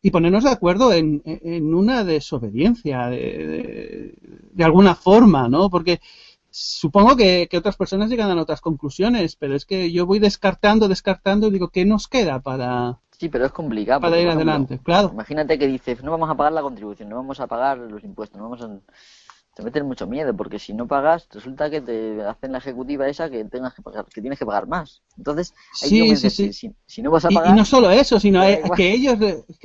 y 0.01 0.11
ponernos 0.11 0.45
de 0.45 0.49
acuerdo 0.49 0.93
en, 0.93 1.21
en 1.25 1.73
una 1.75 2.05
desobediencia 2.05 3.07
de, 3.07 4.15
de, 4.53 4.63
alguna 4.63 4.95
forma, 4.95 5.47
¿no? 5.49 5.69
Porque 5.69 5.99
supongo 6.51 7.15
que, 7.15 7.49
otras 7.57 7.77
personas 7.77 8.09
llegan 8.09 8.37
a 8.37 8.41
otras 8.41 8.61
conclusiones, 8.61 9.35
pero 9.35 9.55
es 9.55 9.65
que 9.65 9.91
yo 9.91 10.05
voy 10.05 10.19
descartando, 10.19 10.87
descartando 10.87 11.47
y 11.47 11.51
digo, 11.51 11.69
¿qué 11.69 11.85
nos 11.85 12.07
queda 12.07 12.39
para, 12.39 12.99
Sí, 13.21 13.29
pero 13.29 13.45
es 13.45 13.51
complicado. 13.51 14.01
Para 14.01 14.19
ir 14.19 14.27
adelante, 14.27 14.79
claro. 14.79 15.11
Imagínate 15.13 15.59
que 15.59 15.67
dices, 15.67 16.03
no 16.03 16.09
vamos 16.09 16.27
a 16.27 16.33
pagar 16.33 16.53
la 16.53 16.63
contribución, 16.63 17.07
no 17.07 17.17
vamos 17.17 17.39
a 17.39 17.45
pagar 17.45 17.77
los 17.77 18.03
impuestos, 18.03 18.39
no 18.39 18.49
vamos 18.49 18.63
a 18.63 18.65
te 19.53 19.63
meten 19.63 19.85
mucho 19.85 20.07
miedo, 20.07 20.33
porque 20.35 20.59
si 20.59 20.73
no 20.73 20.87
pagas, 20.87 21.27
resulta 21.29 21.69
que 21.69 21.81
te 21.81 22.21
hacen 22.23 22.53
la 22.53 22.59
ejecutiva 22.59 23.07
esa 23.07 23.29
que 23.29 23.43
tengas 23.45 23.73
que 23.73 23.81
pagar, 23.81 24.05
que 24.05 24.21
tienes 24.21 24.39
que 24.39 24.45
pagar 24.45 24.65
más. 24.67 25.01
Entonces, 25.17 25.53
sí, 25.73 26.15
sí, 26.15 26.29
sí. 26.29 26.73
Si, 26.85 27.01
no 27.01 27.11
vas 27.11 27.25
a 27.25 27.29
pagar. 27.29 27.53
Y, 27.53 27.57
no 27.57 27.65
solo 27.65 27.91
eso, 27.91 28.19
sino 28.19 28.41
que 28.75 28.91
ellos, 28.93 29.17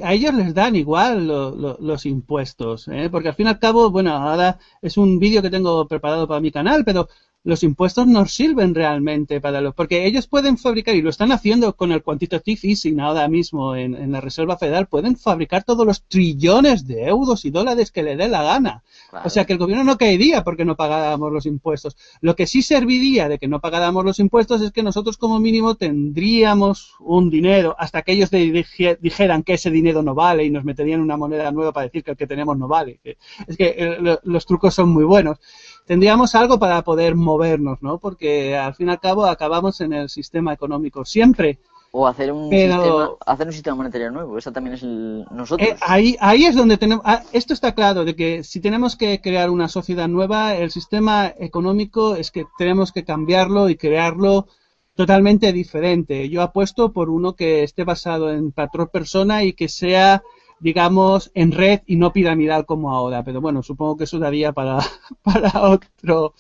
a 0.03 0.13
ellos 0.13 0.35
les 0.35 0.55
dan 0.55 0.75
igual 0.75 1.27
los 1.27 2.07
impuestos, 2.07 2.89
¿eh? 2.89 3.09
porque 3.11 3.29
al 3.29 3.35
fin 3.35 3.47
y 3.47 3.51
al 3.51 3.61
cabo, 3.61 3.91
bueno, 3.91 4.13
ahora 4.13 4.59
es 4.83 4.97
un 4.97 5.21
vídeo 5.21 5.41
que 5.41 5.51
tengo 5.51 5.87
preparado 5.87 6.27
para 6.27 6.41
mi 6.41 6.51
canal, 6.51 6.85
pero 6.85 7.09
los 7.47 7.63
impuestos 7.63 8.09
no 8.09 8.27
sirven 8.27 8.75
realmente 8.75 9.41
para 9.41 9.61
los, 9.61 9.73
porque 9.73 10.05
ellos 10.05 10.27
pueden 10.27 10.59
fabricar, 10.59 10.97
y 10.97 11.01
lo 11.01 11.11
están 11.11 11.31
haciendo 11.31 11.77
con 11.77 11.93
el 11.93 12.03
quantitative 12.03 12.59
easing 12.65 12.99
ahora 12.99 13.29
mismo 13.29 13.77
en, 13.77 14.11
la 14.11 14.21
Reserva 14.21 14.59
Federal, 14.59 14.89
pueden 14.89 15.17
fabricar 15.17 15.63
todos 15.63 15.87
los 15.87 16.03
trillones 16.03 16.89
de 16.89 17.05
euros 17.05 17.45
y 17.45 17.51
dólares 17.51 17.93
que 17.93 18.03
le 18.03 18.17
dé 18.17 18.29
la 18.29 18.43
gana. 18.43 18.83
O 19.25 19.31
sea 19.31 19.45
que 19.45 19.53
el 19.53 19.61
gobierno 19.61 19.85
no 19.85 19.97
caería 19.97 20.43
porque 20.43 20.65
no 20.65 20.75
pagáramos 20.75 21.33
los 21.33 21.47
impuestos. 21.47 21.97
Lo 22.21 22.35
que 22.35 22.49
sí 22.49 22.63
serviría 22.63 23.29
de 23.29 23.39
que 23.39 23.47
no 23.47 23.61
pagáramos 23.61 24.05
los 24.05 24.19
impuestos 24.19 24.61
es 24.61 24.73
que 24.73 24.83
nosotros 24.83 25.17
como 25.17 25.39
mínimo 25.39 25.77
tendríamos 25.77 26.95
un 26.99 27.31
dinero 27.31 27.77
hasta 27.79 28.03
que 28.03 28.13
ellos 28.13 28.31
dijeran 28.33 29.45
que 29.45 29.55
ese 29.55 29.71
dinero 29.71 30.03
no 30.03 30.17
vale 30.17 30.45
y 30.45 30.51
nos 30.51 30.65
meterían 30.65 31.01
una 31.01 31.17
moneda 31.17 31.53
nueva 31.53 31.73
para 31.73 31.87
decir 31.87 32.03
que 32.03 32.11
el 32.11 32.17
que 32.17 32.27
tenemos 32.27 32.59
no 32.59 32.67
vale. 32.67 32.99
Es 33.05 33.57
que 33.57 33.77
eh, 33.79 34.19
los 34.25 34.47
trucos 34.47 34.75
son 34.75 34.89
muy 34.89 35.05
buenos 35.05 35.39
tendríamos 35.87 36.35
algo 36.35 36.59
para 36.59 36.83
poder 36.83 37.15
movernos, 37.15 37.81
¿no? 37.81 37.99
Porque 37.99 38.57
al 38.57 38.75
fin 38.75 38.89
y 38.89 38.91
al 38.91 39.01
cabo 39.01 39.25
acabamos 39.25 39.81
en 39.81 39.93
el 39.93 40.09
sistema 40.09 40.53
económico 40.53 41.05
siempre. 41.05 41.59
O 41.93 42.07
hacer 42.07 42.31
un, 42.31 42.51
sistema, 42.51 43.11
hacer 43.25 43.47
un 43.47 43.53
sistema 43.53 43.77
monetario 43.77 44.11
nuevo, 44.11 44.37
esa 44.37 44.53
también 44.53 44.75
es 44.75 44.83
el, 44.83 45.25
nosotros. 45.31 45.67
Eh, 45.67 45.77
ahí, 45.81 46.17
ahí 46.21 46.45
es 46.45 46.55
donde 46.55 46.77
tenemos, 46.77 47.03
ah, 47.07 47.23
esto 47.33 47.55
está 47.55 47.75
claro, 47.75 48.05
de 48.05 48.15
que 48.15 48.45
si 48.45 48.61
tenemos 48.61 48.97
que 48.97 49.21
crear 49.23 49.49
una 49.49 49.69
sociedad 49.69 50.07
nueva, 50.07 50.57
el 50.57 50.71
sistema 50.71 51.33
económico 51.39 52.17
es 52.17 52.31
que 52.31 52.45
tenemos 52.59 52.93
que 52.93 53.05
cambiarlo 53.05 53.71
y 53.71 53.77
crearlo 53.77 54.47
totalmente 54.95 55.53
diferente. 55.53 56.29
Yo 56.29 56.43
apuesto 56.43 56.93
por 56.93 57.09
uno 57.09 57.35
que 57.35 57.63
esté 57.63 57.85
basado 57.85 58.31
en 58.31 58.53
patrón 58.53 58.89
persona 58.93 59.45
y 59.45 59.53
que 59.53 59.69
sea 59.69 60.23
digamos, 60.61 61.31
en 61.35 61.53
red 61.53 61.81
y 61.87 61.97
no 61.97 62.13
piramidal 62.13 62.67
como 62.67 62.93
ahora. 62.93 63.23
Pero 63.25 63.41
bueno, 63.41 63.63
supongo 63.63 63.97
que 63.97 64.05
eso 64.05 64.19
daría 64.19 64.53
para, 64.53 64.79
para 65.23 65.69
otro. 65.69 66.35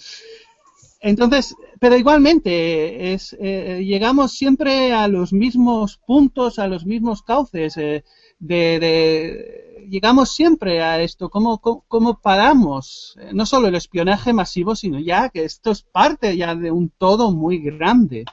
Entonces, 1.00 1.54
pero 1.78 1.96
igualmente, 1.96 3.12
es, 3.12 3.36
eh, 3.38 3.82
llegamos 3.84 4.32
siempre 4.32 4.92
a 4.92 5.08
los 5.08 5.32
mismos 5.32 5.98
puntos, 6.06 6.58
a 6.58 6.66
los 6.66 6.86
mismos 6.86 7.22
cauces. 7.22 7.76
Eh, 7.76 8.04
de, 8.38 8.78
de, 8.80 9.86
llegamos 9.88 10.32
siempre 10.32 10.82
a 10.82 11.00
esto, 11.00 11.28
¿cómo, 11.28 11.60
cómo, 11.60 12.20
paramos? 12.20 13.16
Eh, 13.20 13.30
no 13.32 13.46
solo 13.46 13.68
el 13.68 13.74
espionaje 13.74 14.32
masivo, 14.32 14.74
sino 14.74 14.98
ya 14.98 15.28
que 15.28 15.44
esto 15.44 15.70
es 15.70 15.82
parte 15.82 16.36
ya 16.36 16.54
de 16.54 16.70
un 16.70 16.90
todo 16.90 17.30
muy 17.32 17.58
grande. 17.58 18.24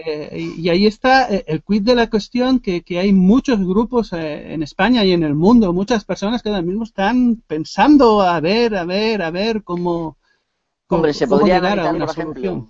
Eh, 0.00 0.54
y 0.56 0.68
ahí 0.68 0.86
está 0.86 1.28
eh, 1.28 1.44
el 1.48 1.60
quid 1.64 1.82
de 1.82 1.96
la 1.96 2.08
cuestión, 2.08 2.60
que, 2.60 2.82
que 2.82 3.00
hay 3.00 3.12
muchos 3.12 3.58
grupos 3.58 4.12
eh, 4.12 4.54
en 4.54 4.62
España 4.62 5.04
y 5.04 5.10
en 5.10 5.24
el 5.24 5.34
mundo, 5.34 5.72
muchas 5.72 6.04
personas 6.04 6.40
que 6.40 6.50
ahora 6.50 6.62
mismo 6.62 6.84
están 6.84 7.42
pensando 7.48 8.20
a 8.20 8.38
ver, 8.38 8.76
a 8.76 8.84
ver, 8.84 9.22
a 9.22 9.32
ver 9.32 9.64
cómo, 9.64 10.16
Hombre, 10.86 11.12
se 11.12 11.26
podría 11.26 11.56
llegar 11.56 11.80
a 11.80 11.90
una 11.90 12.06
por 12.06 12.14
ejemplo, 12.14 12.68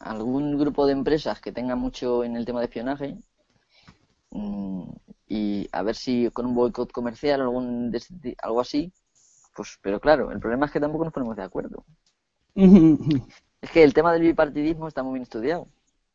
algún 0.00 0.58
grupo 0.58 0.86
de 0.86 0.92
empresas 0.92 1.42
que 1.42 1.52
tenga 1.52 1.76
mucho 1.76 2.24
en 2.24 2.34
el 2.34 2.46
tema 2.46 2.60
de 2.60 2.64
espionaje 2.64 3.18
mm, 4.30 4.82
y 5.26 5.68
a 5.72 5.82
ver 5.82 5.94
si 5.94 6.30
con 6.30 6.46
un 6.46 6.54
boicot 6.54 6.90
comercial 6.90 7.42
algún 7.42 7.94
algo 8.42 8.60
así, 8.62 8.94
pues, 9.54 9.78
pero 9.82 10.00
claro, 10.00 10.32
el 10.32 10.40
problema 10.40 10.64
es 10.64 10.72
que 10.72 10.80
tampoco 10.80 11.04
nos 11.04 11.12
ponemos 11.12 11.36
de 11.36 11.42
acuerdo. 11.42 11.84
Es 13.60 13.70
que 13.70 13.82
el 13.82 13.94
tema 13.94 14.12
del 14.12 14.22
bipartidismo 14.22 14.88
está 14.88 15.02
muy 15.02 15.14
bien 15.14 15.22
estudiado. 15.22 15.68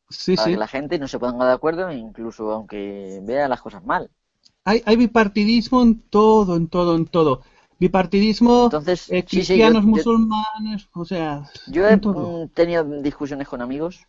Sí, 0.09 0.35
para 0.35 0.45
sí. 0.45 0.51
que 0.51 0.57
la 0.57 0.67
gente 0.67 0.99
no 0.99 1.07
se 1.07 1.19
ponga 1.19 1.47
de 1.47 1.53
acuerdo, 1.53 1.91
incluso 1.91 2.51
aunque 2.51 3.19
vea 3.23 3.47
las 3.47 3.61
cosas 3.61 3.83
mal. 3.83 4.09
Hay, 4.65 4.81
hay 4.85 4.95
bipartidismo 4.95 5.81
en 5.81 6.01
todo, 6.01 6.55
en 6.55 6.67
todo, 6.67 6.95
en 6.95 7.05
todo. 7.05 7.41
Bipartidismo, 7.79 8.65
Entonces, 8.65 9.11
eh, 9.11 9.25
cristianos, 9.25 9.83
musulmanes, 9.83 10.87
o 10.93 11.03
sea. 11.03 11.49
Yo 11.67 11.87
he 11.87 11.99
tenido 12.53 12.83
discusiones 13.01 13.47
con 13.47 13.61
amigos 13.61 14.07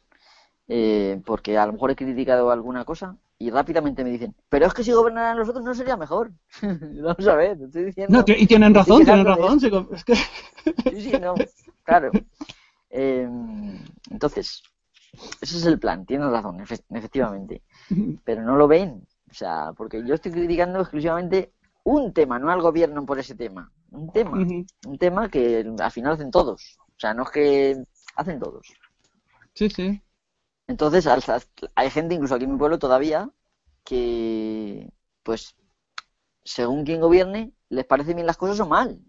eh, 0.69 1.21
porque 1.27 1.59
a 1.59 1.67
lo 1.67 1.75
mejor 1.75 1.91
he 1.91 1.97
criticado 1.97 2.51
alguna 2.51 2.85
cosa 2.85 3.17
y 3.39 3.51
rápidamente 3.51 4.05
me 4.05 4.11
dicen, 4.11 4.35
pero 4.49 4.67
es 4.67 4.73
que 4.73 4.85
si 4.85 4.93
gobernaran 4.93 5.37
los 5.37 5.49
otros 5.49 5.65
no 5.65 5.75
sería 5.75 5.97
mejor. 5.97 6.31
Vamos 6.63 7.27
a 7.27 7.35
ver, 7.35 7.59
estoy 7.61 7.85
diciendo. 7.85 8.19
No, 8.19 8.35
y 8.35 8.47
tienen 8.47 8.75
razón, 8.75 9.05
tienen 9.05 9.27
razón. 9.27 9.59
Es 9.93 10.05
que... 10.05 10.15
sí, 10.15 11.11
sí, 11.11 11.13
no, 11.21 11.35
claro. 11.83 12.11
Eh, 12.97 13.29
entonces, 14.11 14.63
ese 15.41 15.57
es 15.59 15.67
el 15.67 15.81
plan, 15.81 16.07
tienes 16.07 16.31
razón, 16.31 16.61
efectivamente. 16.61 17.63
Pero 18.25 18.43
no 18.43 18.57
lo 18.57 18.69
ven. 18.69 19.07
O 19.29 19.35
sea, 19.35 19.73
porque 19.77 20.07
yo 20.07 20.15
estoy 20.15 20.31
criticando 20.31 20.81
exclusivamente 20.81 21.53
un 21.83 22.13
tema, 22.13 22.39
no 22.39 22.51
al 22.51 22.63
gobierno 22.63 23.05
por 23.05 23.19
ese 23.19 23.35
tema. 23.35 23.73
Un 23.91 24.13
tema. 24.13 24.39
Un 24.87 24.99
tema 24.99 25.29
que 25.29 25.67
al 25.79 25.91
final 25.91 26.13
hacen 26.13 26.31
todos. 26.31 26.79
O 26.79 26.99
sea, 27.01 27.15
no 27.15 27.25
es 27.25 27.31
que 27.31 27.85
hacen 28.15 28.39
todos. 28.39 28.73
Sí, 29.55 29.69
sí. 29.69 30.01
Entonces, 30.69 31.09
hay 31.75 31.91
gente, 31.91 32.15
incluso 32.15 32.37
aquí 32.37 32.45
en 32.45 32.53
mi 32.53 32.59
pueblo 32.59 32.79
todavía, 32.79 33.29
que, 33.85 34.89
pues, 35.25 35.57
según 36.45 36.85
quien 36.85 37.01
gobierne, 37.01 37.53
les 37.71 37.85
parece 37.85 38.15
bien 38.15 38.27
las 38.27 38.37
cosas 38.37 38.61
o 38.61 38.67
mal. 38.67 39.01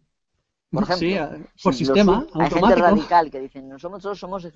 Por 0.76 0.84
ejemplo, 0.84 1.48
por 1.64 1.74
sistema. 1.74 2.28
hay 2.34 2.50
gente 2.50 2.76
radical 2.76 3.32
que 3.32 3.40
dicen, 3.40 3.68
nosotros 3.70 4.20
somos 4.20 4.48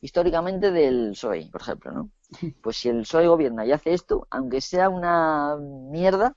históricamente 0.00 0.70
del 0.70 1.10
PSOE, 1.10 1.48
por 1.50 1.60
ejemplo, 1.60 1.92
¿no? 1.92 2.10
Pues 2.62 2.76
si 2.76 2.88
el 2.88 3.02
PSOE 3.02 3.26
gobierna 3.26 3.66
y 3.66 3.72
hace 3.72 3.92
esto, 3.92 4.26
aunque 4.30 4.60
sea 4.60 4.88
una 4.88 5.56
mierda 5.56 6.36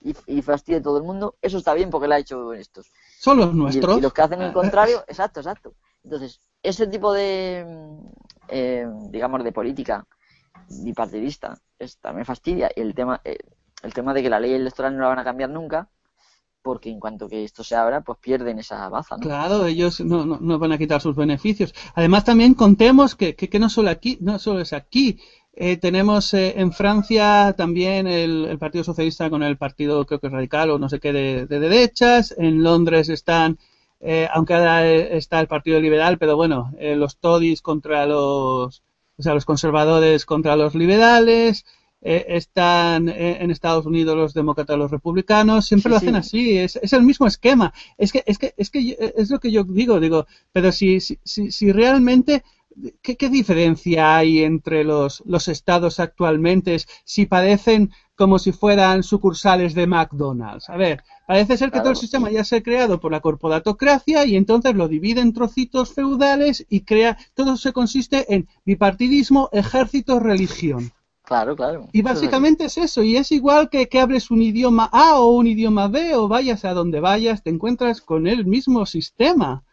y, 0.00 0.14
y 0.26 0.42
fastidie 0.42 0.78
a 0.78 0.82
todo 0.82 0.98
el 0.98 1.04
mundo, 1.04 1.36
eso 1.40 1.58
está 1.58 1.74
bien 1.74 1.90
porque 1.90 2.08
lo 2.08 2.14
ha 2.14 2.18
hecho 2.18 2.52
estos. 2.52 2.90
Son 3.18 3.38
los 3.38 3.54
nuestros. 3.54 3.98
Y, 3.98 4.00
los 4.00 4.12
que 4.12 4.22
hacen 4.22 4.42
el 4.42 4.52
contrario, 4.52 5.04
exacto, 5.08 5.40
exacto. 5.40 5.74
Entonces, 6.02 6.40
ese 6.62 6.86
tipo 6.86 7.12
de, 7.12 7.66
eh, 8.48 8.86
digamos, 9.10 9.42
de 9.44 9.52
política 9.52 10.06
bipartidista. 10.68 11.58
Es, 11.78 11.98
también 11.98 12.24
fastidia. 12.24 12.70
Y 12.74 12.80
el 12.80 12.94
tema, 12.94 13.20
eh, 13.24 13.38
el 13.82 13.92
tema 13.92 14.14
de 14.14 14.22
que 14.22 14.30
la 14.30 14.40
ley 14.40 14.52
electoral 14.52 14.94
no 14.94 15.02
la 15.02 15.08
van 15.08 15.18
a 15.18 15.24
cambiar 15.24 15.50
nunca, 15.50 15.88
porque 16.66 16.90
en 16.90 16.98
cuanto 16.98 17.28
que 17.28 17.44
esto 17.44 17.62
se 17.62 17.76
abra, 17.76 18.00
pues 18.00 18.18
pierden 18.18 18.58
esa 18.58 18.88
baza. 18.88 19.16
¿no? 19.16 19.22
Claro, 19.22 19.66
ellos 19.66 20.00
no, 20.00 20.26
no, 20.26 20.58
van 20.58 20.72
a 20.72 20.78
quitar 20.78 21.00
sus 21.00 21.14
beneficios. 21.14 21.72
Además, 21.94 22.24
también 22.24 22.54
contemos 22.54 23.14
que, 23.14 23.36
que, 23.36 23.58
no 23.60 23.68
solo 23.70 23.88
aquí, 23.88 24.18
no 24.20 24.40
solo 24.40 24.62
es 24.62 24.72
aquí. 24.72 25.20
Eh, 25.52 25.76
tenemos 25.76 26.34
eh, 26.34 26.54
en 26.56 26.72
Francia 26.72 27.54
también 27.56 28.08
el, 28.08 28.56
Partido 28.58 28.82
Socialista 28.82 29.30
con 29.30 29.44
el 29.44 29.56
Partido, 29.56 30.04
creo 30.06 30.18
que 30.18 30.28
radical 30.28 30.70
o 30.70 30.78
no 30.80 30.88
sé 30.88 30.98
qué, 30.98 31.12
de, 31.12 31.46
derechas. 31.46 32.34
En 32.36 32.64
Londres 32.64 33.10
están, 33.10 33.60
eh, 34.00 34.28
aunque 34.32 34.54
ahora 34.54 34.84
está 34.88 35.38
el 35.38 35.46
Partido 35.46 35.80
Liberal, 35.80 36.18
pero 36.18 36.34
bueno, 36.34 36.72
los 36.80 37.18
Tories 37.18 37.62
contra 37.62 38.06
los, 38.06 38.82
o 39.16 39.22
sea, 39.22 39.34
los 39.34 39.44
conservadores 39.44 40.26
contra 40.26 40.56
los 40.56 40.74
liberales. 40.74 41.64
Eh, 42.08 42.36
están 42.36 43.08
eh, 43.08 43.38
en 43.40 43.50
Estados 43.50 43.84
Unidos 43.84 44.16
los 44.16 44.32
demócratas, 44.32 44.78
los 44.78 44.92
republicanos, 44.92 45.66
siempre 45.66 45.90
lo 45.90 45.96
hacen 45.96 46.14
así, 46.14 46.56
es, 46.56 46.76
es, 46.76 46.92
el 46.92 47.02
mismo 47.02 47.26
esquema. 47.26 47.74
Es 47.98 48.12
que, 48.12 48.22
es 48.26 48.38
que, 48.38 48.54
es 48.56 48.70
que 48.70 48.96
es 49.16 49.28
lo 49.28 49.40
que 49.40 49.50
yo 49.50 49.64
digo, 49.64 49.98
digo, 49.98 50.24
pero 50.52 50.70
si, 50.70 51.00
si, 51.00 51.18
si 51.24 51.72
realmente 51.72 52.44
¿Qué, 53.02 53.16
¿Qué, 53.16 53.28
diferencia 53.28 54.18
hay 54.18 54.44
entre 54.44 54.84
los, 54.84 55.22
los, 55.26 55.48
estados 55.48 55.98
actualmente 55.98 56.76
si 57.04 57.24
parecen 57.24 57.90
como 58.14 58.38
si 58.38 58.52
fueran 58.52 59.02
sucursales 59.02 59.74
de 59.74 59.88
McDonald's? 59.88 60.68
A 60.68 60.76
ver, 60.76 61.02
parece 61.26 61.56
ser 61.56 61.72
que 61.72 61.80
todo 61.80 61.90
el 61.90 61.96
sistema 61.96 62.30
ya 62.30 62.44
se 62.44 62.56
ha 62.56 62.62
creado 62.62 63.00
por 63.00 63.10
la 63.10 63.20
corporatocracia 63.20 64.26
y 64.26 64.36
entonces 64.36 64.76
lo 64.76 64.86
divide 64.86 65.22
en 65.22 65.32
trocitos 65.32 65.92
feudales 65.92 66.66
y 66.68 66.82
crea, 66.82 67.16
todo 67.34 67.56
se 67.56 67.72
consiste 67.72 68.32
en 68.32 68.46
bipartidismo, 68.64 69.48
ejército, 69.52 70.20
religión. 70.20 70.92
Claro, 71.26 71.56
claro. 71.56 71.88
Y 71.90 72.02
básicamente 72.02 72.66
es 72.66 72.78
eso, 72.78 73.02
y 73.02 73.16
es 73.16 73.32
igual 73.32 73.68
que 73.68 73.88
que 73.88 73.98
hables 73.98 74.30
un 74.30 74.42
idioma 74.42 74.88
A 74.92 75.18
o 75.18 75.30
un 75.30 75.48
idioma 75.48 75.88
B 75.88 76.14
o 76.14 76.28
vayas 76.28 76.64
a 76.64 76.72
donde 76.72 77.00
vayas, 77.00 77.42
te 77.42 77.50
encuentras 77.50 78.00
con 78.00 78.28
el 78.28 78.46
mismo 78.46 78.86
sistema. 78.86 79.64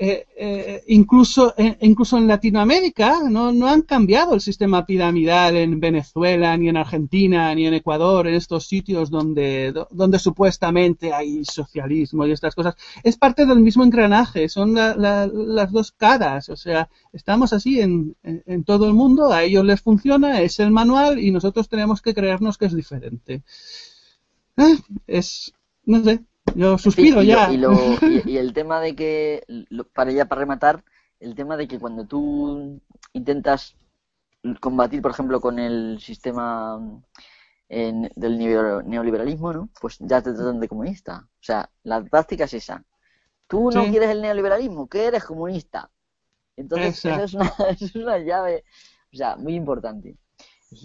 Eh, 0.00 0.28
eh, 0.36 0.84
incluso, 0.86 1.54
eh, 1.56 1.76
incluso 1.80 2.16
en 2.18 2.28
Latinoamérica 2.28 3.28
no, 3.28 3.52
no 3.52 3.66
han 3.66 3.82
cambiado 3.82 4.32
el 4.32 4.40
sistema 4.40 4.86
piramidal 4.86 5.56
en 5.56 5.80
Venezuela, 5.80 6.56
ni 6.56 6.68
en 6.68 6.76
Argentina, 6.76 7.52
ni 7.56 7.66
en 7.66 7.74
Ecuador, 7.74 8.28
en 8.28 8.34
estos 8.34 8.68
sitios 8.68 9.10
donde, 9.10 9.74
donde 9.90 10.20
supuestamente 10.20 11.12
hay 11.12 11.44
socialismo 11.44 12.24
y 12.24 12.30
estas 12.30 12.54
cosas. 12.54 12.76
Es 13.02 13.16
parte 13.16 13.44
del 13.44 13.58
mismo 13.58 13.82
engranaje, 13.82 14.48
son 14.48 14.74
las 14.74 15.72
dos 15.72 15.90
caras. 15.90 16.48
O 16.48 16.56
sea, 16.56 16.88
estamos 17.12 17.52
así 17.52 17.80
en, 17.80 18.14
en, 18.22 18.62
todo 18.62 18.86
el 18.86 18.94
mundo, 18.94 19.32
a 19.32 19.42
ellos 19.42 19.64
les 19.64 19.80
funciona, 19.80 20.40
es 20.42 20.60
el 20.60 20.70
manual 20.70 21.18
y 21.18 21.32
nosotros 21.32 21.68
tenemos 21.68 22.02
que 22.02 22.14
creernos 22.14 22.56
que 22.56 22.66
es 22.66 22.74
diferente. 22.74 23.42
es, 25.08 25.52
no 25.84 26.04
sé, 26.04 26.20
yo 26.54 26.78
suspiro 26.78 27.22
ya. 27.22 27.50
Y, 27.52 28.36
el 28.36 28.52
tema 28.54 28.80
de 28.80 28.94
que, 28.94 29.44
para 29.92 30.12
ya 30.12 30.26
para 30.26 30.40
rematar, 30.40 30.84
el 31.20 31.34
tema 31.34 31.56
de 31.56 31.66
que 31.68 31.78
cuando 31.78 32.04
tú 32.06 32.80
intentas 33.12 33.76
combatir, 34.60 35.02
por 35.02 35.10
ejemplo, 35.10 35.40
con 35.40 35.58
el 35.58 35.98
sistema 36.00 36.80
del 37.68 38.38
neoliberalismo, 38.86 39.52
¿no? 39.52 39.68
Pues 39.80 39.98
ya 39.98 40.22
te 40.22 40.32
tratan 40.32 40.60
de 40.60 40.68
comunista. 40.68 41.26
O 41.26 41.42
sea, 41.42 41.68
la 41.82 42.02
práctica 42.02 42.44
es 42.44 42.54
esa. 42.54 42.84
Tú 43.46 43.70
no 43.70 43.84
quieres 43.84 44.10
el 44.10 44.22
neoliberalismo, 44.22 44.88
que 44.88 45.06
eres 45.06 45.24
comunista. 45.24 45.90
Entonces, 46.56 47.04
eso 47.04 47.22
es, 47.22 47.34
una, 47.34 47.52
es 47.80 47.94
una 47.94 48.18
llave, 48.18 48.64
o 49.12 49.16
sea, 49.16 49.36
muy 49.36 49.54
importante. 49.54 50.16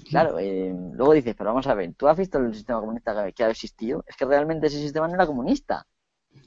Claro, 0.10 0.40
eh, 0.40 0.74
luego 0.94 1.14
dices, 1.14 1.36
pero 1.38 1.50
vamos 1.50 1.68
a 1.68 1.74
ver, 1.74 1.94
¿tú 1.96 2.08
has 2.08 2.18
visto 2.18 2.38
el 2.38 2.54
sistema 2.54 2.80
comunista 2.80 3.32
que 3.32 3.44
ha 3.44 3.50
existido? 3.50 4.04
Es 4.08 4.16
que 4.16 4.26
realmente 4.26 4.68
ese 4.68 4.80
sistema 4.80 5.08
no 5.08 5.16
era 5.16 5.28
comunista. 5.28 5.86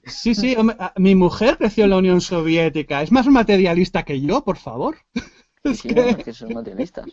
Sí, 0.06 0.34
sí, 0.34 0.56
mi 0.96 1.14
mujer 1.14 1.58
creció 1.58 1.84
en 1.84 1.90
la 1.90 1.98
Unión 1.98 2.20
Soviética. 2.20 3.02
Es 3.02 3.10
más 3.12 3.26
materialista 3.26 4.04
que 4.04 4.20
yo, 4.20 4.44
por 4.44 4.56
favor. 4.56 4.96
Es 5.64 5.80
sí, 5.80 5.88
es 5.96 6.16
que 6.18 6.32
son 6.32 6.52
materialistas. 6.54 7.06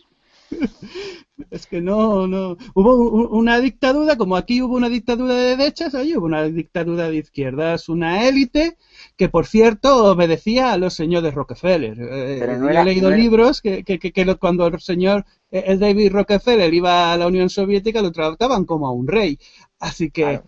Es 1.50 1.66
que 1.66 1.80
no, 1.80 2.26
no. 2.26 2.56
Hubo 2.74 3.28
una 3.28 3.60
dictadura, 3.60 4.16
como 4.16 4.36
aquí 4.36 4.62
hubo 4.62 4.76
una 4.76 4.88
dictadura 4.88 5.34
de 5.34 5.56
derechas, 5.56 5.94
ahí 5.94 6.16
hubo 6.16 6.26
una 6.26 6.44
dictadura 6.44 7.08
de 7.08 7.16
izquierdas, 7.16 7.88
una 7.88 8.28
élite 8.28 8.76
que, 9.16 9.28
por 9.28 9.46
cierto, 9.46 10.12
obedecía 10.12 10.72
a 10.72 10.78
los 10.78 10.94
señores 10.94 11.34
Rockefeller. 11.34 11.96
Eh, 12.00 12.40
he 12.40 12.84
leído 12.84 13.10
libros 13.10 13.60
que, 13.60 13.82
que, 13.82 13.98
que, 13.98 14.36
cuando 14.36 14.66
el 14.66 14.80
señor, 14.80 15.24
eh, 15.50 15.64
el 15.66 15.80
David 15.80 16.12
Rockefeller 16.12 16.72
iba 16.72 17.12
a 17.12 17.16
la 17.16 17.26
Unión 17.26 17.50
Soviética 17.50 18.00
lo 18.00 18.12
trataban 18.12 18.64
como 18.64 18.86
a 18.86 18.92
un 18.92 19.08
rey. 19.08 19.38
Así 19.80 20.10
que... 20.10 20.40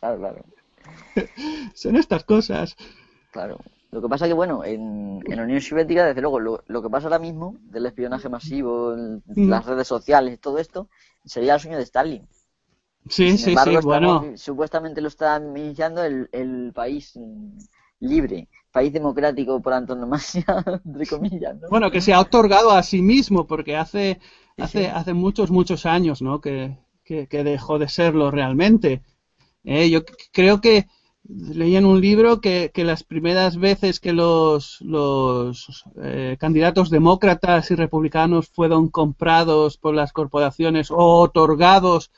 claro, 0.00 0.18
claro. 0.18 0.44
Son 1.74 1.96
estas 1.96 2.24
cosas. 2.24 2.76
Claro. 3.30 3.58
Lo 3.92 4.00
que 4.00 4.08
pasa 4.08 4.26
que, 4.26 4.32
bueno, 4.32 4.64
en, 4.64 5.20
la 5.26 5.42
Unión 5.42 5.60
Soviética, 5.60 6.06
desde 6.06 6.22
luego, 6.22 6.40
lo, 6.40 6.82
que 6.82 6.88
pasa 6.88 7.08
ahora 7.08 7.18
mismo 7.18 7.56
del 7.60 7.84
espionaje 7.84 8.30
masivo, 8.30 8.96
mm. 8.96 9.48
las 9.48 9.66
redes 9.66 9.86
sociales, 9.86 10.40
todo 10.40 10.58
esto, 10.58 10.88
sería 11.26 11.54
el 11.54 11.60
sueño 11.60 11.76
de 11.76 11.82
Stalin. 11.82 12.26
Sí, 13.08 13.36
sí, 13.36 13.54
sí, 13.54 13.76
bueno. 13.82 14.32
Supuestamente 14.36 15.02
lo 15.02 15.08
está 15.08 15.36
iniciando 15.38 16.02
el, 16.04 16.72
país 16.74 17.18
libre, 18.00 18.48
país 18.70 18.94
democrático 18.94 19.60
por 19.60 19.74
antonomasia, 19.74 20.46
entre 20.86 21.06
comillas. 21.06 21.56
Bueno, 21.68 21.90
que 21.90 22.00
se 22.00 22.14
ha 22.14 22.20
otorgado 22.20 22.70
a 22.70 22.82
sí 22.82 23.02
mismo, 23.02 23.46
porque 23.46 23.76
hace, 23.76 24.20
hace, 24.56 24.88
hace 24.88 25.12
muchos, 25.12 25.50
muchos 25.50 25.84
años, 25.84 26.22
¿no? 26.22 26.40
Que, 26.40 26.78
que, 27.04 27.26
dejó 27.44 27.78
de 27.78 27.88
serlo 27.88 28.30
realmente. 28.30 29.02
Eh, 29.64 29.90
yo 29.90 30.00
creo 30.32 30.62
que 30.62 30.86
leí 31.28 31.76
en 31.76 31.86
un 31.86 32.00
libro 32.00 32.40
que, 32.40 32.70
que 32.74 32.84
las 32.84 33.04
primeras 33.04 33.56
veces 33.56 34.00
que 34.00 34.12
los, 34.12 34.80
los 34.80 35.84
eh, 36.02 36.36
candidatos 36.38 36.90
demócratas 36.90 37.70
y 37.70 37.74
republicanos 37.74 38.48
fueron 38.48 38.88
comprados 38.88 39.76
por 39.76 39.94
las 39.94 40.12
corporaciones 40.12 40.90
o 40.90 40.96
otorgados 40.96 42.10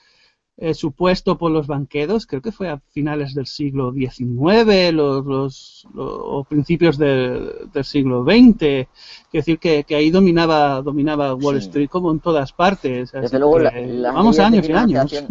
eh, 0.56 0.72
su 0.72 0.92
puesto 0.92 1.36
por 1.36 1.50
los 1.50 1.66
banqueros, 1.66 2.26
creo 2.26 2.40
que 2.40 2.52
fue 2.52 2.68
a 2.68 2.80
finales 2.90 3.34
del 3.34 3.46
siglo 3.46 3.92
XIX 3.92 4.92
los, 4.92 5.26
los, 5.26 5.86
o 5.96 6.44
principios 6.44 6.96
del 6.96 7.68
siglo 7.82 8.22
XX. 8.22 8.56
Quiero 8.58 8.86
decir 9.32 9.58
que, 9.58 9.82
que, 9.82 9.96
ahí 9.96 10.10
dominaba, 10.10 10.80
dominaba 10.80 11.34
Wall 11.34 11.56
Street 11.56 11.88
como 11.88 12.12
en 12.12 12.20
todas 12.20 12.52
partes. 12.52 13.10
Desde 13.10 13.38
luego, 13.40 13.58
vamos 14.12 14.38
años 14.38 14.68
y 14.68 14.72
años. 14.72 15.24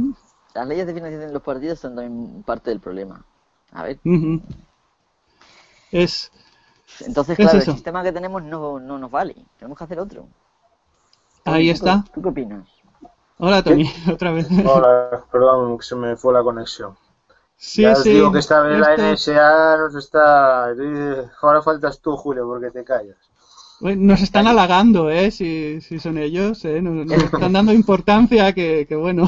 Las 0.53 0.67
leyes 0.67 0.85
de 0.85 0.93
financiación 0.93 1.29
de 1.29 1.33
los 1.33 1.41
partidos 1.41 1.79
son 1.79 1.95
también 1.95 2.43
parte 2.43 2.69
del 2.69 2.81
problema. 2.81 3.25
A 3.73 3.83
ver. 3.83 3.99
Es. 5.91 6.31
Entonces, 6.99 7.35
claro, 7.35 7.57
el 7.57 7.63
sistema 7.63 8.03
que 8.03 8.11
tenemos 8.11 8.43
no, 8.43 8.79
no 8.79 8.99
nos 8.99 9.09
vale. 9.09 9.35
Tenemos 9.57 9.77
que 9.77 9.83
hacer 9.83 9.99
otro. 9.99 10.27
Ahí 11.45 11.69
está. 11.69 12.05
¿Tú 12.13 12.21
qué 12.21 12.29
opinas? 12.29 12.67
Hola, 13.39 13.63
Tony, 13.63 13.91
otra 14.11 14.31
vez. 14.31 14.47
Hola, 14.65 15.23
perdón, 15.31 15.77
que 15.77 15.83
se 15.83 15.95
me 15.95 16.15
fue 16.15 16.33
la 16.33 16.43
conexión. 16.43 16.95
Sí, 17.57 17.81
ya 17.81 17.93
os 17.93 18.03
digo 18.03 18.31
que 18.31 18.39
esta 18.39 18.61
vez 18.61 18.79
la 18.79 18.95
NSA 18.95 19.77
nos 19.77 19.95
está. 19.95 20.65
Ahora 21.41 21.61
faltas 21.61 21.99
tú, 21.99 22.15
Julio, 22.15 22.45
porque 22.45 22.71
te 22.71 22.83
callas. 22.83 23.17
Nos 23.79 24.21
están 24.21 24.47
halagando, 24.47 25.09
¿eh? 25.09 25.31
Si, 25.31 25.81
si 25.81 25.99
son 25.99 26.17
ellos, 26.17 26.63
¿eh? 26.65 26.81
Nos, 26.81 27.11
están 27.33 27.53
dando 27.53 27.73
importancia 27.73 28.53
que, 28.53 28.85
que, 28.87 28.95
bueno. 28.95 29.27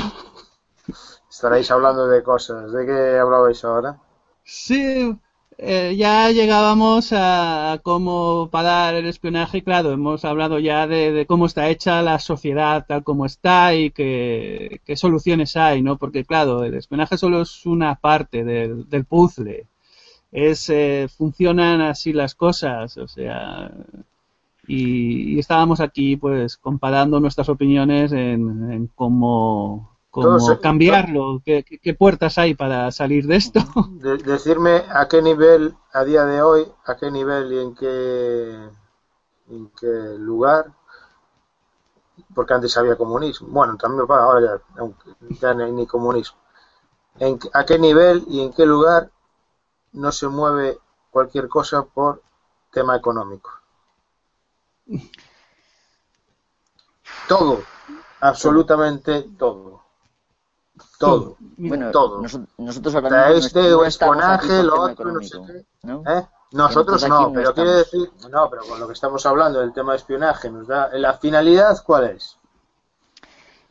Estaréis 1.30 1.70
hablando 1.72 2.08
de 2.08 2.24
cosas. 2.24 2.72
¿De 2.72 2.86
qué 2.86 3.18
hablabais 3.18 3.64
ahora? 3.66 3.98
Sí, 4.46 5.18
eh, 5.58 5.96
ya 5.98 6.30
llegábamos 6.32 7.12
a 7.14 7.80
cómo 7.84 8.50
parar 8.52 8.94
el 8.96 9.08
espionaje. 9.08 9.64
Claro, 9.64 9.92
hemos 9.92 10.24
hablado 10.24 10.60
ya 10.60 10.88
de, 10.88 11.26
cómo 11.28 11.46
está 11.48 11.70
hecha 11.70 12.02
la 12.02 12.20
sociedad 12.20 12.86
tal 12.88 13.04
como 13.04 13.26
está 13.26 13.74
y 13.76 13.92
qué, 13.92 14.80
soluciones 14.96 15.56
hay, 15.58 15.82
¿no? 15.82 15.98
Porque, 15.98 16.26
claro, 16.26 16.64
el 16.64 16.76
espionaje 16.76 17.18
solo 17.18 17.42
es 17.42 17.66
una 17.66 17.96
parte 17.96 18.44
del, 18.44 19.06
puzzle. 19.06 19.68
Es, 20.32 20.70
eh, 20.70 21.08
funcionan 21.10 21.82
así 21.82 22.14
las 22.14 22.36
cosas, 22.36 22.98
o 22.98 23.08
sea, 23.08 23.72
y, 24.68 25.40
estábamos 25.40 25.80
aquí, 25.80 26.18
pues, 26.18 26.58
comparando 26.58 27.20
nuestras 27.20 27.50
opiniones 27.50 28.12
en, 28.12 28.72
en 28.72 28.88
cómo 28.96 29.95
cómo 30.16 30.60
cambiarlo, 30.62 31.42
¿Qué, 31.44 31.96
puertas 31.98 32.38
hay 32.38 32.54
para 32.54 32.90
salir 32.92 33.28
de 33.28 33.36
esto. 33.36 33.60
decirme 34.24 34.86
a 34.90 35.08
qué 35.10 35.22
nivel, 35.22 35.76
a 35.92 36.06
día 36.06 36.24
de 36.24 36.42
hoy, 36.42 36.72
a 36.86 36.96
qué 36.96 37.12
nivel 37.12 37.52
y 37.52 37.60
en 37.60 37.76
qué, 37.76 38.70
en 39.50 39.70
qué 39.78 40.16
lugar, 40.18 40.72
porque 42.34 42.54
antes 42.54 42.78
había 42.78 42.96
comunismo, 42.96 43.50
bueno, 43.50 43.76
también 43.76 44.06
ahora 44.10 44.62
ya, 44.78 44.86
ya 45.42 45.54
no 45.54 45.66
hay 45.66 45.74
ni 45.74 45.86
comunismo, 45.86 46.38
en, 47.20 47.38
a 47.54 47.66
qué 47.66 47.78
nivel 47.78 48.24
y 48.30 48.42
en 48.42 48.54
qué 48.54 48.66
lugar 48.66 49.12
no 49.92 50.12
se 50.14 50.30
mueve 50.30 50.80
cualquier 51.12 51.50
cosa 51.50 51.84
por 51.84 52.22
tema 52.72 52.96
económico. 52.96 53.52
Todo, 57.28 57.64
absolutamente 58.22 59.24
todo. 59.38 59.85
Todo. 61.06 61.38
Bueno, 61.58 61.92
todo. 61.92 62.22
nosotros 62.58 62.96
ahora 62.96 63.30
mismo 63.30 63.46
este 63.46 63.70
no, 63.70 63.86
espionaje, 63.86 64.64
lo 64.64 64.82
otro, 64.82 65.12
no 65.12 65.22
sé 65.22 65.38
qué. 65.46 65.66
¿no? 65.84 66.04
¿Eh? 66.06 66.28
Nosotros 66.52 67.08
no, 67.08 67.32
pero 67.34 67.54
quiere 67.54 67.72
decir, 67.72 68.12
no, 68.30 68.50
pero 68.50 68.64
con 68.64 68.80
lo 68.80 68.88
que 68.88 68.94
estamos 68.94 69.26
hablando 69.26 69.60
del 69.60 69.74
tema 69.74 69.92
de 69.92 69.98
espionaje, 69.98 70.50
nos 70.50 70.68
da 70.68 70.90
la 70.94 71.14
finalidad, 71.18 71.78
¿cuál 71.86 72.06
es? 72.12 72.38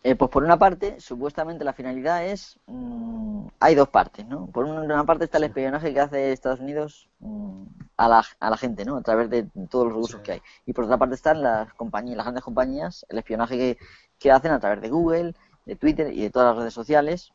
Eh, 0.07 0.17
pues 0.17 0.31
por 0.31 0.45
una 0.45 0.59
parte, 0.59 1.01
supuestamente 1.01 1.65
la 1.65 1.73
finalidad 1.73 2.27
es, 2.27 2.59
mm, 2.67 3.47
hay 3.59 3.75
dos 3.75 3.89
partes, 3.89 4.27
¿no? 4.27 4.49
Por 4.49 4.67
una 4.67 5.03
parte 5.05 5.25
está 5.25 5.39
el 5.39 5.45
espionaje 5.45 5.95
que 5.95 6.01
hace 6.01 6.33
Estados 6.33 6.61
Unidos 6.61 7.09
mm, 7.21 7.63
a, 7.97 8.09
la, 8.09 8.25
a 8.39 8.51
la 8.51 8.57
gente, 8.59 8.85
¿no? 8.85 8.97
A 8.99 9.03
través 9.03 9.31
de 9.31 9.49
todos 9.71 9.87
los 9.87 9.95
recursos 9.95 10.21
que 10.21 10.33
hay. 10.33 10.43
Y 10.67 10.75
por 10.75 10.85
otra 10.85 10.99
parte 10.99 11.15
están 11.15 11.43
las 11.43 11.73
compañías, 11.73 12.19
las 12.19 12.27
grandes 12.27 12.45
compañías, 12.45 13.07
el 13.09 13.17
espionaje 13.17 13.57
que, 13.57 13.79
que 14.19 14.31
hacen 14.31 14.53
a 14.53 14.61
través 14.61 14.83
de 14.83 14.91
Google, 14.91 15.35
de 15.65 15.77
Twitter 15.77 16.13
y 16.13 16.23
de 16.23 16.31
todas 16.31 16.49
las 16.49 16.59
redes 16.59 16.75
sociales 16.75 17.33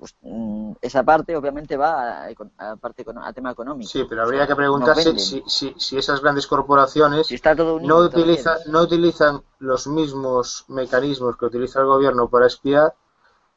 pues 0.00 0.16
mm, 0.22 0.72
esa 0.80 1.04
parte 1.04 1.36
obviamente 1.36 1.76
va 1.76 2.26
a, 2.58 2.76
parte 2.76 3.04
a 3.22 3.32
tema 3.32 3.52
económico. 3.52 3.90
Sí, 3.90 4.06
pero 4.08 4.22
habría 4.22 4.46
que 4.46 4.56
preguntarse 4.56 5.18
si, 5.18 5.44
si, 5.46 5.74
si, 5.76 5.98
esas 5.98 6.22
grandes 6.22 6.46
corporaciones 6.46 7.28
no, 7.82 7.98
utilizan, 7.98 8.58
no 8.66 8.80
utilizan 8.80 9.42
los 9.58 9.86
mismos 9.86 10.64
mecanismos 10.68 11.36
que 11.36 11.44
utiliza 11.44 11.80
el 11.80 11.86
gobierno 11.86 12.28
para 12.28 12.46
espiar. 12.46 12.94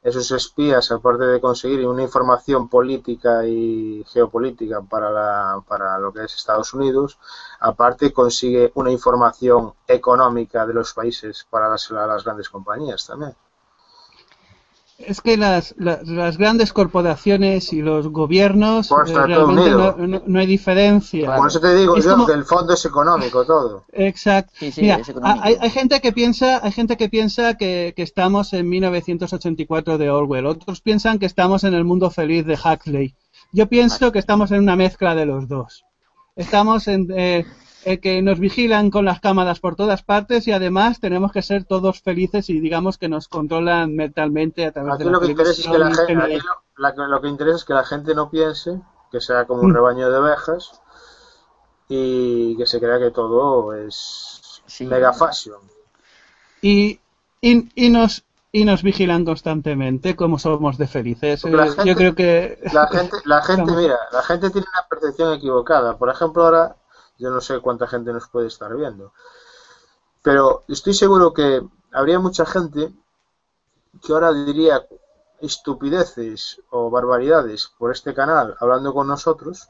Esos 0.02 0.30
espías, 0.32 0.92
aparte 0.92 1.24
de 1.24 1.40
conseguir 1.40 1.86
una 1.86 2.02
información 2.02 2.68
política 2.68 3.46
y 3.46 4.04
geopolítica 4.12 4.82
para, 4.82 5.10
la, 5.10 5.64
para 5.66 5.98
lo 5.98 6.12
que 6.12 6.24
es 6.24 6.34
Estados 6.34 6.74
Unidos, 6.74 7.18
aparte 7.58 8.12
consigue 8.12 8.70
una 8.74 8.90
información 8.90 9.72
económica 9.88 10.66
de 10.66 10.74
los 10.74 10.92
países 10.92 11.46
para 11.48 11.70
las, 11.70 11.90
las 11.90 12.22
grandes 12.22 12.50
compañías 12.50 13.06
también. 13.06 13.34
Es 14.98 15.20
que 15.20 15.36
las, 15.36 15.74
las, 15.76 16.38
grandes 16.38 16.72
corporaciones 16.72 17.72
y 17.72 17.82
los 17.82 18.08
gobiernos 18.08 18.88
pues 18.88 19.10
eh, 19.10 19.14
realmente 19.14 20.22
no, 20.26 20.38
hay 20.38 20.46
diferencia. 20.46 21.34
Por 21.34 21.48
eso 21.48 21.60
te 21.60 21.74
digo 21.74 21.96
yo 21.98 22.24
que 22.24 22.32
el 22.32 22.44
fondo 22.44 22.74
es 22.74 22.84
económico 22.84 23.44
todo. 23.44 23.84
Exacto. 23.92 24.52
hay, 24.60 25.56
hay, 25.60 25.70
gente 25.70 26.00
que 26.00 26.12
piensa, 26.12 26.64
hay 26.64 26.70
gente 26.70 26.96
que 26.96 27.08
piensa 27.08 27.54
que, 27.54 27.92
que, 27.96 28.02
estamos 28.02 28.52
en 28.52 28.68
1984 28.68 29.98
de 29.98 30.10
Orwell. 30.10 30.46
Otros 30.46 30.80
piensan 30.80 31.18
que 31.18 31.26
estamos 31.26 31.64
en 31.64 31.74
el 31.74 31.84
mundo 31.84 32.10
feliz 32.10 32.46
de 32.46 32.54
Huxley. 32.54 33.16
Yo 33.52 33.68
pienso 33.68 34.12
que 34.12 34.20
estamos 34.20 34.52
en 34.52 34.60
una 34.60 34.76
mezcla 34.76 35.16
de 35.16 35.26
los 35.26 35.48
dos. 35.48 35.84
Estamos 36.36 36.86
en, 36.88 37.08
eh, 37.16 37.44
eh, 37.84 38.00
que 38.00 38.22
nos 38.22 38.38
vigilan 38.38 38.90
con 38.90 39.04
las 39.04 39.20
cámaras 39.20 39.60
por 39.60 39.76
todas 39.76 40.02
partes 40.02 40.48
y 40.48 40.52
además 40.52 41.00
tenemos 41.00 41.32
que 41.32 41.42
ser 41.42 41.64
todos 41.64 42.00
felices 42.00 42.48
y 42.48 42.60
digamos 42.60 42.98
que 42.98 43.08
nos 43.08 43.28
controlan 43.28 43.94
mentalmente 43.94 44.64
a 44.64 44.72
través 44.72 44.98
de 44.98 45.04
la 45.04 45.10
lo 45.12 45.20
que 45.20 45.26
interesa 45.26 45.60
es 45.60 45.68
que 45.68 45.78
la 45.78 45.94
gente, 45.94 46.38
lo, 46.76 47.20
que 47.20 47.28
interesa 47.28 47.56
es 47.56 47.64
que 47.64 47.74
la 47.74 47.84
gente 47.84 48.14
no 48.14 48.30
piense 48.30 48.80
que 49.12 49.20
sea 49.20 49.44
como 49.44 49.62
un 49.62 49.70
mm. 49.70 49.74
rebaño 49.74 50.10
de 50.10 50.16
ovejas 50.16 50.80
y 51.88 52.56
que 52.56 52.66
se 52.66 52.80
crea 52.80 52.98
que 52.98 53.10
todo 53.10 53.74
es 53.74 54.62
mega 54.80 55.12
fashion. 55.12 55.60
Y, 56.62 56.98
y, 57.40 57.90
nos 57.90 58.24
y 58.50 58.64
nos 58.64 58.82
vigilan 58.82 59.24
constantemente 59.24 60.16
como 60.16 60.38
somos 60.38 60.78
de 60.78 60.86
felices. 60.86 61.42
Yo 61.84 61.94
creo 61.94 62.14
que 62.14 62.58
la 62.72 62.88
gente, 62.88 63.16
la 63.26 63.42
gente, 63.42 63.72
mira, 63.76 63.98
la 64.10 64.22
gente 64.22 64.50
tiene 64.50 64.66
una 64.72 64.88
percepción 64.88 65.34
equivocada. 65.34 65.98
Por 65.98 66.08
ejemplo, 66.08 66.44
ahora 66.44 66.76
yo 67.18 67.30
no 67.30 67.40
sé 67.40 67.60
cuánta 67.60 67.86
gente 67.86 68.12
nos 68.12 68.28
puede 68.28 68.48
estar 68.48 68.74
viendo. 68.76 69.12
Pero 70.22 70.64
estoy 70.68 70.94
seguro 70.94 71.32
que 71.32 71.62
habría 71.92 72.18
mucha 72.18 72.46
gente 72.46 72.92
que 74.02 74.12
ahora 74.12 74.32
diría 74.32 74.86
estupideces 75.40 76.60
o 76.70 76.90
barbaridades 76.90 77.70
por 77.78 77.92
este 77.92 78.14
canal 78.14 78.56
hablando 78.58 78.92
con 78.94 79.06
nosotros, 79.06 79.68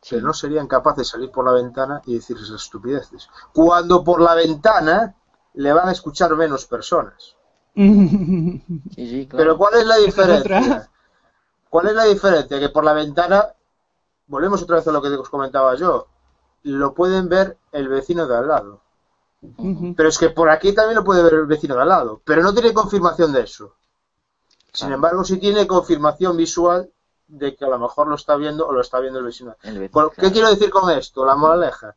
que 0.00 0.20
no 0.20 0.32
serían 0.32 0.66
capaces 0.66 0.98
de 0.98 1.04
salir 1.04 1.30
por 1.30 1.44
la 1.44 1.52
ventana 1.52 2.02
y 2.06 2.14
decir 2.14 2.36
esas 2.36 2.62
estupideces. 2.62 3.28
Cuando 3.52 4.02
por 4.02 4.20
la 4.20 4.34
ventana 4.34 5.16
le 5.54 5.72
van 5.72 5.88
a 5.88 5.92
escuchar 5.92 6.34
menos 6.34 6.66
personas. 6.66 7.36
Pero 7.74 9.56
¿cuál 9.58 9.74
es 9.74 9.86
la 9.86 9.96
diferencia? 9.96 10.90
¿Cuál 11.68 11.88
es 11.88 11.94
la 11.94 12.04
diferencia? 12.04 12.60
Que 12.60 12.68
por 12.68 12.84
la 12.84 12.92
ventana, 12.92 13.46
volvemos 14.26 14.62
otra 14.62 14.76
vez 14.76 14.86
a 14.88 14.92
lo 14.92 15.00
que 15.00 15.08
os 15.08 15.30
comentaba 15.30 15.74
yo, 15.74 16.08
lo 16.62 16.94
pueden 16.94 17.28
ver 17.28 17.58
el 17.72 17.88
vecino 17.88 18.26
de 18.26 18.36
al 18.36 18.48
lado. 18.48 18.80
Pero 19.96 20.08
es 20.08 20.18
que 20.18 20.30
por 20.30 20.50
aquí 20.50 20.72
también 20.72 20.96
lo 20.96 21.04
puede 21.04 21.22
ver 21.22 21.34
el 21.34 21.46
vecino 21.46 21.74
de 21.74 21.82
al 21.82 21.88
lado, 21.88 22.20
pero 22.24 22.42
no 22.42 22.54
tiene 22.54 22.72
confirmación 22.72 23.32
de 23.32 23.40
eso. 23.42 23.74
Sin 24.72 24.92
embargo, 24.92 25.24
sí 25.24 25.38
tiene 25.38 25.66
confirmación 25.66 26.36
visual 26.36 26.90
de 27.26 27.56
que 27.56 27.64
a 27.64 27.68
lo 27.68 27.78
mejor 27.78 28.06
lo 28.08 28.14
está 28.14 28.36
viendo 28.36 28.66
o 28.66 28.72
lo 28.72 28.80
está 28.80 29.00
viendo 29.00 29.18
el 29.18 29.24
vecino. 29.24 29.56
¿Qué 29.62 30.32
quiero 30.32 30.48
decir 30.48 30.70
con 30.70 30.90
esto? 30.90 31.24
La 31.24 31.34
moraleja. 31.34 31.94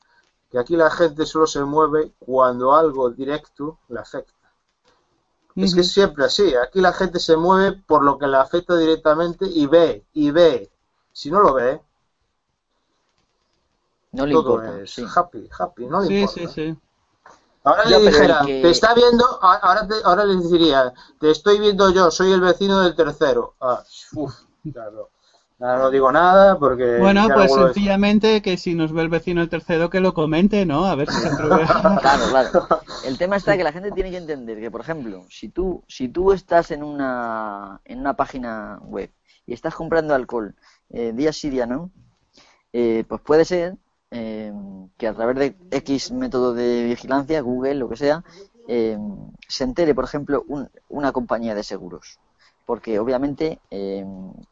Que 0.50 0.60
aquí 0.60 0.76
la 0.76 0.90
gente 0.90 1.26
solo 1.26 1.46
se 1.48 1.64
mueve 1.64 2.14
cuando 2.20 2.74
algo 2.74 3.10
directo 3.10 3.80
le 3.90 4.00
afecta. 4.00 4.34
Es 5.56 5.74
que 5.74 5.82
es 5.82 5.92
siempre 5.92 6.26
así. 6.26 6.54
Aquí 6.56 6.82
la 6.82 6.92
gente 6.92 7.20
se 7.20 7.38
mueve 7.38 7.82
por 7.86 8.04
lo 8.04 8.18
que 8.18 8.28
le 8.28 8.38
afecta 8.38 8.76
directamente 8.76 9.46
y 9.48 9.68
ve, 9.68 10.06
y 10.14 10.32
ve. 10.32 10.70
Si 11.14 11.32
no 11.32 11.40
lo 11.40 11.54
ve, 11.54 11.82
no 14.16 14.26
le 14.26 14.34
importa. 14.34 15.20
happy, 15.20 15.50
happy, 15.58 15.86
no 15.86 16.02
le 16.02 16.22
importa. 16.22 16.42
Sí, 16.42 16.48
sí. 16.48 16.78
Ahora 17.66 17.86
le 17.86 18.00
dijera, 18.00 18.42
te 18.46 18.70
está 18.70 18.94
viendo, 18.94 19.26
ahora, 19.42 19.88
te, 19.88 19.96
ahora 20.04 20.24
le 20.24 20.36
diría, 20.36 20.94
te 21.20 21.32
estoy 21.32 21.60
viendo 21.60 21.92
yo, 21.92 22.12
soy 22.12 22.32
el 22.32 22.40
vecino 22.40 22.82
del 22.82 22.96
tercero. 22.96 23.56
Ah, 23.60 23.84
uf, 24.14 24.36
claro. 24.72 25.10
no 25.58 25.90
digo 25.90 26.12
nada 26.12 26.60
porque... 26.60 27.00
Bueno, 27.00 27.28
pues 27.34 27.52
sencillamente 27.52 28.44
que 28.44 28.58
si 28.58 28.76
nos 28.76 28.94
ve 28.94 29.02
el 29.02 29.10
vecino 29.10 29.42
el 29.42 29.50
tercero 29.50 29.90
que 29.90 30.00
lo 30.00 30.14
comente, 30.14 30.64
¿no? 30.64 30.86
A 30.86 30.94
ver 30.94 31.10
si 31.10 31.20
se 31.22 31.28
atreve. 31.28 31.66
Claro, 32.02 32.26
claro. 32.30 32.68
El 33.04 33.18
tema 33.18 33.36
está 33.36 33.58
que 33.58 33.64
la 33.64 33.72
gente 33.72 33.92
tiene 33.92 34.12
que 34.12 34.18
entender 34.18 34.60
que, 34.60 34.70
por 34.70 34.82
ejemplo, 34.82 35.26
si 35.30 35.50
tú, 35.50 35.84
si 35.88 36.08
tú 36.08 36.34
estás 36.34 36.70
en 36.70 36.84
una, 36.84 37.82
en 37.84 38.00
una 38.00 38.16
página 38.16 38.80
web 38.84 39.12
y 39.48 39.54
estás 39.54 39.74
comprando 39.74 40.14
alcohol 40.14 40.56
eh, 40.90 41.14
día 41.16 41.34
sí, 41.34 41.50
día 41.50 41.66
no, 41.66 41.90
eh, 42.74 43.06
pues 43.08 43.22
puede 43.22 43.44
ser 43.44 43.76
eh, 44.12 44.54
que 44.98 45.08
a 45.08 45.14
través 45.14 45.38
de 45.38 45.56
X 45.72 46.12
método 46.12 46.54
de 46.54 46.84
vigilancia, 46.84 47.42
Google, 47.42 47.76
lo 47.76 47.90
que 47.90 47.98
sea, 47.98 48.24
eh, 48.68 48.98
se 49.48 49.64
entere, 49.64 49.94
por 49.94 50.06
ejemplo, 50.06 50.46
una 50.90 51.12
compañía 51.12 51.56
de 51.56 51.64
seguros. 51.64 52.20
Porque 52.66 52.98
obviamente 53.00 53.60
eh, 53.70 54.06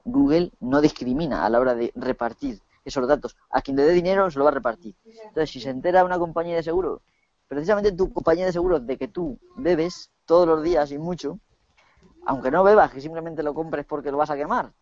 Google 0.04 0.52
no 0.60 0.82
discrimina 0.82 1.46
a 1.46 1.50
la 1.50 1.60
hora 1.60 1.74
de 1.74 1.92
repartir 1.96 2.62
esos 2.86 3.08
datos. 3.08 3.36
A 3.50 3.62
quien 3.62 3.78
le 3.78 3.84
dé 3.84 3.94
dinero 3.94 4.30
se 4.30 4.38
lo 4.38 4.46
va 4.46 4.52
a 4.52 4.54
repartir. 4.54 4.96
Entonces, 5.06 5.50
si 5.50 5.60
se 5.60 5.70
entera 5.70 6.04
una 6.04 6.20
compañía 6.20 6.56
de 6.56 6.64
seguros, 6.64 7.02
precisamente 7.48 7.92
tu 7.92 8.14
compañía 8.14 8.46
de 8.46 8.52
seguros 8.52 8.86
de 8.86 8.98
que 8.98 9.08
tú 9.08 9.40
bebes 9.56 10.12
todos 10.26 10.48
los 10.48 10.62
días 10.64 10.92
y 10.92 10.98
mucho, 10.98 11.40
aunque 12.26 12.52
no 12.52 12.64
bebas, 12.64 12.92
que 12.92 13.02
simplemente 13.02 13.44
lo 13.44 13.54
compres 13.54 13.86
porque 13.86 14.12
lo 14.12 14.18
vas 14.18 14.30
a 14.30 14.36
quemar, 14.36 14.74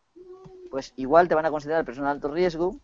pues 0.69 0.93
igual 0.95 1.27
te 1.27 1.35
van 1.35 1.45
a 1.45 1.51
considerar 1.51 1.85
persona 1.85 2.07
de 2.07 2.13
alto 2.13 2.29
riesgo 2.29 2.79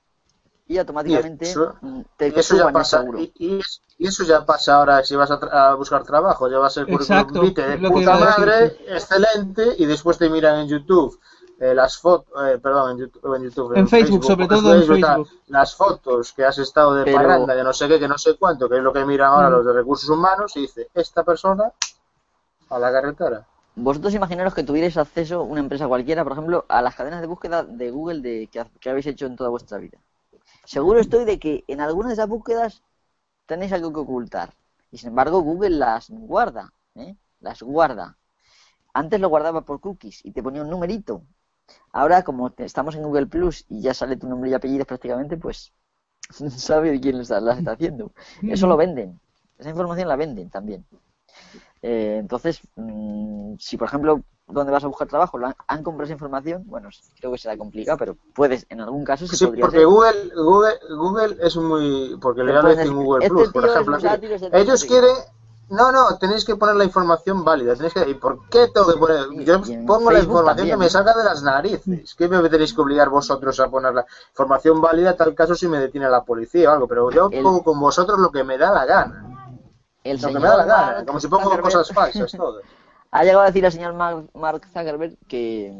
y 0.67 0.77
automáticamente 0.77 1.45
eso, 1.45 1.75
te 2.17 2.27
eso 2.27 2.57
ya 2.57 2.71
pasa, 2.71 3.05
y, 3.35 3.61
eso 3.99 4.23
ya 4.25 4.45
pasa 4.45 4.75
ahora 4.75 5.03
si 5.03 5.15
vas 5.15 5.31
a, 5.31 5.73
buscar 5.75 6.03
trabajo, 6.03 6.49
ya 6.49 6.59
va 6.59 6.67
a 6.67 6.69
ser 6.69 6.85
por 6.87 7.05
de 7.05 7.89
puta 7.89 8.17
madre, 8.17 8.77
excelente, 8.87 9.75
y 9.77 9.85
después 9.85 10.17
te 10.17 10.29
miran 10.29 10.59
en 10.59 10.67
YouTube 10.67 11.17
eh, 11.59 11.73
las 11.73 11.97
fotos, 11.97 12.27
eh, 12.45 12.59
perdón, 12.61 12.91
en 12.91 12.97
YouTube, 12.97 13.35
en, 13.35 13.43
YouTube, 13.43 13.77
en, 13.77 13.87
Facebook, 13.87 14.23
sobre 14.25 14.47
todo 14.47 14.75
en 14.75 14.85
Facebook. 14.85 15.27
las 15.47 15.73
fotos 15.73 16.33
que 16.33 16.43
has 16.43 16.57
estado 16.59 16.93
de 16.93 17.05
Pero... 17.05 17.47
de 17.47 17.63
no 17.63 17.73
sé 17.73 17.87
qué, 17.87 17.99
que 17.99 18.07
no 18.07 18.17
sé 18.17 18.35
cuánto, 18.37 18.69
que 18.69 18.77
es 18.77 18.83
lo 18.83 18.93
que 18.93 19.05
miran 19.05 19.31
ahora 19.31 19.49
mm. 19.49 19.53
los 19.53 19.65
de 19.65 19.73
recursos 19.73 20.09
humanos, 20.09 20.55
y 20.55 20.61
dice, 20.61 20.89
esta 20.93 21.23
persona 21.23 21.71
a 22.69 22.77
la 22.77 22.91
carretera. 22.91 23.47
Vosotros 23.75 24.13
imaginaros 24.13 24.53
que 24.53 24.63
tuvierais 24.63 24.97
acceso, 24.97 25.43
una 25.43 25.61
empresa 25.61 25.87
cualquiera, 25.87 26.23
por 26.23 26.33
ejemplo, 26.33 26.65
a 26.67 26.81
las 26.81 26.95
cadenas 26.95 27.21
de 27.21 27.27
búsqueda 27.27 27.63
de 27.63 27.89
Google 27.89 28.21
de, 28.21 28.49
que 28.79 28.89
habéis 28.89 29.07
hecho 29.07 29.27
en 29.27 29.35
toda 29.35 29.49
vuestra 29.49 29.77
vida 29.77 29.97
seguro 30.67 30.99
estoy 30.99 31.25
de 31.25 31.39
que 31.39 31.63
en 31.67 31.79
algunas 31.81 32.09
de 32.09 32.13
esas 32.15 32.27
búsquedas 32.27 32.83
tenéis 33.45 33.71
algo 33.73 33.93
que 33.93 34.01
ocultar. 34.01 34.53
Y 34.91 34.97
sin 34.97 35.09
embargo, 35.09 35.41
Google 35.41 35.71
las 35.71 36.09
guarda, 36.09 36.73
¿eh? 36.95 37.15
Las 37.39 37.61
guarda. 37.61 38.17
Antes 38.93 39.19
lo 39.19 39.29
guardaba 39.29 39.61
por 39.61 39.79
cookies 39.79 40.25
y 40.25 40.31
te 40.31 40.43
ponía 40.43 40.61
un 40.61 40.69
numerito. 40.69 41.23
Ahora, 41.91 42.23
como 42.23 42.53
estamos 42.57 42.95
en 42.95 43.03
Google 43.03 43.27
Plus 43.27 43.65
y 43.69 43.81
ya 43.81 43.93
sale 43.93 44.17
tu 44.17 44.27
nombre 44.27 44.49
y 44.49 44.53
apellido 44.53 44.85
prácticamente, 44.85 45.37
pues 45.37 45.73
sabe 46.57 46.91
de 46.91 46.99
quién 46.99 47.17
las 47.17 47.31
está 47.31 47.71
haciendo. 47.71 48.11
Eso 48.43 48.67
lo 48.67 48.77
venden. 48.77 49.19
Esa 49.57 49.69
información 49.69 50.09
la 50.09 50.15
venden 50.17 50.49
también. 50.49 50.85
Eh, 51.81 52.17
entonces, 52.19 52.61
mm, 52.75 53.55
si 53.59 53.77
por 53.77 53.87
ejemplo 53.87 54.23
dónde 54.47 54.71
vas 54.71 54.83
a 54.83 54.87
buscar 54.87 55.07
trabajo, 55.07 55.37
han, 55.67 55.83
comprado 55.83 56.05
esa 56.05 56.13
información, 56.13 56.63
bueno, 56.67 56.89
creo 57.19 57.31
que 57.33 57.37
será 57.37 57.57
complicado, 57.57 57.97
pero 57.97 58.17
puedes, 58.33 58.65
en 58.69 58.79
algún 58.79 59.03
caso, 59.03 59.27
sí, 59.27 59.45
porque 59.45 59.83
Google, 59.83 60.31
Google, 60.35 60.79
Google 60.89 61.37
es 61.41 61.57
muy, 61.57 62.17
porque 62.21 62.43
le 62.43 62.53
en 62.53 62.95
Google 62.95 63.27
Plus, 63.29 63.51
por 63.51 63.65
ejemplo, 63.65 63.97
ellos 64.53 64.85
quieren, 64.85 65.15
No, 65.69 65.91
no, 65.91 66.17
tenéis 66.17 66.45
que 66.45 66.55
poner 66.55 66.75
la 66.77 66.85
información 66.85 67.43
válida. 67.43 67.75
Tenéis 67.75 67.93
que... 67.93 68.09
¿Y 68.09 68.13
por 68.13 68.47
qué 68.47 68.69
tengo 68.73 68.87
que 68.87 68.97
poner? 68.97 69.43
Yo 69.43 69.61
pongo 69.85 70.11
la 70.11 70.19
información 70.19 70.69
que 70.69 70.77
me 70.77 70.89
salga 70.89 71.13
de 71.13 71.25
las 71.25 71.43
narices. 71.43 72.15
¿Qué 72.15 72.29
me 72.29 72.49
tenéis 72.49 72.73
que 72.73 72.79
obligar 72.79 73.09
vosotros 73.09 73.59
a 73.59 73.69
poner 73.69 73.93
la 73.93 74.05
información 74.29 74.79
válida? 74.79 75.17
Tal 75.17 75.35
caso 75.35 75.55
si 75.55 75.67
me 75.67 75.79
detiene 75.79 76.09
la 76.09 76.23
policía 76.23 76.69
o 76.69 76.73
algo. 76.73 76.87
Pero 76.87 77.11
yo 77.11 77.29
pongo 77.29 77.63
con 77.63 77.81
vosotros 77.81 78.17
lo 78.17 78.31
que 78.31 78.45
me 78.45 78.57
da 78.57 78.71
la 78.71 78.85
gana. 78.85 79.51
El 80.05 80.21
lo 80.21 80.29
que 80.29 80.39
me 80.39 80.47
da 80.47 80.55
la 80.55 80.65
gana. 80.65 81.05
Como 81.05 81.19
si 81.19 81.27
pongo 81.27 81.59
cosas 81.59 81.91
falsas, 81.91 82.31
todo. 82.31 82.61
Ha 83.11 83.23
llegado 83.23 83.41
a 83.41 83.47
decir 83.47 83.63
el 83.63 83.71
señor 83.71 83.93
Mark 83.93 84.67
Zuckerberg 84.67 85.17
que, 85.27 85.73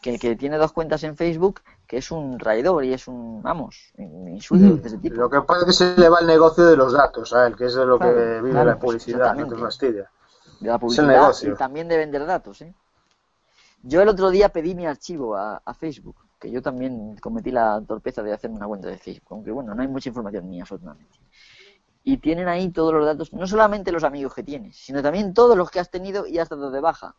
que, 0.00 0.18
que 0.18 0.36
tiene 0.36 0.56
dos 0.58 0.72
cuentas 0.72 1.02
en 1.04 1.16
Facebook 1.16 1.60
que 1.92 1.98
es 1.98 2.10
un 2.10 2.38
traidor 2.38 2.86
y 2.86 2.94
es 2.94 3.06
un, 3.06 3.42
vamos, 3.42 3.92
insulto 3.98 4.76
de 4.76 4.88
ese 4.88 4.96
tipo. 4.96 5.16
Lo 5.16 5.28
que 5.28 5.42
pasa 5.42 5.60
es 5.60 5.66
que 5.66 5.72
se 5.74 5.94
le 5.94 6.08
va 6.08 6.20
el 6.20 6.26
negocio 6.26 6.64
de 6.64 6.74
los 6.74 6.94
datos 6.94 7.34
a 7.34 7.46
él, 7.46 7.54
que 7.54 7.66
es 7.66 7.74
de 7.74 7.84
lo 7.84 7.98
que 7.98 8.40
vive 8.40 8.64
la 8.64 8.78
publicidad, 8.78 9.34
no 9.34 9.46
te 9.46 9.56
fastidia. 9.56 10.10
De 10.58 10.68
la 10.68 10.78
publicidad 10.78 11.34
y 11.42 11.54
también 11.54 11.88
de 11.88 11.98
vender 11.98 12.24
datos, 12.24 12.62
¿eh? 12.62 12.74
Yo 13.82 14.00
el 14.00 14.08
otro 14.08 14.30
día 14.30 14.48
pedí 14.48 14.74
mi 14.74 14.86
archivo 14.86 15.36
a, 15.36 15.60
Facebook, 15.78 16.16
que 16.38 16.50
yo 16.50 16.62
también 16.62 17.18
cometí 17.18 17.50
la 17.50 17.82
torpeza 17.86 18.22
de 18.22 18.32
hacerme 18.32 18.56
una 18.56 18.68
cuenta 18.68 18.88
de 18.88 18.96
Facebook, 18.96 19.28
aunque 19.32 19.50
bueno, 19.50 19.74
no 19.74 19.82
hay 19.82 19.88
mucha 19.88 20.08
información 20.08 20.48
mía, 20.48 20.62
afortunadamente. 20.62 21.18
Y 22.04 22.16
tienen 22.16 22.48
ahí 22.48 22.70
todos 22.70 22.92
los 22.92 23.06
datos, 23.06 23.32
no 23.32 23.46
solamente 23.46 23.92
los 23.92 24.02
amigos 24.02 24.34
que 24.34 24.42
tienes, 24.42 24.76
sino 24.76 25.02
también 25.02 25.34
todos 25.34 25.56
los 25.56 25.70
que 25.70 25.78
has 25.78 25.90
tenido 25.90 26.26
y 26.26 26.38
has 26.38 26.48
dado 26.48 26.70
de 26.70 26.80
baja. 26.80 27.14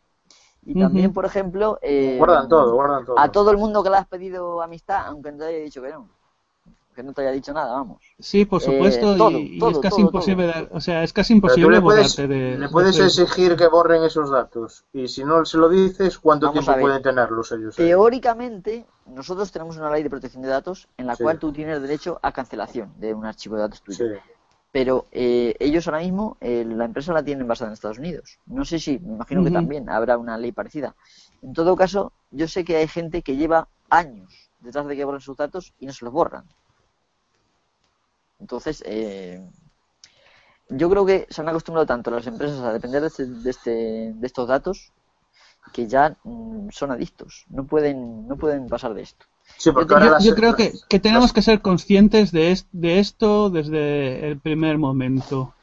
Y 0.65 0.79
también, 0.79 1.11
por 1.11 1.25
ejemplo, 1.25 1.77
eh, 1.81 2.15
guardan 2.17 2.47
todo, 2.47 2.73
guardan 2.73 3.05
todo. 3.05 3.19
a 3.19 3.31
todo 3.31 3.51
el 3.51 3.57
mundo 3.57 3.83
que 3.83 3.89
le 3.89 3.97
has 3.97 4.07
pedido 4.07 4.61
amistad, 4.61 5.07
aunque 5.07 5.31
no 5.31 5.39
te 5.39 5.45
haya 5.45 5.59
dicho 5.59 5.81
que 5.81 5.89
no. 5.89 6.09
Que 6.95 7.01
no 7.01 7.11
te 7.11 7.21
haya 7.21 7.31
dicho 7.31 7.53
nada, 7.53 7.73
vamos. 7.73 8.03
Sí, 8.19 8.45
por 8.45 8.61
eh, 8.61 8.65
supuesto, 8.65 9.31
y, 9.31 9.59
es 9.59 9.79
casi 9.79 10.01
imposible, 10.01 10.69
o 10.71 10.79
sea, 10.79 11.03
es 11.03 11.11
casi 11.11 11.33
imposible 11.33 11.79
borrarte 11.79 12.27
de... 12.27 12.57
Le 12.57 12.69
puedes 12.69 12.99
exigir 12.99 13.55
que 13.55 13.67
borren 13.67 14.03
esos 14.03 14.29
datos, 14.29 14.85
y 14.93 15.07
si 15.07 15.23
no 15.23 15.43
se 15.43 15.57
lo 15.57 15.69
dices, 15.69 16.19
¿cuánto 16.19 16.51
tiempo 16.51 16.71
pueden 16.79 17.01
tenerlos 17.01 17.51
ellos? 17.51 17.75
Teóricamente, 17.75 18.85
nosotros 19.07 19.51
tenemos 19.51 19.75
una 19.77 19.91
ley 19.91 20.03
de 20.03 20.09
protección 20.11 20.43
de 20.43 20.49
datos 20.49 20.87
en 20.97 21.07
la 21.07 21.17
cual 21.17 21.39
tú 21.39 21.51
tienes 21.51 21.81
derecho 21.81 22.19
a 22.21 22.31
cancelación 22.31 22.93
de 22.99 23.13
un 23.13 23.25
archivo 23.25 23.55
de 23.55 23.61
datos 23.63 23.81
tuyo. 23.81 23.97
Sí 23.97 24.32
pero 24.73 25.05
eh, 25.11 25.55
ellos 25.59 25.87
ahora 25.87 25.99
mismo, 25.99 26.35
eh, 26.41 26.65
la 26.65 26.85
empresa 26.85 27.13
la 27.13 27.23
tienen 27.23 27.47
basada 27.47 27.69
en 27.69 27.73
Estados 27.73 27.99
Unidos. 27.99 28.39
No 28.47 28.65
sé 28.65 28.79
si, 28.79 28.97
me 28.97 29.13
imagino 29.13 29.43
que 29.43 29.51
también 29.51 29.87
habrá 29.87 30.17
una 30.17 30.35
ley 30.35 30.51
parecida. 30.51 30.95
En 31.43 31.53
todo 31.53 31.75
caso, 31.75 32.11
yo 32.31 32.47
sé 32.47 32.65
que 32.65 32.77
hay 32.77 32.87
gente 32.87 33.21
que 33.21 33.37
lleva 33.37 33.67
años 33.91 34.49
detrás 34.61 34.87
de 34.87 34.95
que 34.95 35.05
borren 35.05 35.21
sus 35.21 35.37
datos 35.37 35.75
y 35.77 35.85
no 35.85 35.93
se 35.93 36.03
los 36.03 36.11
borran. 36.11 36.45
Entonces, 38.39 38.81
eh, 38.87 39.47
yo 40.69 40.89
creo 40.89 41.05
que 41.05 41.27
se 41.29 41.41
han 41.41 41.49
acostumbrado 41.49 41.85
tanto 41.85 42.09
las 42.09 42.25
empresas 42.25 42.59
a 42.61 42.73
depender 42.73 43.01
de, 43.01 43.07
este, 43.09 43.27
de, 43.27 43.49
este, 43.51 43.71
de 44.15 44.25
estos 44.25 44.47
datos 44.47 44.91
que 45.71 45.85
ya 45.85 46.17
mm, 46.23 46.69
son 46.71 46.89
adictos. 46.89 47.45
No 47.47 47.67
pueden, 47.67 48.27
no 48.27 48.37
pueden 48.37 48.67
pasar 48.67 48.95
de 48.95 49.03
esto 49.03 49.27
yo, 49.63 50.35
creo 50.35 50.55
que, 50.55 50.99
tenemos 50.99 51.31
que 51.31 51.41
ser 51.41 51.61
conscientes 51.61 52.31
de, 52.31 52.59
de, 52.71 52.99
esto 52.99 53.49
desde 53.49 54.27
el 54.27 54.39
primer 54.39 54.77
momento. 54.77 55.53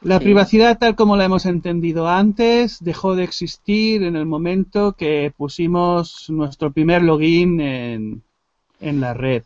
La 0.00 0.18
privacidad 0.18 0.78
tal 0.78 0.96
como 0.96 1.16
la 1.16 1.26
hemos 1.26 1.46
entendido 1.46 2.08
antes 2.08 2.82
dejó 2.82 3.14
de 3.14 3.22
existir 3.22 4.02
en 4.02 4.16
el 4.16 4.26
momento 4.26 4.94
que 4.94 5.32
pusimos 5.36 6.28
nuestro 6.28 6.72
primer 6.72 7.02
login 7.02 7.60
en, 7.60 8.22
en 8.80 9.00
la 9.00 9.14
red. 9.14 9.44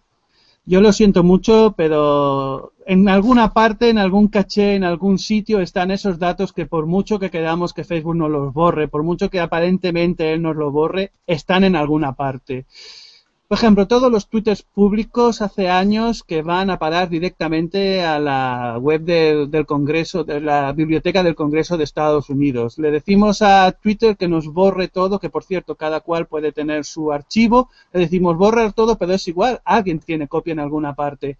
Yo 0.65 0.81
lo 0.81 0.93
siento 0.93 1.23
mucho, 1.23 1.74
pero 1.77 2.73
en 2.87 3.09
alguna 3.09 3.53
parte, 3.53 3.89
en 3.91 3.99
algún 3.99 4.28
caché, 4.28 4.74
en 4.74 4.83
algún 4.83 5.19
sitio 5.19 5.61
están 5.61 5.93
esos 5.93 6.19
datos 6.19 6.53
que 6.53 6.66
por 6.66 6.87
mucho 6.87 7.20
que 7.20 7.31
queramos 7.31 7.73
que 7.73 7.85
Facebook 7.85 8.16
nos 8.16 8.31
los 8.31 8.53
borre, 8.53 8.89
por 8.89 9.05
mucho 9.05 9.31
que 9.31 9.39
aparentemente 9.39 10.33
él 10.33 10.43
nos 10.43 10.57
los 10.57 10.73
borre, 10.73 11.12
están 11.27 11.62
en 11.62 11.77
alguna 11.77 12.15
parte. 12.15 12.66
Por 13.48 13.59
ejemplo, 13.59 13.86
todos 13.86 14.10
los 14.10 14.28
twitters 14.28 14.62
públicos 14.62 15.40
hace 15.40 15.68
años 15.68 16.24
que 16.24 16.43
van 16.43 16.68
a 16.68 16.81
parar 16.81 17.09
directamente 17.09 18.02
a 18.02 18.18
la 18.18 18.77
web 18.81 19.02
del 19.02 19.66
Congreso, 19.66 20.24
de 20.24 20.40
la 20.40 20.73
Biblioteca 20.73 21.23
del 21.23 21.36
Congreso 21.36 21.77
de 21.77 21.85
Estados 21.85 22.28
Unidos. 22.28 22.77
Le 22.77 22.90
decimos 22.90 23.43
a 23.43 23.70
Twitter 23.70 24.16
que 24.16 24.27
nos 24.27 24.48
borre 24.52 24.89
todo, 24.89 25.20
que 25.20 25.31
por 25.31 25.44
cierto, 25.44 25.77
cada 25.77 26.01
cual 26.01 26.27
puede 26.27 26.51
tener 26.51 26.85
su 26.85 27.12
archivo. 27.12 27.70
Le 27.93 28.01
decimos 28.01 28.36
borrar 28.36 28.73
todo, 28.73 28.98
pero 28.98 29.12
es 29.12 29.28
igual, 29.28 29.60
alguien 29.64 30.01
tiene 30.01 30.27
copia 30.27 30.52
en 30.52 30.60
alguna 30.60 30.97
parte. 30.97 31.39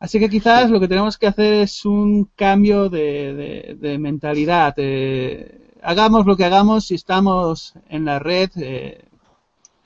Así 0.00 0.18
que 0.18 0.28
quizás 0.28 0.70
lo 0.70 0.80
que 0.80 0.88
tenemos 0.88 1.18
que 1.18 1.28
hacer 1.28 1.54
es 1.54 1.84
un 1.84 2.30
cambio 2.34 2.88
de, 2.88 3.96
mentalidad. 4.00 4.74
Eh, 4.76 5.72
hagamos 5.82 6.26
lo 6.26 6.36
que 6.36 6.44
hagamos, 6.44 6.86
si 6.86 6.96
estamos 6.96 7.74
en 7.88 8.04
la 8.06 8.18
red, 8.18 8.50
eh, 8.56 9.04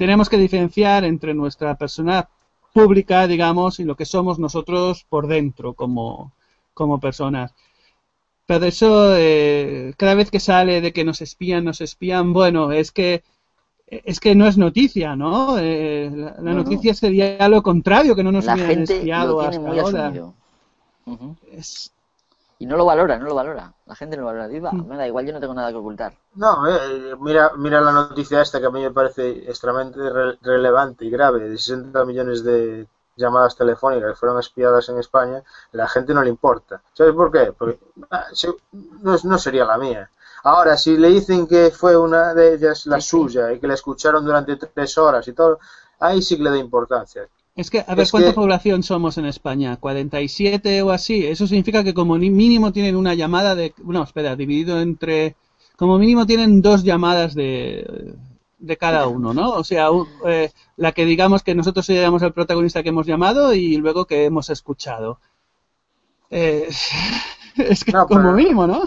tenemos 0.02 0.28
que 0.28 0.36
diferenciar 0.36 1.04
entre 1.04 1.32
nuestra 1.32 1.76
persona 1.76 2.28
pública, 2.72 3.28
digamos, 3.28 3.78
y 3.78 3.84
lo 3.84 3.94
que 3.94 4.04
somos 4.04 4.36
nosotros 4.40 5.06
por 5.08 5.28
dentro 5.28 5.74
como, 5.74 6.32
como 6.74 6.98
personas. 6.98 7.54
Pero 8.44 8.64
eso, 8.64 9.14
eh, 9.16 9.94
cada 9.96 10.16
vez 10.16 10.28
que 10.32 10.40
sale 10.40 10.80
de 10.80 10.92
que 10.92 11.04
nos 11.04 11.20
espían, 11.22 11.64
nos 11.64 11.80
espían, 11.80 12.32
bueno, 12.32 12.72
es 12.72 12.90
que 12.90 13.22
es 13.86 14.18
que 14.18 14.34
no 14.34 14.48
es 14.48 14.58
noticia, 14.58 15.14
¿no? 15.14 15.56
Eh, 15.60 16.10
la, 16.12 16.52
noticia 16.52 16.94
sería 16.94 17.48
lo 17.48 17.62
contrario, 17.62 18.16
que 18.16 18.24
no 18.24 18.32
nos 18.32 18.46
hubieran 18.48 18.82
espiado 18.82 19.40
hasta 19.40 19.68
ahora. 19.68 20.12
es, 21.52 21.92
y 22.62 22.66
no 22.66 22.76
lo 22.76 22.84
valora, 22.84 23.18
no 23.18 23.24
lo 23.24 23.34
valora. 23.34 23.74
La 23.86 23.96
gente 23.96 24.16
no 24.16 24.22
lo 24.22 24.26
valora. 24.26 24.46
Diva, 24.46 24.70
mm. 24.70 24.86
me 24.86 24.96
da 24.96 25.04
igual, 25.04 25.26
yo 25.26 25.32
no 25.32 25.40
tengo 25.40 25.52
nada 25.52 25.72
que 25.72 25.78
ocultar. 25.78 26.12
No, 26.36 26.64
eh, 26.68 27.16
mira, 27.18 27.50
mira 27.56 27.80
la 27.80 27.90
noticia 27.90 28.40
esta 28.40 28.60
que 28.60 28.66
a 28.66 28.70
mí 28.70 28.80
me 28.80 28.92
parece 28.92 29.50
extremadamente 29.50 29.98
relevante 30.42 31.04
y 31.04 31.10
grave, 31.10 31.48
de 31.48 31.58
60 31.58 32.04
millones 32.04 32.44
de 32.44 32.86
llamadas 33.16 33.56
telefónicas 33.56 34.10
que 34.10 34.16
fueron 34.16 34.38
espiadas 34.38 34.88
en 34.90 34.98
España, 34.98 35.42
la 35.72 35.88
gente 35.88 36.14
no 36.14 36.22
le 36.22 36.30
importa. 36.30 36.80
¿Sabes 36.92 37.14
por 37.14 37.32
qué? 37.32 37.52
Porque 37.52 37.80
ah, 38.12 38.26
no, 39.02 39.38
sería 39.38 39.64
la 39.64 39.76
mía. 39.76 40.08
Ahora, 40.44 40.76
si 40.76 40.96
le 40.96 41.08
dicen 41.08 41.48
que 41.48 41.72
fue 41.72 41.96
una 41.96 42.32
de 42.32 42.54
ellas 42.54 42.86
la 42.86 43.00
suya 43.00 43.50
y 43.50 43.58
que 43.58 43.66
la 43.66 43.74
escucharon 43.74 44.24
durante 44.24 44.54
tres 44.54 44.96
horas 44.98 45.26
y 45.26 45.32
todo, 45.32 45.58
ahí 45.98 46.22
sí 46.22 46.36
que 46.36 46.44
le 46.44 46.50
da 46.50 46.58
importancia. 46.58 47.26
Es 47.54 47.70
que, 47.70 47.84
a 47.86 47.94
ver, 47.94 48.08
¿cuánta 48.10 48.32
población 48.32 48.82
somos 48.82 49.18
en 49.18 49.26
España? 49.26 49.78
¿47 49.78 50.82
o 50.82 50.90
así? 50.90 51.26
Eso 51.26 51.46
significa 51.46 51.84
que 51.84 51.92
como 51.92 52.16
mínimo 52.16 52.72
tienen 52.72 52.96
una 52.96 53.14
llamada 53.14 53.54
de... 53.54 53.74
No, 53.84 54.02
espera, 54.02 54.36
dividido 54.36 54.80
entre... 54.80 55.36
Como 55.76 55.98
mínimo 55.98 56.26
tienen 56.26 56.62
dos 56.62 56.82
llamadas 56.82 57.34
de, 57.34 58.14
de 58.58 58.76
cada 58.76 59.08
uno, 59.08 59.34
¿no? 59.34 59.50
O 59.50 59.64
sea, 59.64 59.88
eh, 60.26 60.50
la 60.76 60.92
que 60.92 61.04
digamos 61.04 61.42
que 61.42 61.54
nosotros 61.54 61.84
seríamos 61.84 62.22
el 62.22 62.32
protagonista 62.32 62.82
que 62.82 62.90
hemos 62.90 63.06
llamado 63.06 63.52
y 63.52 63.76
luego 63.76 64.06
que 64.06 64.24
hemos 64.24 64.48
escuchado. 64.48 65.18
Eh, 66.30 66.68
es 67.56 67.84
que 67.84 67.92
como 67.92 68.32
mínimo, 68.32 68.66
¿no? 68.66 68.84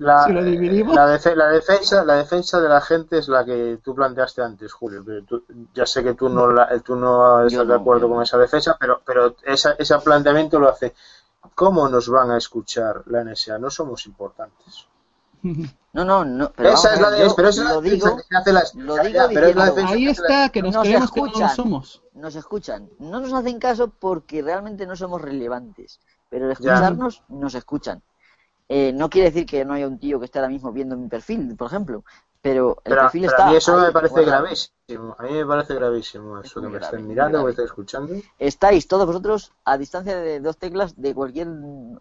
La, 0.00 0.26
la, 0.28 1.46
defensa, 1.50 2.02
la 2.06 2.14
defensa 2.14 2.58
de 2.58 2.68
la 2.70 2.80
gente 2.80 3.18
es 3.18 3.28
la 3.28 3.44
que 3.44 3.80
tú 3.84 3.94
planteaste 3.94 4.40
antes, 4.40 4.72
Julio. 4.72 5.04
ya 5.74 5.84
sé 5.84 6.02
que 6.02 6.14
tú 6.14 6.30
no, 6.30 6.48
tú 6.82 6.96
no 6.96 7.44
estás 7.44 7.68
de 7.68 7.74
acuerdo 7.74 8.08
con 8.08 8.22
esa 8.22 8.38
defensa, 8.38 8.78
pero, 8.80 9.02
pero 9.04 9.36
esa, 9.44 9.72
ese 9.72 9.98
planteamiento 9.98 10.58
lo 10.58 10.70
hace. 10.70 10.94
¿Cómo 11.54 11.86
nos 11.90 12.08
van 12.08 12.30
a 12.30 12.38
escuchar 12.38 13.02
la 13.08 13.24
NSA? 13.24 13.58
No 13.58 13.70
somos 13.70 14.06
importantes. 14.06 14.86
No, 15.92 16.04
no, 16.04 16.24
no. 16.24 16.52
Pero 16.52 16.68
esa 16.68 16.94
es 16.94 17.00
la, 17.00 17.10
de, 17.10 17.28
pero 17.34 17.48
esa 17.48 17.64
lo 17.64 17.80
digo, 17.80 18.16
que 18.16 18.36
hace 18.36 18.52
las, 18.52 18.76
lo 18.76 18.96
digo 18.98 19.22
pero 19.34 19.48
es 19.48 19.56
la 19.56 19.64
defensa 19.64 19.92
ahí 19.92 20.06
está, 20.06 20.48
que 20.50 20.62
nos, 20.62 20.76
creemos 20.76 21.06
escuchan, 21.06 21.32
que 21.32 21.40
no 21.40 21.48
somos. 21.48 22.02
Nos 22.14 22.36
escuchan. 22.36 22.90
No 23.00 23.18
nos 23.18 23.32
hacen 23.32 23.58
caso 23.58 23.88
porque 23.88 24.40
realmente 24.40 24.86
no 24.86 24.94
somos 24.94 25.20
relevantes. 25.20 25.98
Pero 26.28 26.44
al 26.44 26.52
escucharnos, 26.52 27.24
nos 27.28 27.56
escuchan. 27.56 28.04
Eh, 28.72 28.92
no 28.92 29.10
quiere 29.10 29.32
decir 29.32 29.46
que 29.46 29.64
no 29.64 29.74
haya 29.74 29.88
un 29.88 29.98
tío 29.98 30.20
que 30.20 30.26
esté 30.26 30.38
ahora 30.38 30.48
mismo 30.48 30.70
viendo 30.70 30.96
mi 30.96 31.08
perfil, 31.08 31.56
por 31.56 31.66
ejemplo, 31.66 32.04
pero 32.40 32.80
el 32.84 32.94
perfil 32.94 33.24
está. 33.24 33.48
A 33.48 33.50
mí 33.50 33.56
eso 33.56 33.76
me 33.76 33.90
parece 33.90 34.24
gravísimo. 34.94 35.16
A 35.18 35.22
mí 35.24 35.32
me 35.32 35.46
parece 35.46 35.74
gravísimo 35.74 36.40
eso 36.40 36.60
que 36.60 36.68
me 36.68 36.78
estén 36.78 37.06
mirando, 37.06 37.38
que 37.38 37.44
me 37.44 37.50
estén 37.50 37.64
escuchando. 37.64 38.14
Estáis 38.38 38.86
todos 38.86 39.06
vosotros 39.06 39.52
a 39.64 39.78
distancia 39.78 40.16
de 40.16 40.40
dos 40.40 40.56
teclas 40.56 41.00
de 41.00 41.14
cualquier 41.14 41.48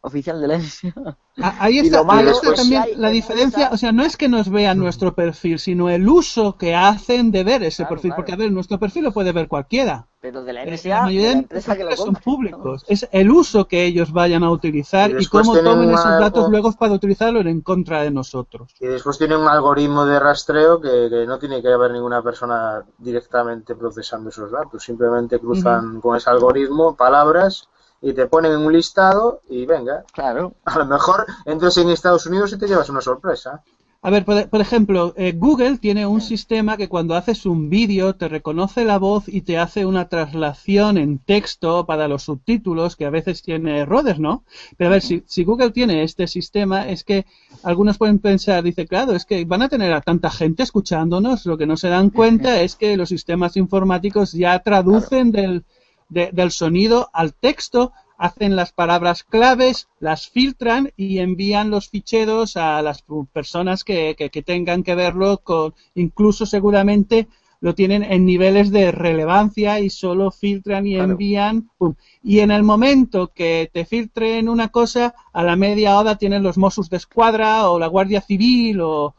oficial 0.01 0.41
de 0.41 0.47
la 0.47 0.55
ESIA. 0.55 0.93
Ah, 1.41 1.55
ahí 1.59 1.79
está, 1.79 2.05
también 2.53 2.83
la 2.97 3.09
diferencia. 3.09 3.69
O 3.71 3.77
sea, 3.77 3.93
no 3.93 4.03
es 4.03 4.17
que 4.17 4.27
nos 4.27 4.49
vean 4.49 4.77
nuestro 4.77 5.15
perfil, 5.15 5.57
sino 5.57 5.89
el 5.89 6.05
uso 6.09 6.57
que 6.57 6.75
hacen 6.75 7.31
de 7.31 7.45
ver 7.45 7.63
ese 7.63 7.85
perfil. 7.85 8.11
Porque, 8.13 8.33
a 8.33 8.35
ver, 8.35 8.51
nuestro 8.51 8.77
perfil 8.77 9.05
lo 9.05 9.13
puede 9.13 9.31
ver 9.31 9.47
cualquiera. 9.47 10.05
Pero 10.21 10.43
de 10.43 10.51
la 10.51 10.65
NSA, 10.65 11.05
de 11.05 11.83
la 11.85 11.95
son 11.95 12.15
públicos. 12.15 12.83
Es 12.89 13.07
el 13.13 13.31
uso 13.31 13.69
que 13.69 13.85
ellos 13.85 14.11
vayan 14.11 14.43
a 14.43 14.51
utilizar 14.51 15.11
y, 15.17 15.25
cómo 15.27 15.57
tomen 15.57 15.91
esos 15.91 16.19
datos 16.19 16.49
luego 16.49 16.73
para 16.73 16.91
utilizarlo 16.91 17.39
en 17.39 17.61
contra 17.61 18.01
de 18.01 18.11
nosotros. 18.11 18.75
Y 18.81 18.87
después 18.87 19.17
tiene 19.17 19.37
un 19.37 19.47
algoritmo 19.47 20.05
de 20.05 20.19
rastreo 20.19 20.81
que, 20.81 21.25
no 21.25 21.39
tiene 21.39 21.61
que 21.61 21.69
haber 21.69 21.91
ninguna 21.91 22.21
persona 22.21 22.78
directamente 22.97 23.75
procesando 23.75 24.29
esos 24.29 24.51
datos. 24.51 24.83
Simplemente 24.83 25.39
cruzan 25.39 26.01
con 26.01 26.15
ese 26.15 26.29
algoritmo 26.29 26.95
palabras 26.95 27.67
y 28.01 28.13
te 28.13 28.27
ponen 28.27 28.53
en 28.53 28.59
un 28.59 28.73
listado 28.73 29.41
y 29.49 29.65
venga. 29.65 30.03
Claro. 30.13 30.53
A 30.65 30.77
lo 30.79 30.85
mejor 30.85 31.25
entras 31.45 31.77
en 31.77 31.89
Estados 31.89 32.25
Unidos 32.25 32.53
y 32.53 32.57
te 32.57 32.67
llevas 32.67 32.89
una 32.89 33.01
sorpresa. 33.01 33.63
A 34.01 34.11
ver, 34.11 34.23
por, 34.23 34.61
ejemplo, 34.61 35.13
eh, 35.17 35.33
Google 35.35 35.77
tiene 35.77 36.07
un 36.07 36.21
sistema 36.21 36.77
que 36.77 36.87
cuando 36.87 37.15
haces 37.15 37.45
un 37.45 37.69
vídeo 37.69 38.15
te 38.15 38.29
reconoce 38.29 38.85
la 38.85 38.97
voz 38.97 39.27
y 39.27 39.41
te 39.41 39.57
hace 39.57 39.85
una 39.85 40.07
traslación 40.07 40.97
en 40.97 41.17
texto 41.17 41.85
para 41.85 42.07
los 42.07 42.23
subtítulos, 42.23 42.95
que 42.95 43.03
a 43.03 43.09
veces 43.09 43.41
tiene 43.41 43.79
errores, 43.79 44.17
¿no? 44.17 44.45
Pero 44.77 44.89
a 44.89 44.93
ver, 44.93 45.01
si, 45.01 45.23
si 45.27 45.43
Google 45.43 45.71
tiene 45.71 46.03
este 46.03 46.27
sistema, 46.27 46.87
es 46.87 47.03
que 47.03 47.25
algunos 47.61 47.97
pueden 47.97 48.19
pensar, 48.19 48.63
dice, 48.63 48.87
claro, 48.87 49.11
es 49.11 49.25
que 49.25 49.43
van 49.43 49.63
a 49.63 49.69
tener 49.69 49.91
a 49.91 49.99
tanta 49.99 50.29
gente 50.29 50.63
escuchándonos, 50.63 51.45
lo 51.45 51.57
que 51.57 51.67
no 51.67 51.75
se 51.75 51.89
dan 51.89 52.09
cuenta 52.09 52.61
es 52.61 52.77
que 52.77 52.95
los 52.95 53.09
sistemas 53.09 53.57
informáticos 53.57 54.31
ya 54.31 54.59
traducen 54.59 55.33
del, 55.33 55.65
del 56.07 56.51
sonido 56.51 57.09
al 57.11 57.33
texto 57.33 57.91
hacen 58.19 58.57
las 58.57 58.73
palabras 58.73 59.23
claves, 59.23 59.87
las 59.99 60.27
filtran 60.27 60.91
y 60.97 61.19
envían 61.19 61.71
los 61.71 61.87
ficheros 61.87 62.57
a 62.57 62.81
las 62.81 63.05
personas 63.31 63.85
que, 63.85 64.43
tengan 64.45 64.83
que 64.83 64.93
verlo, 64.93 65.37
con, 65.37 65.73
incluso 65.95 66.45
seguramente 66.45 67.29
lo 67.61 67.75
tienen 67.75 68.03
en 68.03 68.25
niveles 68.25 68.71
de 68.71 68.91
relevancia 68.91 69.79
y 69.79 69.89
solo 69.89 70.31
filtran 70.31 70.85
y 70.85 70.97
envían. 70.97 71.69
Y 72.21 72.39
en 72.39 72.51
el 72.51 72.63
momento 72.63 73.31
que 73.33 73.69
te 73.71 73.85
filtren 73.85 74.49
una 74.49 74.67
cosa, 74.67 75.15
a 75.31 75.41
la 75.41 75.55
media 75.55 75.97
hora 75.97 76.17
tienen 76.17 76.43
los 76.43 76.57
Mossos 76.57 76.89
de 76.89 76.97
Escuadra 76.97 77.69
o 77.69 77.79
la 77.79 77.87
Guardia 77.87 78.19
Civil 78.19 78.81
o, 78.81 79.13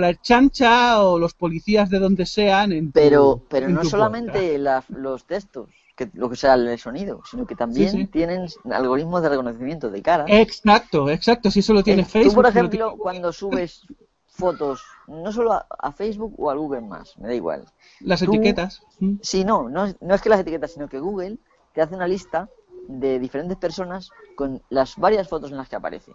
la 0.00 0.14
chancha 0.20 1.00
o 1.00 1.16
los 1.16 1.34
policías 1.34 1.90
de 1.90 2.00
donde 2.00 2.26
sean. 2.26 2.90
pero 2.92 3.40
pero 3.48 3.68
no 3.68 3.84
solamente 3.84 4.58
los 4.58 5.24
textos 5.26 5.68
que 5.96 6.10
lo 6.12 6.28
que 6.28 6.36
sea 6.36 6.54
el 6.54 6.78
sonido, 6.78 7.22
sino 7.28 7.46
que 7.46 7.56
también 7.56 8.08
tienen 8.08 8.46
algoritmos 8.70 9.22
de 9.22 9.30
reconocimiento 9.30 9.90
de 9.90 10.02
cara. 10.02 10.26
Exacto, 10.28 11.08
exacto, 11.08 11.50
si 11.50 11.60
eso 11.60 11.72
lo 11.72 11.82
tiene 11.82 12.04
Facebook. 12.04 12.32
Tú, 12.32 12.36
por 12.36 12.46
ejemplo, 12.46 12.96
cuando 12.98 13.32
subes 13.32 13.86
fotos, 14.28 14.82
no 15.06 15.32
solo 15.32 15.52
a, 15.54 15.92
Facebook 15.92 16.34
o 16.38 16.50
a 16.50 16.54
Google 16.54 16.82
más, 16.82 17.16
me 17.18 17.28
da 17.28 17.34
igual. 17.34 17.64
Las 18.00 18.20
etiquetas. 18.20 18.82
Sí, 19.22 19.44
no, 19.44 19.70
no, 19.70 19.86
no 20.00 20.14
es 20.14 20.20
que 20.20 20.28
las 20.28 20.40
etiquetas, 20.40 20.72
sino 20.72 20.88
que 20.88 21.00
Google 21.00 21.38
te 21.72 21.80
hace 21.80 21.94
una 21.94 22.06
lista 22.06 22.50
de 22.86 23.18
diferentes 23.18 23.56
personas 23.56 24.10
con 24.36 24.62
las 24.68 24.96
varias 24.96 25.28
fotos 25.28 25.50
en 25.50 25.56
las 25.56 25.68
que 25.68 25.76
aparecen. 25.76 26.14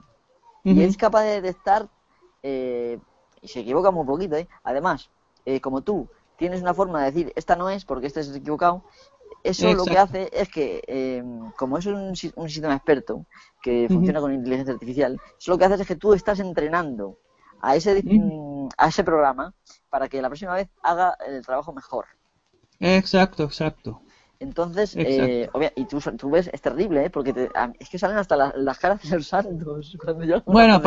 Y 0.63 0.83
es 0.83 0.95
capaz 0.95 1.23
de 1.23 1.41
detectar, 1.41 1.89
eh, 2.43 2.99
y 3.41 3.47
se 3.47 3.61
equivoca 3.61 3.89
muy 3.89 4.05
poquito, 4.05 4.35
¿eh? 4.35 4.47
además, 4.63 5.09
eh, 5.45 5.59
como 5.59 5.81
tú 5.81 6.07
tienes 6.37 6.61
una 6.61 6.75
forma 6.75 6.99
de 6.99 7.11
decir, 7.11 7.33
esta 7.35 7.55
no 7.55 7.69
es 7.69 7.83
porque 7.83 8.07
este 8.07 8.19
es 8.19 8.35
equivocado, 8.35 8.83
eso 9.43 9.73
lo 9.73 9.85
que 9.85 9.97
hace 9.97 10.29
es 10.31 10.49
que, 10.49 10.81
em, 10.87 11.51
como 11.57 11.77
es 11.77 11.85
un, 11.85 12.15
sistema 12.15 12.75
experto 12.75 13.25
que 13.61 13.87
funciona 13.89 14.19
con 14.19 14.33
inteligencia 14.33 14.73
artificial, 14.73 15.19
eso 15.37 15.51
lo 15.51 15.57
que 15.57 15.65
hace 15.65 15.81
es 15.81 15.87
que 15.87 15.95
tú 15.95 16.13
estás 16.13 16.39
entrenando 16.39 17.19
a 17.61 17.75
ese, 17.75 18.03
a 18.77 18.87
ese 18.87 19.03
programa 19.03 19.53
para 19.89 20.07
que 20.07 20.21
la 20.21 20.29
próxima 20.29 20.53
vez 20.53 20.69
haga 20.81 21.15
el 21.27 21.45
trabajo 21.45 21.73
mejor. 21.73 22.05
Exacto, 22.79 23.43
exacto. 23.43 24.01
Entonces, 24.39 24.95
eh, 24.97 25.47
y 25.75 25.85
tú, 25.85 25.99
tú, 26.17 26.31
ves, 26.31 26.49
es 26.51 26.61
terrible, 26.61 27.05
¿eh? 27.05 27.09
porque 27.11 27.51
es 27.79 27.89
que 27.89 27.99
salen 27.99 28.17
hasta 28.17 28.35
las 28.35 28.79
caras 28.79 29.07
de 29.07 29.17
los 29.17 29.27
santos. 29.27 29.95
bueno, 30.47 30.81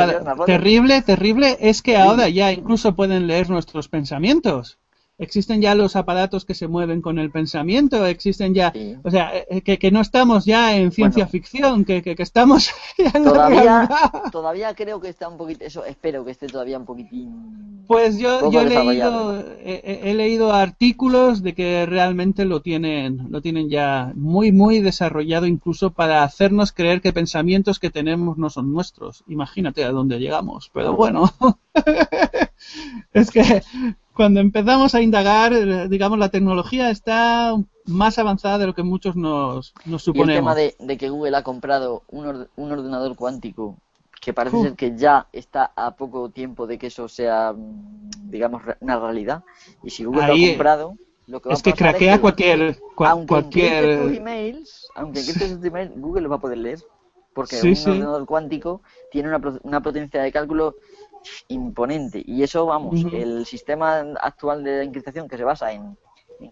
terrible, 0.45 1.03
terrible 1.03 1.57
es 1.61 1.81
que 1.81 1.97
ahora 1.97 2.29
ya 2.29 2.51
incluso 2.51 2.97
pueden 2.97 3.29
leer 3.29 3.49
nuestros 3.51 3.89
pensamientos 3.89 4.81
existen 5.19 5.61
ya 5.61 5.75
los 5.75 5.97
aparatos 5.97 6.45
que 6.45 6.55
se 6.55 6.69
mueven 6.69 7.01
con 7.01 7.19
el 7.19 7.31
pensamiento, 7.31 8.05
existen 8.07 8.55
ya, 8.55 8.73
o 9.03 9.11
sea, 9.11 9.33
eh, 9.49 9.63
que, 9.63 9.79
que, 9.79 9.91
no 9.91 10.01
estamos 10.01 10.45
ya 10.45 10.77
en 10.77 10.91
ciencia 10.91 11.27
ficción, 11.27 11.85
que, 11.85 12.03
que, 12.03 12.15
estamos 12.19 12.71
todavía, 13.13 13.89
todavía 14.33 14.75
creo 14.75 15.01
que 15.01 15.09
está 15.09 15.29
un 15.29 15.37
poquito, 15.37 15.65
eso 15.65 15.85
espero 15.85 16.25
que 16.25 16.33
esté 16.33 16.47
todavía 16.47 16.79
un 16.79 16.85
poquitín. 16.85 17.75
Pues 17.87 18.17
yo, 18.19 18.51
yo 18.51 18.63
he 18.63 18.65
leído, 18.65 19.45
he, 19.63 20.15
leído 20.15 20.53
artículos 20.53 21.43
de 21.43 21.55
que 21.55 21.85
realmente 21.85 22.47
lo 22.47 22.63
tienen, 22.63 23.27
lo 23.31 23.43
tienen 23.43 23.69
ya 23.69 24.11
muy, 24.15 24.53
muy 24.53 24.81
desarrollado, 24.81 25.47
incluso 25.47 25.91
para 25.91 26.23
hacernos 26.23 26.73
creer 26.73 27.03
que 27.03 27.13
pensamientos 27.13 27.79
que 27.79 27.91
tenemos 27.91 28.39
no 28.39 28.49
son 28.49 28.73
nuestros. 28.73 29.23
Imagínate 29.29 29.85
a 29.85 29.91
dónde 29.91 30.19
llegamos, 30.19 30.71
pero 30.73 30.95
bueno. 30.97 31.31
es 33.13 33.31
que 33.31 33.63
cuando 34.15 34.41
empezamos 34.41 34.95
a 34.95 35.03
indagar, 35.03 35.53
eh, 35.53 35.89
digamos, 35.89 36.19
la 36.19 36.29
tecnología 36.29 36.91
está 36.91 37.55
más 37.87 38.19
avanzada 38.19 38.59
de 38.59 38.67
lo 38.67 38.75
que 38.75 38.83
muchos 38.83 39.17
nos, 39.17 39.75
nos 39.85 40.03
suponemos. 40.03 40.57
Y 40.57 40.63
el 40.63 40.73
tema 40.75 40.87
de, 40.87 40.97
que 40.97 41.09
Google 41.09 41.37
ha 41.37 41.43
comprado 41.43 42.05
un, 42.09 42.49
un 42.57 42.73
ordenador 42.73 43.17
cuántico 43.17 43.77
que 44.21 44.33
parece 44.33 44.63
ser 44.63 44.75
que 44.75 44.97
ya 44.97 45.27
está 45.33 45.73
a 45.77 45.97
poco 45.97 46.31
tiempo 46.31 46.67
de 46.67 46.79
que 46.79 46.87
eso 46.87 47.09
sea, 47.09 47.55
digamos, 48.23 48.63
una 48.81 48.99
realidad. 48.99 49.45
Y 49.83 49.91
si 49.91 50.05
Google 50.05 50.27
lo 50.27 50.33
ha 50.33 50.49
comprado, 50.49 50.97
lo 51.27 51.43
que 51.43 51.51
va 51.51 51.55
es 51.55 51.63
que 51.63 51.75
craquea 51.75 52.21
cualquier, 52.21 52.79
aunque 52.97 53.27
cualquier... 53.27 54.03
tus 54.03 54.17
emails, 54.17 54.89
aunque 54.95 55.23
tus 55.23 55.63
emails, 55.63 55.93
Google 55.97 56.23
lo 56.23 56.31
va 56.31 56.37
a 56.37 56.41
poder 56.41 56.59
leer. 56.59 56.79
Porque 57.35 57.61
un 57.61 57.93
ordenador 57.93 58.25
cuántico 58.27 58.81
tiene 59.11 59.29
una, 59.29 59.59
una 59.63 59.83
potencia 59.83 60.23
de 60.23 60.31
cálculo 60.31 60.77
imponente. 61.49 62.23
Y 62.27 62.43
eso, 62.43 62.67
vamos, 62.67 63.05
el 63.13 63.47
sistema 63.47 63.99
actual 64.21 64.65
de 64.65 64.83
encriptación 64.83 65.29
que 65.29 65.37
se 65.37 65.45
basa 65.45 65.73
en, 65.73 65.97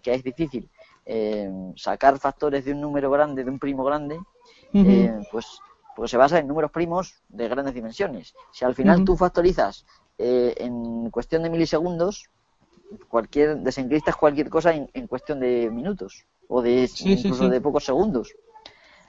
que 0.01 0.13
es 0.13 0.23
difícil 0.23 0.69
eh, 1.05 1.51
sacar 1.75 2.17
factores 2.19 2.65
de 2.65 2.71
un 2.71 2.81
número 2.81 3.11
grande, 3.11 3.43
de 3.43 3.51
un 3.51 3.59
primo 3.59 3.83
grande, 3.83 4.19
eh, 4.73 5.13
pues, 5.31 5.59
pues 5.95 6.09
se 6.09 6.17
basa 6.17 6.39
en 6.39 6.47
números 6.47 6.71
primos 6.71 7.15
de 7.29 7.47
grandes 7.47 7.73
dimensiones. 7.73 8.33
Si 8.51 8.65
al 8.65 8.73
final 8.73 9.03
tú 9.03 9.15
factorizas 9.15 9.85
eh, 10.17 10.55
en 10.57 11.09
cuestión 11.09 11.43
de 11.43 11.49
milisegundos, 11.49 12.29
cualquier 13.09 13.57
desencriptas 13.57 14.15
cualquier 14.15 14.49
cosa 14.49 14.73
en, 14.73 15.07
cuestión 15.07 15.39
de 15.39 15.69
minutos 15.71 16.25
o 16.47 16.61
de 16.61 16.89
incluso 16.99 17.49
de 17.49 17.61
pocos 17.61 17.83
segundos. 17.83 18.33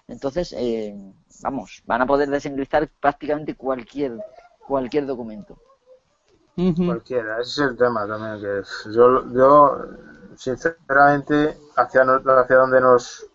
Entonces, 0.08 0.54
vamos, 1.42 1.82
van 1.86 2.02
a 2.02 2.06
poder 2.06 2.28
desencriptar 2.28 2.88
prácticamente 3.00 3.54
cualquier 3.54 4.18
cualquier 4.66 5.06
documento. 5.06 5.56
Cualquiera, 6.54 7.40
ese 7.40 7.50
es 7.50 7.70
el 7.70 7.76
tema 7.76 8.06
también. 8.06 8.40
que 8.40 8.62
Yo, 8.92 9.32
yo 9.32 9.76
sinceramente, 10.36 11.56
hacia, 11.76 12.02
hacia 12.02 12.56
donde 12.56 12.80
nos 12.80 13.26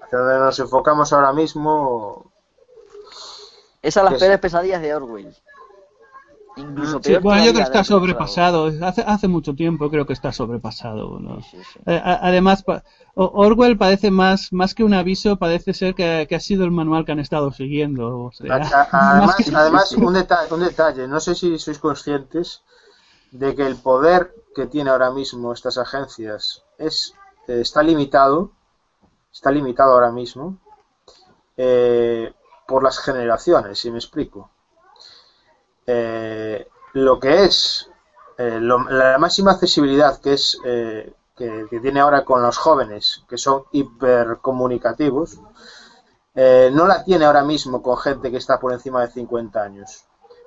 hacia 0.00 0.18
donde 0.18 0.38
nos 0.38 0.58
enfocamos 0.58 1.12
ahora 1.12 1.32
mismo. 1.32 2.32
Es 3.82 3.96
a 3.96 4.02
las 4.02 4.14
peores 4.14 4.38
pesadillas 4.38 4.80
de 4.80 4.94
Orwell. 4.94 5.36
Incluso 6.56 7.00
bueno, 7.20 7.44
yo 7.44 7.52
creo 7.52 7.54
que 7.54 7.62
está 7.62 7.84
sobrepasado. 7.84 8.72
Hace, 8.82 9.02
hace 9.06 9.28
mucho 9.28 9.54
tiempo 9.54 9.90
creo 9.90 10.06
que 10.06 10.14
está 10.14 10.32
sobrepasado. 10.32 11.18
Eh, 11.84 12.02
además, 12.02 12.64
Orwell 13.14 13.76
parece 13.76 14.10
más, 14.10 14.52
más 14.52 14.74
que 14.74 14.82
un 14.82 14.94
aviso, 14.94 15.36
parece 15.36 15.74
ser 15.74 15.94
que, 15.94 16.26
ha 16.34 16.40
sido 16.40 16.64
el 16.64 16.70
manual 16.70 17.04
que 17.04 17.12
han 17.12 17.20
estado 17.20 17.52
siguiendo. 17.52 18.30
además, 18.48 19.92
un, 19.96 20.14
detalle, 20.14 20.54
un 20.54 20.60
detalle, 20.60 21.06
no 21.06 21.20
sé 21.20 21.34
si 21.34 21.58
sois 21.58 21.78
conscientes 21.78 22.62
de 23.32 23.54
que 23.54 23.66
el 23.66 23.76
poder 23.76 24.34
que 24.54 24.66
tiene 24.66 24.88
ahora 24.88 25.10
mismo 25.10 25.52
estas 25.52 25.76
agencias 25.76 26.64
es 26.78 27.12
eh, 27.48 27.60
está 27.60 27.82
limitado, 27.82 28.52
está 29.30 29.50
limitado 29.50 29.92
ahora 29.92 30.10
mismo 30.10 30.58
eh, 31.56 32.32
por 32.66 32.82
las 32.82 32.98
generaciones, 32.98 33.78
si 33.78 33.90
me 33.90 33.98
explico. 33.98 34.50
Eh, 35.86 36.66
lo 36.94 37.20
que 37.20 37.44
es 37.44 37.88
eh, 38.38 38.58
la 38.60 39.18
máxima 39.18 39.52
accesibilidad 39.52 40.20
que 40.20 40.32
es 40.32 40.58
eh, 40.64 41.14
que, 41.36 41.68
tiene 41.80 42.00
ahora 42.00 42.24
con 42.24 42.42
los 42.42 42.58
jóvenes 42.58 43.22
que 43.28 43.38
son 43.38 43.64
hipercomunicativos 43.70 45.38
no 46.34 46.86
la 46.86 47.02
tiene 47.02 47.24
ahora 47.24 47.42
mismo 47.44 47.80
con 47.80 47.96
gente 47.96 48.30
que 48.30 48.36
está 48.36 48.60
por 48.60 48.70
encima 48.72 49.00
de 49.00 49.10
50 49.10 49.62
años. 49.62 50.04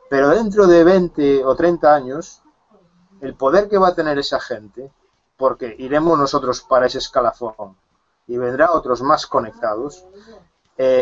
Pero 0.07 0.30
dentro 0.30 0.68
de 0.68 0.84
20 0.84 1.44
o 1.45 1.56
30 1.56 1.95
años 1.95 2.44
el 3.22 3.34
poder 3.34 3.68
que 3.68 3.80
va 3.80 3.88
a 3.90 3.95
tener 3.95 4.20
esa 4.20 4.40
gente 4.40 4.91
porque 5.36 5.76
iremos 5.80 6.18
nosotros 6.20 6.61
para 6.61 6.86
ese 6.86 6.99
escalafón 6.99 7.76
y 8.28 8.38
vendrá 8.38 8.72
otros 8.72 9.02
más 9.02 9.26
conectados 9.26 10.06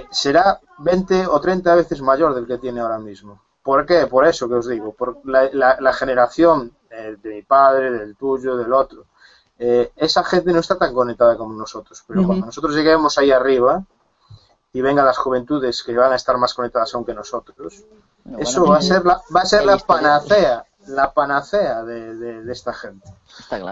será 0.10 0.62
20 0.78 1.28
o 1.28 1.42
30 1.42 1.76
veces 1.76 2.02
mayor 2.02 2.34
del 2.34 2.48
que 2.48 2.58
tiene 2.58 2.80
ahora 2.80 3.00
mismo 3.00 3.42
¿Por 3.68 3.86
qué? 3.86 4.08
Por 4.08 4.26
eso 4.26 4.48
que 4.48 4.54
os 4.56 4.70
digo, 4.70 4.94
por 4.94 5.18
la, 5.26 5.92
generación 5.92 6.72
de 6.90 7.36
mi 7.36 7.42
padre, 7.42 7.92
del 7.92 8.16
tuyo, 8.16 8.56
del 8.56 8.72
otro. 8.72 9.08
Eh, 9.60 9.92
esa 9.98 10.24
gente 10.24 10.54
no 10.54 10.60
está 10.62 10.78
tan 10.78 10.94
conectada 10.94 11.36
como 11.36 11.54
nosotros, 11.54 12.02
pero 12.08 12.26
cuando 12.26 12.46
nosotros 12.46 12.74
lleguemos 12.74 13.18
ahí 13.18 13.30
arriba 13.30 13.84
y 14.72 14.80
vengan 14.80 15.06
las 15.06 15.18
juventudes 15.18 15.84
que 15.84 15.94
van 15.94 16.14
a 16.14 16.16
estar 16.16 16.38
más 16.38 16.54
conectadas 16.54 16.96
aún 16.96 17.04
que 17.04 17.14
nosotros, 17.14 17.84
eso 18.40 18.66
va 18.68 18.78
a 18.78 18.82
ser 18.82 19.04
la, 19.04 19.20
va 19.36 19.42
a 19.42 19.46
ser 19.46 19.66
la 19.66 19.78
panacea, 19.80 20.64
la 20.88 21.12
panacea 21.12 21.84
de, 21.84 22.50
esta 22.50 22.72
gente. 22.72 23.06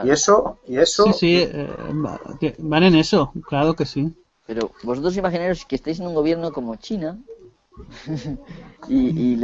Y 0.04 0.10
eso, 0.10 0.60
y 0.68 0.78
eso. 0.78 1.06
Sí, 1.06 1.14
sí, 1.14 1.38
eh, 1.38 2.54
van 2.58 2.84
en 2.84 2.96
eso, 2.96 3.32
claro 3.48 3.76
que 3.76 3.86
sí. 3.86 4.14
Pero 4.46 4.72
vosotros 4.84 5.16
imaginaros 5.16 5.64
que 5.64 5.78
estáis 5.78 6.02
en 6.02 6.08
un 6.08 6.16
gobierno 6.16 6.52
como 6.52 6.76
China 6.76 7.18
y, 8.90 9.38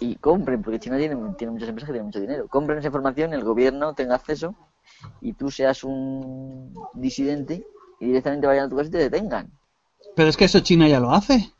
y, 0.00 0.16
compren, 0.16 0.62
porque 0.62 0.80
China 0.80 0.98
tiene, 0.98 1.16
tiene 1.36 1.52
muchas 1.52 1.68
empresas 1.68 1.88
que 1.88 1.92
tienen 1.92 2.06
mucho 2.06 2.20
dinero, 2.20 2.48
compren 2.48 2.78
esa 2.78 2.88
información, 2.88 3.32
el 3.32 3.44
gobierno 3.44 3.94
tenga 3.94 4.14
acceso 4.14 4.54
y 5.20 5.32
tú 5.32 5.50
seas 5.50 5.84
un 5.84 6.74
disidente 6.94 7.66
y 8.00 8.06
directamente 8.06 8.46
vayan 8.46 8.66
a 8.66 8.68
tu 8.68 8.76
casa 8.76 8.88
y 8.88 8.92
te 8.92 8.98
detengan. 8.98 9.50
Pero 10.14 10.28
es 10.28 10.36
que 10.36 10.44
eso 10.44 10.60
China 10.60 10.88
ya 10.88 11.00
lo 11.00 11.10
hace. 11.10 11.52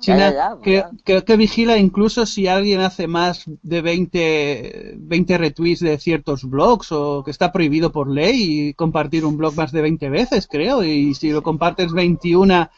China 0.00 0.56
creo, 0.62 1.24
que 1.24 1.36
vigila 1.36 1.76
incluso 1.76 2.24
si 2.24 2.48
alguien 2.48 2.80
hace 2.80 3.06
más 3.06 3.44
de 3.62 3.82
20, 3.82 4.94
20 4.96 5.38
retweets 5.38 5.80
de 5.80 5.98
ciertos 5.98 6.48
blogs 6.48 6.90
o 6.90 7.22
que 7.22 7.30
está 7.30 7.52
prohibido 7.52 7.92
por 7.92 8.10
ley 8.10 8.72
compartir 8.74 9.26
un 9.26 9.36
blog 9.36 9.54
más 9.56 9.72
de 9.72 9.82
20 9.82 10.08
veces, 10.08 10.48
creo. 10.50 10.82
Y 10.82 11.14
si 11.14 11.30
lo 11.30 11.42
compartes 11.42 11.92
21, 11.92 12.70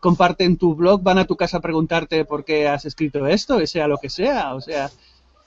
comparten 0.00 0.56
tu 0.56 0.74
blog, 0.74 1.02
van 1.02 1.18
a 1.18 1.26
tu 1.26 1.36
casa 1.36 1.58
a 1.58 1.60
preguntarte 1.60 2.24
por 2.24 2.44
qué 2.44 2.68
has 2.68 2.84
escrito 2.84 3.26
esto, 3.26 3.64
sea 3.66 3.86
lo 3.86 3.98
que 3.98 4.10
sea. 4.10 4.54
O 4.54 4.60
sea, 4.60 4.90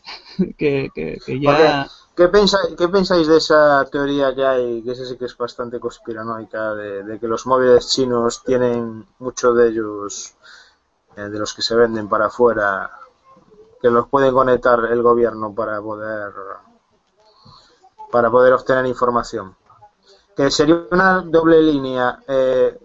que, 0.58 0.90
que, 0.94 1.40
ya... 1.40 1.88
¿Qué 2.16 2.28
pensáis, 2.28 2.76
¿Qué 2.78 2.90
pensáis 2.90 3.28
de 3.28 3.38
esa 3.38 3.86
teoría 3.90 4.36
que 4.36 4.46
hay, 4.46 4.82
que 4.82 4.94
sé 4.94 5.18
que 5.18 5.24
es 5.24 5.38
bastante 5.38 5.80
conspiranoica, 5.80 6.74
de, 6.74 7.18
que 7.18 7.28
los 7.28 7.48
móviles 7.48 7.88
chinos 7.88 8.44
tienen 8.44 9.06
mucho 9.20 9.54
de 9.54 9.70
ellos 9.70 10.34
eh, 11.16 11.22
de 11.22 11.40
los 11.40 11.54
que 11.54 11.62
se 11.62 11.76
venden 11.76 12.10
para 12.10 12.26
afuera, 12.26 12.92
que 13.82 13.90
los 13.90 14.10
puede 14.10 14.34
conectar 14.34 14.84
el 14.92 15.02
gobierno 15.02 15.56
para 15.56 15.82
poder 15.82 16.34
para 18.12 18.30
poder 18.30 18.52
obtener 18.52 18.86
información. 18.86 19.56
Que 20.36 20.52
sería 20.52 20.84
una 20.92 21.22
doble 21.22 21.62
línea 21.62 22.20
eh, 22.28 22.78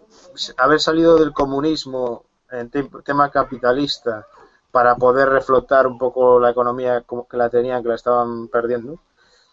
haber 0.57 0.81
salido 0.81 1.17
del 1.17 1.33
comunismo 1.33 2.25
en 2.51 2.71
tema 2.71 3.31
capitalista 3.31 4.27
para 4.71 4.97
poder 4.97 5.29
reflotar 5.29 5.87
un 5.87 5.99
poco 5.99 6.41
la 6.41 6.51
economía 6.51 7.03
como 7.03 7.29
que 7.29 7.37
la 7.37 7.49
tenían, 7.49 7.83
que 7.83 7.91
la 7.91 7.95
estaban 7.95 8.49
perdiendo, 8.49 8.99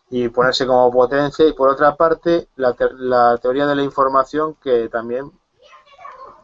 y 0.09 0.29
ponerse 0.29 0.65
como 0.65 0.91
potencia. 0.91 1.47
Y 1.47 1.53
por 1.53 1.69
otra 1.69 1.95
parte, 1.95 2.47
la, 2.55 2.75
la 2.97 3.37
teoría 3.37 3.65
de 3.67 3.75
la 3.75 3.83
información 3.83 4.55
que 4.55 4.89
también 4.89 5.31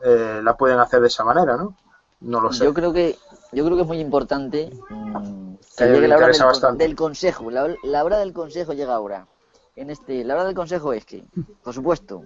eh, 0.04 0.42
la 0.44 0.56
pueden 0.56 0.80
hacer 0.80 1.02
de 1.02 1.08
esa 1.08 1.24
manera, 1.24 1.58
¿no? 1.58 1.76
No 2.22 2.42
lo 2.42 2.52
sé. 2.52 2.66
Yo 2.66 2.74
creo 2.74 2.94
que, 2.94 3.18
yo 3.52 3.66
creo 3.66 3.76
que 3.76 3.82
es 3.82 3.88
muy 3.88 4.00
importante 4.00 4.70
mm, 4.90 5.56
que 5.78 5.86
llegue 5.86 6.08
la 6.08 6.18
hora 6.18 6.28
del, 6.74 6.96
consejo. 6.96 7.52
La, 7.52 8.04
hora 8.04 8.18
del 8.18 8.34
consejo 8.34 8.74
llega 8.74 8.96
ahora. 8.96 9.28
En 9.76 9.90
este, 9.90 10.24
la 10.24 10.36
hora 10.36 10.46
del 10.46 10.56
consejo 10.56 10.94
es 10.94 11.06
que, 11.06 11.24
por 11.64 11.74
supuesto, 11.74 12.24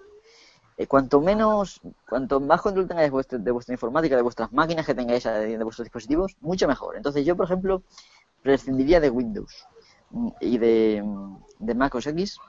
eh, 0.81 0.87
cuanto 0.87 1.21
menos, 1.21 1.79
cuanto 2.09 2.39
más 2.39 2.59
control 2.59 2.87
tengáis 2.87 3.07
de 3.07 3.11
vuestra, 3.11 3.37
de 3.37 3.51
vuestra 3.51 3.73
informática, 3.73 4.15
de 4.15 4.23
vuestras 4.23 4.51
máquinas 4.51 4.83
que 4.83 4.95
tengáis 4.95 5.23
de, 5.23 5.63
vuestros 5.63 5.85
dispositivos, 5.85 6.35
mucho 6.41 6.67
mejor. 6.67 6.97
Entonces 6.97 7.23
yo, 7.23 7.35
por 7.35 7.45
ejemplo, 7.45 7.83
prescindiría 8.41 8.99
de 8.99 9.11
Windows 9.11 9.67
mm, 10.09 10.29
y 10.39 10.57
de, 10.57 11.03
de 11.59 11.75
Mac 11.75 11.93
OS 11.93 12.07
X. 12.07 12.39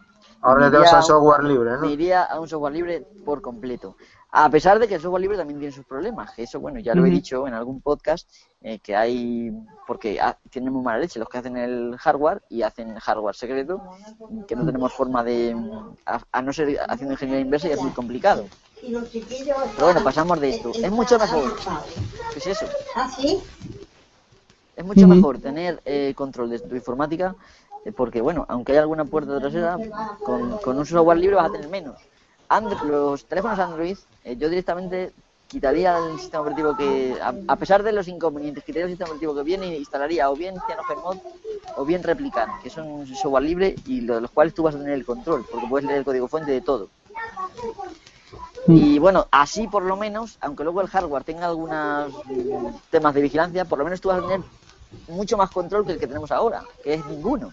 Ahora 0.43 0.71
te 0.71 0.77
vas 0.77 0.93
a 0.93 1.03
software 1.03 1.45
libre, 1.45 1.71
¿no? 1.79 1.89
iría 1.89 2.25
a 2.25 2.41
un 2.41 2.49
software 2.49 2.73
libre 2.73 3.07
por 3.25 3.41
completo. 3.41 3.97
A 4.33 4.49
pesar 4.51 4.79
de 4.79 4.89
que 4.89 4.97
el 4.97 5.01
software 5.01 5.21
libre 5.21 5.37
también 5.37 5.61
tiene 5.61 5.75
sus 5.75 5.85
problemas, 5.85 6.33
eso, 6.37 6.59
bueno, 6.59 6.81
ya 6.81 6.95
lo 6.95 7.07
he 7.07 7.11
dicho 7.11 7.47
en 7.47 7.55
algún 7.55 7.81
podcast, 7.81 8.29
eh, 8.63 8.79
que 8.79 8.97
hay, 8.97 9.53
porque 9.87 10.19
tienen 10.51 10.73
muy 10.73 10.83
mala 10.83 10.99
leche 10.99 11.19
los 11.19 11.29
que 11.29 11.39
hacen 11.39 11.57
el 11.57 11.97
hardware 11.99 12.43
y 12.49 12.63
hacen 12.63 12.95
hardware 12.97 13.37
secreto, 13.37 13.83
que 14.49 14.57
no 14.57 14.65
tenemos 14.65 14.93
forma 14.93 15.23
de, 15.23 15.55
a, 16.07 16.43
no 16.43 16.53
ser 16.53 16.79
haciendo 16.89 17.13
ingeniería 17.13 17.45
inversa 17.45 17.69
y 17.69 17.73
es 17.73 17.83
muy 17.83 17.93
complicado. 17.93 18.47
Pero 18.81 19.87
bueno, 19.87 20.03
pasamos 20.03 20.41
de 20.41 20.49
esto. 20.49 20.73
Es 20.75 20.91
mucho 20.91 21.19
mejor. 21.19 21.55
¿Qué 22.33 22.39
es 22.39 22.47
eso? 22.49 22.67
¿Ah, 22.97 23.09
es 24.75 24.85
mucho 24.85 25.07
mejor 25.07 25.39
tener 25.39 25.81
eh, 25.85 26.15
control 26.17 26.51
de 26.51 26.59
tu 26.59 26.75
informática, 26.75 27.35
porque 27.91 28.21
bueno, 28.21 28.47
aunque 28.49 28.73
haya 28.73 28.83
alguna 28.83 29.05
puerta 29.05 29.41
trasera, 29.41 29.77
con, 30.25 30.59
con 30.59 30.79
un 30.79 30.87
software 30.87 31.19
libre 31.19 31.37
vas 31.37 31.49
a 31.49 31.53
tener 31.53 31.69
menos 31.69 31.97
los 32.85 33.25
teléfonos 33.25 33.59
Android, 33.59 33.97
eh, 34.25 34.37
yo 34.37 34.49
directamente 34.49 35.13
quitaría 35.49 35.97
el 35.99 36.19
sistema 36.19 36.43
operativo 36.43 36.77
que, 36.77 37.17
a, 37.21 37.57
pesar 37.57 37.83
de 37.83 37.93
los 37.93 38.09
inconvenientes, 38.09 38.65
quitaría 38.65 38.85
el 38.85 38.91
sistema 38.91 39.11
operativo 39.11 39.35
que 39.35 39.43
viene 39.43 39.75
e 39.75 39.79
instalaría 39.79 40.31
o 40.31 40.37
bien 40.37 40.55
CyanogenMod 40.67 41.19
o 41.77 41.85
bien 41.85 42.03
Replican, 42.03 42.49
que 42.63 42.71
son 42.71 43.07
software 43.07 43.43
libre 43.43 43.75
y 43.87 44.01
de 44.01 44.21
los 44.21 44.31
cuales 44.31 44.55
tú 44.55 44.63
vas 44.63 44.75
a 44.75 44.79
tener 44.79 44.95
el 44.95 45.05
control, 45.05 45.45
porque 45.51 45.67
puedes 45.67 45.87
leer 45.87 45.99
el 45.99 46.05
código 46.05 46.29
fuente 46.29 46.53
de 46.53 46.61
todo. 46.61 46.89
Y 48.67 48.99
bueno, 48.99 49.27
así 49.31 49.67
por 49.67 49.83
lo 49.83 49.97
menos, 49.97 50.39
aunque 50.41 50.65
luego 50.65 50.81
el 50.81 50.89
hardware 50.89 51.25
tenga 51.25 51.47
algunos 51.47 52.13
temas 52.91 53.13
de 53.15 53.21
vigilancia, 53.21 53.65
por 53.65 53.79
lo 53.79 53.85
menos 53.85 54.01
tú 54.01 54.09
vas 54.09 54.19
a 54.19 54.23
tener 54.23 54.41
mucho 55.09 55.37
más 55.37 55.51
control 55.51 55.87
que 55.87 55.93
el 55.93 55.99
que 55.99 56.07
tenemos 56.07 56.31
ahora, 56.31 56.63
que 56.83 56.95
es 56.95 57.07
ninguno. 57.07 57.53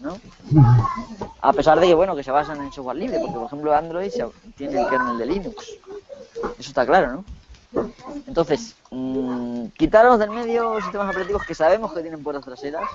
¿no? 0.00 0.18
A 1.40 1.52
pesar 1.52 1.80
de 1.80 1.86
que, 1.86 1.94
bueno, 1.94 2.14
que 2.14 2.22
se 2.22 2.30
basan 2.30 2.62
en 2.62 2.72
software 2.72 2.96
libre, 2.96 3.18
porque 3.20 3.34
por 3.34 3.46
ejemplo 3.46 3.74
Android 3.74 4.12
tiene 4.56 4.80
el 4.80 4.88
kernel 4.88 5.18
de 5.18 5.26
Linux. 5.26 5.74
Eso 6.58 6.68
está 6.68 6.84
claro, 6.84 7.12
¿no? 7.12 7.24
Entonces, 8.26 8.74
mmm, 8.90 9.66
quitaros 9.76 10.18
del 10.18 10.30
medio 10.30 10.80
sistemas 10.80 11.10
operativos 11.10 11.44
que 11.44 11.54
sabemos 11.54 11.92
que 11.92 12.00
tienen 12.00 12.22
puertas 12.22 12.44
traseras, 12.44 12.88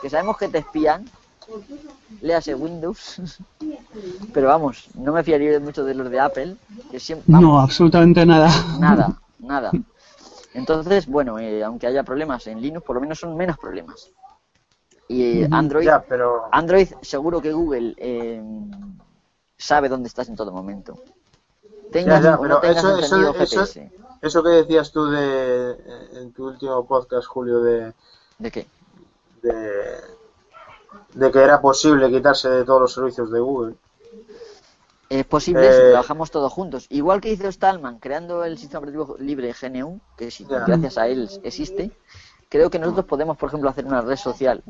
que 0.00 0.10
sabemos 0.10 0.36
que 0.36 0.48
te 0.48 0.58
espían, 0.58 1.08
léase 2.20 2.54
Windows, 2.54 3.20
pero 4.34 4.48
vamos, 4.48 4.88
no 4.94 5.12
me 5.12 5.24
fiaría 5.24 5.58
mucho 5.60 5.84
de 5.84 5.94
los 5.94 6.10
de 6.10 6.20
Apple, 6.20 6.56
que 6.90 7.00
siempre... 7.00 7.26
no, 7.28 7.60
absolutamente 7.60 8.24
nada. 8.26 8.50
Nada, 8.78 9.16
nada. 9.38 9.70
Entonces, 10.54 11.06
bueno, 11.06 11.38
eh, 11.38 11.62
aunque 11.64 11.86
haya 11.86 12.02
problemas 12.02 12.46
en 12.46 12.60
Linux, 12.60 12.84
por 12.84 12.96
lo 12.96 13.00
menos 13.00 13.18
son 13.18 13.36
menos 13.36 13.58
problemas. 13.58 14.10
Y 15.08 15.44
Android, 15.52 15.88
pero... 16.08 16.44
Android 16.52 16.88
seguro 17.02 17.40
que 17.40 17.52
Google 17.52 17.94
eh, 17.96 18.42
sabe 19.56 19.88
dónde 19.88 20.08
estás 20.08 20.28
en 20.28 20.36
todo 20.36 20.52
momento. 20.52 20.98
Tengas 21.90 22.20
eso, 22.20 22.98
eso, 22.98 23.64
eso, 24.22 24.42
que 24.42 24.48
decías 24.48 24.92
tú 24.92 25.06
de, 25.06 25.76
en 26.14 26.32
tu 26.32 26.46
último 26.46 26.86
podcast, 26.86 27.26
Julio, 27.26 27.60
de... 27.60 27.92
¿De 28.38 28.50
qué? 28.50 28.66
De, 29.42 30.00
de 31.14 31.30
que 31.30 31.38
era 31.38 31.60
posible 31.60 32.10
quitarse 32.10 32.48
de 32.48 32.64
todos 32.64 32.80
los 32.80 32.92
servicios 32.94 33.30
de 33.30 33.40
Google. 33.40 33.74
Es 35.12 35.26
posible 35.26 35.70
si 35.70 35.78
eh, 35.78 35.90
trabajamos 35.90 36.30
todos 36.30 36.50
juntos. 36.50 36.86
Igual 36.88 37.20
que 37.20 37.30
hizo 37.30 37.50
Stallman 37.50 37.98
creando 37.98 38.44
el 38.44 38.56
sistema 38.56 38.78
operativo 38.78 39.16
libre 39.18 39.52
GNU, 39.52 40.00
que 40.16 40.32
gracias 40.66 40.96
a 40.96 41.06
él 41.06 41.28
existe, 41.42 41.90
creo 42.48 42.70
que 42.70 42.78
nosotros 42.78 43.04
podemos, 43.04 43.36
por 43.36 43.50
ejemplo, 43.50 43.68
hacer 43.68 43.84
una 43.84 44.00
red 44.00 44.16
social 44.16 44.62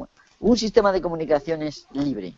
un 0.42 0.56
sistema 0.56 0.90
de 0.90 1.00
comunicaciones 1.00 1.86
libre, 1.92 2.34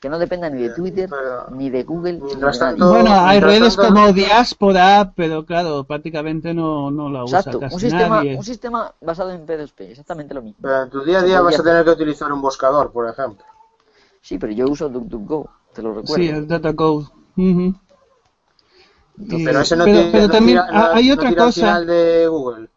que 0.00 0.08
no 0.08 0.18
dependa 0.18 0.50
ni 0.50 0.62
de 0.62 0.74
Twitter, 0.74 1.08
ni 1.50 1.70
de 1.70 1.84
Google, 1.84 2.14
ni 2.14 2.34
de 2.34 2.40
nadie. 2.40 2.84
Bueno, 2.84 3.10
hay 3.12 3.38
redes 3.38 3.76
como 3.76 4.12
Diáspora, 4.12 5.12
pero 5.14 5.46
claro, 5.46 5.84
prácticamente 5.84 6.52
no, 6.52 6.90
no 6.90 7.08
la 7.08 7.22
usa 7.22 7.38
Exacto, 7.38 7.60
un 7.60 7.80
sistema, 7.80 8.22
un 8.22 8.44
sistema 8.44 8.94
basado 9.00 9.30
en 9.30 9.46
P2P, 9.46 9.90
exactamente 9.90 10.34
lo 10.34 10.42
mismo. 10.42 10.58
Pero 10.60 10.82
en 10.82 10.90
tu 10.90 11.04
día 11.04 11.20
a 11.20 11.22
día 11.22 11.40
vas 11.40 11.60
a 11.60 11.62
tener 11.62 11.84
que 11.84 11.90
utilizar 11.90 12.32
un 12.32 12.42
buscador, 12.42 12.90
por 12.90 13.08
ejemplo. 13.08 13.44
Sí, 14.20 14.38
pero 14.38 14.52
yo 14.52 14.66
uso 14.66 14.88
DuckDuckGo, 14.88 15.48
te 15.72 15.82
lo 15.82 15.94
recuerdo. 15.94 16.16
Sí, 16.16 16.28
el 16.28 16.48
DataGo. 16.48 17.15
Uh 17.36 17.72
pero 19.44 19.60
ese 19.60 19.76
no 19.76 19.84
tiene, 19.84 20.10
pero 20.12 20.28
también 20.28 20.60
hay 20.68 21.10
otra 21.10 21.34
cosa. 21.34 21.80
de 21.80 22.26
Google 22.28 22.68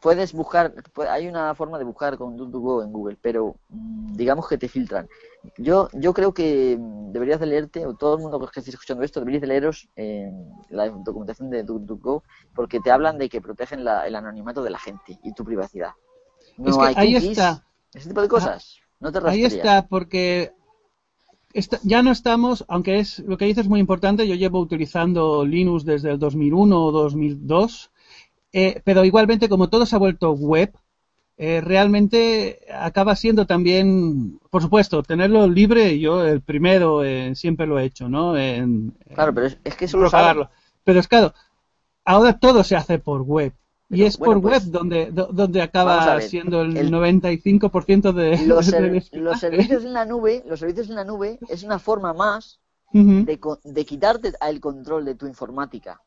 puedes 0.00 0.32
buscar, 0.32 0.74
hay 1.08 1.26
una 1.26 1.54
forma 1.54 1.78
de 1.78 1.84
buscar 1.84 2.16
con 2.18 2.36
DuckDuckGo 2.36 2.82
en 2.82 2.92
Google, 2.92 3.16
pero 3.20 3.56
mm, 3.68 4.14
digamos 4.14 4.48
que 4.48 4.58
te 4.58 4.68
filtran. 4.68 5.08
Yo 5.56 5.88
yo 5.94 6.12
creo 6.12 6.34
que 6.34 6.76
mm, 6.78 7.12
deberías 7.12 7.40
de 7.40 7.46
leerte, 7.46 7.86
o 7.86 7.94
todo 7.94 8.16
el 8.16 8.22
mundo 8.22 8.38
que 8.46 8.60
esté 8.60 8.70
escuchando 8.70 9.02
esto, 9.02 9.20
deberías 9.20 9.40
de 9.40 9.46
leeros 9.46 9.88
eh, 9.96 10.30
la 10.68 10.88
documentación 10.88 11.50
de 11.50 11.62
DuckDuckGo, 11.62 12.22
porque 12.54 12.80
te 12.80 12.90
hablan 12.90 13.18
de 13.18 13.28
que 13.28 13.40
protegen 13.40 13.80
el 13.80 14.14
anonimato 14.14 14.62
de 14.62 14.70
la 14.70 14.78
gente 14.78 15.18
y 15.22 15.32
tu 15.32 15.44
privacidad. 15.44 15.92
No 16.58 16.82
hay 16.82 16.94
ahí 16.96 17.16
está. 17.16 17.64
Ese 17.94 18.08
tipo 18.08 18.20
de 18.20 18.28
cosas. 18.28 18.80
No 19.00 19.10
te 19.10 19.18
Ahí 19.26 19.44
está, 19.44 19.86
porque 19.86 20.52
ya 21.82 22.02
no 22.02 22.12
estamos, 22.12 22.64
aunque 22.68 22.98
es 22.98 23.18
lo 23.20 23.36
que 23.36 23.46
dices 23.46 23.64
es 23.64 23.68
muy 23.68 23.80
importante, 23.80 24.26
yo 24.28 24.34
llevo 24.34 24.60
utilizando 24.60 25.44
Linux 25.44 25.84
desde 25.84 26.10
el 26.10 26.18
2001 26.18 26.84
o 26.84 26.92
2002 26.92 27.90
eh, 28.52 28.80
pero 28.84 29.04
igualmente, 29.04 29.48
como 29.48 29.68
todo 29.68 29.86
se 29.86 29.96
ha 29.96 29.98
vuelto 29.98 30.32
web, 30.32 30.72
eh, 31.36 31.60
realmente 31.60 32.60
acaba 32.72 33.16
siendo 33.16 33.46
también, 33.46 34.38
por 34.50 34.62
supuesto, 34.62 35.02
tenerlo 35.02 35.48
libre, 35.48 35.98
yo 35.98 36.24
el 36.26 36.42
primero 36.42 37.04
eh, 37.04 37.34
siempre 37.34 37.66
lo 37.66 37.78
he 37.78 37.84
hecho, 37.84 38.08
¿no? 38.08 38.34
claro, 39.14 39.34
pero 39.34 39.46
es, 39.46 39.76
que 39.76 39.84
eso 39.84 39.98
lo 39.98 40.10
Pero 40.84 41.00
es 41.00 41.08
claro, 41.08 41.32
ahora 42.04 42.38
todo 42.38 42.64
se 42.64 42.76
hace 42.76 42.98
por 42.98 43.22
web. 43.22 43.52
Y 43.90 44.04
es 44.04 44.16
por 44.16 44.40
pues, 44.40 44.64
web 44.64 44.72
donde, 44.72 45.10
donde 45.10 45.62
acaba 45.62 46.20
siendo 46.20 46.62
el, 46.62 46.92
95% 46.92 48.12
de 48.12 48.46
los, 48.46 48.72
los 49.12 49.40
servicios 49.40 49.84
en 49.84 49.92
la 49.92 50.04
nube, 50.04 50.44
los 50.46 50.60
servicios 50.60 50.88
en 50.88 50.94
la 50.94 51.04
nube 51.04 51.38
es 51.48 51.64
una 51.64 51.80
forma 51.80 52.14
más 52.14 52.60
de, 52.92 53.38
de 53.64 53.84
quitarte 53.84 54.32
el 54.48 54.60
control 54.60 55.04
de 55.04 55.16
tu 55.16 55.26
informática. 55.26 56.00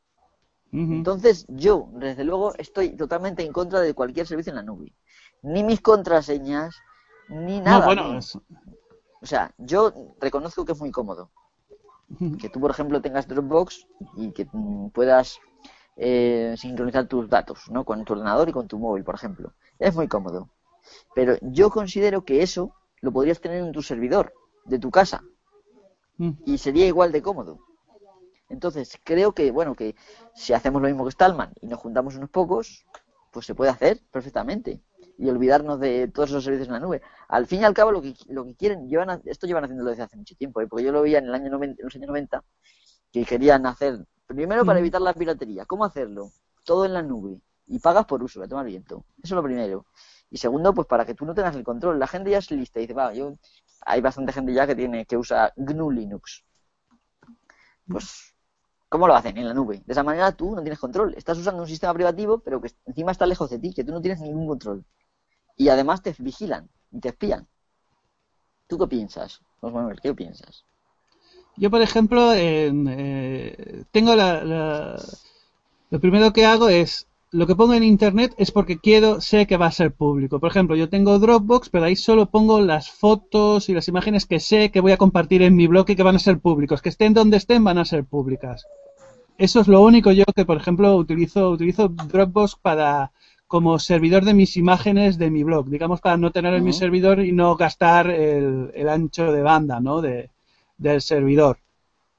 Entonces, 0.72 1.46
yo, 1.50 1.90
desde 1.94 2.24
luego, 2.24 2.56
estoy 2.56 2.96
totalmente 2.96 3.44
en 3.44 3.54
contra 3.54 3.80
de 3.80 3.94
cualquier 3.94 4.26
servicio 4.26 4.50
en 4.50 4.56
la 4.56 4.64
nube. 4.64 4.96
Ni 5.44 5.64
mis 5.64 5.82
contraseñas, 5.82 6.76
ni 7.30 7.62
nada. 7.62 7.86
bueno, 7.86 8.18
O 9.22 9.26
sea, 9.26 9.54
yo 9.60 9.94
reconozco 10.20 10.66
que 10.66 10.72
es 10.72 10.80
muy 10.80 10.90
cómodo. 10.90 11.30
Que 12.40 12.50
tú, 12.50 12.60
por 12.60 12.72
ejemplo, 12.72 13.02
tengas 13.02 13.28
Dropbox 13.28 13.88
y 14.18 14.32
que 14.32 14.48
puedas 14.94 15.40
eh, 15.96 16.56
sincronizar 16.58 17.08
tus 17.08 17.30
datos, 17.30 17.70
¿no? 17.70 17.86
Con 17.86 18.04
tu 18.06 18.14
ordenador 18.14 18.50
y 18.50 18.52
con 18.52 18.68
tu 18.68 18.80
móvil, 18.80 19.04
por 19.04 19.16
ejemplo. 19.16 19.54
Es 19.80 19.96
muy 19.96 20.08
cómodo. 20.08 20.50
Pero 21.16 21.38
yo 21.42 21.70
considero 21.70 22.26
que 22.26 22.42
eso 22.42 22.76
lo 23.02 23.12
podrías 23.12 23.40
tener 23.40 23.64
en 23.64 23.72
tu 23.72 23.82
servidor 23.82 24.34
de 24.66 24.80
tu 24.80 24.92
casa 24.92 25.24
mm. 26.18 26.32
y 26.46 26.58
sería 26.58 26.88
igual 26.88 27.12
de 27.12 27.22
cómodo. 27.22 27.60
Entonces, 28.50 29.00
creo 29.04 29.34
que, 29.34 29.52
bueno, 29.52 29.76
que 29.76 29.96
si 30.36 30.54
hacemos 30.54 30.82
lo 30.82 30.88
mismo 30.88 31.06
que 31.06 31.12
Stallman 31.12 31.54
y 31.62 31.68
nos 31.68 31.80
juntamos 31.80 32.16
unos 32.16 32.30
pocos, 32.30 32.86
pues 33.32 33.46
se 33.46 33.56
puede 33.56 33.72
hacer 33.72 34.00
perfectamente 34.12 34.82
y 35.18 35.30
olvidarnos 35.30 35.80
de 35.80 36.08
todos 36.08 36.30
esos 36.30 36.44
servicios 36.44 36.68
en 36.68 36.74
la 36.74 36.80
nube. 36.80 37.02
Al 37.28 37.48
fin 37.48 37.62
y 37.62 37.64
al 37.64 37.74
cabo, 37.74 37.92
lo 37.92 38.02
que, 38.02 38.14
lo 38.28 38.46
que 38.46 38.56
quieren, 38.56 38.88
llevan 38.88 39.22
esto 39.26 39.48
llevan 39.48 39.64
haciéndolo 39.64 39.90
desde 39.90 40.04
hace 40.04 40.18
mucho 40.18 40.36
tiempo, 40.36 40.62
¿eh? 40.62 40.68
porque 40.68 40.86
yo 40.86 40.92
lo 40.92 41.02
veía 41.02 41.20
en 41.20 41.26
el 41.26 41.34
año 41.34 41.50
90, 41.52 41.82
en 41.82 41.86
los 41.86 41.96
años 41.96 42.08
90, 42.08 42.44
que 43.12 43.26
querían 43.26 43.66
hacer, 43.66 44.06
primero 44.34 44.66
para 44.66 44.80
evitar 44.80 45.02
la 45.02 45.14
piratería, 45.14 45.66
¿cómo 45.66 45.86
hacerlo? 45.86 46.32
Todo 46.66 46.86
en 46.86 46.94
la 46.94 47.02
nube 47.02 47.42
y 47.68 47.80
pagas 47.80 48.06
por 48.06 48.24
uso, 48.24 48.42
a 48.42 48.48
tomar 48.48 48.66
viento. 48.66 49.06
Eso 49.18 49.34
es 49.34 49.38
lo 49.38 49.44
primero. 49.44 49.86
Y 50.30 50.38
segundo, 50.38 50.74
pues 50.74 50.88
para 50.88 51.06
que 51.06 51.14
tú 51.14 51.26
no 51.26 51.34
tengas 51.34 51.56
el 51.56 51.64
control. 51.64 52.00
La 52.00 52.08
gente 52.08 52.32
ya 52.32 52.40
es 52.40 52.52
lista 52.52 52.80
y 52.80 52.84
dice, 52.84 52.94
va, 52.94 53.14
yo 53.14 53.38
hay 53.86 54.02
bastante 54.02 54.32
gente 54.32 54.54
ya 54.54 54.66
que 54.68 54.76
tiene 54.76 55.06
que 55.06 55.18
usa 55.18 55.54
GNU 55.56 55.92
Linux. 55.92 56.44
Pues, 57.88 58.36
¿cómo 58.90 59.08
lo 59.08 59.16
hacen? 59.16 59.38
En 59.38 59.48
la 59.48 59.54
nube. 59.54 59.84
De 59.86 59.92
esa 59.92 60.04
manera 60.04 60.32
tú 60.32 60.56
no 60.56 60.62
tienes 60.62 60.80
control. 60.80 61.14
Estás 61.16 61.38
usando 61.38 61.62
un 61.62 61.68
sistema 61.68 61.94
privativo, 61.94 62.40
pero 62.40 62.62
que 62.62 62.72
encima 62.86 63.12
está 63.12 63.26
lejos 63.26 63.50
de 63.50 63.60
ti, 63.60 63.74
que 63.74 63.84
tú 63.84 63.92
no 63.92 64.02
tienes 64.02 64.22
ningún 64.22 64.48
control. 64.48 64.86
Y 65.56 65.70
además 65.70 66.02
te 66.02 66.16
vigilan 66.18 66.70
y 66.92 67.00
te 67.00 67.10
espían. 67.10 67.48
¿Tú 68.68 68.78
qué 68.78 68.88
piensas, 68.88 69.42
José 69.60 69.74
Manuel? 69.74 70.00
¿Qué 70.02 70.14
piensas? 70.14 70.66
Yo, 71.56 71.70
por 71.70 71.82
ejemplo, 71.82 72.34
eh, 72.36 73.84
tengo 73.92 74.16
la, 74.16 74.98
Lo 75.90 76.00
primero 76.00 76.34
que 76.34 76.46
hago 76.46 76.70
es 76.70 77.08
lo 77.32 77.48
que 77.48 77.56
pongo 77.56 77.74
en 77.74 77.84
internet 77.84 78.34
es 78.38 78.52
porque 78.52 78.78
quiero, 78.78 79.20
sé 79.20 79.48
que 79.48 79.58
va 79.58 79.66
a 79.66 79.72
ser 79.72 79.92
público. 79.92 80.40
Por 80.40 80.52
ejemplo, 80.52 80.76
yo 80.76 80.90
tengo 80.90 81.18
Dropbox, 81.18 81.70
pero 81.70 81.86
ahí 81.86 81.96
solo 81.96 82.28
pongo 82.28 82.62
las 82.62 82.92
fotos 82.92 83.70
y 83.70 83.74
las 83.74 83.88
imágenes 83.88 84.28
que 84.28 84.40
sé 84.40 84.70
que 84.70 84.82
voy 84.82 84.92
a 84.92 84.98
compartir 84.98 85.42
en 85.42 85.56
mi 85.56 85.66
blog 85.66 85.90
y 85.90 85.96
que 85.96 86.04
van 86.04 86.16
a 86.16 86.20
ser 86.20 86.40
públicos. 86.40 86.82
Que 86.82 86.90
estén 86.90 87.14
donde 87.16 87.38
estén, 87.38 87.64
van 87.64 87.80
a 87.80 87.86
ser 87.86 88.06
públicas. 88.06 88.68
Eso 89.38 89.62
es 89.62 89.68
lo 89.68 89.82
único 89.82 90.12
yo 90.12 90.26
que, 90.36 90.46
por 90.46 90.58
ejemplo, 90.58 90.96
utilizo, 90.96 91.50
utilizo 91.50 91.88
Dropbox 91.90 92.56
para 92.62 93.12
como 93.48 93.80
servidor 93.80 94.26
de 94.26 94.36
mis 94.36 94.56
imágenes 94.58 95.18
de 95.18 95.30
mi 95.30 95.44
blog, 95.44 95.70
digamos 95.70 96.02
para 96.02 96.18
no 96.18 96.32
tener 96.32 96.54
en 96.56 96.64
mi 96.64 96.74
servidor 96.74 97.20
y 97.20 97.32
no 97.32 97.56
gastar 97.56 98.10
el, 98.10 98.72
el 98.74 98.90
ancho 98.90 99.32
de 99.32 99.42
banda, 99.44 99.80
¿no? 99.80 100.02
De, 100.02 100.30
del 100.84 101.02
servidor. 101.02 101.58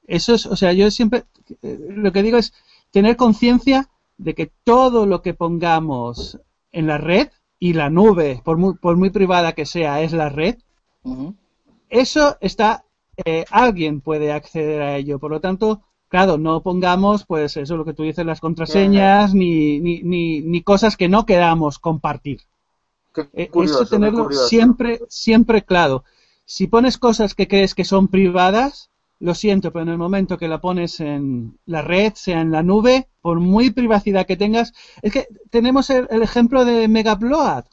Eso 0.07 0.35
es, 0.35 0.45
o 0.45 0.55
sea, 0.55 0.73
yo 0.73 0.91
siempre, 0.91 1.23
eh, 1.61 1.79
lo 1.89 2.11
que 2.11 2.23
digo 2.23 2.37
es 2.37 2.53
tener 2.91 3.15
conciencia 3.15 3.89
de 4.17 4.35
que 4.35 4.51
todo 4.63 5.05
lo 5.05 5.21
que 5.21 5.33
pongamos 5.33 6.39
en 6.71 6.87
la 6.87 6.97
red 6.97 7.29
y 7.59 7.73
la 7.73 7.89
nube, 7.89 8.41
por 8.43 8.57
muy, 8.57 8.75
por 8.75 8.97
muy 8.97 9.09
privada 9.09 9.53
que 9.53 9.65
sea, 9.65 10.01
es 10.01 10.11
la 10.11 10.29
red, 10.29 10.57
eso 11.89 12.37
está, 12.41 12.83
eh, 13.23 13.45
alguien 13.49 14.01
puede 14.01 14.31
acceder 14.31 14.81
a 14.81 14.97
ello. 14.97 15.19
Por 15.19 15.31
lo 15.31 15.39
tanto, 15.39 15.81
claro, 16.07 16.37
no 16.37 16.61
pongamos, 16.61 17.25
pues 17.25 17.57
eso 17.57 17.77
lo 17.77 17.85
que 17.85 17.93
tú 17.93 18.03
dices, 18.03 18.25
las 18.25 18.41
contraseñas, 18.41 19.33
ni, 19.33 19.79
ni, 19.79 20.01
ni, 20.41 20.61
cosas 20.63 20.97
que 20.97 21.09
no 21.09 21.25
queramos 21.25 21.79
compartir. 21.79 22.41
Eh, 23.33 23.49
eso 23.63 23.85
tenerlo 23.85 24.29
siempre, 24.31 24.99
siempre 25.07 25.63
claro. 25.63 26.03
Si 26.45 26.67
pones 26.67 26.97
cosas 26.97 27.33
que 27.33 27.47
crees 27.47 27.73
que 27.73 27.83
son 27.83 28.07
privadas, 28.07 28.91
lo 29.19 29.33
siento, 29.33 29.71
pero 29.71 29.83
en 29.83 29.89
el 29.89 29.97
momento 29.97 30.37
que 30.37 30.47
la 30.47 30.61
pones 30.61 30.99
en 30.99 31.57
la 31.65 31.81
red, 31.81 32.13
sea 32.15 32.41
en 32.41 32.51
la 32.51 32.63
nube, 32.63 33.07
por 33.21 33.39
muy 33.39 33.71
privacidad 33.71 34.27
que 34.27 34.37
tengas, 34.37 34.73
es 35.01 35.11
que 35.11 35.27
tenemos 35.49 35.89
el, 35.89 36.07
ejemplo 36.21 36.65
de 36.65 36.87
Megabloat, 36.87 37.65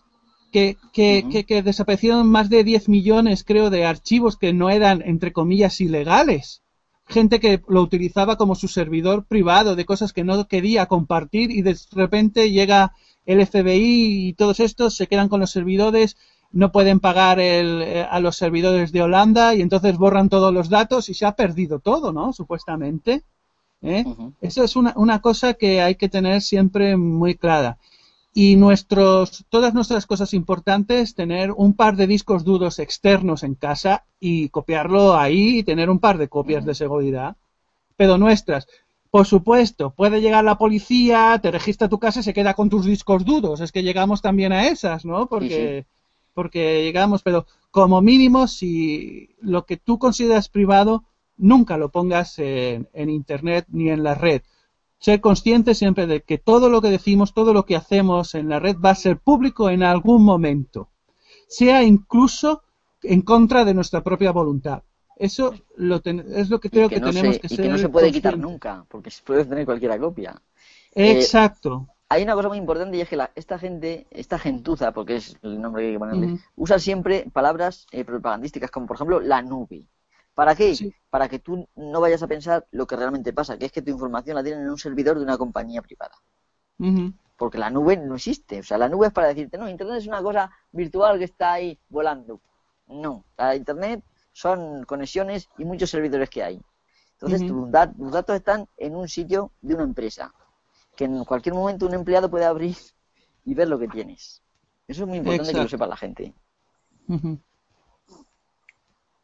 que, 0.52 0.76
que, 0.92 1.44
que, 1.46 1.62
desaparecieron 1.62 2.28
más 2.28 2.48
de 2.50 2.62
10 2.64 2.88
millones, 2.88 3.44
creo, 3.44 3.70
de 3.70 3.84
archivos 3.84 4.36
que 4.36 4.52
no 4.52 4.70
eran, 4.70 5.02
entre 5.04 5.32
comillas, 5.32 5.80
ilegales. 5.80 6.62
Gente 7.06 7.40
que 7.40 7.60
lo 7.68 7.82
utilizaba 7.82 8.36
como 8.36 8.54
su 8.54 8.68
servidor 8.68 9.26
privado, 9.26 9.76
de 9.76 9.84
cosas 9.84 10.12
que 10.12 10.24
no 10.24 10.46
quería 10.48 10.86
compartir 10.86 11.50
y 11.50 11.62
de 11.62 11.76
repente 11.92 12.50
llega 12.50 12.92
el 13.26 13.44
FBI 13.44 14.28
y 14.28 14.32
todos 14.34 14.60
estos 14.60 14.94
se 14.94 15.06
quedan 15.06 15.28
con 15.28 15.40
los 15.40 15.50
servidores 15.50 16.16
no 16.52 16.70
pueden 16.70 17.00
pagar 17.00 17.40
el, 17.40 17.82
eh, 17.82 18.06
a 18.08 18.20
los 18.20 18.36
servidores 18.36 18.92
de 18.92 19.02
Holanda 19.02 19.54
y 19.54 19.62
entonces 19.62 19.96
borran 19.96 20.28
todos 20.28 20.52
los 20.52 20.68
datos 20.68 21.08
y 21.08 21.14
se 21.14 21.26
ha 21.26 21.32
perdido 21.32 21.78
todo, 21.80 22.12
¿no? 22.12 22.32
Supuestamente. 22.32 23.22
¿eh? 23.80 24.04
Eso 24.40 24.64
es 24.64 24.76
una, 24.76 24.92
una 24.96 25.20
cosa 25.20 25.54
que 25.54 25.80
hay 25.80 25.94
que 25.94 26.08
tener 26.08 26.42
siempre 26.42 26.96
muy 26.96 27.34
clara. 27.34 27.78
Y 28.34 28.56
nuestros, 28.56 29.44
todas 29.50 29.74
nuestras 29.74 30.06
cosas 30.06 30.32
importantes, 30.32 31.14
tener 31.14 31.52
un 31.52 31.74
par 31.74 31.96
de 31.96 32.06
discos 32.06 32.44
duros 32.44 32.78
externos 32.78 33.42
en 33.42 33.54
casa 33.54 34.04
y 34.20 34.48
copiarlo 34.48 35.16
ahí 35.16 35.58
y 35.58 35.62
tener 35.64 35.90
un 35.90 35.98
par 35.98 36.16
de 36.16 36.28
copias 36.28 36.64
de 36.64 36.74
seguridad, 36.74 37.36
pero 37.96 38.16
nuestras. 38.16 38.66
Por 39.10 39.26
supuesto, 39.26 39.90
puede 39.90 40.22
llegar 40.22 40.44
la 40.44 40.56
policía, 40.56 41.38
te 41.42 41.50
registra 41.50 41.90
tu 41.90 41.98
casa 41.98 42.20
y 42.20 42.22
se 42.22 42.32
queda 42.32 42.54
con 42.54 42.70
tus 42.70 42.86
discos 42.86 43.26
duros. 43.26 43.60
Es 43.60 43.70
que 43.70 43.82
llegamos 43.82 44.22
también 44.22 44.52
a 44.52 44.68
esas, 44.68 45.04
¿no? 45.04 45.26
Porque 45.26 45.84
porque 46.34 46.82
llegamos, 46.82 47.22
pero 47.22 47.46
como 47.70 48.00
mínimo, 48.02 48.46
si 48.48 49.30
lo 49.40 49.64
que 49.64 49.76
tú 49.76 49.98
consideras 49.98 50.48
privado, 50.48 51.04
nunca 51.36 51.76
lo 51.76 51.90
pongas 51.90 52.38
en, 52.38 52.88
Internet 52.94 53.66
ni 53.68 53.90
en 53.90 54.02
la 54.02 54.14
red. 54.14 54.42
Ser 54.98 55.20
consciente 55.20 55.74
siempre 55.74 56.06
de 56.06 56.22
que 56.22 56.38
todo 56.38 56.68
lo 56.68 56.80
que 56.80 56.90
decimos, 56.90 57.34
todo 57.34 57.52
lo 57.52 57.66
que 57.66 57.76
hacemos 57.76 58.34
en 58.34 58.48
la 58.48 58.60
red 58.60 58.76
va 58.76 58.90
a 58.90 58.94
ser 58.94 59.18
público 59.18 59.68
en 59.68 59.82
algún 59.82 60.24
momento, 60.24 60.90
sea 61.48 61.82
incluso 61.82 62.62
en 63.02 63.22
contra 63.22 63.64
de 63.64 63.74
nuestra 63.74 64.02
propia 64.02 64.30
voluntad. 64.30 64.82
Eso 65.16 65.54
lo 65.76 66.00
es 66.04 66.50
lo 66.50 66.60
que 66.60 66.70
creo 66.70 66.88
que, 66.88 67.00
tenemos 67.00 67.38
que 67.38 67.48
ser. 67.48 67.60
Y 67.60 67.62
que 67.64 67.68
no 67.68 67.78
se 67.78 67.88
puede 67.88 68.12
quitar 68.12 68.38
nunca, 68.38 68.84
porque 68.88 69.10
se 69.10 69.22
puede 69.22 69.44
tener 69.44 69.64
cualquier 69.64 69.98
copia. 69.98 70.40
Exacto 70.94 71.88
hay 72.12 72.22
una 72.24 72.34
cosa 72.34 72.48
muy 72.48 72.58
importante 72.58 72.96
y 72.96 73.00
es 73.00 73.08
que 73.08 73.18
esta 73.34 73.58
gente, 73.58 74.06
esta 74.10 74.38
gentuza, 74.38 74.92
porque 74.92 75.16
es 75.16 75.36
el 75.40 75.60
nombre 75.60 75.82
que 75.82 75.86
hay 75.88 75.92
que 75.94 75.98
ponerle, 75.98 76.38
usa 76.56 76.78
siempre 76.78 77.26
palabras 77.32 77.86
eh, 77.90 78.04
propagandísticas, 78.04 78.70
como 78.70 78.86
por 78.86 78.96
ejemplo 78.96 79.20
la 79.20 79.40
nube. 79.40 79.86
¿Para 80.34 80.54
qué? 80.54 80.94
Para 81.08 81.28
que 81.28 81.38
tú 81.38 81.66
no 81.74 82.00
vayas 82.00 82.22
a 82.22 82.26
pensar 82.26 82.66
lo 82.70 82.86
que 82.86 82.96
realmente 82.96 83.32
pasa, 83.32 83.58
que 83.58 83.64
es 83.66 83.72
que 83.72 83.80
tu 83.80 83.90
información 83.90 84.36
la 84.36 84.42
tienen 84.42 84.62
en 84.62 84.70
un 84.70 84.78
servidor 84.78 85.16
de 85.16 85.24
una 85.24 85.38
compañía 85.38 85.80
privada. 85.80 86.14
Porque 87.36 87.58
la 87.58 87.70
nube 87.70 87.96
no 87.96 88.16
existe. 88.16 88.60
O 88.60 88.62
sea, 88.62 88.76
la 88.76 88.88
nube 88.90 89.06
es 89.06 89.12
para 89.12 89.28
decirte, 89.28 89.56
no, 89.56 89.68
Internet 89.68 89.98
es 89.98 90.06
una 90.06 90.22
cosa 90.22 90.50
virtual 90.70 91.18
que 91.18 91.24
está 91.24 91.54
ahí 91.54 91.78
volando. 91.88 92.40
No, 92.88 93.24
la 93.38 93.56
Internet 93.56 94.02
son 94.32 94.84
conexiones 94.84 95.48
y 95.56 95.64
muchos 95.64 95.88
servidores 95.88 96.28
que 96.28 96.42
hay. 96.42 96.60
Entonces, 97.12 97.46
tus 97.46 97.70
datos 97.70 98.36
están 98.36 98.68
en 98.76 98.96
un 98.96 99.08
sitio 99.08 99.52
de 99.62 99.74
una 99.74 99.84
empresa 99.84 100.34
que 101.02 101.06
en 101.06 101.24
cualquier 101.24 101.54
momento 101.54 101.86
un 101.86 101.94
empleado 101.94 102.30
puede 102.30 102.44
abrir 102.44 102.76
y 103.44 103.54
ver 103.54 103.68
lo 103.68 103.78
que 103.78 103.88
tienes. 103.88 104.42
Eso 104.86 105.02
es 105.02 105.08
muy 105.08 105.18
importante 105.18 105.52
que 105.52 105.62
lo 105.62 105.68
sepa 105.68 105.86
la 105.86 105.96
gente. 105.96 106.32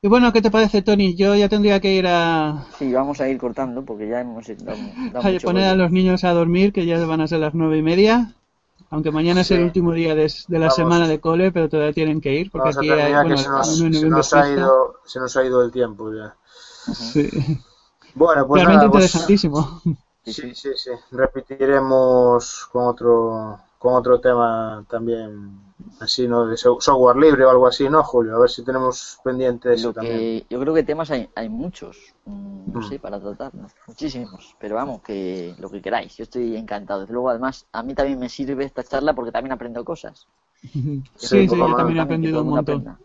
Y 0.03 0.09
bueno, 0.09 0.33
¿qué 0.33 0.43
te 0.43 0.51
parece, 0.51 0.83
Tony? 0.83 1.15
Yo 1.15 1.35
ya 1.37 1.49
tendría 1.49 1.81
que 1.81 1.95
ir 1.95 2.07
a... 2.09 2.67
Sí, 2.79 2.93
vamos 2.93 3.21
a 3.21 3.29
ir 3.29 3.39
cortando 3.39 3.85
porque 3.85 4.09
ya 4.09 4.21
hemos... 4.21 4.47
Dado, 4.59 4.79
a 5.15 5.41
poner 5.43 5.65
a 5.65 5.75
los 5.75 5.93
niños 5.93 6.25
a 6.25 6.33
dormir, 6.33 6.73
que 6.73 6.85
ya 6.85 7.05
van 7.07 7.21
a 7.21 7.29
ser 7.29 7.41
las 7.41 7.55
nueve 7.55 7.79
y 7.79 7.83
media. 7.83 8.35
Aunque 8.91 9.11
mañana 9.11 9.43
es 9.43 9.51
el 9.51 9.63
último 9.63 9.93
día 9.93 10.15
de, 10.15 10.33
la 10.49 10.71
semana 10.71 11.07
de 11.07 11.21
cole, 11.21 11.53
pero 11.53 11.69
todavía 11.69 11.93
tienen 11.93 12.21
que 12.21 12.35
ir. 12.35 12.51
Porque 12.51 12.71
aquí 12.71 12.91
hay, 12.91 13.13
bueno, 13.13 13.37
se, 13.37 14.09
nos, 14.09 14.33
ha 14.33 14.51
ido, 14.51 14.97
se 15.05 15.21
nos 15.21 15.37
ha 15.37 15.45
ido 15.45 15.63
el 15.63 15.71
tiempo 15.71 16.13
ya. 16.13 16.37
Sí. 16.93 17.29
Bueno, 18.15 18.49
pues 18.49 18.65
Realmente 18.65 18.91
pues 18.91 19.05
interesantísimo. 19.05 19.81
Sí, 20.33 20.55
sí, 20.55 20.71
sí. 20.77 20.91
Repetiremos 21.11 22.69
con 22.73 22.87
otro 22.87 23.61
con 23.79 23.95
otro 23.95 24.21
tema 24.21 24.85
también 24.89 25.61
así, 26.01 26.27
¿no? 26.27 26.47
De 26.47 26.57
software 26.57 27.17
libre 27.17 27.45
o 27.45 27.51
algo 27.51 27.67
así, 27.67 27.89
¿no, 27.89 28.03
Julio? 28.03 28.35
A 28.35 28.41
ver 28.41 28.51
si 28.51 28.65
tenemos 28.65 29.21
pendiente 29.23 29.73
eso 29.73 29.93
también. 29.93 30.45
Yo 30.51 30.59
creo 30.61 30.75
que 30.75 30.83
temas 30.83 31.11
hay, 31.13 31.29
hay 31.37 31.49
muchos, 31.49 31.97
mm, 32.25 32.73
no 32.73 32.81
mm. 32.81 32.89
sé, 32.89 32.99
para 32.99 33.21
tratar, 33.21 33.53
muchísimos. 33.87 34.57
Pero 34.59 34.75
vamos, 34.75 35.03
que 35.03 35.55
lo 35.59 35.71
que 35.71 35.81
queráis, 35.81 36.17
yo 36.17 36.25
estoy 36.25 36.57
encantado. 36.57 37.01
Desde 37.01 37.13
luego, 37.13 37.31
además, 37.31 37.67
a 37.73 37.83
mí 37.85 37.95
también 37.95 38.19
me 38.19 38.29
sirve 38.29 38.65
esta 38.65 38.83
charla 38.83 39.15
porque 39.15 39.31
también 39.31 39.53
aprendo 39.53 39.85
cosas. 39.85 40.27
sí, 40.63 41.03
sí, 41.15 41.47
yo 41.47 41.77
también 41.77 41.99
he 41.99 42.03
aprendido 42.03 42.43
un 42.43 42.49
montón. 42.49 42.99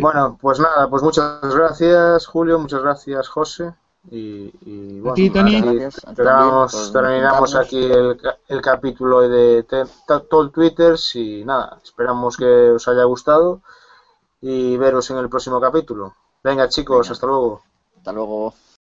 Bueno, 0.00 0.36
pues 0.40 0.58
nada, 0.58 0.88
pues 0.90 1.02
muchas 1.02 1.40
gracias, 1.54 2.26
Julio, 2.26 2.58
muchas 2.58 2.82
gracias, 2.82 3.28
José. 3.28 3.72
Y, 4.10 5.00
bueno, 5.00 5.16
Gracias, 6.16 6.92
terminamos 6.92 7.54
aquí 7.54 7.84
el, 7.84 8.18
el 8.48 8.62
capítulo 8.62 9.28
de 9.28 9.64
todo 10.30 10.42
el 10.42 10.50
Twitter 10.50 10.96
y 11.14 11.44
nada, 11.44 11.78
esperamos 11.82 12.36
que 12.36 12.70
os 12.70 12.88
haya 12.88 13.04
gustado 13.04 13.60
y 14.40 14.76
veros 14.76 15.10
en 15.10 15.18
el 15.18 15.28
próximo 15.28 15.60
capítulo. 15.60 16.14
Venga 16.42 16.68
chicos, 16.68 17.10
hasta 17.10 17.26
luego. 17.26 17.62
Hasta 17.96 18.12
luego. 18.12 18.54